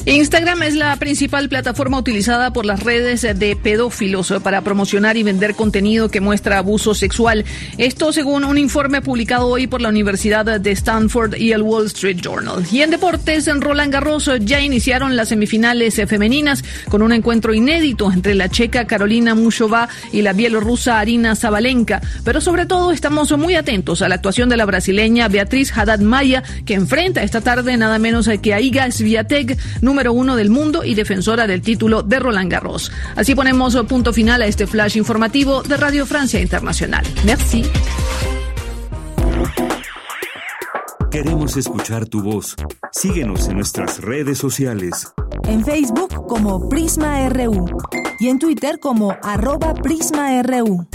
Instagram 0.09 0.63
es 0.63 0.75
la 0.75 0.97
principal 0.97 1.51
plataforma 1.51 1.99
utilizada 1.99 2.51
por 2.51 2.65
las 2.65 2.83
redes 2.83 3.21
de 3.39 3.57
pedófilos 3.57 4.33
para 4.43 4.63
promocionar 4.63 5.19
y 5.19 5.23
vender 5.23 5.55
contenido 5.55 6.09
que 6.09 6.23
muestra 6.23 6.57
abuso 6.57 6.95
sexual. 6.95 7.45
Esto 7.77 8.11
según 8.15 8.45
un 8.45 8.57
informe 8.57 9.03
publicado 9.03 9.49
hoy 9.49 9.67
por 9.67 9.83
la 9.83 9.91
Universidad 9.91 10.59
de 10.59 10.71
Stanford 10.71 11.35
y 11.37 11.53
el 11.53 11.61
Wall 11.61 11.89
Street 11.89 12.17
Journal. 12.23 12.65
Y 12.73 12.81
en 12.81 12.91
deportes, 12.91 13.49
en 13.49 13.61
Roland 13.61 13.93
Garros 13.93 14.31
ya 14.41 14.63
iniciaron 14.63 15.15
las 15.15 15.29
semifinales 15.29 15.97
femeninas 16.07 16.65
con 16.89 17.03
un 17.03 17.13
encuentro 17.13 17.53
inédito 17.53 18.11
entre 18.11 18.35
la 18.35 18.49
checa 18.49 18.87
Carolina 18.87 19.35
Mushova 19.35 19.91
y 20.11 20.23
la 20.23 20.33
bielorrusa 20.33 21.01
Arina 21.01 21.37
Zabalenka. 21.37 22.01
Pero 22.25 22.41
sobre 22.41 22.65
todo 22.65 22.93
estamos 22.93 23.37
muy 23.37 23.57
atentos 23.57 24.01
a 24.01 24.09
la 24.09 24.15
actuación 24.15 24.49
de 24.49 24.57
la 24.57 24.65
brasileña 24.65 25.29
Beatriz 25.29 25.71
Haddad 25.77 26.01
Maya, 26.01 26.43
que 26.65 26.73
enfrenta 26.73 27.23
esta 27.23 27.43
tarde 27.43 27.77
nada 27.77 27.99
menos 27.99 28.27
que 28.41 28.55
a 28.55 28.61
Iga 28.63 28.91
Swiatek, 28.91 29.59
número 29.83 29.98
número 29.99 30.13
uno 30.13 30.37
del 30.37 30.49
mundo 30.49 30.85
y 30.85 30.95
defensora 30.95 31.49
del 31.49 31.61
título 31.61 32.05
de 32.05 32.21
Roland 32.21 32.49
Garros. 32.49 32.93
Así 33.17 33.35
ponemos 33.35 33.75
punto 33.89 34.13
final 34.13 34.43
a 34.43 34.47
este 34.47 34.69
flash 34.69 34.97
informativo 34.97 35.65
de 35.65 35.77
Radio 35.77 36.07
Francia 36.07 36.41
Internacional. 36.41 37.05
Merci. 37.25 37.65
Queremos 41.11 41.57
escuchar 41.57 42.07
tu 42.07 42.23
voz. 42.23 42.55
Síguenos 42.93 43.49
en 43.49 43.57
nuestras 43.57 44.01
redes 44.01 44.39
sociales. 44.39 45.13
En 45.49 45.65
Facebook 45.65 46.29
como 46.29 46.69
Prisma 46.69 47.29
RU 47.29 47.67
y 48.21 48.29
en 48.29 48.39
Twitter 48.39 48.79
como 48.79 49.17
arroba 49.21 49.75
PrismaRU. 49.75 50.87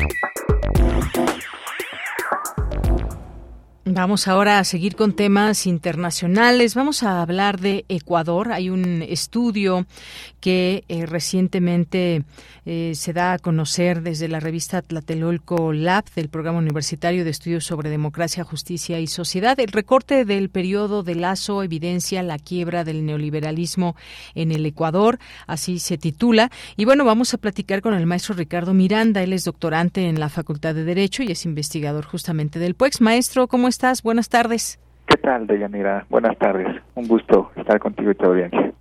Vamos 3.86 4.30
ahora 4.30 4.60
a 4.60 4.64
seguir 4.64 4.96
con 4.96 5.12
temas 5.12 5.68
internacionales. 5.68 6.74
Vamos 6.74 7.04
a 7.04 7.22
hablar 7.22 7.60
de 7.60 7.84
Ecuador. 7.90 8.54
Hay 8.54 8.70
un 8.70 9.02
estudio 9.02 9.86
que 10.40 10.86
eh, 10.88 11.06
recientemente 11.06 12.24
eh, 12.66 12.94
se 12.96 13.12
da 13.12 13.34
a 13.34 13.40
conocer 13.40 14.02
desde 14.02 14.30
la 14.30 14.40
revista 14.40 14.82
Tlatelolco 14.82 15.74
Lab 15.74 16.06
del 16.16 16.30
Programa 16.30 16.60
Universitario 16.60 17.26
de 17.26 17.32
Estudios 17.32 17.66
sobre 17.66 17.90
Democracia, 17.90 18.46
Justicia 18.46 19.02
y 19.02 19.08
Sociedad. 19.08 19.60
El 19.60 19.74
recorte 19.74 20.24
del 20.24 20.50
periodo 20.50 21.04
de 21.04 21.16
Lazo 21.16 21.62
evidencia 21.62 22.24
la 22.24 22.40
quiebra 22.40 22.86
del 22.86 23.06
neoliberalismo 23.06 23.98
en 24.34 24.54
el 24.54 24.66
Ecuador, 24.66 25.20
así 25.46 25.80
se 25.80 25.98
titula. 25.98 26.52
Y 26.78 26.86
bueno, 26.86 27.04
vamos 27.04 27.34
a 27.34 27.38
platicar 27.38 27.82
con 27.82 27.94
el 27.96 28.06
maestro 28.06 28.34
Ricardo 28.34 28.74
Miranda. 28.74 29.22
Él 29.24 29.34
es 29.34 29.44
doctorante 29.44 30.08
en 30.08 30.22
la 30.22 30.30
Facultad 30.30 30.74
de 30.74 30.86
Derecho 30.86 31.22
y 31.22 31.34
es 31.34 31.44
investigador 31.44 32.06
justamente 32.06 32.60
del 32.60 32.76
PUEX. 32.76 33.02
Maestro, 33.02 33.50
¿cómo 33.50 33.73
estás? 33.74 34.04
Buenas 34.04 34.30
tardes. 34.30 34.80
¿Qué 35.08 35.18
tal, 35.18 35.48
Deyanira? 35.48 36.06
Buenas 36.10 36.38
tardes. 36.38 36.68
Un 36.96 37.08
gusto 37.08 37.52
estar 37.56 37.80
contigo 37.80 38.12
y 38.12 38.16
tu 38.16 38.26
audiencia. 38.26 38.72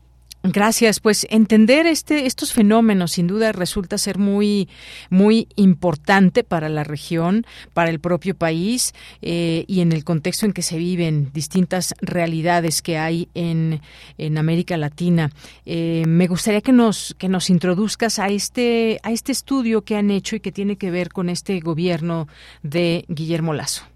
Gracias. 0.45 0.99
Pues 0.99 1.27
entender 1.31 1.87
este, 1.87 2.27
estos 2.27 2.53
fenómenos 2.53 3.13
sin 3.13 3.29
duda 3.29 3.53
resulta 3.53 3.97
ser 3.97 4.19
muy, 4.19 4.69
muy 5.09 5.47
importante 5.55 6.43
para 6.43 6.69
la 6.69 6.83
región, 6.83 7.47
para 7.75 7.91
el 7.91 8.01
propio 8.01 8.35
país 8.35 8.93
eh, 9.23 9.65
y 9.69 9.83
en 9.83 9.93
el 9.93 10.03
contexto 10.03 10.45
en 10.45 10.53
que 10.53 10.63
se 10.63 10.79
viven 10.79 11.31
distintas 11.33 11.95
realidades 12.01 12.83
que 12.83 12.99
hay 12.99 13.29
en, 13.35 13.81
en 14.19 14.37
América 14.37 14.77
Latina. 14.77 15.31
Eh, 15.65 16.03
me 16.09 16.27
gustaría 16.27 16.61
que 16.61 16.73
nos, 16.73 17.15
que 17.19 17.29
nos 17.29 17.49
introduzcas 17.49 18.19
a 18.19 18.27
este, 18.27 18.99
a 19.05 19.13
este 19.13 19.31
estudio 19.31 19.83
que 19.83 19.97
han 19.97 20.11
hecho 20.11 20.35
y 20.35 20.41
que 20.41 20.51
tiene 20.51 20.77
que 20.77 20.91
ver 20.91 21.11
con 21.11 21.29
este 21.29 21.61
gobierno 21.61 22.27
de 22.65 23.05
Guillermo 23.09 23.55
Lazo. 23.55 23.92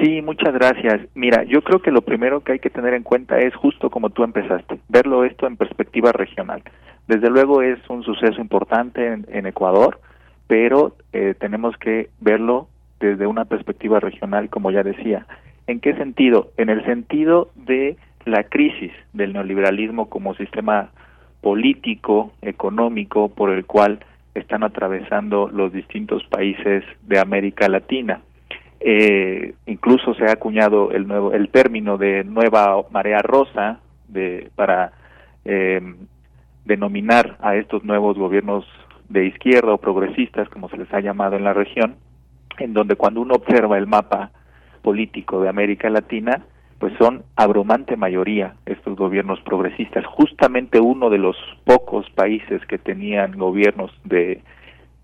Sí, 0.00 0.22
muchas 0.22 0.54
gracias. 0.54 1.00
Mira, 1.14 1.44
yo 1.44 1.62
creo 1.62 1.80
que 1.80 1.90
lo 1.90 2.02
primero 2.02 2.40
que 2.40 2.52
hay 2.52 2.58
que 2.58 2.70
tener 2.70 2.94
en 2.94 3.02
cuenta 3.02 3.38
es 3.38 3.54
justo 3.54 3.90
como 3.90 4.10
tú 4.10 4.24
empezaste, 4.24 4.80
verlo 4.88 5.24
esto 5.24 5.46
en 5.46 5.56
perspectiva 5.56 6.12
regional. 6.12 6.62
Desde 7.08 7.30
luego 7.30 7.62
es 7.62 7.78
un 7.88 8.02
suceso 8.02 8.40
importante 8.40 9.18
en, 9.28 9.46
Ecuador, 9.46 10.00
pero 10.46 10.96
eh, 11.12 11.34
tenemos 11.38 11.76
que 11.76 12.10
verlo 12.20 12.68
desde 13.00 13.26
una 13.26 13.44
perspectiva 13.44 14.00
regional, 14.00 14.48
como 14.48 14.70
ya 14.70 14.82
decía. 14.82 15.26
¿En 15.66 15.80
qué 15.80 15.94
sentido? 15.94 16.52
En 16.56 16.68
el 16.68 16.84
sentido 16.84 17.50
de 17.54 17.96
la 18.24 18.44
crisis 18.44 18.92
del 19.12 19.32
neoliberalismo 19.32 20.08
como 20.08 20.34
sistema 20.34 20.90
político, 21.40 22.32
económico, 22.40 23.28
por 23.28 23.50
el 23.50 23.66
cual 23.66 23.98
están 24.34 24.62
atravesando 24.62 25.48
los 25.48 25.72
distintos 25.72 26.24
países 26.24 26.84
de 27.02 27.18
América 27.18 27.68
Latina. 27.68 28.20
Eh, 28.84 29.54
incluso 29.66 30.12
se 30.14 30.24
ha 30.24 30.32
acuñado 30.32 30.90
el 30.90 31.06
nuevo 31.06 31.32
el 31.32 31.50
término 31.50 31.98
de 31.98 32.24
nueva 32.24 32.82
marea 32.90 33.22
rosa 33.22 33.78
de 34.08 34.50
para 34.56 34.90
eh, 35.44 35.80
denominar 36.64 37.36
a 37.40 37.54
estos 37.54 37.84
nuevos 37.84 38.18
gobiernos 38.18 38.64
de 39.08 39.26
izquierda 39.26 39.72
o 39.72 39.78
progresistas 39.78 40.48
como 40.48 40.68
se 40.68 40.78
les 40.78 40.92
ha 40.92 41.00
llamado 41.00 41.36
en 41.36 41.44
la 41.44 41.52
región 41.52 41.94
en 42.58 42.74
donde 42.74 42.96
cuando 42.96 43.20
uno 43.20 43.34
observa 43.34 43.78
el 43.78 43.86
mapa 43.86 44.32
político 44.82 45.40
de 45.40 45.48
América 45.48 45.88
Latina 45.88 46.42
pues 46.82 46.92
son 46.98 47.22
abrumante 47.36 47.96
mayoría 47.96 48.56
estos 48.66 48.96
gobiernos 48.96 49.40
progresistas. 49.42 50.04
Justamente 50.04 50.80
uno 50.80 51.10
de 51.10 51.18
los 51.18 51.36
pocos 51.62 52.10
países 52.10 52.60
que 52.66 52.76
tenían 52.76 53.38
gobiernos 53.38 53.92
de 54.02 54.42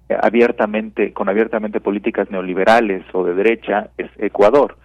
abiertamente, 0.09 1.13
con 1.13 1.29
abiertamente 1.29 1.81
políticas 1.81 2.31
neoliberales 2.31 3.05
o 3.13 3.25
de 3.25 3.35
derecha 3.35 3.91
es 3.99 4.11
Ecuador, 4.19 4.77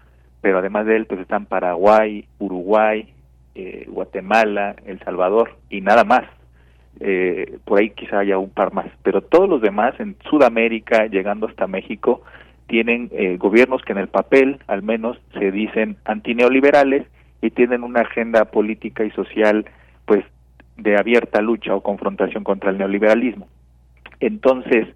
pero 0.41 0.57
además 0.57 0.85
de 0.85 0.97
él 0.97 1.05
pues 1.05 1.21
están 1.21 1.45
Paraguay, 1.45 2.25
Uruguay, 2.39 3.13
eh, 3.55 3.85
Guatemala, 3.87 4.75
El 4.85 4.99
Salvador 4.99 5.55
y 5.69 5.81
nada 5.81 6.03
más. 6.03 6.23
Eh, 6.99 7.57
por 7.65 7.79
ahí 7.79 7.89
quizá 7.91 8.19
haya 8.19 8.37
un 8.37 8.51
par 8.51 8.73
más, 8.73 8.85
pero 9.01 9.21
todos 9.21 9.49
los 9.49 9.61
demás 9.61 9.99
en 9.99 10.15
Sudamérica, 10.29 11.07
llegando 11.07 11.47
hasta 11.47 11.65
México, 11.65 12.21
tienen 12.67 13.09
eh, 13.13 13.37
gobiernos 13.37 13.81
que 13.81 13.93
en 13.93 13.99
el 13.99 14.07
papel 14.07 14.59
al 14.67 14.83
menos 14.83 15.17
se 15.37 15.51
dicen 15.51 15.97
antineoliberales 16.05 17.07
y 17.41 17.49
tienen 17.51 17.83
una 17.83 18.01
agenda 18.01 18.45
política 18.45 19.03
y 19.03 19.11
social 19.11 19.65
pues 20.05 20.23
de 20.77 20.97
abierta 20.97 21.41
lucha 21.41 21.75
o 21.75 21.81
confrontación 21.81 22.43
contra 22.43 22.71
el 22.71 22.77
neoliberalismo. 22.77 23.47
Entonces, 24.19 24.87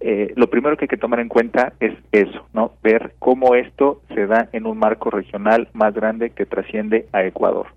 eh, 0.00 0.32
lo 0.36 0.48
primero 0.48 0.76
que 0.76 0.84
hay 0.84 0.88
que 0.88 0.96
tomar 0.96 1.20
en 1.20 1.28
cuenta 1.28 1.72
es 1.80 1.94
eso, 2.12 2.46
¿no? 2.52 2.72
Ver 2.82 3.14
cómo 3.18 3.54
esto 3.54 4.02
se 4.14 4.26
da 4.26 4.48
en 4.52 4.66
un 4.66 4.78
marco 4.78 5.10
regional 5.10 5.68
más 5.72 5.94
grande 5.94 6.30
que 6.30 6.46
trasciende 6.46 7.06
a 7.12 7.24
Ecuador. 7.24 7.68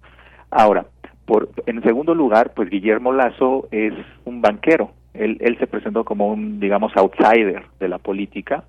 Ahora, 0.52 0.86
por, 1.26 1.50
en 1.66 1.82
segundo 1.84 2.14
lugar, 2.14 2.54
pues 2.56 2.70
Guillermo 2.70 3.14
Lazo 3.14 3.68
es 3.72 3.94
un 4.26 4.42
banquero. 4.42 4.92
Él, 5.14 5.38
él 5.40 5.58
se 5.60 5.68
presentó 5.68 6.04
como 6.04 6.28
un, 6.28 6.60
digamos, 6.60 6.92
outsider 6.96 7.64
de 7.80 7.88
la 7.88 8.00
política. 8.00 8.64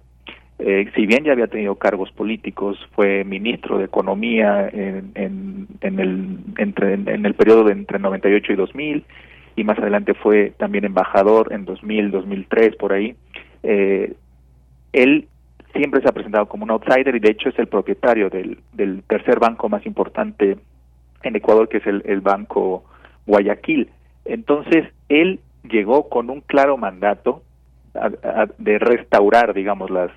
Eh, 0.58 0.90
si 0.94 1.06
bien 1.06 1.24
ya 1.24 1.32
había 1.32 1.46
tenido 1.46 1.74
cargos 1.76 2.12
políticos, 2.12 2.78
fue 2.92 3.24
ministro 3.24 3.78
de 3.78 3.86
Economía 3.86 4.68
en, 4.68 5.10
en, 5.14 5.66
en 5.80 6.00
el, 6.00 6.38
entre, 6.58 6.94
en 6.94 7.26
el 7.26 7.34
periodo 7.34 7.64
de 7.64 7.72
entre 7.72 7.98
98 7.98 8.52
y 8.52 8.56
2000 8.56 9.04
y 9.56 9.64
más 9.64 9.78
adelante 9.78 10.14
fue 10.14 10.52
también 10.56 10.84
embajador 10.84 11.52
en 11.52 11.64
2000, 11.64 12.10
2003, 12.10 12.76
por 12.76 12.92
ahí. 12.92 13.14
Eh, 13.62 14.14
él 14.92 15.28
siempre 15.72 16.00
se 16.02 16.08
ha 16.08 16.12
presentado 16.12 16.46
como 16.46 16.64
un 16.64 16.70
outsider 16.70 17.14
y 17.14 17.20
de 17.20 17.30
hecho 17.30 17.48
es 17.48 17.58
el 17.58 17.68
propietario 17.68 18.28
del, 18.28 18.58
del 18.72 19.02
tercer 19.04 19.38
banco 19.38 19.68
más 19.68 19.84
importante 19.86 20.58
en 21.22 21.36
Ecuador, 21.36 21.68
que 21.68 21.78
es 21.78 21.86
el, 21.86 22.02
el 22.06 22.20
Banco 22.20 22.84
Guayaquil. 23.26 23.90
Entonces, 24.24 24.86
él 25.08 25.40
llegó 25.64 26.08
con 26.08 26.30
un 26.30 26.40
claro 26.40 26.76
mandato 26.76 27.42
de 28.58 28.78
restaurar, 28.78 29.52
digamos, 29.52 29.90
las, 29.90 30.10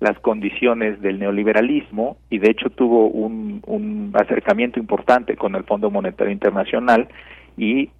las 0.00 0.18
condiciones 0.18 1.00
del 1.00 1.18
neoliberalismo 1.20 2.16
y 2.28 2.38
de 2.38 2.50
hecho 2.50 2.70
tuvo 2.70 3.06
un, 3.06 3.62
un 3.66 4.12
acercamiento 4.14 4.80
importante 4.80 5.36
con 5.36 5.54
el 5.54 5.64
Fondo 5.64 5.90
Monetario 5.90 6.32
Internacional 6.32 7.08
y 7.56 7.90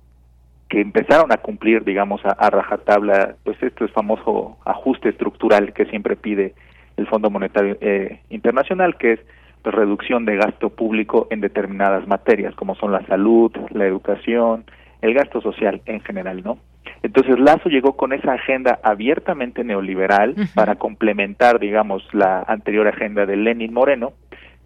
que 0.75 0.81
empezaron 0.81 1.31
a 1.31 1.37
cumplir, 1.37 1.85
digamos, 1.85 2.21
a, 2.25 2.51
rajatabla, 2.51 3.37
pues 3.45 3.63
esto 3.63 3.85
es 3.85 3.93
famoso 3.93 4.57
ajuste 4.65 5.11
estructural 5.11 5.73
que 5.73 5.85
siempre 5.85 6.17
pide 6.17 6.53
el 6.97 7.07
Fondo 7.07 7.31
Monetario 7.31 7.77
eh, 7.81 8.23
Internacional, 8.29 8.97
que 8.97 9.13
es 9.13 9.21
pues, 9.63 9.73
reducción 9.73 10.25
de 10.25 10.35
gasto 10.35 10.71
público 10.71 11.29
en 11.31 11.41
determinadas 11.41 12.09
materias, 12.09 12.57
como 12.57 12.75
son 12.75 12.91
la 12.91 13.07
salud, 13.07 13.53
la 13.71 13.87
educación, 13.87 14.65
el 15.01 15.15
gasto 15.15 15.41
social 15.41 15.81
en 15.87 16.01
general, 16.01 16.43
¿no? 16.43 16.59
Entonces 17.05 17.39
Lazo 17.39 17.69
llegó 17.69 17.97
con 17.97 18.13
esa 18.13 18.33
agenda 18.33 18.81
abiertamente 18.83 19.63
neoliberal 19.63 20.35
para 20.57 20.75
complementar, 20.75 21.61
digamos, 21.61 22.03
la 22.13 22.43
anterior 22.49 22.89
agenda 22.89 23.27
de 23.27 23.37
Lenin 23.37 23.73
Moreno, 23.73 24.15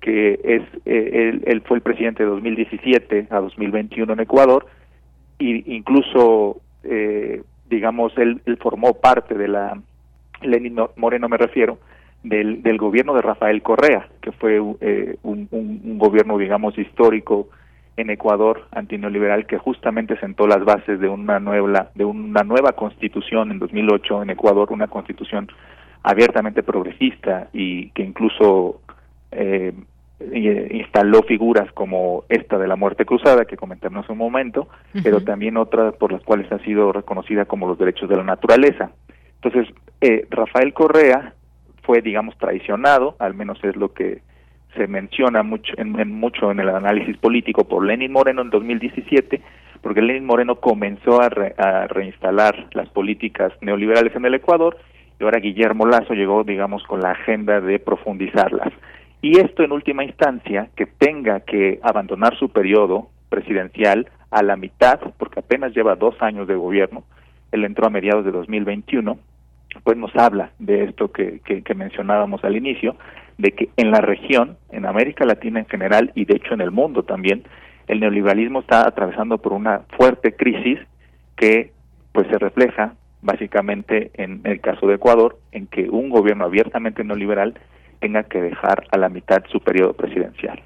que 0.01 0.41
es 0.43 0.63
eh, 0.87 1.39
él, 1.45 1.63
fue 1.67 1.77
el 1.77 1.83
presidente 1.83 2.23
de 2.23 2.31
2017 2.31 3.27
a 3.29 3.41
2021 3.41 4.11
en 4.11 4.21
Ecuador 4.21 4.65
y 5.39 5.75
incluso 5.75 6.61
eh, 6.85 7.43
digamos 7.69 8.13
él, 8.17 8.41
formó 8.61 8.95
parte 8.95 9.35
de 9.35 9.49
la 9.49 9.81
Lenin 10.43 10.79
Moreno 10.97 11.29
me 11.29 11.37
refiero 11.37 11.79
del, 12.23 12.63
del 12.63 12.79
gobierno 12.79 13.15
de 13.15 13.23
Rafael 13.23 13.63
Correa 13.63 14.09
que 14.21 14.33
fue 14.33 14.61
eh, 14.81 15.17
un, 15.23 15.49
un, 15.51 15.99
gobierno 15.99 16.39
digamos 16.39 16.77
histórico 16.79 17.49
en 17.97 18.11
Ecuador 18.11 18.67
antineoliberal 18.73 19.47
que 19.47 19.59
justamente 19.59 20.19
sentó 20.19 20.47
las 20.47 20.65
bases 20.65 21.01
de 21.01 21.09
una 21.09 21.41
nueva 21.41 21.91
de 21.95 22.05
una 22.05 22.43
nueva 22.43 22.73
constitución 22.73 23.51
en 23.51 23.59
2008 23.59 24.23
en 24.23 24.31
Ecuador 24.31 24.73
una 24.73 24.89
constitución 24.89 25.49
abiertamente 26.03 26.63
progresista 26.63 27.49
y 27.53 27.91
que 27.91 28.03
incluso 28.03 28.81
eh, 29.31 29.73
instaló 30.21 31.23
figuras 31.23 31.71
como 31.73 32.25
esta 32.29 32.59
de 32.59 32.67
la 32.67 32.77
muerte 32.77 33.05
cruzada 33.05 33.45
que 33.45 33.57
comentamos 33.57 34.07
en 34.07 34.13
un 34.13 34.19
momento, 34.19 34.69
pero 35.03 35.21
también 35.21 35.57
otras 35.57 35.95
por 35.95 36.13
las 36.13 36.23
cuales 36.23 36.51
ha 36.51 36.59
sido 36.61 36.93
reconocida 36.93 37.45
como 37.45 37.69
los 37.69 37.79
derechos 37.79 38.09
de 38.09 38.17
la 38.17 38.25
naturaleza. 38.25 38.91
Entonces, 39.41 39.73
eh, 40.01 40.27
Rafael 40.31 40.73
Correa 40.73 41.35
fue, 41.83 42.03
digamos, 42.03 42.37
traicionado, 42.39 43.17
al 43.19 43.35
menos 43.35 43.59
es 43.63 43.77
lo 43.77 43.93
que 43.93 44.21
se 44.77 44.87
menciona 44.87 45.43
mucho 45.43 45.73
en, 45.77 46.13
mucho 46.13 46.51
en 46.51 46.61
el 46.61 46.69
análisis 46.69 47.17
político 47.17 47.65
por 47.65 47.85
Lenin 47.85 48.13
Moreno 48.13 48.43
en 48.43 48.51
2017, 48.51 49.41
porque 49.81 50.03
Lenin 50.03 50.27
Moreno 50.27 50.57
comenzó 50.57 51.21
a, 51.23 51.29
reinstalar 51.89 52.69
las 52.73 52.89
políticas 52.91 53.53
neoliberales 53.61 54.15
en 54.15 54.25
el 54.25 54.35
Ecuador 54.35 54.77
y 55.19 55.25
ahora 55.25 55.41
Guillermo 55.41 55.87
Lazo 55.87 56.15
llegó, 56.15 56.45
digamos, 56.45 56.83
con 56.85 57.01
la 57.01 57.13
agenda 57.13 57.61
de 57.61 57.79
profundizarlas. 57.79 58.73
Y 59.21 59.39
esto 59.39 59.63
en 59.63 59.73
última 59.73 60.05
instancia, 60.05 60.71
que 60.77 60.87
tenga 60.87 61.41
que 61.41 61.81
abandonar 61.83 62.37
su 62.39 62.51
periodo 62.51 63.09
presidencial 63.29 64.09
a 64.31 64.43
la 64.43 64.57
mitad, 64.57 65.01
porque 65.19 65.41
apenas 65.41 65.75
lleva 65.75 65.97
dos 65.97 66.15
años 66.21 66.47
de 66.47 66.55
gobierno, 66.55 67.05
él 67.51 67.65
entró 67.65 67.87
a 67.87 67.91
mediados 67.91 68.25
de 68.25 68.31
2021, 68.31 69.19
pues 69.83 69.97
nos 69.97 70.15
habla 70.17 70.51
de 70.59 70.85
esto 70.85 71.11
que, 71.13 71.41
que 71.41 71.75
mencionábamos 71.75 72.45
al 72.45 72.57
inicio, 72.57 72.97
de 73.39 73.53
que 73.53 73.71
en 73.77 73.91
la 73.91 74.01
región, 74.01 74.57
en 74.71 74.85
América 74.85 75.25
Latina 75.25 75.61
en 75.61 75.67
general 75.67 76.13
y 76.15 76.25
de 76.25 76.37
hecho 76.37 76.55
en 76.55 76.61
el 76.61 76.71
mundo 76.71 77.05
también, 77.05 77.45
el 77.87 78.01
neoliberalismo 78.01 78.61
está 78.61 78.87
atravesando 78.87 79.39
por 79.39 79.53
una 79.53 79.83
fuerte 79.97 80.35
crisis 80.35 80.79
que 81.37 81.73
pues 82.13 82.27
se 82.29 82.39
refleja 82.39 82.95
básicamente 83.23 84.11
en 84.15 84.41
el 84.45 84.61
caso 84.61 84.87
de 84.87 84.95
Ecuador 84.95 85.39
en 85.53 85.67
que 85.67 85.89
un 85.89 86.11
gobierno 86.11 86.45
abiertamente 86.45 87.03
neoliberal 87.05 87.55
tenga 88.01 88.25
que 88.25 88.41
dejar 88.41 88.85
a 88.91 88.99
la 88.99 89.09
mitad 89.09 89.43
su 89.51 89.61
periodo 89.61 89.93
presidencial. 89.95 90.63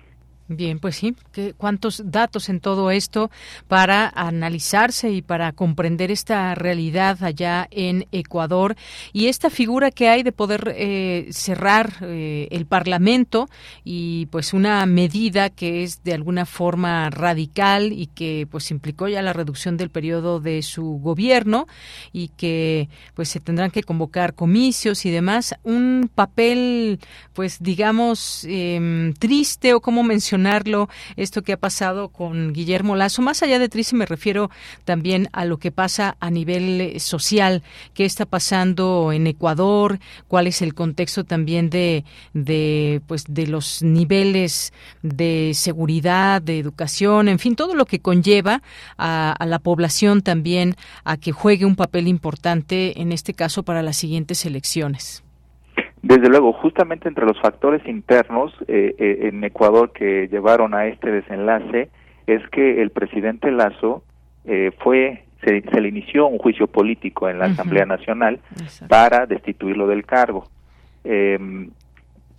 Bien, 0.55 0.79
pues 0.79 0.97
sí, 0.97 1.17
cuántos 1.57 2.03
datos 2.05 2.51
en 2.51 2.61
todo 2.61 2.91
esto 2.91 3.31
para 3.69 4.13
analizarse 4.15 5.11
y 5.11 5.23
para 5.23 5.53
comprender 5.53 6.11
esta 6.11 6.55
realidad 6.55 7.23
allá 7.23 7.69
en 7.71 8.07
Ecuador 8.13 8.77
y 9.15 9.29
esta 9.29 9.49
figura 9.49 9.91
que 9.91 10.11
hay 10.11 10.23
de 10.23 10.33
poder 10.33 10.75
eh, 10.77 11.29
cerrar 11.31 11.95
eh, 12.03 12.49
el 12.51 12.67
Parlamento 12.67 13.49
y 13.83 14.27
pues 14.27 14.53
una 14.53 14.85
medida 14.85 15.49
que 15.49 15.85
es 15.85 16.05
de 16.05 16.13
alguna 16.13 16.45
forma 16.45 17.09
radical 17.09 17.93
y 17.93 18.09
que 18.09 18.47
pues 18.51 18.71
implicó 18.71 19.09
ya 19.09 19.23
la 19.23 19.33
reducción 19.33 19.79
del 19.79 19.89
periodo 19.89 20.39
de 20.39 20.61
su 20.61 20.99
gobierno 21.03 21.67
y 22.13 22.29
que 22.29 22.91
pues 23.15 23.31
se 23.31 23.41
tendrán 23.41 23.71
que 23.71 23.83
convocar 23.83 24.35
comicios 24.35 25.07
y 25.07 25.11
demás, 25.11 25.55
un 25.63 26.11
papel 26.15 27.01
pues 27.33 27.59
digamos 27.61 28.45
em, 28.49 29.15
triste 29.15 29.73
o 29.73 29.81
como 29.81 30.03
esto 31.17 31.43
que 31.43 31.53
ha 31.53 31.57
pasado 31.57 32.09
con 32.09 32.53
Guillermo 32.53 32.97
Lazo. 32.97 33.23
Más 33.23 33.43
allá 33.43 33.59
de 33.59 33.69
triste 33.69 33.97
me 33.97 34.07
refiero 34.07 34.51
también 34.85 35.29
a 35.33 35.45
lo 35.45 35.59
que 35.59 35.71
pasa 35.71 36.17
a 36.21 36.31
nivel 36.31 36.81
eh, 36.81 37.01
social, 37.01 37.63
qué 37.95 38.05
está 38.05 38.27
pasando 38.27 39.13
en 39.13 39.27
Ecuador, 39.27 39.99
cuál 40.29 40.47
es 40.47 40.63
el 40.63 40.75
contexto 40.75 41.25
también 41.25 41.71
de, 41.71 42.05
de, 42.35 43.01
pues, 43.07 43.25
de 43.29 43.47
los 43.47 43.83
niveles 43.83 44.73
de 45.03 45.53
seguridad, 45.55 46.43
de 46.43 46.59
educación, 46.59 47.29
en 47.29 47.39
fin, 47.39 47.57
todo 47.57 47.75
lo 47.75 47.87
que 47.87 48.01
conlleva 48.01 48.63
a 48.97 49.47
la 49.47 49.59
población 49.59 50.23
también 50.23 50.77
a 51.05 51.17
que 51.17 51.33
juegue 51.33 51.65
un 51.65 51.77
papel 51.77 52.09
importante, 52.09 53.01
en 53.01 53.13
este 53.13 53.35
caso, 53.35 53.63
para 53.63 53.83
las 53.83 53.97
siguientes 53.97 54.45
elecciones. 54.45 55.23
Desde 56.03 56.29
luego, 56.29 56.53
justamente 56.53 57.09
entre 57.09 57.25
los 57.25 57.41
factores 57.41 57.87
internos 57.87 58.53
eh, 58.67 58.95
eh, 58.99 59.29
en 59.29 59.43
Ecuador 59.45 59.93
que 59.93 60.27
llevaron 60.27 60.75
a 60.75 60.87
este 60.87 61.13
desenlace 61.13 61.91
es 62.27 62.47
que 62.49 62.83
el 62.83 62.91
presidente 62.91 63.53
Lazo 63.53 64.03
eh, 64.45 64.73
fue 64.81 65.25
se, 65.45 65.63
le 65.81 65.89
inició 65.89 66.27
un 66.27 66.39
juicio 66.39 66.67
político 66.67 67.29
en 67.29 67.39
la 67.39 67.47
Asamblea 67.47 67.87
Nacional 67.87 68.41
para 68.89 69.27
destituirlo 69.27 69.89
del 69.89 70.05
cargo 70.05 70.47
em, 71.03 71.71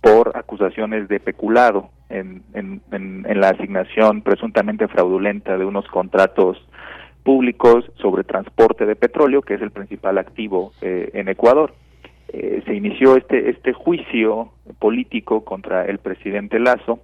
por 0.00 0.36
acusaciones 0.36 1.08
de 1.08 1.20
peculado 1.20 1.90
en, 2.08 2.42
en, 2.54 2.80
en, 2.92 3.40
la 3.40 3.50
asignación 3.50 4.22
presuntamente 4.22 4.88
fraudulenta 4.88 5.58
de 5.58 5.66
unos 5.66 5.86
contratos 5.88 6.66
públicos 7.24 7.90
sobre 7.96 8.24
transporte 8.24 8.86
de 8.86 8.96
petróleo, 8.96 9.42
que 9.42 9.54
es 9.54 9.62
el 9.62 9.70
principal 9.70 10.16
activo 10.16 10.72
en 10.80 11.28
Ecuador. 11.28 11.74
Eh, 12.36 12.62
se 12.66 12.74
inició 12.74 13.16
este 13.16 13.50
este 13.50 13.72
juicio 13.72 14.50
político 14.80 15.44
contra 15.44 15.84
el 15.84 15.98
presidente 15.98 16.58
Lazo 16.58 16.98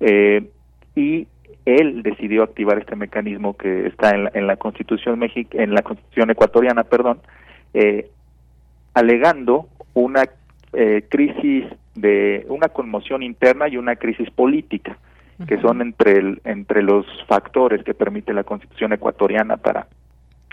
eh, 0.00 0.48
y 0.96 1.26
él 1.66 2.02
decidió 2.02 2.42
activar 2.42 2.78
este 2.78 2.96
mecanismo 2.96 3.54
que 3.54 3.88
está 3.88 4.14
en 4.14 4.24
la, 4.24 4.30
en 4.32 4.46
la 4.46 4.56
Constitución 4.56 5.20
en 5.22 5.74
la 5.74 5.82
Constitución 5.82 6.30
ecuatoriana, 6.30 6.84
perdón, 6.84 7.20
eh, 7.74 8.08
alegando 8.94 9.68
una 9.92 10.22
crisis 11.10 11.66
de 11.94 12.46
una 12.48 12.68
conmoción 12.68 13.22
interna 13.22 13.68
y 13.68 13.76
una 13.76 13.96
crisis 13.96 14.30
política 14.30 14.96
que 15.46 15.60
son 15.60 15.82
entre 15.82 16.12
el, 16.12 16.40
entre 16.44 16.82
los 16.82 17.04
factores 17.28 17.84
que 17.84 17.92
permite 17.92 18.32
la 18.32 18.44
Constitución 18.44 18.94
ecuatoriana 18.94 19.58
para 19.58 19.86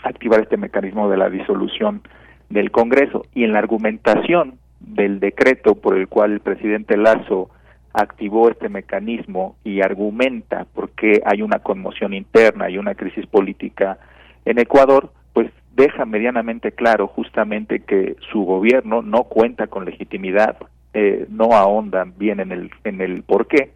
activar 0.02 0.40
este 0.40 0.58
mecanismo 0.58 1.08
de 1.08 1.16
la 1.16 1.30
disolución 1.30 2.02
del 2.50 2.70
Congreso 2.70 3.24
y 3.34 3.44
en 3.44 3.52
la 3.52 3.60
argumentación 3.60 4.58
del 4.80 5.20
decreto 5.20 5.76
por 5.76 5.96
el 5.96 6.08
cual 6.08 6.32
el 6.32 6.40
presidente 6.40 6.96
Lazo 6.96 7.50
activó 7.92 8.50
este 8.50 8.68
mecanismo 8.68 9.56
y 9.64 9.80
argumenta 9.80 10.66
por 10.74 10.90
qué 10.90 11.22
hay 11.24 11.42
una 11.42 11.60
conmoción 11.60 12.12
interna 12.14 12.70
y 12.70 12.78
una 12.78 12.94
crisis 12.94 13.26
política 13.26 13.98
en 14.44 14.58
Ecuador, 14.58 15.12
pues 15.32 15.50
deja 15.74 16.04
medianamente 16.04 16.72
claro 16.72 17.08
justamente 17.08 17.80
que 17.80 18.16
su 18.32 18.44
gobierno 18.44 19.02
no 19.02 19.24
cuenta 19.24 19.66
con 19.66 19.84
legitimidad, 19.84 20.56
eh, 20.94 21.26
no 21.28 21.52
ahondan 21.52 22.14
bien 22.16 22.40
en 22.40 22.52
el 22.52 22.70
en 22.84 23.00
el 23.00 23.22
por 23.22 23.46
qué, 23.46 23.70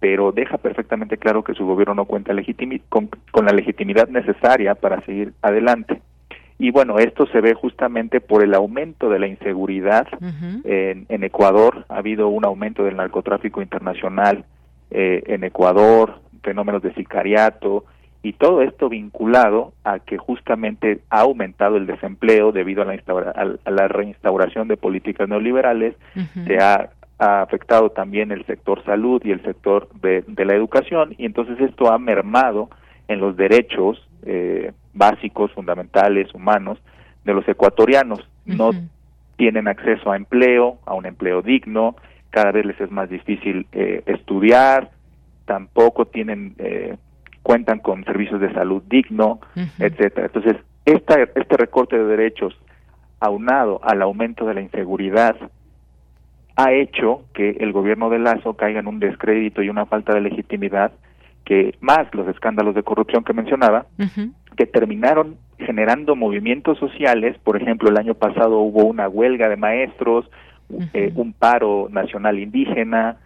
pero 0.00 0.32
deja 0.32 0.58
perfectamente 0.58 1.16
claro 1.16 1.44
que 1.44 1.54
su 1.54 1.66
gobierno 1.66 1.94
no 1.94 2.04
cuenta 2.04 2.32
con 3.30 3.44
la 3.44 3.52
legitimidad 3.52 4.08
necesaria 4.08 4.74
para 4.74 5.00
seguir 5.02 5.32
adelante. 5.42 6.00
Y 6.58 6.70
bueno, 6.72 6.98
esto 6.98 7.26
se 7.26 7.40
ve 7.40 7.54
justamente 7.54 8.20
por 8.20 8.42
el 8.42 8.52
aumento 8.54 9.08
de 9.08 9.20
la 9.20 9.28
inseguridad 9.28 10.08
en, 10.64 11.06
en, 11.08 11.24
Ecuador. 11.24 11.84
Ha 11.88 11.98
habido 11.98 12.28
un 12.28 12.44
aumento 12.44 12.84
del 12.84 12.96
narcotráfico 12.96 13.62
internacional 13.62 14.44
eh, 14.90 15.22
en 15.26 15.44
Ecuador, 15.44 16.20
fenómenos 16.42 16.82
de 16.82 16.94
sicariato 16.94 17.84
y 18.22 18.32
todo 18.32 18.62
esto 18.62 18.88
vinculado 18.88 19.72
a 19.84 20.00
que 20.00 20.18
justamente 20.18 21.00
ha 21.10 21.20
aumentado 21.20 21.76
el 21.76 21.86
desempleo 21.86 22.52
debido 22.52 22.82
a 22.82 22.86
la, 22.86 23.58
a 23.64 23.70
la 23.70 23.88
reinstauración 23.88 24.66
de 24.66 24.76
políticas 24.76 25.28
neoliberales, 25.28 25.94
se 26.46 26.58
ha, 26.58 26.90
afectado 27.20 27.90
también 27.90 28.30
el 28.30 28.46
sector 28.46 28.84
salud 28.84 29.20
y 29.24 29.32
el 29.32 29.42
sector 29.42 29.88
de, 30.00 30.22
la 30.44 30.54
educación 30.54 31.16
y 31.18 31.26
entonces 31.26 31.58
esto 31.58 31.92
ha 31.92 31.98
mermado 31.98 32.70
en 33.08 33.20
los 33.20 33.36
derechos 33.36 34.06
eh, 34.24 34.72
básicos, 34.94 35.52
fundamentales, 35.52 36.32
humanos 36.34 36.78
de 37.24 37.34
los 37.34 37.48
ecuatorianos. 37.48 38.20
No 38.44 38.70
tienen 39.36 39.68
acceso 39.68 40.10
a 40.10 40.16
empleo, 40.16 40.78
a 40.86 40.94
un 40.94 41.06
empleo 41.06 41.42
digno, 41.42 41.96
cada 42.30 42.52
vez 42.52 42.64
les 42.64 42.80
es 42.80 42.90
más 42.90 43.08
difícil 43.08 43.66
eh, 43.72 44.02
estudiar, 44.06 44.90
tampoco 45.44 46.06
tienen 46.06 46.54
eh, 46.58 46.96
cuentan 47.42 47.78
con 47.78 48.04
servicios 48.04 48.40
de 48.40 48.52
salud 48.52 48.82
digno, 48.88 49.40
etcétera. 49.78 50.26
Entonces, 50.26 50.56
esta, 50.84 51.22
este 51.22 51.56
recorte 51.56 51.96
de 51.96 52.04
derechos 52.04 52.54
aunado 53.20 53.80
al 53.82 54.02
aumento 54.02 54.44
de 54.44 54.54
la 54.54 54.60
inseguridad 54.60 55.36
ha 56.56 56.72
hecho 56.72 57.24
que 57.32 57.50
el 57.60 57.72
gobierno 57.72 58.10
de 58.10 58.18
Lazo 58.18 58.54
caiga 58.54 58.80
en 58.80 58.88
un 58.88 58.98
descrédito 58.98 59.62
y 59.62 59.70
una 59.70 59.86
falta 59.86 60.12
de 60.12 60.20
legitimidad 60.20 60.92
que 61.48 61.74
más 61.80 62.14
los 62.14 62.28
escándalos 62.28 62.74
de 62.74 62.82
corrupción 62.82 63.24
que 63.24 63.32
mencionaba, 63.32 63.86
que 64.54 64.66
terminaron 64.66 65.38
generando 65.56 66.14
movimientos 66.14 66.76
sociales, 66.76 67.38
por 67.42 67.56
ejemplo, 67.56 67.88
el 67.88 67.96
año 67.96 68.12
pasado 68.12 68.58
hubo 68.58 68.84
una 68.84 69.08
huelga 69.08 69.48
de 69.48 69.56
maestros, 69.56 70.30
eh, 70.92 71.10
un 71.14 71.32
paro 71.32 71.88
nacional 71.90 72.38
indígena, 72.38 73.16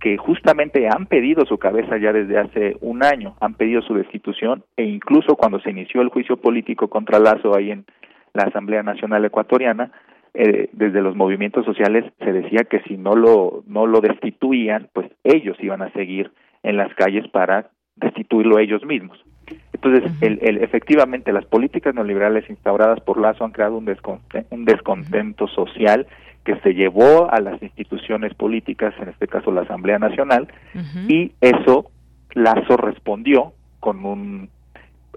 que 0.00 0.16
justamente 0.16 0.86
han 0.88 1.06
pedido 1.06 1.44
su 1.44 1.58
cabeza 1.58 1.98
ya 1.98 2.12
desde 2.12 2.38
hace 2.38 2.76
un 2.82 3.02
año, 3.02 3.34
han 3.40 3.54
pedido 3.54 3.82
su 3.82 3.94
destitución 3.94 4.62
e 4.76 4.84
incluso 4.84 5.34
cuando 5.34 5.58
se 5.58 5.70
inició 5.70 6.02
el 6.02 6.08
juicio 6.10 6.36
político 6.36 6.86
contra 6.86 7.18
Lazo 7.18 7.56
ahí 7.56 7.72
en 7.72 7.84
la 8.32 8.44
Asamblea 8.44 8.84
Nacional 8.84 9.24
Ecuatoriana, 9.24 9.90
eh, 10.34 10.70
desde 10.72 11.02
los 11.02 11.16
movimientos 11.16 11.64
sociales 11.64 12.04
se 12.20 12.32
decía 12.32 12.62
que 12.62 12.80
si 12.82 12.96
no 12.96 13.16
lo 13.16 13.64
no 13.66 13.86
lo 13.86 14.00
destituían, 14.00 14.88
pues 14.92 15.10
ellos 15.24 15.56
iban 15.60 15.82
a 15.82 15.90
seguir 15.90 16.30
en 16.62 16.76
las 16.76 16.94
calles 16.94 17.28
para 17.28 17.70
destituirlo 17.96 18.58
ellos 18.58 18.84
mismos. 18.84 19.18
Entonces, 19.72 20.12
el, 20.20 20.38
el, 20.42 20.58
efectivamente, 20.58 21.32
las 21.32 21.44
políticas 21.44 21.94
neoliberales 21.94 22.48
instauradas 22.48 23.00
por 23.00 23.20
Lazo 23.20 23.44
han 23.44 23.50
creado 23.50 23.76
un, 23.76 23.94
un 24.50 24.64
descontento 24.64 25.48
social 25.48 26.06
que 26.44 26.56
se 26.60 26.74
llevó 26.74 27.30
a 27.30 27.40
las 27.40 27.62
instituciones 27.62 28.34
políticas, 28.34 28.94
en 29.00 29.08
este 29.08 29.28
caso 29.28 29.52
la 29.52 29.62
Asamblea 29.62 29.98
Nacional, 29.98 30.48
y 31.08 31.32
eso 31.40 31.90
Lazo 32.34 32.76
respondió 32.76 33.52
con 33.80 34.04
un, 34.04 34.48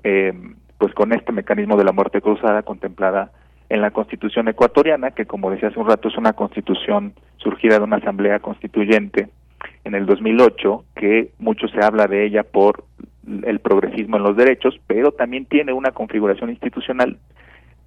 eh, 0.03 0.33
pues 0.77 0.93
con 0.93 1.13
este 1.13 1.31
mecanismo 1.31 1.77
de 1.77 1.83
la 1.83 1.91
muerte 1.91 2.21
cruzada 2.21 2.63
contemplada 2.63 3.31
en 3.69 3.81
la 3.81 3.91
Constitución 3.91 4.47
ecuatoriana, 4.47 5.11
que 5.11 5.25
como 5.25 5.49
decía 5.49 5.69
hace 5.69 5.79
un 5.79 5.87
rato 5.87 6.09
es 6.09 6.17
una 6.17 6.33
constitución 6.33 7.13
surgida 7.37 7.79
de 7.79 7.83
una 7.83 7.97
asamblea 7.97 8.39
constituyente 8.39 9.29
en 9.83 9.95
el 9.95 10.05
2008, 10.05 10.85
que 10.95 11.31
mucho 11.39 11.67
se 11.67 11.83
habla 11.83 12.07
de 12.07 12.25
ella 12.25 12.43
por 12.43 12.83
el 13.43 13.59
progresismo 13.59 14.17
en 14.17 14.23
los 14.23 14.35
derechos, 14.35 14.79
pero 14.87 15.11
también 15.11 15.45
tiene 15.45 15.73
una 15.73 15.91
configuración 15.91 16.49
institucional 16.49 17.17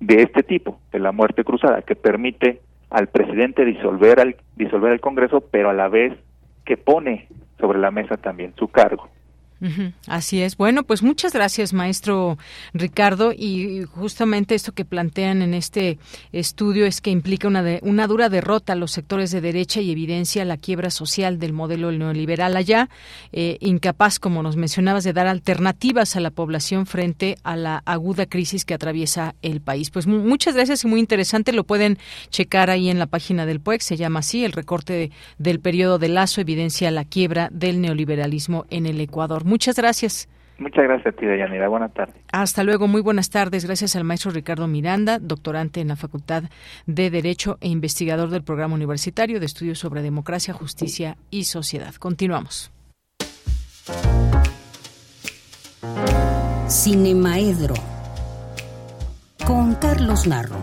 de 0.00 0.22
este 0.22 0.42
tipo, 0.42 0.78
de 0.92 0.98
la 0.98 1.12
muerte 1.12 1.44
cruzada, 1.44 1.82
que 1.82 1.96
permite 1.96 2.60
al 2.90 3.08
presidente 3.08 3.64
disolver 3.64 4.20
al 4.20 4.36
disolver 4.56 4.92
el 4.92 5.00
Congreso, 5.00 5.40
pero 5.40 5.70
a 5.70 5.74
la 5.74 5.88
vez 5.88 6.12
que 6.64 6.76
pone 6.76 7.28
sobre 7.58 7.78
la 7.78 7.90
mesa 7.90 8.16
también 8.16 8.54
su 8.56 8.68
cargo. 8.68 9.08
Así 10.06 10.40
es. 10.40 10.56
Bueno, 10.56 10.84
pues 10.84 11.02
muchas 11.02 11.32
gracias, 11.32 11.72
maestro 11.72 12.38
Ricardo. 12.72 13.32
Y 13.32 13.84
justamente 13.84 14.54
esto 14.54 14.72
que 14.72 14.84
plantean 14.84 15.42
en 15.42 15.54
este 15.54 15.98
estudio 16.32 16.86
es 16.86 17.00
que 17.00 17.10
implica 17.10 17.48
una, 17.48 17.62
de, 17.62 17.80
una 17.82 18.06
dura 18.06 18.28
derrota 18.28 18.74
a 18.74 18.76
los 18.76 18.92
sectores 18.92 19.30
de 19.30 19.40
derecha 19.40 19.80
y 19.80 19.90
evidencia 19.90 20.44
la 20.44 20.56
quiebra 20.56 20.90
social 20.90 21.38
del 21.38 21.52
modelo 21.52 21.90
neoliberal 21.90 22.56
allá, 22.56 22.88
eh, 23.32 23.58
incapaz, 23.60 24.18
como 24.18 24.42
nos 24.42 24.56
mencionabas, 24.56 25.04
de 25.04 25.12
dar 25.12 25.26
alternativas 25.26 26.16
a 26.16 26.20
la 26.20 26.30
población 26.30 26.86
frente 26.86 27.36
a 27.42 27.56
la 27.56 27.82
aguda 27.84 28.26
crisis 28.26 28.64
que 28.64 28.74
atraviesa 28.74 29.34
el 29.42 29.60
país. 29.60 29.90
Pues 29.90 30.06
muchas 30.06 30.54
gracias 30.54 30.84
y 30.84 30.86
muy 30.86 31.00
interesante. 31.00 31.52
Lo 31.52 31.64
pueden 31.64 31.98
checar 32.30 32.70
ahí 32.70 32.90
en 32.90 32.98
la 32.98 33.06
página 33.06 33.46
del 33.46 33.60
PUEC. 33.60 33.80
Se 33.80 33.96
llama 33.96 34.20
así, 34.20 34.44
el 34.44 34.52
recorte 34.52 35.10
del 35.38 35.60
periodo 35.60 35.98
de 35.98 36.08
Lazo 36.08 36.40
evidencia 36.40 36.90
la 36.90 37.04
quiebra 37.04 37.48
del 37.52 37.80
neoliberalismo 37.80 38.66
en 38.70 38.86
el 38.86 39.00
Ecuador. 39.00 39.44
Muchas 39.48 39.76
gracias. 39.76 40.28
Muchas 40.58 40.84
gracias 40.84 41.14
a 41.14 41.16
ti, 41.16 41.24
Deyanira. 41.24 41.68
Buenas 41.68 41.94
tardes. 41.94 42.16
Hasta 42.32 42.64
luego. 42.64 42.86
Muy 42.86 43.00
buenas 43.00 43.30
tardes. 43.30 43.64
Gracias 43.64 43.96
al 43.96 44.04
maestro 44.04 44.30
Ricardo 44.30 44.66
Miranda, 44.66 45.18
doctorante 45.18 45.80
en 45.80 45.88
la 45.88 45.96
Facultad 45.96 46.44
de 46.86 47.10
Derecho 47.10 47.56
e 47.62 47.68
investigador 47.68 48.28
del 48.28 48.42
Programa 48.42 48.74
Universitario 48.74 49.40
de 49.40 49.46
Estudios 49.46 49.78
sobre 49.78 50.02
Democracia, 50.02 50.52
Justicia 50.52 51.16
y 51.30 51.44
Sociedad. 51.44 51.94
Continuamos. 51.94 52.70
Cinemaedro 56.68 57.74
con 59.46 59.76
Carlos 59.76 60.26
Narro. 60.26 60.60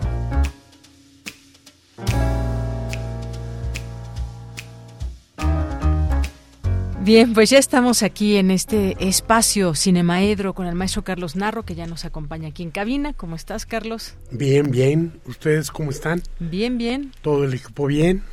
Bien, 7.06 7.34
pues 7.34 7.50
ya 7.50 7.58
estamos 7.58 8.02
aquí 8.02 8.36
en 8.36 8.50
este 8.50 8.96
espacio 8.98 9.76
Cinemaedro 9.76 10.54
con 10.54 10.66
el 10.66 10.74
maestro 10.74 11.04
Carlos 11.04 11.36
Narro, 11.36 11.62
que 11.64 11.76
ya 11.76 11.86
nos 11.86 12.04
acompaña 12.04 12.48
aquí 12.48 12.64
en 12.64 12.72
cabina. 12.72 13.12
¿Cómo 13.12 13.36
estás, 13.36 13.64
Carlos? 13.64 14.16
Bien, 14.32 14.72
bien. 14.72 15.20
¿Ustedes 15.24 15.70
cómo 15.70 15.92
están? 15.92 16.20
Bien, 16.40 16.78
bien. 16.78 17.12
¿Todo 17.22 17.44
el 17.44 17.54
equipo 17.54 17.86
bien? 17.86 18.24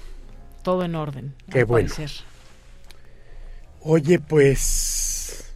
Todo 0.64 0.84
en 0.86 0.95
orden. 0.95 1.36
Qué 1.52 1.66
bueno. 1.66 1.88
Oye, 3.82 4.18
pues 4.18 5.54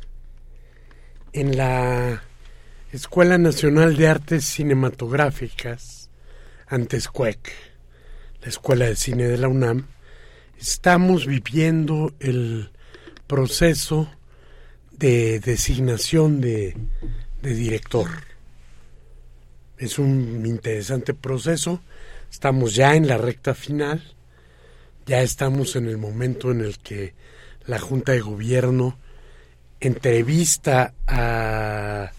en 1.34 1.58
la 1.58 2.22
Escuela 2.92 3.40
Nacional 3.40 3.98
de 3.98 4.10
Artes 4.10 4.46
Cinematográficas, 4.46 6.12
antes 6.68 7.08
CUEC, 7.08 7.52
la 8.44 8.48
Escuela 8.48 8.86
de 8.86 8.96
Cine 8.96 9.24
de 9.24 9.40
la 9.40 9.48
UNAM, 9.48 9.88
estamos 10.60 11.26
viviendo 11.26 12.14
el 12.20 12.70
proceso 13.28 14.10
de 14.92 15.40
designación 15.40 16.42
de, 16.42 16.76
director. 17.42 18.10
Es 19.78 20.00
un 20.00 20.44
interesante 20.46 21.14
proceso. 21.14 21.82
Estamos 22.32 22.76
ya 22.76 22.96
en 22.96 23.08
la 23.08 23.18
recta 23.18 23.54
final. 23.54 24.16
Ya 25.06 25.22
estamos 25.22 25.76
en 25.76 25.88
el 25.88 25.98
momento 25.98 26.52
en 26.52 26.62
el 26.62 26.80
que 26.80 27.14
la 27.66 27.80
Junta 27.80 28.14
de 28.14 28.22
Gobierno 28.22 28.98
entrevista 29.80 30.94
a, 31.06 32.12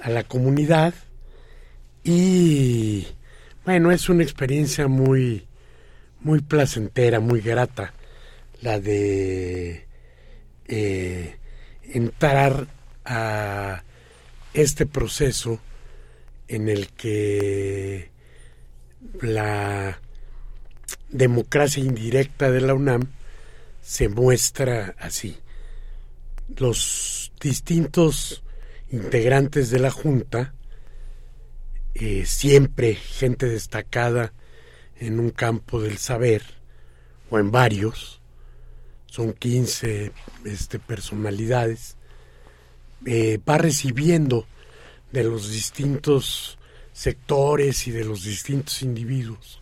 a 0.00 0.10
la 0.10 0.22
comunidad 0.22 0.94
y 2.04 3.06
bueno, 3.64 3.90
es 3.90 4.08
una 4.08 4.22
experiencia 4.22 4.86
muy 4.86 5.48
muy 6.20 6.40
placentera, 6.40 7.18
muy 7.18 7.40
grata 7.40 7.92
la 8.60 8.78
de 8.78 9.83
eh, 10.66 11.36
entrar 11.82 12.68
a 13.04 13.82
este 14.52 14.86
proceso 14.86 15.60
en 16.48 16.68
el 16.68 16.88
que 16.88 18.10
la 19.20 20.00
democracia 21.10 21.82
indirecta 21.82 22.50
de 22.50 22.60
la 22.60 22.74
UNAM 22.74 23.08
se 23.82 24.08
muestra 24.08 24.94
así. 24.98 25.38
Los 26.56 27.32
distintos 27.40 28.42
integrantes 28.90 29.70
de 29.70 29.78
la 29.78 29.90
Junta, 29.90 30.54
eh, 31.94 32.24
siempre 32.26 32.94
gente 32.94 33.46
destacada 33.46 34.32
en 34.96 35.20
un 35.20 35.30
campo 35.30 35.80
del 35.80 35.98
saber 35.98 36.42
o 37.30 37.38
en 37.38 37.50
varios, 37.50 38.20
son 39.14 39.32
15 39.32 40.10
este, 40.44 40.78
personalidades, 40.80 41.96
eh, 43.06 43.38
va 43.48 43.58
recibiendo 43.58 44.46
de 45.12 45.22
los 45.22 45.50
distintos 45.50 46.58
sectores 46.92 47.86
y 47.86 47.92
de 47.92 48.04
los 48.04 48.24
distintos 48.24 48.82
individuos 48.82 49.60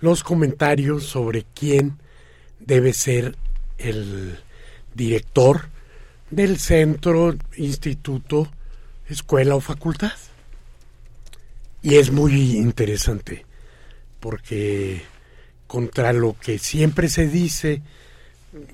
los 0.00 0.22
comentarios 0.22 1.04
sobre 1.04 1.46
quién 1.54 1.98
debe 2.60 2.92
ser 2.92 3.36
el 3.78 4.38
director 4.94 5.68
del 6.30 6.58
centro, 6.58 7.34
instituto, 7.56 8.50
escuela 9.08 9.54
o 9.54 9.60
facultad. 9.60 10.12
Y 11.80 11.94
es 11.94 12.10
muy 12.10 12.56
interesante 12.58 13.46
porque 14.20 15.02
contra 15.66 16.12
lo 16.12 16.36
que 16.38 16.58
siempre 16.58 17.08
se 17.08 17.26
dice 17.26 17.80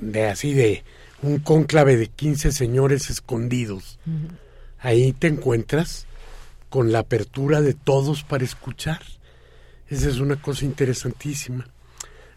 de 0.01 0.27
así 0.27 0.52
de 0.52 0.85
un 1.23 1.39
cónclave 1.39 1.97
de 1.97 2.07
15 2.09 2.52
señores 2.52 3.11
escondidos 3.11 3.98
ahí 4.81 5.12
te 5.12 5.28
encuentras 5.28 6.07
con 6.69 6.93
la 6.93 7.01
apertura 7.01 7.61
de 7.61 7.74
todos 7.74 8.24
para 8.24 8.44
escuchar. 8.44 9.01
Esa 9.89 10.09
es 10.09 10.19
una 10.19 10.40
cosa 10.40 10.65
interesantísima. 10.65 11.69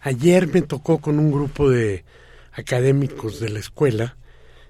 Ayer 0.02 0.48
me 0.48 0.62
tocó 0.62 1.00
con 1.00 1.20
un 1.20 1.32
grupo 1.32 1.70
de 1.70 2.04
académicos 2.52 3.40
de 3.40 3.50
la 3.50 3.60
escuela 3.60 4.18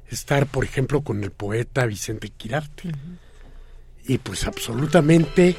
estar, 0.10 0.45
por 0.48 0.64
ejemplo, 0.64 1.02
con 1.02 1.24
el 1.24 1.32
poeta 1.32 1.86
Vicente 1.86 2.30
Quirarte. 2.30 2.91
Y 4.06 4.18
pues 4.18 4.45
absolutamente 4.45 5.56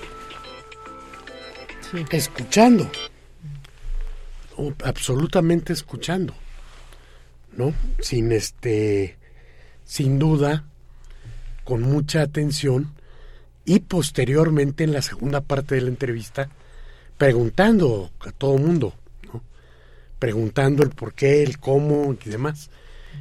escuchando. 2.10 2.90
Absolutamente 4.84 5.72
escuchando. 5.72 6.34
¿No? 7.56 7.72
Sin 8.00 8.32
este 8.32 9.16
sin 9.84 10.18
duda 10.18 10.64
con 11.64 11.82
mucha 11.82 12.22
atención 12.22 12.94
y 13.64 13.80
posteriormente 13.80 14.84
en 14.84 14.92
la 14.92 15.02
segunda 15.02 15.40
parte 15.40 15.74
de 15.74 15.82
la 15.82 15.88
entrevista 15.88 16.48
preguntando 17.16 18.10
a 18.20 18.32
todo 18.32 18.58
mundo, 18.58 18.94
preguntando 20.18 20.82
el 20.82 20.90
por 20.90 21.14
qué, 21.14 21.42
el 21.42 21.58
cómo 21.58 22.14
y 22.24 22.28
demás. 22.28 22.70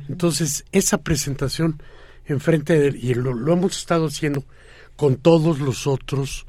Entonces, 0.10 0.66
esa 0.72 0.98
presentación 0.98 1.82
enfrente 2.26 2.80
de 2.80 2.98
y 2.98 3.14
lo 3.14 3.54
hemos 3.54 3.78
estado 3.78 4.08
haciendo 4.08 4.44
con 4.96 5.18
todos 5.18 5.60
los 5.60 5.88
otros 5.88 6.46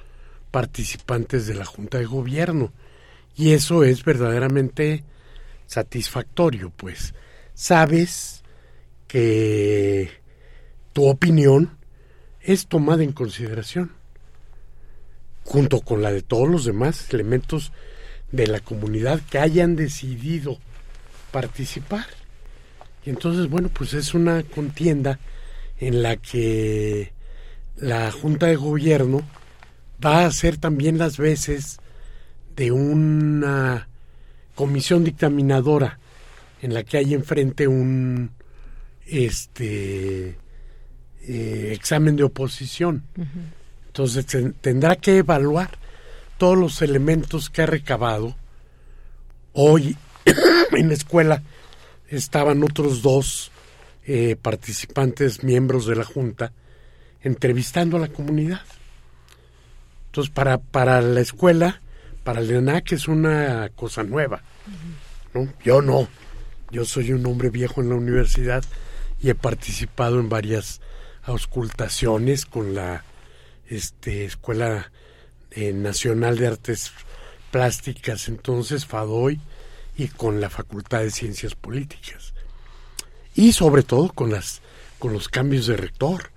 participantes 0.50 1.46
de 1.46 1.54
la 1.54 1.64
Junta 1.64 1.98
de 1.98 2.06
Gobierno. 2.06 2.72
Y 3.36 3.52
eso 3.52 3.84
es 3.84 4.04
verdaderamente 4.04 5.02
satisfactorio, 5.66 6.72
pues 6.76 7.14
sabes 7.54 8.42
que 9.06 10.10
tu 10.92 11.06
opinión 11.06 11.78
es 12.40 12.66
tomada 12.66 13.02
en 13.02 13.12
consideración, 13.12 13.92
junto 15.44 15.80
con 15.80 16.02
la 16.02 16.12
de 16.12 16.22
todos 16.22 16.48
los 16.48 16.64
demás 16.64 17.12
elementos 17.12 17.72
de 18.32 18.46
la 18.46 18.60
comunidad 18.60 19.20
que 19.30 19.38
hayan 19.38 19.76
decidido 19.76 20.58
participar. 21.30 22.06
Y 23.04 23.10
entonces, 23.10 23.48
bueno, 23.48 23.68
pues 23.68 23.94
es 23.94 24.14
una 24.14 24.42
contienda 24.42 25.18
en 25.78 26.02
la 26.02 26.16
que 26.16 27.12
la 27.76 28.10
Junta 28.10 28.46
de 28.46 28.56
Gobierno 28.56 29.22
va 30.04 30.20
a 30.20 30.26
hacer 30.26 30.56
también 30.56 30.98
las 30.98 31.18
veces 31.18 31.78
de 32.56 32.72
una 32.72 33.88
comisión 34.54 35.04
dictaminadora 35.04 35.98
en 36.64 36.72
la 36.72 36.82
que 36.82 36.96
hay 36.96 37.12
enfrente 37.12 37.68
un 37.68 38.30
este 39.04 40.38
eh, 41.28 41.72
examen 41.74 42.16
de 42.16 42.22
oposición. 42.22 43.04
Entonces 43.88 44.26
tendrá 44.62 44.96
que 44.96 45.18
evaluar 45.18 45.76
todos 46.38 46.56
los 46.56 46.80
elementos 46.80 47.50
que 47.50 47.60
ha 47.60 47.66
recabado. 47.66 48.34
Hoy 49.52 49.94
en 50.72 50.88
la 50.88 50.94
escuela 50.94 51.42
estaban 52.08 52.62
otros 52.62 53.02
dos 53.02 53.52
eh, 54.06 54.34
participantes, 54.40 55.44
miembros 55.44 55.84
de 55.84 55.96
la 55.96 56.04
Junta, 56.04 56.52
entrevistando 57.20 57.98
a 57.98 58.00
la 58.00 58.08
comunidad. 58.08 58.62
Entonces, 60.06 60.32
para, 60.32 60.56
para 60.56 61.02
la 61.02 61.20
escuela, 61.20 61.82
para 62.22 62.40
el 62.40 62.50
ENAC 62.50 62.92
es 62.92 63.06
una 63.06 63.68
cosa 63.76 64.02
nueva. 64.02 64.40
¿no? 65.34 65.46
Yo 65.62 65.82
no. 65.82 66.08
Yo 66.74 66.84
soy 66.84 67.12
un 67.12 67.24
hombre 67.26 67.50
viejo 67.50 67.82
en 67.82 67.88
la 67.88 67.94
universidad 67.94 68.64
y 69.22 69.30
he 69.30 69.36
participado 69.36 70.18
en 70.18 70.28
varias 70.28 70.80
auscultaciones 71.22 72.46
con 72.46 72.74
la 72.74 73.04
este, 73.68 74.24
Escuela 74.24 74.90
eh, 75.52 75.72
Nacional 75.72 76.36
de 76.36 76.48
Artes 76.48 76.90
Plásticas, 77.52 78.26
entonces 78.26 78.86
FADOI, 78.86 79.38
y 79.96 80.08
con 80.08 80.40
la 80.40 80.50
Facultad 80.50 81.02
de 81.02 81.12
Ciencias 81.12 81.54
Políticas. 81.54 82.34
Y 83.36 83.52
sobre 83.52 83.84
todo 83.84 84.08
con, 84.08 84.32
las, 84.32 84.60
con 84.98 85.12
los 85.12 85.28
cambios 85.28 85.68
de 85.68 85.76
rector. 85.76 86.32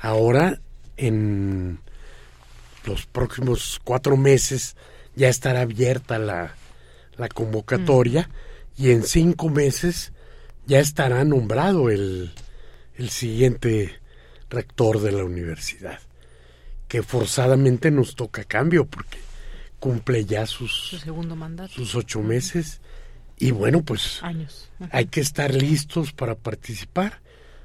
Ahora, 0.00 0.62
en 0.96 1.78
los 2.86 3.04
próximos 3.04 3.82
cuatro 3.84 4.16
meses, 4.16 4.76
ya 5.14 5.28
estará 5.28 5.60
abierta 5.60 6.18
la, 6.18 6.54
la 7.18 7.28
convocatoria 7.28 8.30
y 8.78 8.92
en 8.92 9.02
cinco 9.02 9.48
meses 9.50 10.12
ya 10.66 10.78
estará 10.78 11.24
nombrado 11.24 11.90
el, 11.90 12.30
el 12.96 13.10
siguiente 13.10 13.98
rector 14.48 15.00
de 15.00 15.12
la 15.12 15.24
universidad, 15.24 15.98
que 16.86 17.02
forzadamente 17.02 17.90
nos 17.90 18.14
toca 18.14 18.44
cambio 18.44 18.86
porque 18.86 19.18
cumple 19.80 20.24
ya 20.24 20.46
sus, 20.46 20.96
segundo 21.02 21.34
mandato. 21.34 21.72
sus 21.72 21.94
ocho 21.96 22.22
meses 22.22 22.80
y 23.36 23.50
bueno, 23.50 23.82
pues 23.82 24.22
Años. 24.22 24.68
hay 24.90 25.06
que 25.06 25.20
estar 25.20 25.52
listos 25.52 26.12
para 26.12 26.36
participar, 26.36 27.20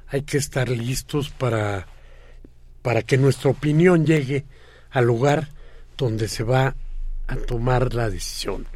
hay 0.07 0.23
que 0.23 0.37
estar 0.37 0.69
listos 0.69 1.29
para, 1.29 1.87
para 2.81 3.03
que 3.03 3.17
nuestra 3.17 3.51
opinión 3.51 4.05
llegue 4.05 4.45
al 4.89 5.05
lugar 5.05 5.49
donde 5.95 6.27
se 6.27 6.43
va 6.43 6.75
a 7.27 7.35
tomar 7.35 7.93
la 7.93 8.09
decisión, 8.09 8.67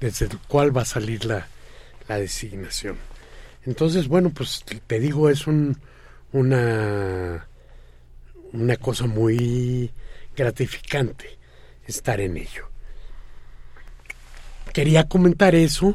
desde 0.00 0.26
el 0.26 0.38
cual 0.38 0.76
va 0.76 0.82
a 0.82 0.86
salir 0.86 1.24
la, 1.24 1.48
la 2.08 2.18
designación. 2.18 2.96
Entonces, 3.64 4.08
bueno, 4.08 4.30
pues 4.30 4.64
te 4.86 5.00
digo, 5.00 5.28
es 5.28 5.46
un, 5.46 5.76
una, 6.32 7.48
una 8.52 8.76
cosa 8.76 9.06
muy 9.06 9.90
gratificante 10.36 11.38
estar 11.86 12.20
en 12.20 12.36
ello. 12.36 12.68
Quería 14.72 15.08
comentar 15.08 15.54
eso 15.54 15.94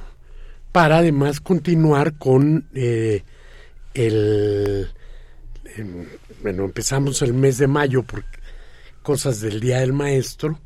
para 0.71 0.97
además 0.97 1.39
continuar 1.39 2.17
con 2.17 2.67
eh, 2.73 3.23
el... 3.93 4.91
bueno, 6.41 6.65
empezamos 6.65 7.21
el 7.21 7.33
mes 7.33 7.57
de 7.57 7.67
mayo 7.67 8.03
por 8.03 8.25
cosas 9.01 9.41
del 9.41 9.59
Día 9.59 9.79
del 9.79 9.93
Maestro, 9.93 10.59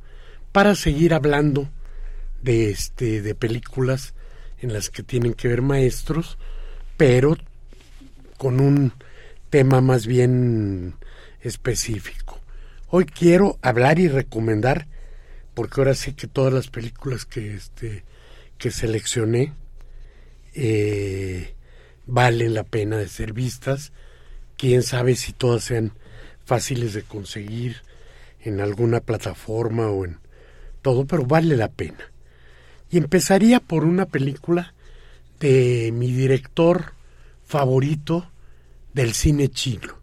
para 0.52 0.76
seguir 0.76 1.14
hablando 1.14 1.70
de, 2.42 2.70
este, 2.70 3.22
de 3.22 3.36
películas 3.36 4.15
en 4.66 4.74
las 4.74 4.90
que 4.90 5.04
tienen 5.04 5.36
que 5.36 5.48
ver 5.48 5.62
maestros, 5.62 6.40
pero 6.98 7.38
con 8.38 8.60
un 8.60 8.94
tema 9.52 9.80
más 9.80 10.08
bien 10.08 10.96
específico. 11.40 12.42
Hoy 12.90 13.06
quiero 13.06 13.60
hablar 13.62 14.00
y 14.00 14.08
recomendar, 14.08 14.88
porque 15.54 15.80
ahora 15.80 15.94
sí 15.94 16.14
que 16.14 16.26
todas 16.26 16.52
las 16.52 16.68
películas 16.70 17.26
que, 17.26 17.54
este, 17.54 18.04
que 18.58 18.72
seleccioné 18.72 19.54
eh, 20.56 21.54
valen 22.08 22.56
la 22.56 22.64
pena 22.64 22.98
de 22.98 23.08
ser 23.08 23.34
vistas. 23.34 23.94
Quién 24.58 24.82
sabe 24.82 25.16
si 25.16 25.32
todas 25.32 25.64
sean 25.64 25.94
fáciles 26.44 26.94
de 26.94 27.04
conseguir 27.04 27.84
en 28.42 28.62
alguna 28.62 29.00
plataforma 29.00 29.90
o 29.90 30.06
en 30.06 30.18
todo, 30.82 31.06
pero 31.06 31.24
vale 31.24 31.56
la 31.56 31.70
pena. 31.70 32.15
Y 32.90 32.98
empezaría 32.98 33.60
por 33.60 33.84
una 33.84 34.06
película 34.06 34.74
de 35.40 35.91
mi 35.94 36.12
director 36.12 36.94
favorito, 37.45 38.30
del 38.94 39.14
cine 39.14 39.49
chino. 39.49 39.94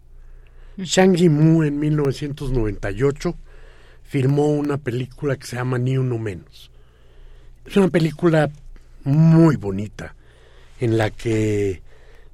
Zhang 0.85 1.15
Yimou 1.17 1.63
en 1.63 1.79
1998 1.79 3.35
filmó 4.03 4.49
una 4.49 4.77
película 4.77 5.37
que 5.37 5.47
se 5.47 5.57
llama 5.57 5.79
Ni 5.79 5.97
Uno 5.97 6.19
Menos. 6.19 6.71
Es 7.65 7.77
una 7.77 7.89
película 7.89 8.51
muy 9.05 9.57
bonita 9.57 10.15
en 10.81 10.99
la 10.99 11.11
que 11.11 11.83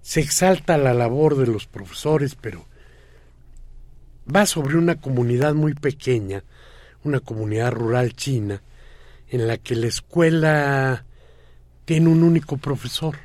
se 0.03 0.21
exalta 0.21 0.79
la 0.79 0.95
labor 0.95 1.37
de 1.37 1.47
los 1.47 1.67
profesores, 1.67 2.35
pero 2.35 2.67
va 4.35 4.47
sobre 4.47 4.77
una 4.77 4.97
comunidad 5.01 5.55
muy 5.55 5.75
pequeña, 5.75 6.43
una 7.05 7.21
comunidad 7.21 7.73
rural 7.73 8.15
china, 8.15 8.63
en 9.31 9.47
la 9.47 9.59
que 9.59 9.77
la 9.77 9.87
escuela 9.87 11.05
tiene 11.85 12.09
un 12.09 12.23
único 12.23 12.57
profesor 12.57 13.17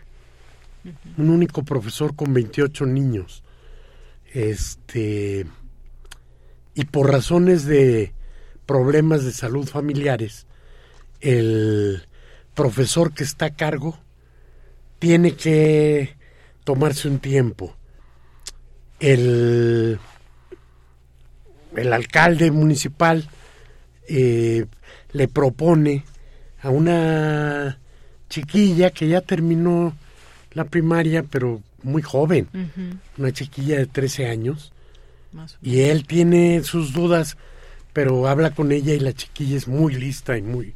un 1.18 1.30
único 1.30 1.64
profesor 1.64 2.16
con 2.16 2.34
28 2.34 2.86
niños. 2.86 3.44
Este 4.34 5.46
y 6.76 6.86
por 6.86 7.12
razones 7.12 7.66
de 7.66 8.14
problemas 8.66 9.24
de 9.24 9.32
salud 9.32 9.68
familiares, 9.68 10.48
el 11.22 12.08
profesor 12.56 13.14
que 13.14 13.24
está 13.24 13.46
a 13.46 13.56
cargo 13.56 14.00
tiene 14.98 15.36
que 15.36 16.16
tomarse 16.64 17.08
un 17.08 17.20
tiempo. 17.20 17.76
El, 19.00 20.00
el 21.76 21.94
alcalde 21.94 22.50
municipal 22.50 23.30
eh, 24.08 24.66
le 25.14 25.28
propone 25.28 26.04
a 26.62 26.70
una 26.70 27.80
chiquilla 28.30 28.90
que 28.90 29.08
ya 29.08 29.22
terminó 29.22 29.96
la 30.52 30.66
primaria, 30.66 31.24
pero 31.24 31.62
muy 31.84 32.02
joven, 32.02 32.48
una 33.18 33.32
chiquilla 33.32 33.78
de 33.78 33.86
13 33.88 34.28
años, 34.28 34.72
Y 35.62 35.82
él 35.82 36.06
tiene 36.06 36.64
sus 36.64 36.94
dudas, 36.94 37.38
pero 37.92 38.28
habla 38.28 38.52
con 38.52 38.72
ella 38.72 38.94
y 38.94 39.00
la 39.00 39.14
chiquilla 39.14 39.58
es 39.58 39.68
muy 39.68 39.96
lista 39.96 40.38
y 40.38 40.42
muy 40.42 40.74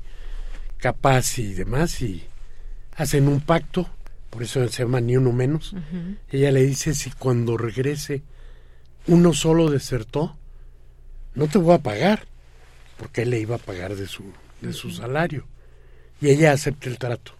capaz 0.77 1.37
y 1.39 1.53
demás 1.53 2.01
y 2.01 2.23
hacen 2.95 3.27
un 3.27 3.41
pacto, 3.41 3.87
por 4.29 4.43
eso 4.43 4.67
se 4.67 4.83
llama 4.83 4.99
ni 5.01 5.17
uno 5.17 5.31
menos. 5.31 5.75
Ella 6.29 6.51
le 6.51 6.63
dice 6.63 6.93
si 6.93 7.11
cuando 7.11 7.57
regrese 7.57 8.23
uno 9.07 9.33
solo 9.33 9.69
desertó, 9.69 10.35
no 11.33 11.47
te 11.47 11.57
voy 11.59 11.75
a 11.75 11.79
pagar, 11.79 12.27
porque 12.97 13.23
él 13.23 13.29
le 13.29 13.39
iba 13.39 13.55
a 13.55 13.59
pagar 13.59 13.95
de 13.95 14.07
su, 14.07 14.23
de 14.61 14.73
su 14.73 14.91
salario. 14.91 15.45
Y 16.19 16.29
ella 16.29 16.51
acepta 16.51 16.89
el 16.89 16.97
trato. 16.97 17.33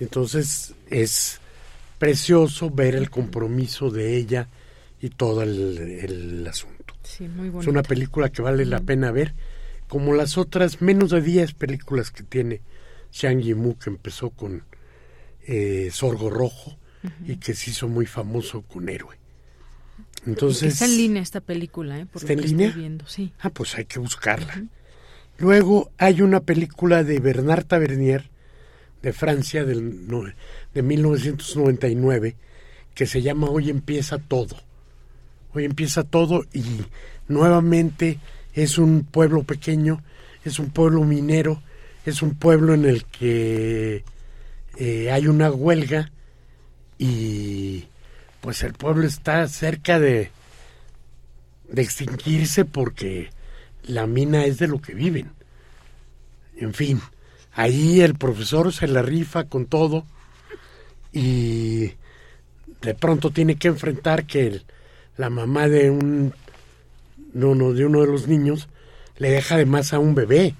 Entonces 0.00 0.74
es 0.90 1.40
precioso 1.98 2.70
ver 2.70 2.94
el 2.94 3.10
compromiso 3.10 3.90
de 3.90 4.16
ella 4.16 4.48
y 5.00 5.10
todo 5.10 5.42
el, 5.42 6.46
asunto. 6.48 6.94
es 7.60 7.66
una 7.66 7.82
película 7.82 8.28
que 8.30 8.42
vale 8.42 8.64
la 8.66 8.80
pena 8.80 9.10
ver, 9.10 9.34
como 9.88 10.12
las 10.14 10.36
otras 10.36 10.82
menos 10.82 11.10
de 11.10 11.22
10 11.22 11.54
películas 11.54 12.10
que 12.10 12.22
tiene 12.22 12.60
Xiang 13.12 13.40
Yimou, 13.40 13.78
que 13.78 13.90
empezó 13.90 14.30
con 14.30 14.64
eh, 15.46 15.90
Sorgo 15.92 16.30
Rojo 16.30 16.76
y 17.26 17.36
que 17.36 17.54
se 17.54 17.70
hizo 17.70 17.88
muy 17.88 18.06
famoso 18.06 18.62
con 18.62 18.88
Héroe. 18.88 19.21
Entonces, 20.26 20.74
está 20.74 20.84
en 20.84 20.96
línea 20.96 21.22
esta 21.22 21.40
película, 21.40 21.98
¿eh? 21.98 22.06
¿Está 22.14 22.32
en 22.32 22.42
línea? 22.42 22.74
sí. 23.06 23.32
Ah, 23.40 23.50
pues 23.50 23.74
hay 23.76 23.86
que 23.86 23.98
buscarla. 23.98 24.64
Luego 25.38 25.90
hay 25.98 26.22
una 26.22 26.40
película 26.40 27.02
de 27.02 27.18
Bernard 27.18 27.64
Tavernier 27.64 28.30
de 29.02 29.12
Francia 29.12 29.64
del, 29.64 30.06
de 30.72 30.82
1999 30.82 32.36
que 32.94 33.06
se 33.06 33.22
llama 33.22 33.48
Hoy 33.48 33.70
empieza 33.70 34.18
todo. 34.18 34.56
Hoy 35.52 35.64
empieza 35.64 36.04
todo 36.04 36.44
y 36.52 36.62
nuevamente 37.28 38.18
es 38.54 38.78
un 38.78 39.04
pueblo 39.04 39.42
pequeño, 39.42 40.02
es 40.44 40.58
un 40.58 40.70
pueblo 40.70 41.02
minero, 41.04 41.62
es 42.06 42.22
un 42.22 42.34
pueblo 42.34 42.74
en 42.74 42.84
el 42.84 43.04
que 43.06 44.04
eh, 44.78 45.10
hay 45.10 45.26
una 45.26 45.50
huelga 45.50 46.10
y 46.98 47.86
pues 48.42 48.64
el 48.64 48.72
pueblo 48.72 49.06
está 49.06 49.46
cerca 49.46 50.00
de, 50.00 50.30
de 51.68 51.82
extinguirse 51.82 52.64
porque 52.64 53.30
la 53.84 54.08
mina 54.08 54.44
es 54.44 54.58
de 54.58 54.66
lo 54.66 54.82
que 54.82 54.94
viven. 54.94 55.30
En 56.56 56.74
fin, 56.74 57.00
ahí 57.52 58.00
el 58.00 58.16
profesor 58.16 58.72
se 58.72 58.88
la 58.88 59.00
rifa 59.00 59.44
con 59.44 59.66
todo 59.66 60.04
y 61.12 61.92
de 62.80 62.94
pronto 62.98 63.30
tiene 63.30 63.54
que 63.54 63.68
enfrentar 63.68 64.26
que 64.26 64.62
la 65.16 65.30
mamá 65.30 65.68
de 65.68 65.90
un 65.90 66.34
no, 67.32 67.54
no, 67.54 67.72
de 67.72 67.86
uno 67.86 68.00
de 68.00 68.08
los 68.08 68.26
niños 68.26 68.68
le 69.18 69.30
deja 69.30 69.56
de 69.56 69.66
más 69.66 69.92
a 69.92 70.00
un 70.00 70.16
bebé, 70.16 70.56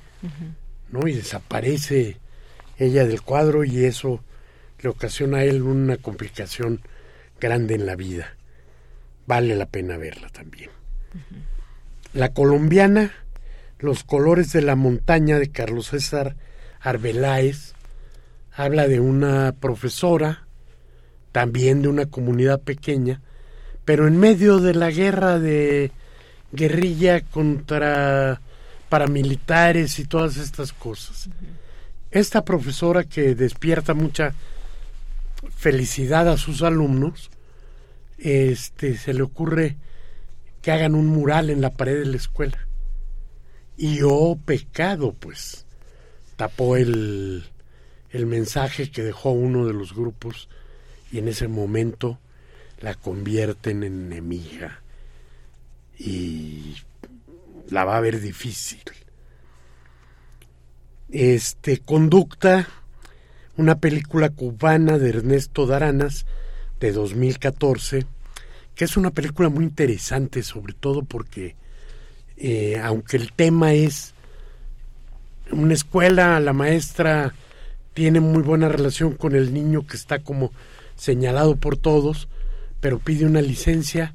¿no? 0.90 1.08
Y 1.08 1.14
desaparece 1.14 2.18
ella 2.78 3.04
del 3.06 3.22
cuadro 3.22 3.64
y 3.64 3.84
eso 3.84 4.22
le 4.80 4.88
ocasiona 4.88 5.38
a 5.38 5.44
él 5.44 5.62
una 5.62 5.96
complicación 5.96 6.80
grande 7.42 7.74
en 7.74 7.86
la 7.86 7.96
vida. 7.96 8.36
Vale 9.26 9.56
la 9.56 9.66
pena 9.66 9.96
verla 9.96 10.28
también. 10.28 10.70
La 12.14 12.32
colombiana, 12.32 13.12
Los 13.80 14.04
colores 14.04 14.52
de 14.52 14.62
la 14.62 14.76
montaña 14.76 15.40
de 15.40 15.50
Carlos 15.50 15.88
César 15.88 16.36
Arbeláez, 16.80 17.74
habla 18.54 18.86
de 18.86 19.00
una 19.00 19.52
profesora, 19.58 20.46
también 21.32 21.82
de 21.82 21.88
una 21.88 22.06
comunidad 22.06 22.60
pequeña, 22.60 23.20
pero 23.84 24.06
en 24.06 24.18
medio 24.18 24.60
de 24.60 24.74
la 24.74 24.92
guerra 24.92 25.40
de 25.40 25.90
guerrilla 26.52 27.22
contra 27.22 28.40
paramilitares 28.88 29.98
y 29.98 30.04
todas 30.04 30.36
estas 30.36 30.72
cosas. 30.72 31.28
Esta 32.12 32.44
profesora 32.44 33.02
que 33.02 33.34
despierta 33.34 33.94
mucha 33.94 34.32
felicidad 35.56 36.28
a 36.28 36.36
sus 36.36 36.62
alumnos, 36.62 37.31
este, 38.22 38.96
se 38.96 39.12
le 39.12 39.22
ocurre 39.22 39.76
que 40.62 40.70
hagan 40.70 40.94
un 40.94 41.08
mural 41.08 41.50
en 41.50 41.60
la 41.60 41.70
pared 41.70 41.98
de 41.98 42.06
la 42.06 42.16
escuela. 42.16 42.68
Y 43.76 44.00
oh 44.04 44.36
pecado, 44.36 45.12
pues, 45.12 45.66
tapó 46.36 46.76
el, 46.76 47.44
el 48.10 48.26
mensaje 48.26 48.90
que 48.90 49.02
dejó 49.02 49.32
uno 49.32 49.66
de 49.66 49.72
los 49.72 49.92
grupos 49.92 50.48
y 51.10 51.18
en 51.18 51.28
ese 51.28 51.48
momento 51.48 52.20
la 52.80 52.94
convierten 52.94 53.82
en 53.82 54.06
enemiga 54.06 54.82
y 55.98 56.76
la 57.70 57.84
va 57.84 57.96
a 57.96 58.00
ver 58.00 58.20
difícil. 58.20 58.82
Este, 61.10 61.78
Conducta, 61.78 62.68
una 63.56 63.78
película 63.78 64.30
cubana 64.30 64.98
de 64.98 65.10
Ernesto 65.10 65.66
Daranas 65.66 66.24
de 66.86 66.92
2014, 66.92 68.06
que 68.74 68.84
es 68.84 68.96
una 68.96 69.10
película 69.10 69.48
muy 69.48 69.64
interesante, 69.64 70.42
sobre 70.42 70.72
todo 70.74 71.02
porque, 71.02 71.54
eh, 72.36 72.80
aunque 72.82 73.16
el 73.16 73.32
tema 73.32 73.72
es 73.72 74.14
una 75.50 75.74
escuela, 75.74 76.40
la 76.40 76.52
maestra 76.52 77.34
tiene 77.94 78.20
muy 78.20 78.42
buena 78.42 78.68
relación 78.68 79.14
con 79.14 79.34
el 79.34 79.52
niño 79.52 79.86
que 79.86 79.96
está 79.96 80.20
como 80.20 80.52
señalado 80.96 81.56
por 81.56 81.76
todos, 81.76 82.28
pero 82.80 82.98
pide 82.98 83.26
una 83.26 83.42
licencia 83.42 84.14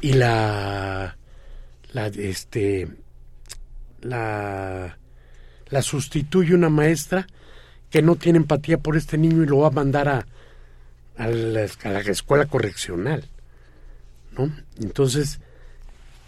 y 0.00 0.12
la 0.12 1.16
la 1.92 2.06
este 2.06 2.88
la 4.00 4.98
la 5.68 5.82
sustituye 5.82 6.54
una 6.54 6.68
maestra 6.68 7.26
que 7.90 8.02
no 8.02 8.16
tiene 8.16 8.38
empatía 8.38 8.78
por 8.78 8.96
este 8.96 9.18
niño 9.18 9.42
y 9.42 9.46
lo 9.46 9.58
va 9.58 9.68
a 9.68 9.70
mandar 9.70 10.08
a, 10.08 10.26
a, 11.16 11.28
la, 11.28 11.62
escuela 11.62 12.46
correccional. 12.46 13.24
¿no? 14.36 14.54
Entonces, 14.80 15.40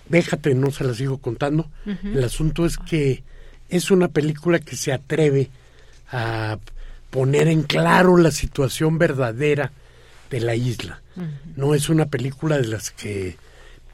déjate, 0.08 0.54
no 0.54 0.70
se 0.70 0.84
la 0.84 0.94
sigo 0.94 1.18
contando. 1.18 1.70
El 1.84 2.22
asunto 2.24 2.66
es 2.66 2.78
que 2.78 3.24
es 3.68 3.90
una 3.90 4.08
película 4.08 4.58
que 4.58 4.76
se 4.76 4.92
atreve 4.92 5.50
a 6.10 6.58
poner 7.10 7.48
en 7.48 7.62
claro 7.62 8.16
la 8.16 8.30
situación 8.30 8.98
verdadera 8.98 9.72
de 10.30 10.40
la 10.40 10.54
isla. 10.54 11.02
No 11.56 11.74
es 11.74 11.88
una 11.88 12.06
película 12.06 12.58
de 12.58 12.66
las 12.66 12.90
que 12.90 13.36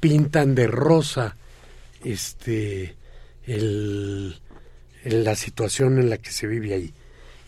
pintan 0.00 0.54
de 0.54 0.66
rosa 0.66 1.36
este 2.02 2.96
el, 3.46 4.40
la 5.04 5.36
situación 5.36 5.98
en 5.98 6.10
la 6.10 6.18
que 6.18 6.30
se 6.30 6.46
vive 6.46 6.74
ahí. 6.74 6.92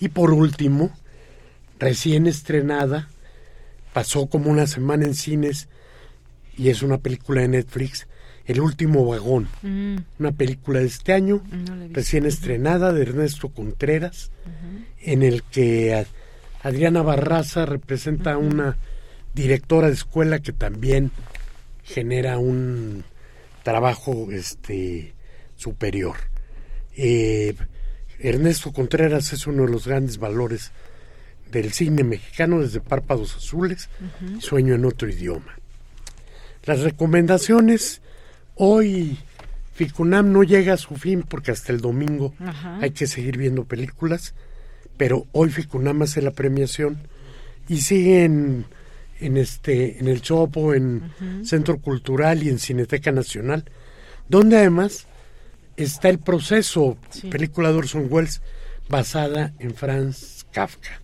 Y 0.01 0.09
por 0.09 0.33
último, 0.33 0.97
recién 1.79 2.27
estrenada, 2.27 3.09
pasó 3.95 4.27
como 4.27 4.51
una 4.51 4.67
semana 4.67 5.07
en 5.07 5.15
cines 5.15 5.69
y 6.59 6.69
es 6.69 6.83
una 6.83 6.99
película 6.99 7.41
de 7.41 7.49
Netflix, 7.49 8.07
El 8.45 8.61
último 8.61 9.07
vagón, 9.07 9.49
mm. 9.63 9.97
una 10.19 10.33
película 10.33 10.81
de 10.81 10.87
este 10.87 11.15
año, 11.15 11.43
recién 11.93 12.27
estrenada 12.27 12.93
de 12.93 13.01
Ernesto 13.03 13.49
Contreras, 13.49 14.31
en 15.01 15.23
el 15.23 15.43
que 15.45 16.05
Adriana 16.63 17.01
Barraza 17.01 17.65
representa 17.65 18.35
a 18.35 18.39
una 18.39 18.77
directora 19.33 19.87
de 19.87 19.95
escuela 19.95 20.41
que 20.41 20.53
también 20.53 21.11
genera 21.85 22.37
un 22.39 23.05
trabajo 23.63 24.29
este 24.31 25.15
superior. 25.57 26.17
Eh, 26.97 27.55
Ernesto 28.19 28.73
Contreras 28.73 29.33
es 29.33 29.47
uno 29.47 29.65
de 29.65 29.73
los 29.73 29.87
grandes 29.87 30.19
valores 30.19 30.73
del 31.61 31.73
cine 31.73 32.05
mexicano 32.05 32.61
desde 32.61 32.81
Párpados 32.81 33.37
Azules, 33.37 33.89
Sueño 34.39 34.75
en 34.75 34.85
otro 34.85 35.09
idioma. 35.09 35.59
Las 36.65 36.81
recomendaciones, 36.81 38.01
hoy 38.55 39.19
Ficunam 39.75 40.33
no 40.33 40.43
llega 40.43 40.75
a 40.75 40.79
su 40.79 40.97
fin 40.97 41.23
porque 41.23 41.51
hasta 41.51 41.73
el 41.73 41.81
domingo 41.81 42.35
hay 42.81 42.91
que 42.91 43.07
seguir 43.07 43.37
viendo 43.37 43.65
películas, 43.65 44.35
pero 44.97 45.27
hoy 45.33 45.51
Ficunam 45.51 46.03
hace 46.03 46.23
la 46.23 46.31
premiación 46.31 46.99
y 47.69 47.79
sigue 47.79 48.25
en, 48.25 48.67
este, 49.21 49.99
en 49.99 50.09
el 50.09 50.23
Chopo, 50.23 50.75
en 50.75 51.13
Centro 51.45 51.79
Cultural 51.79 52.43
y 52.43 52.49
en 52.49 52.59
Cineteca 52.59 53.13
Nacional, 53.13 53.65
donde 54.29 54.59
además 54.59 55.07
está 55.77 56.09
el 56.09 56.19
proceso, 56.19 56.97
película 57.31 57.71
de 57.71 57.79
Orson 57.79 58.07
Welles, 58.11 58.43
basada 58.89 59.53
en 59.59 59.75
Franz 59.75 60.47
Kafka. 60.53 61.04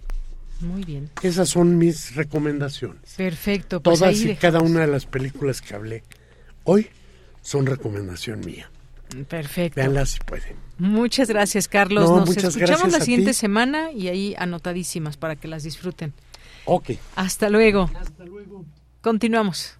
Muy 0.60 0.84
bien. 0.84 1.10
Esas 1.22 1.48
son 1.48 1.78
mis 1.78 2.14
recomendaciones. 2.14 3.14
Perfecto. 3.16 3.80
Pues 3.80 3.98
Todas 3.98 4.20
y 4.20 4.36
cada 4.36 4.60
una 4.60 4.80
de 4.80 4.86
las 4.86 5.06
películas 5.06 5.60
que 5.60 5.74
hablé 5.74 6.02
hoy 6.64 6.88
son 7.42 7.66
recomendación 7.66 8.40
mía. 8.40 8.70
Perfecto. 9.28 9.80
Veanlas 9.80 10.10
si 10.10 10.20
pueden. 10.20 10.56
Muchas 10.78 11.28
gracias, 11.28 11.66
Carlos. 11.66 12.08
Nos 12.08 12.36
escuchamos 12.36 12.92
la 12.92 13.00
siguiente 13.00 13.34
semana 13.34 13.90
y 13.90 14.08
ahí 14.08 14.34
anotadísimas 14.38 15.16
para 15.16 15.36
que 15.36 15.48
las 15.48 15.62
disfruten. 15.62 16.12
Ok. 16.64 16.90
Hasta 17.16 17.48
luego. 17.48 17.90
Hasta 17.98 18.24
luego. 18.24 18.64
Continuamos. 19.00 19.76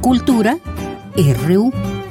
Cultura 0.00 0.58
RU. 1.16 2.01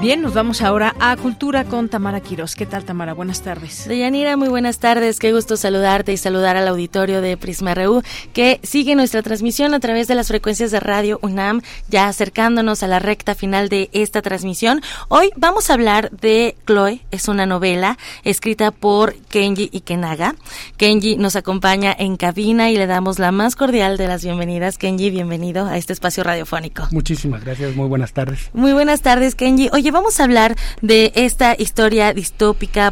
Bien, 0.00 0.22
nos 0.22 0.32
vamos 0.32 0.62
ahora 0.62 0.94
a 1.00 1.16
Cultura 1.16 1.64
con 1.64 1.88
Tamara 1.88 2.20
Quiroz. 2.20 2.54
¿Qué 2.54 2.66
tal, 2.66 2.84
Tamara? 2.84 3.14
Buenas 3.14 3.42
tardes. 3.42 3.88
Deyanira, 3.88 4.36
muy 4.36 4.48
buenas 4.48 4.78
tardes. 4.78 5.18
Qué 5.18 5.32
gusto 5.32 5.56
saludarte 5.56 6.12
y 6.12 6.16
saludar 6.16 6.56
al 6.56 6.68
auditorio 6.68 7.20
de 7.20 7.36
Prisma 7.36 7.74
RU 7.74 8.02
que 8.32 8.60
sigue 8.62 8.94
nuestra 8.94 9.22
transmisión 9.22 9.74
a 9.74 9.80
través 9.80 10.06
de 10.06 10.14
las 10.14 10.28
frecuencias 10.28 10.70
de 10.70 10.78
Radio 10.78 11.18
UNAM, 11.20 11.62
ya 11.88 12.06
acercándonos 12.06 12.84
a 12.84 12.86
la 12.86 13.00
recta 13.00 13.34
final 13.34 13.68
de 13.68 13.90
esta 13.92 14.22
transmisión. 14.22 14.82
Hoy 15.08 15.30
vamos 15.34 15.68
a 15.68 15.74
hablar 15.74 16.12
de 16.12 16.54
Chloe. 16.64 17.00
Es 17.10 17.26
una 17.26 17.44
novela 17.44 17.98
escrita 18.22 18.70
por 18.70 19.16
Kenji 19.16 19.68
Ikenaga. 19.72 20.36
Kenji 20.76 21.16
nos 21.16 21.34
acompaña 21.34 21.92
en 21.98 22.16
cabina 22.16 22.70
y 22.70 22.76
le 22.76 22.86
damos 22.86 23.18
la 23.18 23.32
más 23.32 23.56
cordial 23.56 23.96
de 23.96 24.06
las 24.06 24.22
bienvenidas. 24.22 24.78
Kenji, 24.78 25.10
bienvenido 25.10 25.66
a 25.66 25.76
este 25.76 25.92
espacio 25.92 26.22
radiofónico. 26.22 26.86
Muchísimas 26.92 27.44
gracias. 27.44 27.74
Muy 27.74 27.88
buenas 27.88 28.12
tardes. 28.12 28.48
Muy 28.52 28.72
buenas 28.72 29.02
tardes, 29.02 29.34
Kenji. 29.34 29.70
Oye, 29.72 29.87
vamos 29.90 30.20
a 30.20 30.24
hablar 30.24 30.56
de 30.82 31.12
esta 31.14 31.54
historia 31.58 32.12
distópica, 32.12 32.90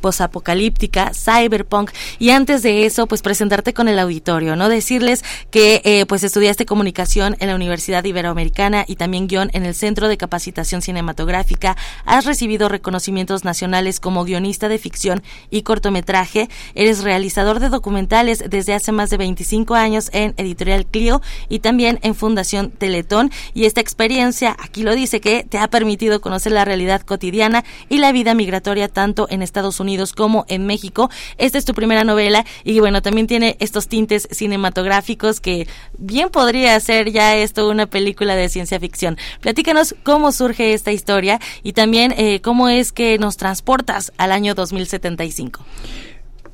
posapocalíptica, 0.00 1.12
cyberpunk 1.14 1.90
y 2.18 2.30
antes 2.30 2.62
de 2.62 2.86
eso 2.86 3.06
pues 3.06 3.22
presentarte 3.22 3.74
con 3.74 3.88
el 3.88 3.98
auditorio, 3.98 4.56
¿no? 4.56 4.68
Decirles 4.68 5.24
que 5.50 5.82
eh, 5.84 6.06
pues 6.06 6.24
estudiaste 6.24 6.66
comunicación 6.66 7.36
en 7.40 7.48
la 7.48 7.54
Universidad 7.54 8.04
Iberoamericana 8.04 8.84
y 8.86 8.96
también 8.96 9.26
guion 9.26 9.50
en 9.52 9.64
el 9.64 9.74
Centro 9.74 10.08
de 10.08 10.16
Capacitación 10.16 10.82
Cinematográfica, 10.82 11.76
has 12.04 12.24
recibido 12.24 12.68
reconocimientos 12.68 13.44
nacionales 13.44 14.00
como 14.00 14.24
guionista 14.24 14.68
de 14.68 14.78
ficción 14.78 15.22
y 15.50 15.62
cortometraje, 15.62 16.48
eres 16.74 17.02
realizador 17.02 17.60
de 17.60 17.68
documentales 17.68 18.44
desde 18.48 18.74
hace 18.74 18.92
más 18.92 19.10
de 19.10 19.18
25 19.18 19.74
años 19.74 20.10
en 20.12 20.34
Editorial 20.36 20.86
Clio 20.86 21.20
y 21.48 21.58
también 21.60 21.98
en 22.02 22.14
Fundación 22.14 22.70
Teletón. 22.70 23.30
Y 23.54 23.64
esta 23.64 23.80
experiencia, 23.80 24.56
aquí 24.58 24.82
lo 24.82 24.94
dice, 24.94 25.20
que 25.20 25.44
te 25.44 25.58
ha 25.58 25.68
permitido 25.68 26.20
conocer 26.20 26.52
la 26.52 26.64
realidad 26.64 27.02
cotidiana 27.02 27.64
y 27.88 27.98
la 27.98 28.12
vida 28.12 28.34
migratoria 28.34 28.88
tanto 28.88 29.26
en 29.30 29.42
Estados 29.42 29.80
Unidos 29.80 29.89
como 30.14 30.44
en 30.48 30.66
México. 30.66 31.10
Esta 31.38 31.58
es 31.58 31.64
tu 31.64 31.74
primera 31.74 32.04
novela 32.04 32.44
y 32.64 32.78
bueno, 32.80 33.02
también 33.02 33.26
tiene 33.26 33.56
estos 33.60 33.88
tintes 33.88 34.28
cinematográficos 34.30 35.40
que 35.40 35.66
bien 35.98 36.30
podría 36.30 36.78
ser 36.80 37.10
ya 37.10 37.36
esto 37.36 37.68
una 37.68 37.86
película 37.86 38.36
de 38.36 38.48
ciencia 38.48 38.78
ficción. 38.78 39.16
Platícanos 39.40 39.94
cómo 40.02 40.32
surge 40.32 40.72
esta 40.72 40.92
historia 40.92 41.40
y 41.62 41.72
también 41.72 42.14
eh, 42.16 42.40
cómo 42.40 42.68
es 42.68 42.92
que 42.92 43.18
nos 43.18 43.36
transportas 43.36 44.12
al 44.16 44.32
año 44.32 44.54
2075. 44.54 45.64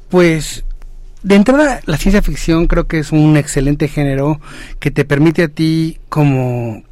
Pues 0.09 0.65
de 1.23 1.35
entrada, 1.35 1.81
la 1.87 1.97
ciencia 1.97 2.23
ficción 2.23 2.67
creo 2.67 2.87
que 2.87 2.99
es 2.99 3.13
un 3.13 3.37
excelente 3.37 3.89
género 3.89 4.41
que 4.79 4.91
te 4.91 5.05
permite 5.05 5.43
a 5.43 5.49
ti 5.49 5.99
como 6.09 6.85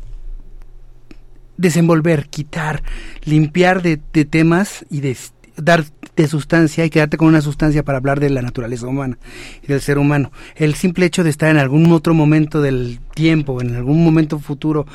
desenvolver, 1.56 2.28
quitar, 2.28 2.82
limpiar 3.24 3.82
de, 3.82 4.00
de 4.12 4.24
temas 4.24 4.84
y 4.90 5.00
de 5.00 5.16
darte 5.56 6.28
sustancia 6.28 6.84
y 6.84 6.90
quedarte 6.90 7.16
con 7.16 7.28
una 7.28 7.40
sustancia 7.40 7.84
para 7.84 7.98
hablar 7.98 8.20
de 8.20 8.30
la 8.30 8.42
naturaleza 8.42 8.86
humana 8.86 9.18
y 9.62 9.66
del 9.68 9.80
ser 9.80 9.98
humano. 9.98 10.32
El 10.56 10.74
simple 10.74 11.06
hecho 11.06 11.24
de 11.24 11.30
estar 11.30 11.50
en 11.50 11.58
algún 11.58 11.90
otro 11.92 12.14
momento 12.14 12.62
del 12.62 13.00
tiempo, 13.14 13.60
en 13.60 13.74
algún 13.74 14.04
momento 14.04 14.38
futuro, 14.38 14.86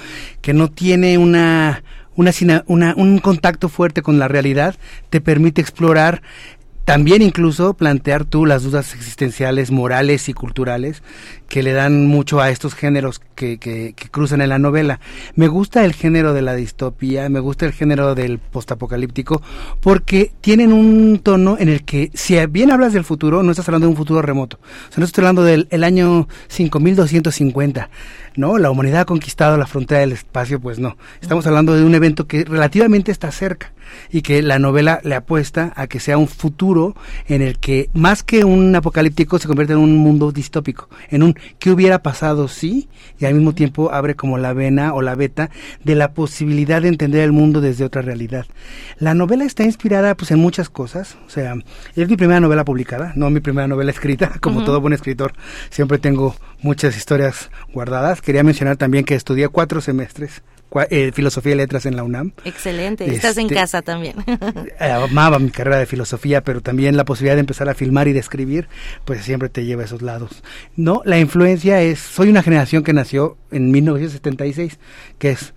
que 0.41 0.53
no 0.53 0.69
tiene 0.69 1.18
una, 1.18 1.84
una, 2.15 2.31
una 2.68 2.94
un 2.95 3.19
contacto 3.19 3.69
fuerte 3.69 4.02
con 4.02 4.19
la 4.19 4.27
realidad, 4.27 4.76
te 5.10 5.22
permite 5.22 5.61
explorar 5.61 6.22
también 6.90 7.22
incluso 7.22 7.76
plantear 7.76 8.26
tú 8.26 8.48
las 8.48 8.64
dudas 8.64 8.95
existenciales, 8.95 9.69
morales 9.69 10.27
y 10.27 10.34
culturales 10.34 11.03
que 11.49 11.63
le 11.63 11.73
dan 11.73 12.05
mucho 12.05 12.39
a 12.39 12.49
estos 12.51 12.76
géneros 12.76 13.21
que, 13.35 13.57
que, 13.57 13.93
cruzan 14.11 14.41
en 14.41 14.49
la 14.49 14.59
novela. 14.59 14.99
Me 15.35 15.47
gusta 15.47 15.84
el 15.84 15.93
género 15.93 16.34
de 16.34 16.41
la 16.41 16.53
distopía, 16.53 17.27
me 17.27 17.39
gusta 17.39 17.65
el 17.65 17.73
género 17.73 18.15
del 18.15 18.38
postapocalíptico, 18.38 19.41
porque 19.81 20.31
tienen 20.41 20.71
un 20.71 21.19
tono 21.23 21.57
en 21.59 21.69
el 21.69 21.84
que, 21.84 22.11
si 22.13 22.38
bien 22.47 22.71
hablas 22.71 22.93
del 22.93 23.03
futuro, 23.03 23.43
no 23.43 23.51
estás 23.51 23.67
hablando 23.67 23.88
de 23.88 23.91
un 23.91 23.97
futuro 23.97 24.21
remoto. 24.21 24.57
O 24.57 24.91
sea, 24.91 24.99
no 24.99 25.05
estás 25.05 25.19
hablando 25.19 25.43
del 25.43 25.67
el 25.71 25.84
año 25.84 26.27
5250, 26.47 27.89
¿no? 28.35 28.57
La 28.57 28.69
humanidad 28.69 29.01
ha 29.01 29.05
conquistado 29.05 29.57
la 29.57 29.67
frontera 29.67 30.01
del 30.01 30.11
espacio, 30.11 30.59
pues 30.59 30.80
no. 30.80 30.97
Estamos 31.21 31.45
hablando 31.47 31.73
de 31.73 31.84
un 31.84 31.95
evento 31.95 32.27
que 32.27 32.45
relativamente 32.45 33.11
está 33.11 33.31
cerca 33.31 33.73
y 34.11 34.21
que 34.21 34.41
la 34.41 34.59
novela 34.59 34.99
le 35.03 35.15
apuesta 35.15 35.73
a 35.76 35.88
que 35.88 35.99
sea 35.99 36.17
un 36.17 36.27
futuro 36.27 36.95
en 37.27 37.41
el 37.41 37.57
que 37.59 37.89
más 37.93 38.23
que 38.23 38.43
un 38.43 38.76
apocalíptico 38.76 39.39
se 39.39 39.47
convierte 39.47 39.73
en 39.73 39.80
un 39.80 39.97
mundo 39.97 40.31
distópico, 40.31 40.89
en 41.09 41.23
un 41.23 41.38
qué 41.59 41.71
hubiera 41.71 42.01
pasado 42.01 42.47
si 42.47 42.89
y 43.19 43.25
al 43.25 43.33
mismo 43.33 43.53
tiempo 43.53 43.91
abre 43.91 44.15
como 44.15 44.37
la 44.37 44.53
vena 44.53 44.93
o 44.93 45.01
la 45.01 45.15
beta 45.15 45.49
de 45.83 45.95
la 45.95 46.13
posibilidad 46.13 46.81
de 46.81 46.89
entender 46.89 47.21
el 47.21 47.31
mundo 47.31 47.61
desde 47.61 47.85
otra 47.85 48.01
realidad. 48.01 48.45
La 48.97 49.13
novela 49.13 49.45
está 49.45 49.63
inspirada 49.63 50.15
pues 50.15 50.31
en 50.31 50.39
muchas 50.39 50.69
cosas, 50.69 51.17
o 51.27 51.29
sea, 51.29 51.55
es 51.95 52.09
mi 52.09 52.17
primera 52.17 52.39
novela 52.39 52.65
publicada, 52.65 53.13
no 53.15 53.29
mi 53.29 53.39
primera 53.39 53.67
novela 53.67 53.91
escrita, 53.99 54.33
como 54.41 54.63
todo 54.63 54.81
buen 54.81 54.93
escritor, 54.93 55.33
siempre 55.69 55.97
tengo 55.97 56.35
muchas 56.61 56.97
historias 56.97 57.49
guardadas. 57.73 58.21
Quería 58.21 58.43
mencionar 58.43 58.77
también 58.77 59.05
que 59.05 59.15
estudié 59.15 59.47
cuatro 59.49 59.81
semestres 59.81 60.41
eh, 60.89 61.11
filosofía 61.13 61.53
y 61.53 61.55
letras 61.55 61.85
en 61.85 61.95
la 61.95 62.03
UNAM. 62.03 62.33
Excelente, 62.45 63.05
estás 63.05 63.37
en 63.37 63.45
este, 63.45 63.55
casa 63.55 63.81
también. 63.81 64.15
Eh, 64.79 64.91
amaba 64.91 65.39
mi 65.39 65.49
carrera 65.49 65.77
de 65.77 65.85
filosofía, 65.85 66.43
pero 66.43 66.61
también 66.61 66.95
la 66.95 67.05
posibilidad 67.05 67.35
de 67.35 67.41
empezar 67.41 67.67
a 67.69 67.73
filmar 67.73 68.07
y 68.07 68.13
de 68.13 68.19
escribir, 68.19 68.67
pues 69.05 69.23
siempre 69.23 69.49
te 69.49 69.65
lleva 69.65 69.81
a 69.81 69.85
esos 69.85 70.01
lados. 70.01 70.43
No, 70.75 71.01
la 71.05 71.19
influencia 71.19 71.81
es, 71.81 71.99
soy 71.99 72.29
una 72.29 72.43
generación 72.43 72.83
que 72.83 72.93
nació 72.93 73.37
en 73.51 73.71
1976, 73.71 74.79
que 75.17 75.31
es 75.31 75.53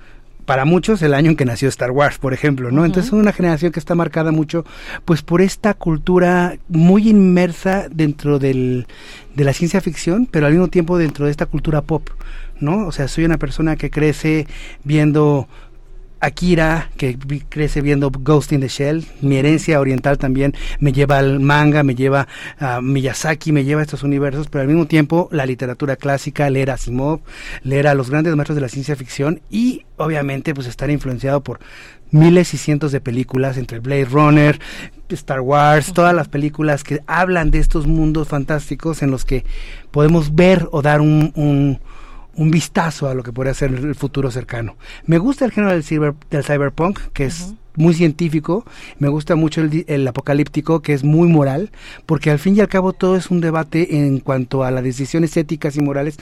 para 0.53 0.67
muchos 0.67 1.01
el 1.01 1.15
año 1.15 1.31
en 1.31 1.37
que 1.37 1.47
nació 1.47 1.67
Star 1.71 1.93
Wars, 1.93 2.19
por 2.19 2.35
ejemplo, 2.35 2.71
¿no? 2.71 2.85
Entonces 2.85 3.07
es 3.07 3.13
una 3.15 3.33
generación 3.33 3.73
que 3.73 3.81
está 3.81 3.95
marcada 3.95 4.33
mucho 4.33 4.67
pues 5.07 5.23
por 5.23 5.41
esta 5.41 5.73
cultura 5.73 6.59
muy 6.69 7.09
inmersa 7.09 7.87
dentro 7.91 8.39
del, 8.39 8.87
de 9.35 9.45
la 9.45 9.55
ciencia 9.55 9.81
ficción, 9.81 10.29
pero 10.31 10.45
al 10.45 10.53
mismo 10.53 10.69
tiempo 10.69 10.99
dentro 10.99 11.25
de 11.25 11.31
esta 11.31 11.47
cultura 11.47 11.81
pop. 11.81 12.11
¿no? 12.61 12.87
O 12.87 12.93
sea, 12.93 13.09
soy 13.09 13.25
una 13.25 13.39
persona 13.39 13.77
que 13.77 13.89
crece 13.89 14.47
viendo 14.85 15.49
Akira, 16.23 16.89
que 16.97 17.19
crece 17.49 17.81
viendo 17.81 18.09
Ghost 18.11 18.53
in 18.53 18.61
the 18.61 18.69
Shell, 18.69 19.05
mi 19.23 19.39
herencia 19.39 19.81
oriental 19.81 20.19
también 20.19 20.55
me 20.79 20.93
lleva 20.93 21.19
al 21.19 21.41
manga, 21.41 21.83
me 21.83 21.97
lleva 21.97 22.29
a 22.61 22.81
Miyazaki, 22.81 23.51
me 23.51 23.65
lleva 23.65 23.81
a 23.81 23.85
estos 23.85 24.05
universos, 24.05 24.47
pero 24.49 24.63
al 24.63 24.69
mismo 24.69 24.87
tiempo 24.87 25.29
la 25.33 25.47
literatura 25.47 25.97
clásica, 25.97 26.49
leer 26.49 26.71
a 26.71 26.75
Asimov, 26.75 27.23
leer 27.65 27.89
a 27.89 27.95
los 27.95 28.09
grandes 28.09 28.37
maestros 28.37 28.55
de 28.55 28.61
la 28.61 28.69
ciencia 28.69 28.95
ficción 28.95 29.43
y 29.51 29.85
obviamente 29.97 30.55
pues 30.55 30.69
estar 30.69 30.91
influenciado 30.91 31.43
por 31.43 31.59
miles 32.13 32.55
y 32.55 32.57
cientos 32.57 32.93
de 32.93 33.01
películas 33.01 33.57
entre 33.57 33.81
Blade 33.81 34.05
Runner, 34.05 34.61
Star 35.09 35.41
Wars, 35.41 35.93
todas 35.93 36.15
las 36.15 36.29
películas 36.29 36.85
que 36.85 37.01
hablan 37.09 37.51
de 37.51 37.59
estos 37.59 37.89
mundos 37.89 38.29
fantásticos 38.29 39.03
en 39.03 39.11
los 39.11 39.25
que 39.25 39.45
podemos 39.91 40.37
ver 40.37 40.69
o 40.71 40.83
dar 40.83 41.01
un 41.01 41.33
un 41.35 41.81
vistazo 42.37 43.09
a 43.09 43.15
lo 43.15 43.23
que 43.23 43.33
podría 43.33 43.55
ser 43.55 43.73
el 43.73 43.95
futuro 43.95 44.31
cercano. 44.31 44.77
Me 45.07 45.19
gusta 45.19 45.45
el 45.45 45.53
género 45.53 45.73
del, 45.73 46.15
del 46.31 46.45
cyberpunk, 46.45 46.99
que 47.13 47.27
es 47.27 47.55
muy 47.77 47.95
científico, 47.95 48.65
me 48.99 49.09
gusta 49.09 49.35
mucho 49.37 49.63
el, 49.63 49.85
el, 49.89 50.07
apocalíptico, 50.07 50.81
que 50.81 50.93
es 50.93 51.05
muy 51.05 51.29
moral, 51.29 51.71
porque 52.07 52.31
al 52.31 52.39
fin 52.39 52.57
y 52.57 52.61
al 52.61 52.69
cabo 52.69 52.93
todo 52.93 53.17
es 53.17 53.31
un 53.31 53.41
debate 53.41 53.97
en 53.97 54.21
cuanto 54.21 54.65
a 54.65 54.71
las 54.71 54.85
decisiones 54.85 55.37
éticas 55.37 55.77
y 55.77 55.81
morales 55.81 56.19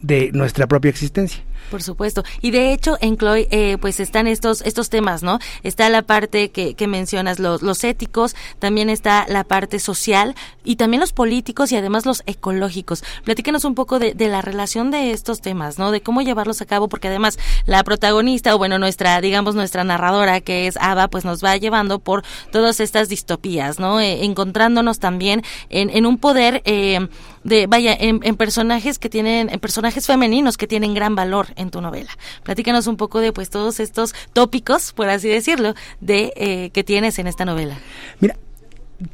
de 0.00 0.30
nuestra 0.32 0.66
propia 0.66 0.90
existencia. 0.90 1.42
Por 1.70 1.82
supuesto. 1.82 2.24
Y 2.40 2.50
de 2.50 2.72
hecho, 2.72 2.96
en 3.00 3.16
Chloe, 3.16 3.48
eh, 3.50 3.78
pues 3.80 4.00
están 4.00 4.26
estos, 4.26 4.60
estos 4.62 4.90
temas, 4.90 5.22
¿no? 5.22 5.38
Está 5.62 5.88
la 5.88 6.02
parte 6.02 6.50
que, 6.50 6.74
que 6.74 6.86
mencionas, 6.86 7.38
los, 7.38 7.62
los 7.62 7.84
éticos, 7.84 8.34
también 8.58 8.90
está 8.90 9.26
la 9.28 9.44
parte 9.44 9.78
social 9.78 10.34
y 10.64 10.76
también 10.76 11.00
los 11.00 11.12
políticos 11.12 11.72
y 11.72 11.76
además 11.76 12.06
los 12.06 12.22
ecológicos. 12.26 13.04
Platícanos 13.24 13.64
un 13.64 13.74
poco 13.74 13.98
de, 13.98 14.14
de 14.14 14.28
la 14.28 14.42
relación 14.42 14.90
de 14.90 15.12
estos 15.12 15.40
temas, 15.40 15.78
¿no? 15.78 15.90
De 15.90 16.00
cómo 16.00 16.22
llevarlos 16.22 16.60
a 16.60 16.66
cabo, 16.66 16.88
porque 16.88 17.08
además 17.08 17.38
la 17.66 17.84
protagonista, 17.84 18.54
o 18.54 18.58
bueno, 18.58 18.78
nuestra, 18.78 19.20
digamos, 19.20 19.54
nuestra 19.54 19.84
narradora, 19.84 20.40
que 20.40 20.66
es 20.66 20.76
Ava, 20.76 21.08
pues 21.08 21.24
nos 21.24 21.44
va 21.44 21.56
llevando 21.56 21.98
por 21.98 22.24
todas 22.50 22.80
estas 22.80 23.08
distopías, 23.08 23.78
¿no? 23.78 24.00
Eh, 24.00 24.24
encontrándonos 24.24 24.98
también 24.98 25.42
en, 25.68 25.90
en 25.90 26.06
un 26.06 26.18
poder, 26.18 26.62
eh, 26.64 27.08
de, 27.44 27.66
vaya, 27.66 27.94
en, 27.94 28.20
en 28.22 28.36
personajes 28.36 28.98
que 28.98 29.08
tienen, 29.08 29.50
en 29.50 29.60
personajes 29.60 30.06
femeninos 30.06 30.56
que 30.56 30.66
tienen 30.66 30.94
gran 30.94 31.14
valor 31.14 31.48
en 31.56 31.70
tu 31.70 31.80
novela. 31.80 32.10
Platícanos 32.42 32.86
un 32.86 32.96
poco 32.96 33.20
de 33.20 33.32
pues 33.32 33.50
todos 33.50 33.80
estos 33.80 34.14
tópicos, 34.32 34.92
por 34.92 35.08
así 35.08 35.28
decirlo, 35.28 35.74
de 36.00 36.32
eh, 36.36 36.70
que 36.70 36.84
tienes 36.84 37.18
en 37.18 37.26
esta 37.26 37.44
novela. 37.44 37.76
Mira, 38.20 38.36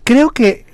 creo 0.05 0.31
que 0.31 0.67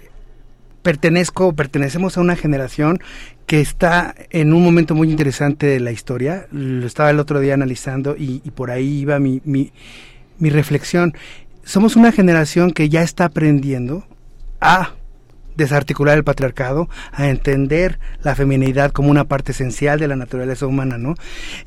pertenezco, 0.82 1.52
pertenecemos 1.55 2.16
a 2.16 2.20
una 2.20 2.36
generación 2.36 3.01
que 3.47 3.60
está 3.60 4.14
en 4.30 4.52
un 4.52 4.62
momento 4.62 4.94
muy 4.94 5.10
interesante 5.10 5.66
de 5.66 5.80
la 5.80 5.93
historia. 5.93 6.47
Lo 6.51 6.86
estaba 6.86 7.10
el 7.10 7.20
otro 7.20 7.40
día 7.40 7.55
analizando 7.55 8.16
y, 8.18 8.39
por 8.55 8.70
ahí 8.70 9.01
iba 9.01 9.18
mi, 9.18 9.40
mi, 9.44 9.72
mi 10.39 10.51
reflexión. 10.51 11.14
Somos 11.64 11.97
una 11.97 12.12
generación 12.12 12.72
que 12.72 12.89
ya 12.89 13.02
está 13.02 13.26
aprendiendo 13.26 14.06
a 14.60 14.94
desarticular 15.56 16.16
el 16.16 16.24
patriarcado, 16.24 16.88
a 17.12 17.28
entender 17.28 17.98
la 18.22 18.34
feminidad 18.34 18.92
como 18.92 19.10
una 19.10 19.24
parte 19.24 19.52
esencial 19.52 19.98
de 19.98 20.08
la 20.08 20.16
naturaleza 20.16 20.66
humana, 20.66 20.98
¿no? 20.98 21.14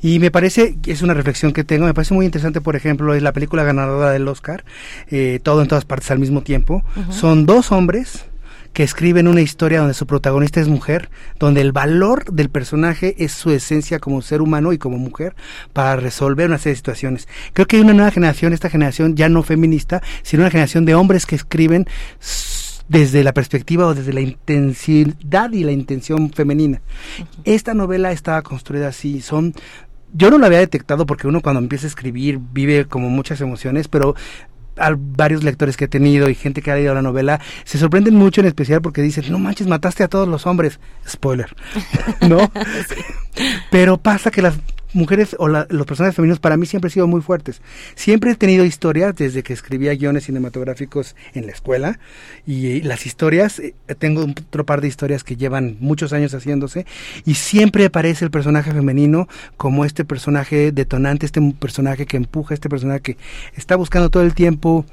Y 0.00 0.18
me 0.18 0.30
parece, 0.30 0.76
es 0.86 1.02
una 1.02 1.14
reflexión 1.14 1.52
que 1.52 1.64
tengo, 1.64 1.86
me 1.86 1.94
parece 1.94 2.14
muy 2.14 2.26
interesante, 2.26 2.60
por 2.60 2.76
ejemplo, 2.76 3.14
es 3.14 3.22
la 3.22 3.32
película 3.32 3.64
ganadora 3.64 4.10
del 4.10 4.26
Oscar, 4.28 4.64
eh, 5.08 5.40
Todo 5.42 5.62
en 5.62 5.68
todas 5.68 5.84
partes 5.84 6.10
al 6.10 6.18
mismo 6.18 6.42
tiempo. 6.42 6.82
Son 7.10 7.46
dos 7.46 7.72
hombres 7.72 8.26
que 8.76 8.82
escriben 8.82 9.26
una 9.26 9.40
historia 9.40 9.78
donde 9.78 9.94
su 9.94 10.06
protagonista 10.06 10.60
es 10.60 10.68
mujer, 10.68 11.08
donde 11.38 11.62
el 11.62 11.72
valor 11.72 12.30
del 12.30 12.50
personaje 12.50 13.14
es 13.18 13.32
su 13.32 13.50
esencia 13.50 14.00
como 14.00 14.20
ser 14.20 14.42
humano 14.42 14.74
y 14.74 14.76
como 14.76 14.98
mujer 14.98 15.34
para 15.72 15.96
resolver 15.96 16.48
una 16.48 16.58
serie 16.58 16.72
de 16.72 16.76
situaciones. 16.76 17.26
Creo 17.54 17.66
que 17.66 17.76
hay 17.76 17.82
una 17.82 17.94
nueva 17.94 18.10
generación, 18.10 18.52
esta 18.52 18.68
generación 18.68 19.16
ya 19.16 19.30
no 19.30 19.42
feminista, 19.42 20.02
sino 20.22 20.42
una 20.42 20.50
generación 20.50 20.84
de 20.84 20.94
hombres 20.94 21.24
que 21.24 21.36
escriben 21.36 21.86
desde 22.88 23.24
la 23.24 23.34
perspectiva 23.34 23.86
o 23.86 23.94
desde 23.94 24.12
la 24.12 24.20
intensidad 24.20 25.52
y 25.52 25.64
la 25.64 25.72
intención 25.72 26.30
femenina. 26.30 26.80
Esta 27.44 27.74
novela 27.74 28.12
estaba 28.12 28.42
construida 28.42 28.88
así, 28.88 29.20
son 29.20 29.54
yo 30.12 30.30
no 30.30 30.38
lo 30.38 30.46
había 30.46 30.60
detectado 30.60 31.04
porque 31.04 31.26
uno 31.26 31.42
cuando 31.42 31.60
empieza 31.60 31.86
a 31.86 31.88
escribir 31.88 32.38
vive 32.52 32.86
como 32.86 33.10
muchas 33.10 33.40
emociones, 33.40 33.88
pero 33.88 34.14
a 34.78 34.94
varios 34.96 35.42
lectores 35.42 35.76
que 35.76 35.86
he 35.86 35.88
tenido 35.88 36.28
y 36.28 36.34
gente 36.34 36.62
que 36.62 36.70
ha 36.70 36.74
leído 36.74 36.94
la 36.94 37.02
novela 37.02 37.40
se 37.64 37.78
sorprenden 37.78 38.14
mucho 38.14 38.40
en 38.40 38.46
especial 38.46 38.82
porque 38.82 39.02
dicen, 39.02 39.24
no 39.30 39.38
manches, 39.38 39.66
mataste 39.66 40.04
a 40.04 40.08
todos 40.08 40.28
los 40.28 40.46
hombres. 40.46 40.80
Spoiler, 41.08 41.54
¿no? 42.28 42.50
Pero 43.70 43.98
pasa 43.98 44.30
que 44.30 44.42
las 44.42 44.54
mujeres 44.92 45.36
o 45.38 45.48
los 45.48 45.86
personajes 45.86 46.16
femeninos 46.16 46.40
para 46.40 46.56
mí 46.56 46.66
siempre 46.66 46.88
han 46.88 46.92
sido 46.92 47.06
muy 47.06 47.20
fuertes. 47.20 47.60
Siempre 47.94 48.32
he 48.32 48.34
tenido 48.34 48.64
historias 48.64 49.14
desde 49.14 49.42
que 49.42 49.52
escribía 49.52 49.94
guiones 49.94 50.24
cinematográficos 50.24 51.16
en 51.34 51.46
la 51.46 51.52
escuela 51.52 51.98
y 52.46 52.82
las 52.82 53.06
historias, 53.06 53.58
eh, 53.58 53.74
tengo 53.98 54.24
otro 54.24 54.66
par 54.66 54.80
de 54.80 54.88
historias 54.88 55.24
que 55.24 55.36
llevan 55.36 55.76
muchos 55.80 56.12
años 56.12 56.34
haciéndose 56.34 56.86
y 57.24 57.34
siempre 57.34 57.84
aparece 57.86 58.24
el 58.24 58.30
personaje 58.30 58.72
femenino 58.72 59.28
como 59.56 59.84
este 59.84 60.04
personaje 60.04 60.72
detonante, 60.72 61.26
este 61.26 61.40
personaje 61.58 62.06
que 62.06 62.16
empuja, 62.16 62.54
este 62.54 62.68
personaje 62.68 63.00
que 63.00 63.16
está 63.56 63.76
buscando 63.76 64.10
todo 64.10 64.22
el 64.22 64.34
tiempo 64.34 64.84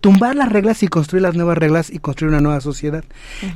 tumbar 0.00 0.36
las 0.36 0.48
reglas 0.48 0.82
y 0.82 0.88
construir 0.88 1.22
las 1.22 1.34
nuevas 1.34 1.58
reglas 1.58 1.90
y 1.90 1.98
construir 1.98 2.30
una 2.30 2.40
nueva 2.40 2.60
sociedad. 2.60 3.04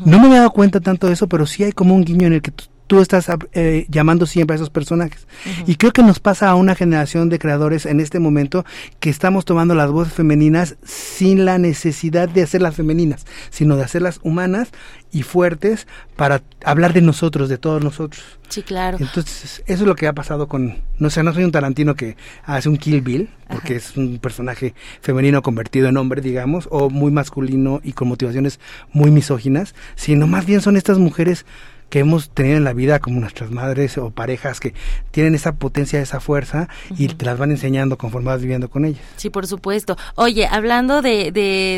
No 0.05 0.19
me 0.19 0.29
he 0.29 0.37
dado 0.37 0.51
cuenta 0.51 0.81
tanto 0.81 1.07
de 1.07 1.15
eso, 1.15 1.29
pero 1.29 1.47
sí 1.47 1.65
hay 1.65 1.73
como 1.73 1.95
un 1.95 2.05
guiño 2.05 2.27
en 2.27 2.35
el 2.35 2.43
que 2.43 2.51
tú 2.51 2.65
estás 3.01 3.27
eh, 3.53 3.87
llamando 3.89 4.27
siempre 4.27 4.55
a 4.55 4.57
esos 4.57 4.71
personajes. 4.71 5.27
Y 5.67 5.77
creo 5.77 5.93
que 5.93 6.03
nos 6.03 6.21
pasa 6.21 6.49
a 6.49 6.55
una 6.55 6.75
generación 6.75 7.29
de 7.29 7.39
creadores 7.39 7.87
en 7.87 8.01
este 8.01 8.19
momento 8.19 8.65
que 9.01 9.11
estamos 9.11 9.45
tomando 9.45 9.75
las 9.75 9.91
voces 9.91 10.15
femeninas 10.15 10.77
sin 10.85 11.45
la 11.45 11.59
necesidad 11.59 12.29
de 12.29 12.43
hacerlas 12.43 12.77
femeninas, 12.77 13.27
sino 13.51 13.77
de 13.77 13.85
hacerlas 13.85 14.21
humanas 14.23 14.71
y 15.11 15.23
fuertes 15.23 15.87
para 16.17 16.43
hablar 16.65 16.93
de 16.93 17.01
nosotros, 17.01 17.49
de 17.49 17.59
todos 17.59 17.83
nosotros. 17.83 18.23
Sí, 18.49 18.63
claro. 18.63 18.99
Entonces, 19.01 19.63
eso 19.67 19.83
es 19.83 19.89
lo 19.89 19.95
que 19.95 20.07
ha 20.07 20.13
pasado 20.13 20.49
con, 20.49 20.83
no 20.99 21.11
sé, 21.11 21.23
no 21.23 21.33
soy 21.33 21.45
un 21.45 21.53
Tarantino 21.53 21.95
que 21.95 22.17
hace 22.45 22.69
un 22.69 22.77
Kill 22.77 23.01
Bill, 23.01 23.31
porque 23.49 23.77
es 23.77 23.97
un 23.97 24.19
personaje 24.19 24.75
femenino 25.01 25.43
convertido 25.43 25.89
en 25.89 25.97
hombre, 25.97 26.21
digamos, 26.21 26.69
o 26.71 26.91
muy 26.91 27.13
masculino 27.13 27.81
y 27.83 27.93
con 27.93 28.09
motivaciones 28.09 28.61
muy 28.93 29.11
misóginas, 29.11 29.75
sino 29.95 30.27
más 30.27 30.47
bien 30.47 30.61
son 30.61 30.77
estas 30.77 30.99
mujeres 30.99 31.47
que 31.91 32.01
hemos 32.01 32.31
tenido 32.31 32.57
en 32.57 32.65
la 32.65 32.73
vida 32.73 32.99
como 32.99 33.21
nuestras 33.21 33.51
madres 33.51 33.99
o 33.99 34.11
parejas 34.11 34.61
que 34.61 34.75
tienen 35.11 35.35
esa 35.35 35.53
potencia, 35.57 36.01
esa 36.01 36.21
fuerza 36.21 36.69
y 36.97 37.09
te 37.09 37.25
las 37.25 37.39
van 37.39 37.51
enseñando 37.51 37.99
conforme 37.99 38.29
vas 38.29 38.41
viviendo 38.41 38.69
con 38.69 38.85
ellas. 38.85 39.03
Sí, 39.17 39.31
por 39.31 39.47
supuesto. 39.47 39.97
Oye, 40.17 40.47
hablando 40.47 41.03
de, 41.03 41.31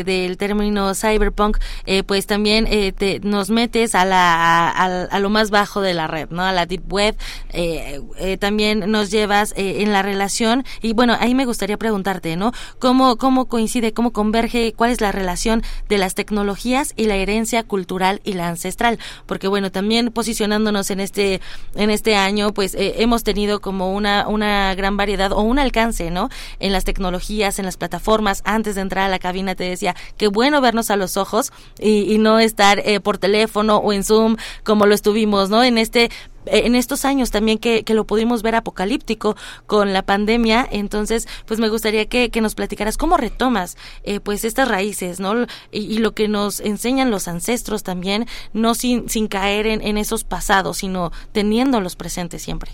del 0.05 0.37
término 0.37 0.93
cyberpunk, 0.95 1.57
eh, 1.85 2.03
pues 2.03 2.25
también 2.25 2.67
eh, 2.67 2.91
te, 2.91 3.19
nos 3.19 3.49
metes 3.49 3.95
a, 3.95 4.05
la, 4.05 4.69
a, 4.69 5.19
lo 5.19 5.29
más 5.29 5.49
bajo 5.49 5.81
de 5.81 5.93
la 5.93 6.07
red, 6.07 6.29
¿no? 6.29 6.43
A 6.43 6.51
la 6.51 6.65
deep 6.65 6.91
web. 6.91 7.15
Eh, 7.49 8.37
también 8.39 8.91
nos 8.91 9.11
llevas 9.11 9.53
en 9.55 9.91
la 9.91 10.01
relación 10.01 10.63
y 10.81 10.93
bueno, 10.93 11.15
ahí 11.19 11.35
me 11.35 11.45
gustaría 11.45 11.77
preguntarte, 11.77 12.35
¿no? 12.35 12.51
¿Cómo, 12.79 13.17
¿Cómo 13.17 13.47
coincide, 13.47 13.93
cómo 13.93 14.11
converge, 14.13 14.73
cuál 14.73 14.91
es 14.91 15.01
la 15.01 15.11
relación 15.11 15.63
de 15.89 15.97
las 15.97 16.15
tecnologías 16.15 16.93
y 16.95 17.05
la 17.05 17.15
herencia 17.15 17.63
cultural 17.63 18.21
y 18.23 18.33
la 18.33 18.47
ancestral? 18.47 18.99
Porque 19.25 19.47
bueno, 19.47 19.71
también 19.71 19.96
posicionándonos 20.05 20.89
en 20.91 20.99
este 20.99 21.41
en 21.75 21.89
este 21.89 22.15
año, 22.15 22.53
pues 22.53 22.75
eh, 22.75 22.95
hemos 22.97 23.23
tenido 23.23 23.59
como 23.59 23.93
una 23.93 24.27
una 24.27 24.73
gran 24.75 24.97
variedad 24.97 25.31
o 25.31 25.41
un 25.41 25.59
alcance, 25.59 26.11
¿no? 26.11 26.29
En 26.59 26.71
las 26.71 26.83
tecnologías, 26.83 27.59
en 27.59 27.65
las 27.65 27.77
plataformas. 27.77 28.41
Antes 28.45 28.75
de 28.75 28.81
entrar 28.81 29.05
a 29.05 29.09
la 29.09 29.19
cabina 29.19 29.55
te 29.55 29.63
decía 29.63 29.95
qué 30.17 30.27
bueno 30.27 30.61
vernos 30.61 30.91
a 30.91 30.95
los 30.95 31.17
ojos 31.17 31.51
y, 31.79 32.17
no 32.17 32.39
estar 32.39 32.79
eh, 32.79 32.99
por 32.99 33.19
teléfono 33.19 33.77
o 33.77 33.93
en 33.93 34.03
Zoom 34.03 34.37
como 34.63 34.87
lo 34.87 34.95
estuvimos, 34.95 35.51
¿no? 35.51 35.63
En 35.63 35.77
este 35.77 36.09
en 36.51 36.75
estos 36.75 37.05
años 37.05 37.31
también 37.31 37.57
que, 37.57 37.83
que, 37.83 37.93
lo 37.93 38.05
pudimos 38.05 38.43
ver 38.43 38.55
apocalíptico 38.55 39.35
con 39.65 39.93
la 39.93 40.03
pandemia. 40.03 40.67
Entonces, 40.71 41.27
pues 41.45 41.59
me 41.59 41.69
gustaría 41.69 42.05
que, 42.05 42.29
que 42.29 42.41
nos 42.41 42.55
platicaras 42.55 42.97
cómo 42.97 43.17
retomas 43.17 43.77
eh, 44.03 44.19
pues 44.19 44.45
estas 44.45 44.67
raíces, 44.67 45.19
¿no? 45.19 45.45
Y, 45.71 45.97
lo 45.97 46.13
que 46.13 46.27
nos 46.27 46.59
enseñan 46.59 47.09
los 47.09 47.27
ancestros 47.27 47.83
también, 47.83 48.27
no 48.53 48.75
sin, 48.75 49.09
sin 49.09 49.27
caer 49.27 49.65
en, 49.67 49.81
en 49.81 49.97
esos 49.97 50.23
pasados, 50.23 50.77
sino 50.77 51.11
teniéndolos 51.31 51.95
presentes 51.95 52.41
siempre. 52.43 52.71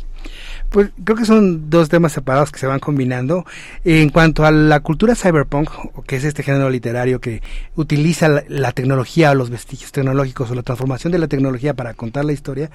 Pues 0.69 0.89
creo 1.03 1.15
que 1.15 1.25
son 1.25 1.69
dos 1.69 1.89
temas 1.89 2.13
separados 2.13 2.51
que 2.51 2.59
se 2.59 2.65
van 2.65 2.79
combinando. 2.79 3.45
En 3.83 4.09
cuanto 4.09 4.45
a 4.45 4.51
la 4.51 4.79
cultura 4.79 5.13
cyberpunk, 5.13 5.69
que 6.07 6.15
es 6.15 6.23
este 6.23 6.41
género 6.41 6.69
literario 6.69 7.21
que 7.21 7.43
utiliza 7.75 8.43
la, 8.47 8.71
tecnología 8.71 9.31
o 9.31 9.35
los 9.35 9.51
vestigios 9.51 9.91
tecnológicos 9.91 10.49
o 10.49 10.55
la 10.55 10.63
transformación 10.63 11.13
de 11.13 11.19
la 11.19 11.27
tecnología 11.27 11.75
para 11.75 11.93
contar 11.93 12.25
la 12.25 12.33
historia, 12.33 12.71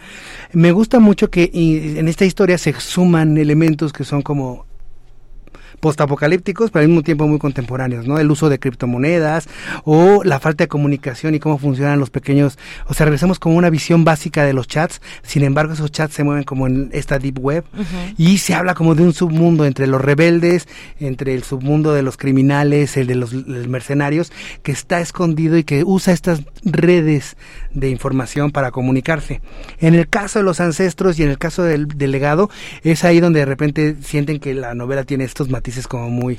me 0.52 0.70
gusta 0.70 1.00
mucho 1.00 1.28
que 1.28 1.50
en 1.52 2.06
esta 2.06 2.24
historia 2.24 2.56
se 2.56 2.72
suman 2.78 3.36
elementos 3.36 3.92
que 3.92 4.04
son 4.04 4.22
como 4.22 4.67
postapocalípticos, 5.80 6.70
pero 6.70 6.82
al 6.82 6.88
mismo 6.88 7.02
tiempo 7.02 7.26
muy 7.26 7.38
contemporáneos, 7.38 8.06
¿no? 8.06 8.18
El 8.18 8.30
uso 8.30 8.48
de 8.48 8.58
criptomonedas 8.58 9.48
o 9.84 10.22
la 10.24 10.40
falta 10.40 10.64
de 10.64 10.68
comunicación 10.68 11.34
y 11.34 11.38
cómo 11.38 11.58
funcionan 11.58 12.00
los 12.00 12.10
pequeños, 12.10 12.58
o 12.86 12.94
sea, 12.94 13.06
regresamos 13.06 13.38
como 13.38 13.56
una 13.56 13.70
visión 13.70 14.04
básica 14.04 14.44
de 14.44 14.52
los 14.52 14.66
chats, 14.66 15.00
sin 15.22 15.44
embargo 15.44 15.72
esos 15.72 15.92
chats 15.92 16.14
se 16.14 16.24
mueven 16.24 16.44
como 16.44 16.66
en 16.66 16.90
esta 16.92 17.18
deep 17.18 17.38
web 17.38 17.64
y 18.16 18.38
se 18.38 18.54
habla 18.54 18.74
como 18.74 18.94
de 18.94 19.02
un 19.02 19.12
submundo 19.12 19.64
entre 19.64 19.86
los 19.86 20.00
rebeldes, 20.00 20.68
entre 21.00 21.34
el 21.34 21.44
submundo 21.44 21.92
de 21.92 22.02
los 22.02 22.16
criminales, 22.16 22.96
el 22.96 23.06
de 23.06 23.14
los, 23.14 23.32
mercenarios, 23.32 24.32
que 24.62 24.72
está 24.72 25.00
escondido 25.00 25.56
y 25.56 25.64
que 25.64 25.84
usa 25.84 26.12
estas 26.12 26.42
redes 26.64 27.36
de 27.72 27.90
información 27.90 28.50
para 28.50 28.70
comunicarse. 28.70 29.40
En 29.78 29.94
el 29.94 30.08
caso 30.08 30.38
de 30.40 30.44
los 30.44 30.60
ancestros 30.60 31.18
y 31.18 31.22
en 31.22 31.30
el 31.30 31.38
caso 31.38 31.62
del, 31.62 31.86
del 31.88 32.10
legado, 32.10 32.50
es 32.82 33.04
ahí 33.04 33.20
donde 33.20 33.40
de 33.40 33.46
repente 33.46 33.96
sienten 34.02 34.40
que 34.40 34.54
la 34.54 34.74
novela 34.74 35.04
tiene 35.04 35.24
estos 35.24 35.48
matices 35.48 35.67
dices 35.68 35.86
como 35.86 36.10
muy 36.10 36.38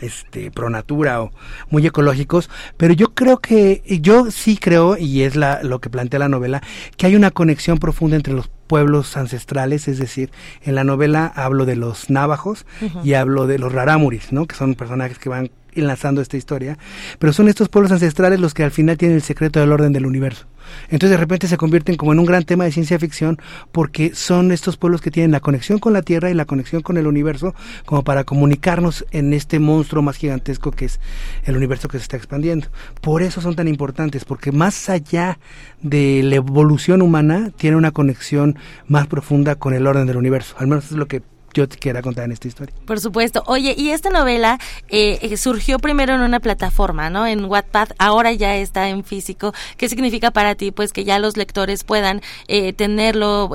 este 0.00 0.50
pro 0.50 0.68
natura 0.68 1.22
o 1.22 1.32
muy 1.70 1.86
ecológicos, 1.86 2.50
pero 2.76 2.92
yo 2.92 3.14
creo 3.14 3.38
que 3.38 3.82
yo 4.02 4.30
sí 4.30 4.58
creo 4.58 4.98
y 4.98 5.22
es 5.22 5.36
la 5.36 5.62
lo 5.62 5.80
que 5.80 5.88
plantea 5.88 6.18
la 6.18 6.28
novela 6.28 6.62
que 6.96 7.06
hay 7.06 7.16
una 7.16 7.30
conexión 7.30 7.78
profunda 7.78 8.16
entre 8.16 8.34
los 8.34 8.48
pueblos 8.66 9.16
ancestrales, 9.16 9.88
es 9.88 9.98
decir, 9.98 10.30
en 10.62 10.74
la 10.74 10.84
novela 10.84 11.32
hablo 11.34 11.64
de 11.66 11.76
los 11.76 12.10
navajos 12.10 12.66
y 13.04 13.14
hablo 13.14 13.46
de 13.46 13.58
los 13.58 13.72
rarámuris, 13.72 14.32
¿no? 14.32 14.46
Que 14.46 14.56
son 14.56 14.74
personajes 14.74 15.18
que 15.18 15.28
van 15.28 15.50
enlazando 15.76 16.20
esta 16.20 16.36
historia, 16.36 16.78
pero 17.18 17.32
son 17.32 17.48
estos 17.48 17.68
pueblos 17.68 17.92
ancestrales 17.92 18.40
los 18.40 18.54
que 18.54 18.64
al 18.64 18.70
final 18.70 18.96
tienen 18.96 19.16
el 19.16 19.22
secreto 19.22 19.60
del 19.60 19.72
orden 19.72 19.92
del 19.92 20.06
universo. 20.06 20.46
Entonces 20.84 21.10
de 21.10 21.16
repente 21.16 21.46
se 21.46 21.56
convierten 21.56 21.96
como 21.96 22.12
en 22.12 22.18
un 22.18 22.26
gran 22.26 22.44
tema 22.44 22.64
de 22.64 22.72
ciencia 22.72 22.98
ficción 22.98 23.38
porque 23.72 24.14
son 24.14 24.52
estos 24.52 24.76
pueblos 24.76 25.00
que 25.00 25.10
tienen 25.10 25.30
la 25.30 25.40
conexión 25.40 25.78
con 25.78 25.92
la 25.92 26.02
Tierra 26.02 26.30
y 26.30 26.34
la 26.34 26.44
conexión 26.44 26.82
con 26.82 26.96
el 26.96 27.06
universo 27.06 27.54
como 27.84 28.04
para 28.04 28.24
comunicarnos 28.24 29.06
en 29.10 29.32
este 29.32 29.58
monstruo 29.58 30.02
más 30.02 30.16
gigantesco 30.16 30.70
que 30.72 30.86
es 30.86 31.00
el 31.44 31.56
universo 31.56 31.88
que 31.88 31.98
se 31.98 32.02
está 32.02 32.16
expandiendo. 32.16 32.66
Por 33.00 33.22
eso 33.22 33.40
son 33.40 33.54
tan 33.54 33.68
importantes, 33.68 34.24
porque 34.24 34.52
más 34.52 34.88
allá 34.88 35.38
de 35.82 36.22
la 36.22 36.36
evolución 36.36 37.02
humana 37.02 37.50
tiene 37.56 37.76
una 37.76 37.92
conexión 37.92 38.58
más 38.86 39.06
profunda 39.06 39.56
con 39.56 39.74
el 39.74 39.86
orden 39.86 40.06
del 40.06 40.16
universo. 40.16 40.56
Al 40.58 40.66
menos 40.66 40.86
es 40.86 40.92
lo 40.92 41.06
que 41.06 41.22
yo 41.56 41.66
te 41.66 41.78
quiera 41.78 42.02
contar 42.02 42.26
en 42.26 42.32
esta 42.32 42.48
historia. 42.48 42.74
Por 42.84 43.00
supuesto. 43.00 43.42
Oye, 43.46 43.74
y 43.76 43.90
esta 43.90 44.10
novela 44.10 44.58
eh, 44.88 45.18
eh, 45.22 45.36
surgió 45.38 45.78
primero 45.78 46.14
en 46.14 46.20
una 46.20 46.38
plataforma, 46.38 47.08
¿no? 47.08 47.26
En 47.26 47.46
Wattpad, 47.46 47.88
ahora 47.98 48.32
ya 48.32 48.56
está 48.56 48.90
en 48.90 49.04
físico. 49.04 49.54
¿Qué 49.78 49.88
significa 49.88 50.30
para 50.30 50.54
ti? 50.54 50.70
Pues 50.70 50.92
que 50.92 51.04
ya 51.04 51.18
los 51.18 51.38
lectores 51.38 51.82
puedan 51.82 52.20
eh, 52.46 52.74
tenerlo, 52.74 53.50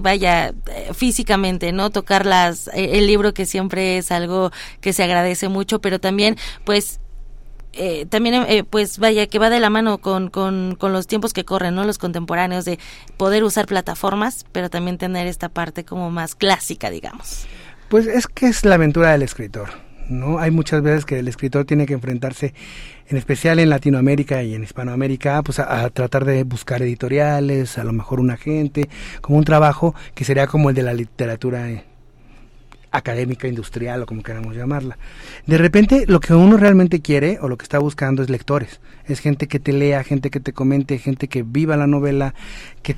vaya, 0.00 0.54
físicamente, 0.94 1.72
¿no? 1.72 1.90
Tocar 1.90 2.24
las, 2.24 2.70
el 2.72 3.06
libro 3.08 3.34
que 3.34 3.46
siempre 3.46 3.98
es 3.98 4.12
algo 4.12 4.52
que 4.80 4.92
se 4.92 5.02
agradece 5.02 5.48
mucho, 5.48 5.80
pero 5.80 5.98
también, 5.98 6.36
pues, 6.64 7.00
eh, 7.72 8.06
también 8.06 8.34
eh, 8.48 8.64
pues 8.64 8.98
vaya 8.98 9.26
que 9.26 9.38
va 9.38 9.50
de 9.50 9.60
la 9.60 9.70
mano 9.70 9.98
con, 9.98 10.28
con, 10.28 10.76
con, 10.78 10.92
los 10.92 11.06
tiempos 11.06 11.32
que 11.32 11.44
corren, 11.44 11.74
¿no? 11.74 11.84
Los 11.84 11.98
contemporáneos 11.98 12.64
de 12.64 12.78
poder 13.16 13.44
usar 13.44 13.66
plataformas, 13.66 14.44
pero 14.52 14.70
también 14.70 14.98
tener 14.98 15.26
esta 15.26 15.48
parte 15.48 15.84
como 15.84 16.10
más 16.10 16.34
clásica, 16.34 16.90
digamos. 16.90 17.46
Pues 17.88 18.06
es 18.06 18.26
que 18.26 18.46
es 18.46 18.64
la 18.64 18.76
aventura 18.76 19.12
del 19.12 19.22
escritor. 19.22 19.70
¿no? 20.08 20.38
Hay 20.38 20.50
muchas 20.50 20.82
veces 20.82 21.04
que 21.04 21.18
el 21.18 21.28
escritor 21.28 21.64
tiene 21.64 21.86
que 21.86 21.94
enfrentarse, 21.94 22.54
en 23.08 23.16
especial 23.16 23.58
en 23.58 23.70
Latinoamérica 23.70 24.42
y 24.42 24.54
en 24.54 24.62
Hispanoamérica, 24.62 25.42
pues 25.42 25.58
a, 25.58 25.88
tratar 25.90 26.24
de 26.24 26.44
buscar 26.44 26.82
editoriales, 26.82 27.78
a 27.78 27.84
lo 27.84 27.92
mejor 27.92 28.20
un 28.20 28.30
agente, 28.30 28.88
como 29.20 29.38
un 29.38 29.44
trabajo 29.44 29.94
que 30.14 30.24
sería 30.24 30.46
como 30.46 30.70
el 30.70 30.76
de 30.76 30.82
la 30.82 30.94
literatura 30.94 31.70
eh, 31.70 31.84
académica, 32.92 33.48
industrial 33.48 34.02
o 34.02 34.06
como 34.06 34.22
queramos 34.22 34.54
llamarla. 34.54 34.98
De 35.46 35.58
repente 35.58 36.04
lo 36.06 36.20
que 36.20 36.34
uno 36.34 36.56
realmente 36.56 37.00
quiere 37.00 37.38
o 37.40 37.48
lo 37.48 37.56
que 37.56 37.64
está 37.64 37.78
buscando 37.78 38.22
es 38.22 38.30
lectores, 38.30 38.80
es 39.06 39.20
gente 39.20 39.48
que 39.48 39.58
te 39.58 39.72
lea, 39.72 40.04
gente 40.04 40.30
que 40.30 40.40
te 40.40 40.52
comente, 40.52 40.98
gente 40.98 41.28
que 41.28 41.42
viva 41.42 41.76
la 41.76 41.86
novela, 41.86 42.34
que 42.82 42.96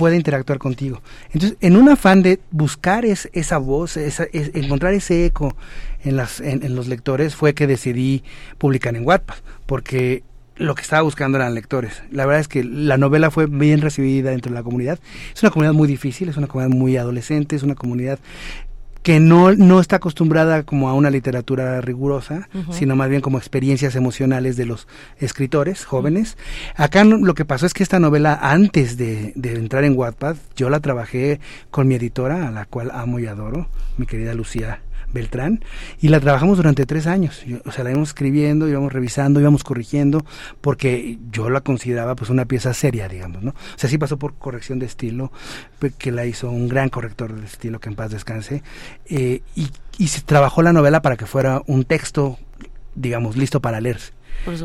pueda 0.00 0.16
interactuar 0.16 0.58
contigo. 0.58 1.02
Entonces, 1.32 1.58
en 1.60 1.76
un 1.76 1.90
afán 1.90 2.22
de 2.22 2.40
buscar 2.50 3.04
es, 3.04 3.28
esa 3.34 3.58
voz, 3.58 3.98
esa, 3.98 4.24
encontrar 4.32 4.94
ese 4.94 5.26
eco 5.26 5.54
en, 6.02 6.16
las, 6.16 6.40
en, 6.40 6.74
los 6.74 6.88
lectores, 6.88 7.34
fue 7.34 7.52
que 7.52 7.66
decidí 7.66 8.24
publicar 8.56 8.96
en 8.96 9.04
Wattpad, 9.04 9.34
porque 9.66 10.22
lo 10.56 10.74
que 10.74 10.80
estaba 10.80 11.02
buscando 11.02 11.36
eran 11.36 11.54
lectores. 11.54 12.02
La 12.10 12.24
verdad 12.24 12.40
es 12.40 12.48
que 12.48 12.64
la 12.64 12.96
novela 12.96 13.30
fue 13.30 13.44
bien 13.44 13.82
recibida 13.82 14.30
dentro 14.30 14.50
de 14.50 14.54
la 14.54 14.62
comunidad. 14.62 14.98
Es 15.34 15.42
una 15.42 15.50
comunidad 15.50 15.74
muy 15.74 15.86
difícil, 15.86 16.30
es 16.30 16.38
una 16.38 16.46
comunidad 16.46 16.74
muy 16.74 16.96
adolescente, 16.96 17.54
es 17.54 17.62
una 17.62 17.74
comunidad 17.74 18.18
que 19.02 19.18
no, 19.20 19.52
no 19.52 19.80
está 19.80 19.96
acostumbrada 19.96 20.62
como 20.62 20.88
a 20.88 20.94
una 20.94 21.10
literatura 21.10 21.80
rigurosa, 21.80 22.48
sino 22.70 22.96
más 22.96 23.08
bien 23.08 23.22
como 23.22 23.38
experiencias 23.38 23.96
emocionales 23.96 24.56
de 24.56 24.66
los 24.66 24.86
escritores 25.18 25.84
jóvenes. 25.84 26.36
Acá 26.76 27.04
lo 27.04 27.34
que 27.34 27.44
pasó 27.44 27.66
es 27.66 27.74
que 27.74 27.82
esta 27.82 27.98
novela, 27.98 28.38
antes 28.42 28.96
de, 28.96 29.32
de, 29.36 29.54
entrar 29.54 29.84
en 29.84 29.96
Wattpad, 29.96 30.36
yo 30.56 30.68
la 30.68 30.80
trabajé 30.80 31.40
con 31.70 31.88
mi 31.88 31.94
editora, 31.94 32.48
a 32.48 32.50
la 32.50 32.66
cual 32.66 32.90
amo 32.92 33.18
y 33.18 33.26
adoro, 33.26 33.68
mi 33.96 34.06
querida 34.06 34.34
Lucía 34.34 34.80
Beltrán, 35.12 35.64
y 36.00 36.08
la 36.08 36.20
trabajamos 36.20 36.56
durante 36.56 36.86
tres 36.86 37.06
años. 37.06 37.44
o 37.64 37.72
sea, 37.72 37.84
la 37.84 37.90
íbamos 37.90 38.10
escribiendo, 38.10 38.68
íbamos 38.68 38.92
revisando, 38.92 39.40
íbamos 39.40 39.64
corrigiendo, 39.64 40.24
porque 40.60 41.18
yo 41.30 41.50
la 41.50 41.60
consideraba 41.60 42.14
pues 42.14 42.30
una 42.30 42.44
pieza 42.44 42.74
seria, 42.74 43.08
digamos, 43.08 43.42
¿no? 43.42 43.50
O 43.50 43.78
sea, 43.78 43.90
sí 43.90 43.98
pasó 43.98 44.18
por 44.18 44.34
corrección 44.34 44.78
de 44.78 44.86
estilo, 44.86 45.32
que 45.98 46.12
la 46.12 46.26
hizo 46.26 46.50
un 46.50 46.68
gran 46.68 46.88
corrector 46.88 47.34
de 47.34 47.46
estilo, 47.46 47.80
que 47.80 47.88
en 47.88 47.94
paz 47.94 48.10
descanse, 48.10 48.62
eh, 49.06 49.42
y, 49.54 49.70
y 49.98 50.08
se 50.08 50.20
trabajó 50.22 50.62
la 50.62 50.72
novela 50.72 51.02
para 51.02 51.16
que 51.16 51.26
fuera 51.26 51.62
un 51.66 51.84
texto, 51.84 52.38
digamos, 52.94 53.36
listo 53.36 53.60
para 53.60 53.80
leerse. 53.80 54.12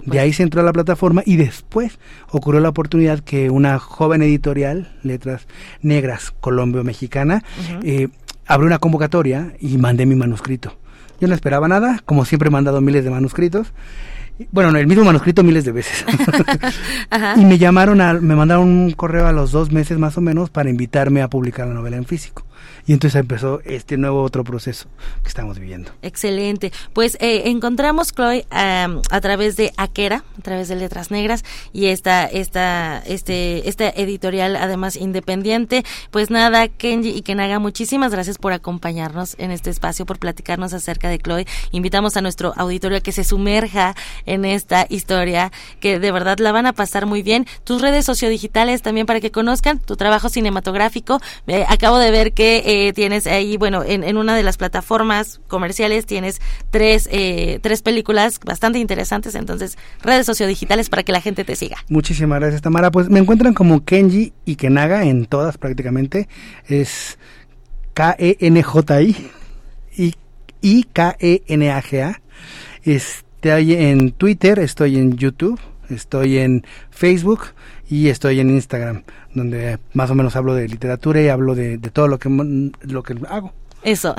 De 0.06 0.20
ahí 0.20 0.32
se 0.32 0.44
entró 0.44 0.62
a 0.62 0.64
la 0.64 0.72
plataforma 0.72 1.22
y 1.26 1.36
después 1.36 2.00
ocurrió 2.30 2.62
la 2.62 2.70
oportunidad 2.70 3.20
que 3.20 3.50
una 3.50 3.78
joven 3.78 4.22
editorial, 4.22 4.96
Letras 5.04 5.48
Negras 5.82 6.34
Colombio-Mexicana, 6.40 7.44
eh, 7.84 8.08
abrió 8.46 8.68
una 8.68 8.80
convocatoria 8.80 9.54
y 9.60 9.78
mandé 9.78 10.06
mi 10.06 10.16
manuscrito. 10.16 10.78
Yo 11.20 11.28
no 11.28 11.34
esperaba 11.34 11.68
nada, 11.68 12.02
como 12.06 12.26
siempre 12.26 12.48
he 12.48 12.52
mandado 12.52 12.82
miles 12.82 13.04
de 13.04 13.10
manuscritos. 13.10 13.72
Bueno, 14.52 14.78
el 14.78 14.88
mismo 14.88 15.06
manuscrito 15.06 15.44
miles 15.44 15.64
de 15.64 15.72
veces. 15.72 16.06
y 17.38 17.46
me 17.46 17.58
llamaron, 17.58 18.02
a, 18.02 18.14
me 18.14 18.36
mandaron 18.36 18.68
un 18.68 18.92
correo 18.92 19.28
a 19.28 19.32
los 19.32 19.52
dos 19.52 19.72
meses 19.72 19.98
más 19.98 20.18
o 20.18 20.22
menos 20.22 20.50
para 20.50 20.70
invitarme 20.70 21.22
a 21.22 21.30
publicar 21.30 21.68
la 21.68 21.74
novela 21.74 21.96
en 21.98 22.06
físico. 22.06 22.46
Y 22.88 22.94
entonces 22.94 23.20
empezó 23.20 23.62
este 23.66 23.98
nuevo 23.98 24.22
otro 24.22 24.44
proceso 24.44 24.88
que 25.24 25.30
estamos 25.30 25.60
viviendo. 25.60 25.92
Excelente. 26.02 26.72
Pues 26.94 27.18
eh, 27.20 27.44
encontramos, 27.46 28.14
Chloe, 28.14 28.46
a 28.52 29.22
través 29.22 29.56
de 29.56 29.74
Aquera, 29.78 30.24
a 30.38 30.42
través 30.42 30.68
de 30.68 30.76
Letras 30.76 31.12
Negras, 31.12 31.44
y 31.74 31.88
esta, 31.88 32.26
esta, 32.26 33.00
este, 33.06 33.68
esta 33.68 33.90
editorial, 33.90 34.56
además 34.56 34.96
independiente. 34.96 35.84
Pues 36.12 36.30
nada, 36.30 36.68
Kenji 36.68 37.10
y 37.10 37.22
Kenaga, 37.22 37.60
muchísimas 37.60 38.12
gracias 38.12 38.38
por 38.38 38.54
acompañarnos 38.54 39.36
en 39.40 39.52
este 39.52 39.70
espacio, 39.70 40.06
por 40.06 40.20
platicarnos 40.20 40.74
acerca 40.74 41.10
de 41.10 41.20
Chloe. 41.20 41.46
Invitamos 41.72 42.18
a 42.18 42.22
nuestro 42.22 42.54
auditorio 42.56 42.98
a 42.98 43.02
que 43.02 43.12
se 43.12 43.24
sumerja 43.24 43.96
en 44.26 44.46
esta 44.46 44.86
historia, 44.90 45.52
que 45.80 46.00
de 46.00 46.12
verdad 46.12 46.38
la 46.40 46.52
van 46.52 46.66
a 46.66 46.74
pasar 46.74 47.06
muy 47.06 47.24
bien. 47.24 47.46
Tus 47.64 47.82
redes 47.82 48.06
sociodigitales 48.06 48.82
también 48.82 49.06
para 49.06 49.20
que 49.20 49.32
conozcan 49.32 49.80
tu 49.80 49.96
trabajo 49.96 50.30
cinematográfico. 50.30 51.20
Eh, 51.48 51.66
acabo 51.68 51.98
de 51.98 52.12
ver 52.12 52.34
que 52.34 52.45
eh, 52.48 52.94
tienes 52.94 53.28
ahí, 53.28 53.58
bueno, 53.58 53.84
en, 53.84 54.18
una 54.18 54.36
de 54.36 54.44
las 54.44 54.58
plataformas 54.58 55.42
comerciales 55.48 56.06
tienes 56.06 56.42
tres, 56.70 57.10
eh, 57.12 57.60
tres 57.62 57.82
películas 57.82 58.40
bastante 58.44 58.80
interesantes, 58.80 59.36
entonces 59.36 59.78
redes 60.02 60.26
sociodigitales 60.26 60.90
para 60.90 61.04
que 61.04 61.12
la 61.12 61.22
gente 61.22 61.44
te 61.44 61.56
siga. 61.56 61.78
Muchísimas 61.90 62.40
gracias, 62.40 62.62
Tamara. 62.62 62.92
Pues 62.92 63.10
me 63.10 63.20
encuentran 63.20 63.54
como 63.54 63.84
Kenji 63.84 64.34
y 64.46 64.56
Kenaga 64.56 65.06
en 65.06 65.26
todas 65.26 65.58
prácticamente. 65.58 66.28
Es 66.68 67.18
K-E-N-J-I 67.94 69.16
y, 69.98 70.14
y 70.62 70.84
K-E-N-A-G-A. 70.84 72.22
Estoy 72.84 73.74
en 73.74 74.12
Twitter, 74.12 74.60
estoy 74.60 74.98
en 74.98 75.18
YouTube, 75.18 75.60
estoy 75.90 76.38
en 76.38 76.66
Facebook 76.92 77.42
y 77.90 78.10
estoy 78.10 78.40
en 78.40 78.50
Instagram, 78.50 79.04
donde 79.34 79.80
más 79.94 80.10
o 80.10 80.16
menos 80.16 80.36
hablo 80.36 80.54
de 80.54 80.68
literatura 80.68 81.22
y 81.22 81.28
hablo 81.28 81.56
de, 81.56 81.78
de 81.78 81.90
todo 81.90 82.08
lo 82.08 82.20
que, 82.20 82.30
lo 82.30 83.04
que 83.04 83.16
hago. 83.30 83.54
Eso. 83.86 84.16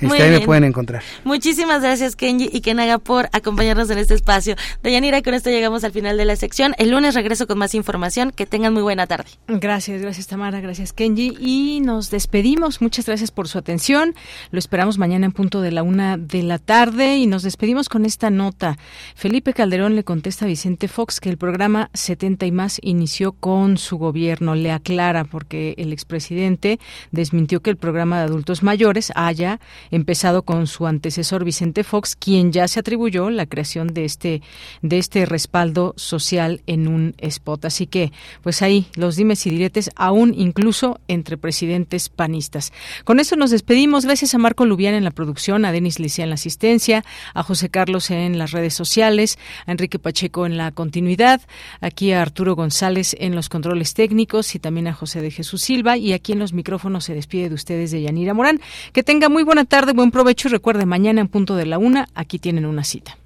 Este, 0.00 0.22
ahí 0.22 0.30
me 0.30 0.40
pueden 0.42 0.62
encontrar. 0.62 1.02
Muchísimas 1.24 1.82
gracias, 1.82 2.14
Kenji 2.14 2.48
y 2.52 2.60
Kenaga, 2.60 2.98
por 2.98 3.28
acompañarnos 3.32 3.90
en 3.90 3.98
este 3.98 4.14
espacio. 4.14 4.54
Dayanira, 4.84 5.22
con 5.22 5.34
esto 5.34 5.50
llegamos 5.50 5.82
al 5.82 5.90
final 5.90 6.16
de 6.16 6.24
la 6.24 6.36
sección. 6.36 6.72
El 6.78 6.92
lunes 6.92 7.16
regreso 7.16 7.48
con 7.48 7.58
más 7.58 7.74
información. 7.74 8.30
Que 8.30 8.46
tengan 8.46 8.72
muy 8.72 8.82
buena 8.82 9.08
tarde. 9.08 9.28
Gracias, 9.48 10.00
gracias, 10.00 10.28
Tamara. 10.28 10.60
Gracias, 10.60 10.92
Kenji. 10.92 11.36
Y 11.40 11.80
nos 11.80 12.10
despedimos. 12.10 12.80
Muchas 12.80 13.06
gracias 13.06 13.32
por 13.32 13.48
su 13.48 13.58
atención. 13.58 14.14
Lo 14.52 14.60
esperamos 14.60 14.98
mañana 14.98 15.26
en 15.26 15.32
punto 15.32 15.60
de 15.60 15.72
la 15.72 15.82
una 15.82 16.16
de 16.16 16.44
la 16.44 16.58
tarde. 16.60 17.16
Y 17.16 17.26
nos 17.26 17.42
despedimos 17.42 17.88
con 17.88 18.04
esta 18.04 18.30
nota. 18.30 18.78
Felipe 19.16 19.52
Calderón 19.52 19.96
le 19.96 20.04
contesta 20.04 20.44
a 20.44 20.48
Vicente 20.48 20.86
Fox 20.86 21.18
que 21.18 21.28
el 21.28 21.38
programa 21.38 21.90
70 21.92 22.46
y 22.46 22.52
más 22.52 22.78
inició 22.82 23.32
con 23.32 23.78
su 23.78 23.98
gobierno. 23.98 24.54
Le 24.54 24.70
aclara 24.70 25.24
porque 25.24 25.74
el 25.76 25.92
expresidente 25.92 26.78
desmintió 27.10 27.60
que 27.62 27.70
el 27.70 27.76
programa 27.76 28.18
de 28.18 28.26
adultos 28.26 28.62
mayores 28.62 28.75
mayores 28.76 29.10
haya 29.14 29.58
empezado 29.90 30.42
con 30.42 30.66
su 30.66 30.86
antecesor 30.86 31.44
Vicente 31.44 31.82
Fox, 31.82 32.14
quien 32.14 32.52
ya 32.52 32.68
se 32.68 32.80
atribuyó 32.80 33.30
la 33.30 33.46
creación 33.46 33.94
de 33.94 34.04
este 34.04 34.42
de 34.82 34.98
este 34.98 35.24
respaldo 35.24 35.94
social 35.96 36.60
en 36.66 36.86
un 36.86 37.14
spot. 37.16 37.64
Así 37.64 37.86
que, 37.86 38.12
pues 38.42 38.60
ahí 38.60 38.84
los 38.94 39.16
dimes 39.16 39.46
y 39.46 39.50
diretes, 39.50 39.90
aún 39.96 40.34
incluso 40.36 41.00
entre 41.08 41.38
presidentes 41.38 42.10
panistas. 42.10 42.70
Con 43.04 43.18
eso 43.18 43.34
nos 43.34 43.50
despedimos. 43.50 44.04
Gracias 44.04 44.34
a 44.34 44.38
Marco 44.38 44.66
Lubián 44.66 44.92
en 44.92 45.04
la 45.04 45.10
producción, 45.10 45.64
a 45.64 45.72
Denis 45.72 45.98
Licea 45.98 46.24
en 46.24 46.28
la 46.28 46.34
asistencia, 46.34 47.02
a 47.32 47.42
José 47.42 47.70
Carlos 47.70 48.10
en 48.10 48.36
las 48.36 48.50
redes 48.50 48.74
sociales, 48.74 49.38
a 49.64 49.72
Enrique 49.72 49.98
Pacheco 49.98 50.44
en 50.44 50.58
la 50.58 50.70
continuidad, 50.70 51.40
aquí 51.80 52.12
a 52.12 52.20
Arturo 52.20 52.54
González 52.54 53.16
en 53.18 53.34
los 53.34 53.48
controles 53.48 53.94
técnicos 53.94 54.54
y 54.54 54.58
también 54.58 54.86
a 54.86 54.92
José 54.92 55.22
de 55.22 55.30
Jesús 55.30 55.62
Silva. 55.62 55.96
Y 55.96 56.12
aquí 56.12 56.32
en 56.32 56.40
los 56.40 56.52
micrófonos 56.52 57.04
se 57.04 57.14
despide 57.14 57.48
de 57.48 57.54
ustedes 57.54 57.86
de 57.90 58.02
Yanira 58.02 58.34
Morán. 58.34 58.60
Que 58.92 59.02
tenga 59.02 59.28
muy 59.28 59.42
buena 59.42 59.64
tarde, 59.64 59.92
buen 59.92 60.10
provecho 60.10 60.48
y 60.48 60.50
recuerde, 60.52 60.86
mañana 60.86 61.20
en 61.20 61.28
punto 61.28 61.56
de 61.56 61.66
la 61.66 61.78
una, 61.78 62.08
aquí 62.14 62.38
tienen 62.38 62.66
una 62.66 62.84
cita. 62.84 63.16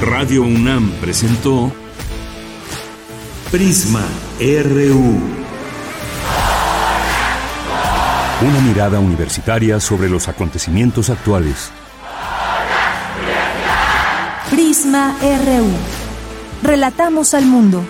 Radio 0.00 0.42
UNAM 0.42 0.90
presentó 1.00 1.72
Prisma 3.50 4.04
RU. 4.38 5.20
Una 8.42 8.60
mirada 8.60 9.00
universitaria 9.00 9.80
sobre 9.80 10.10
los 10.10 10.28
acontecimientos 10.28 11.08
actuales. 11.08 11.70
Prisma 14.50 15.16
RU. 15.20 15.70
Relatamos 16.62 17.32
al 17.32 17.46
mundo. 17.46 17.82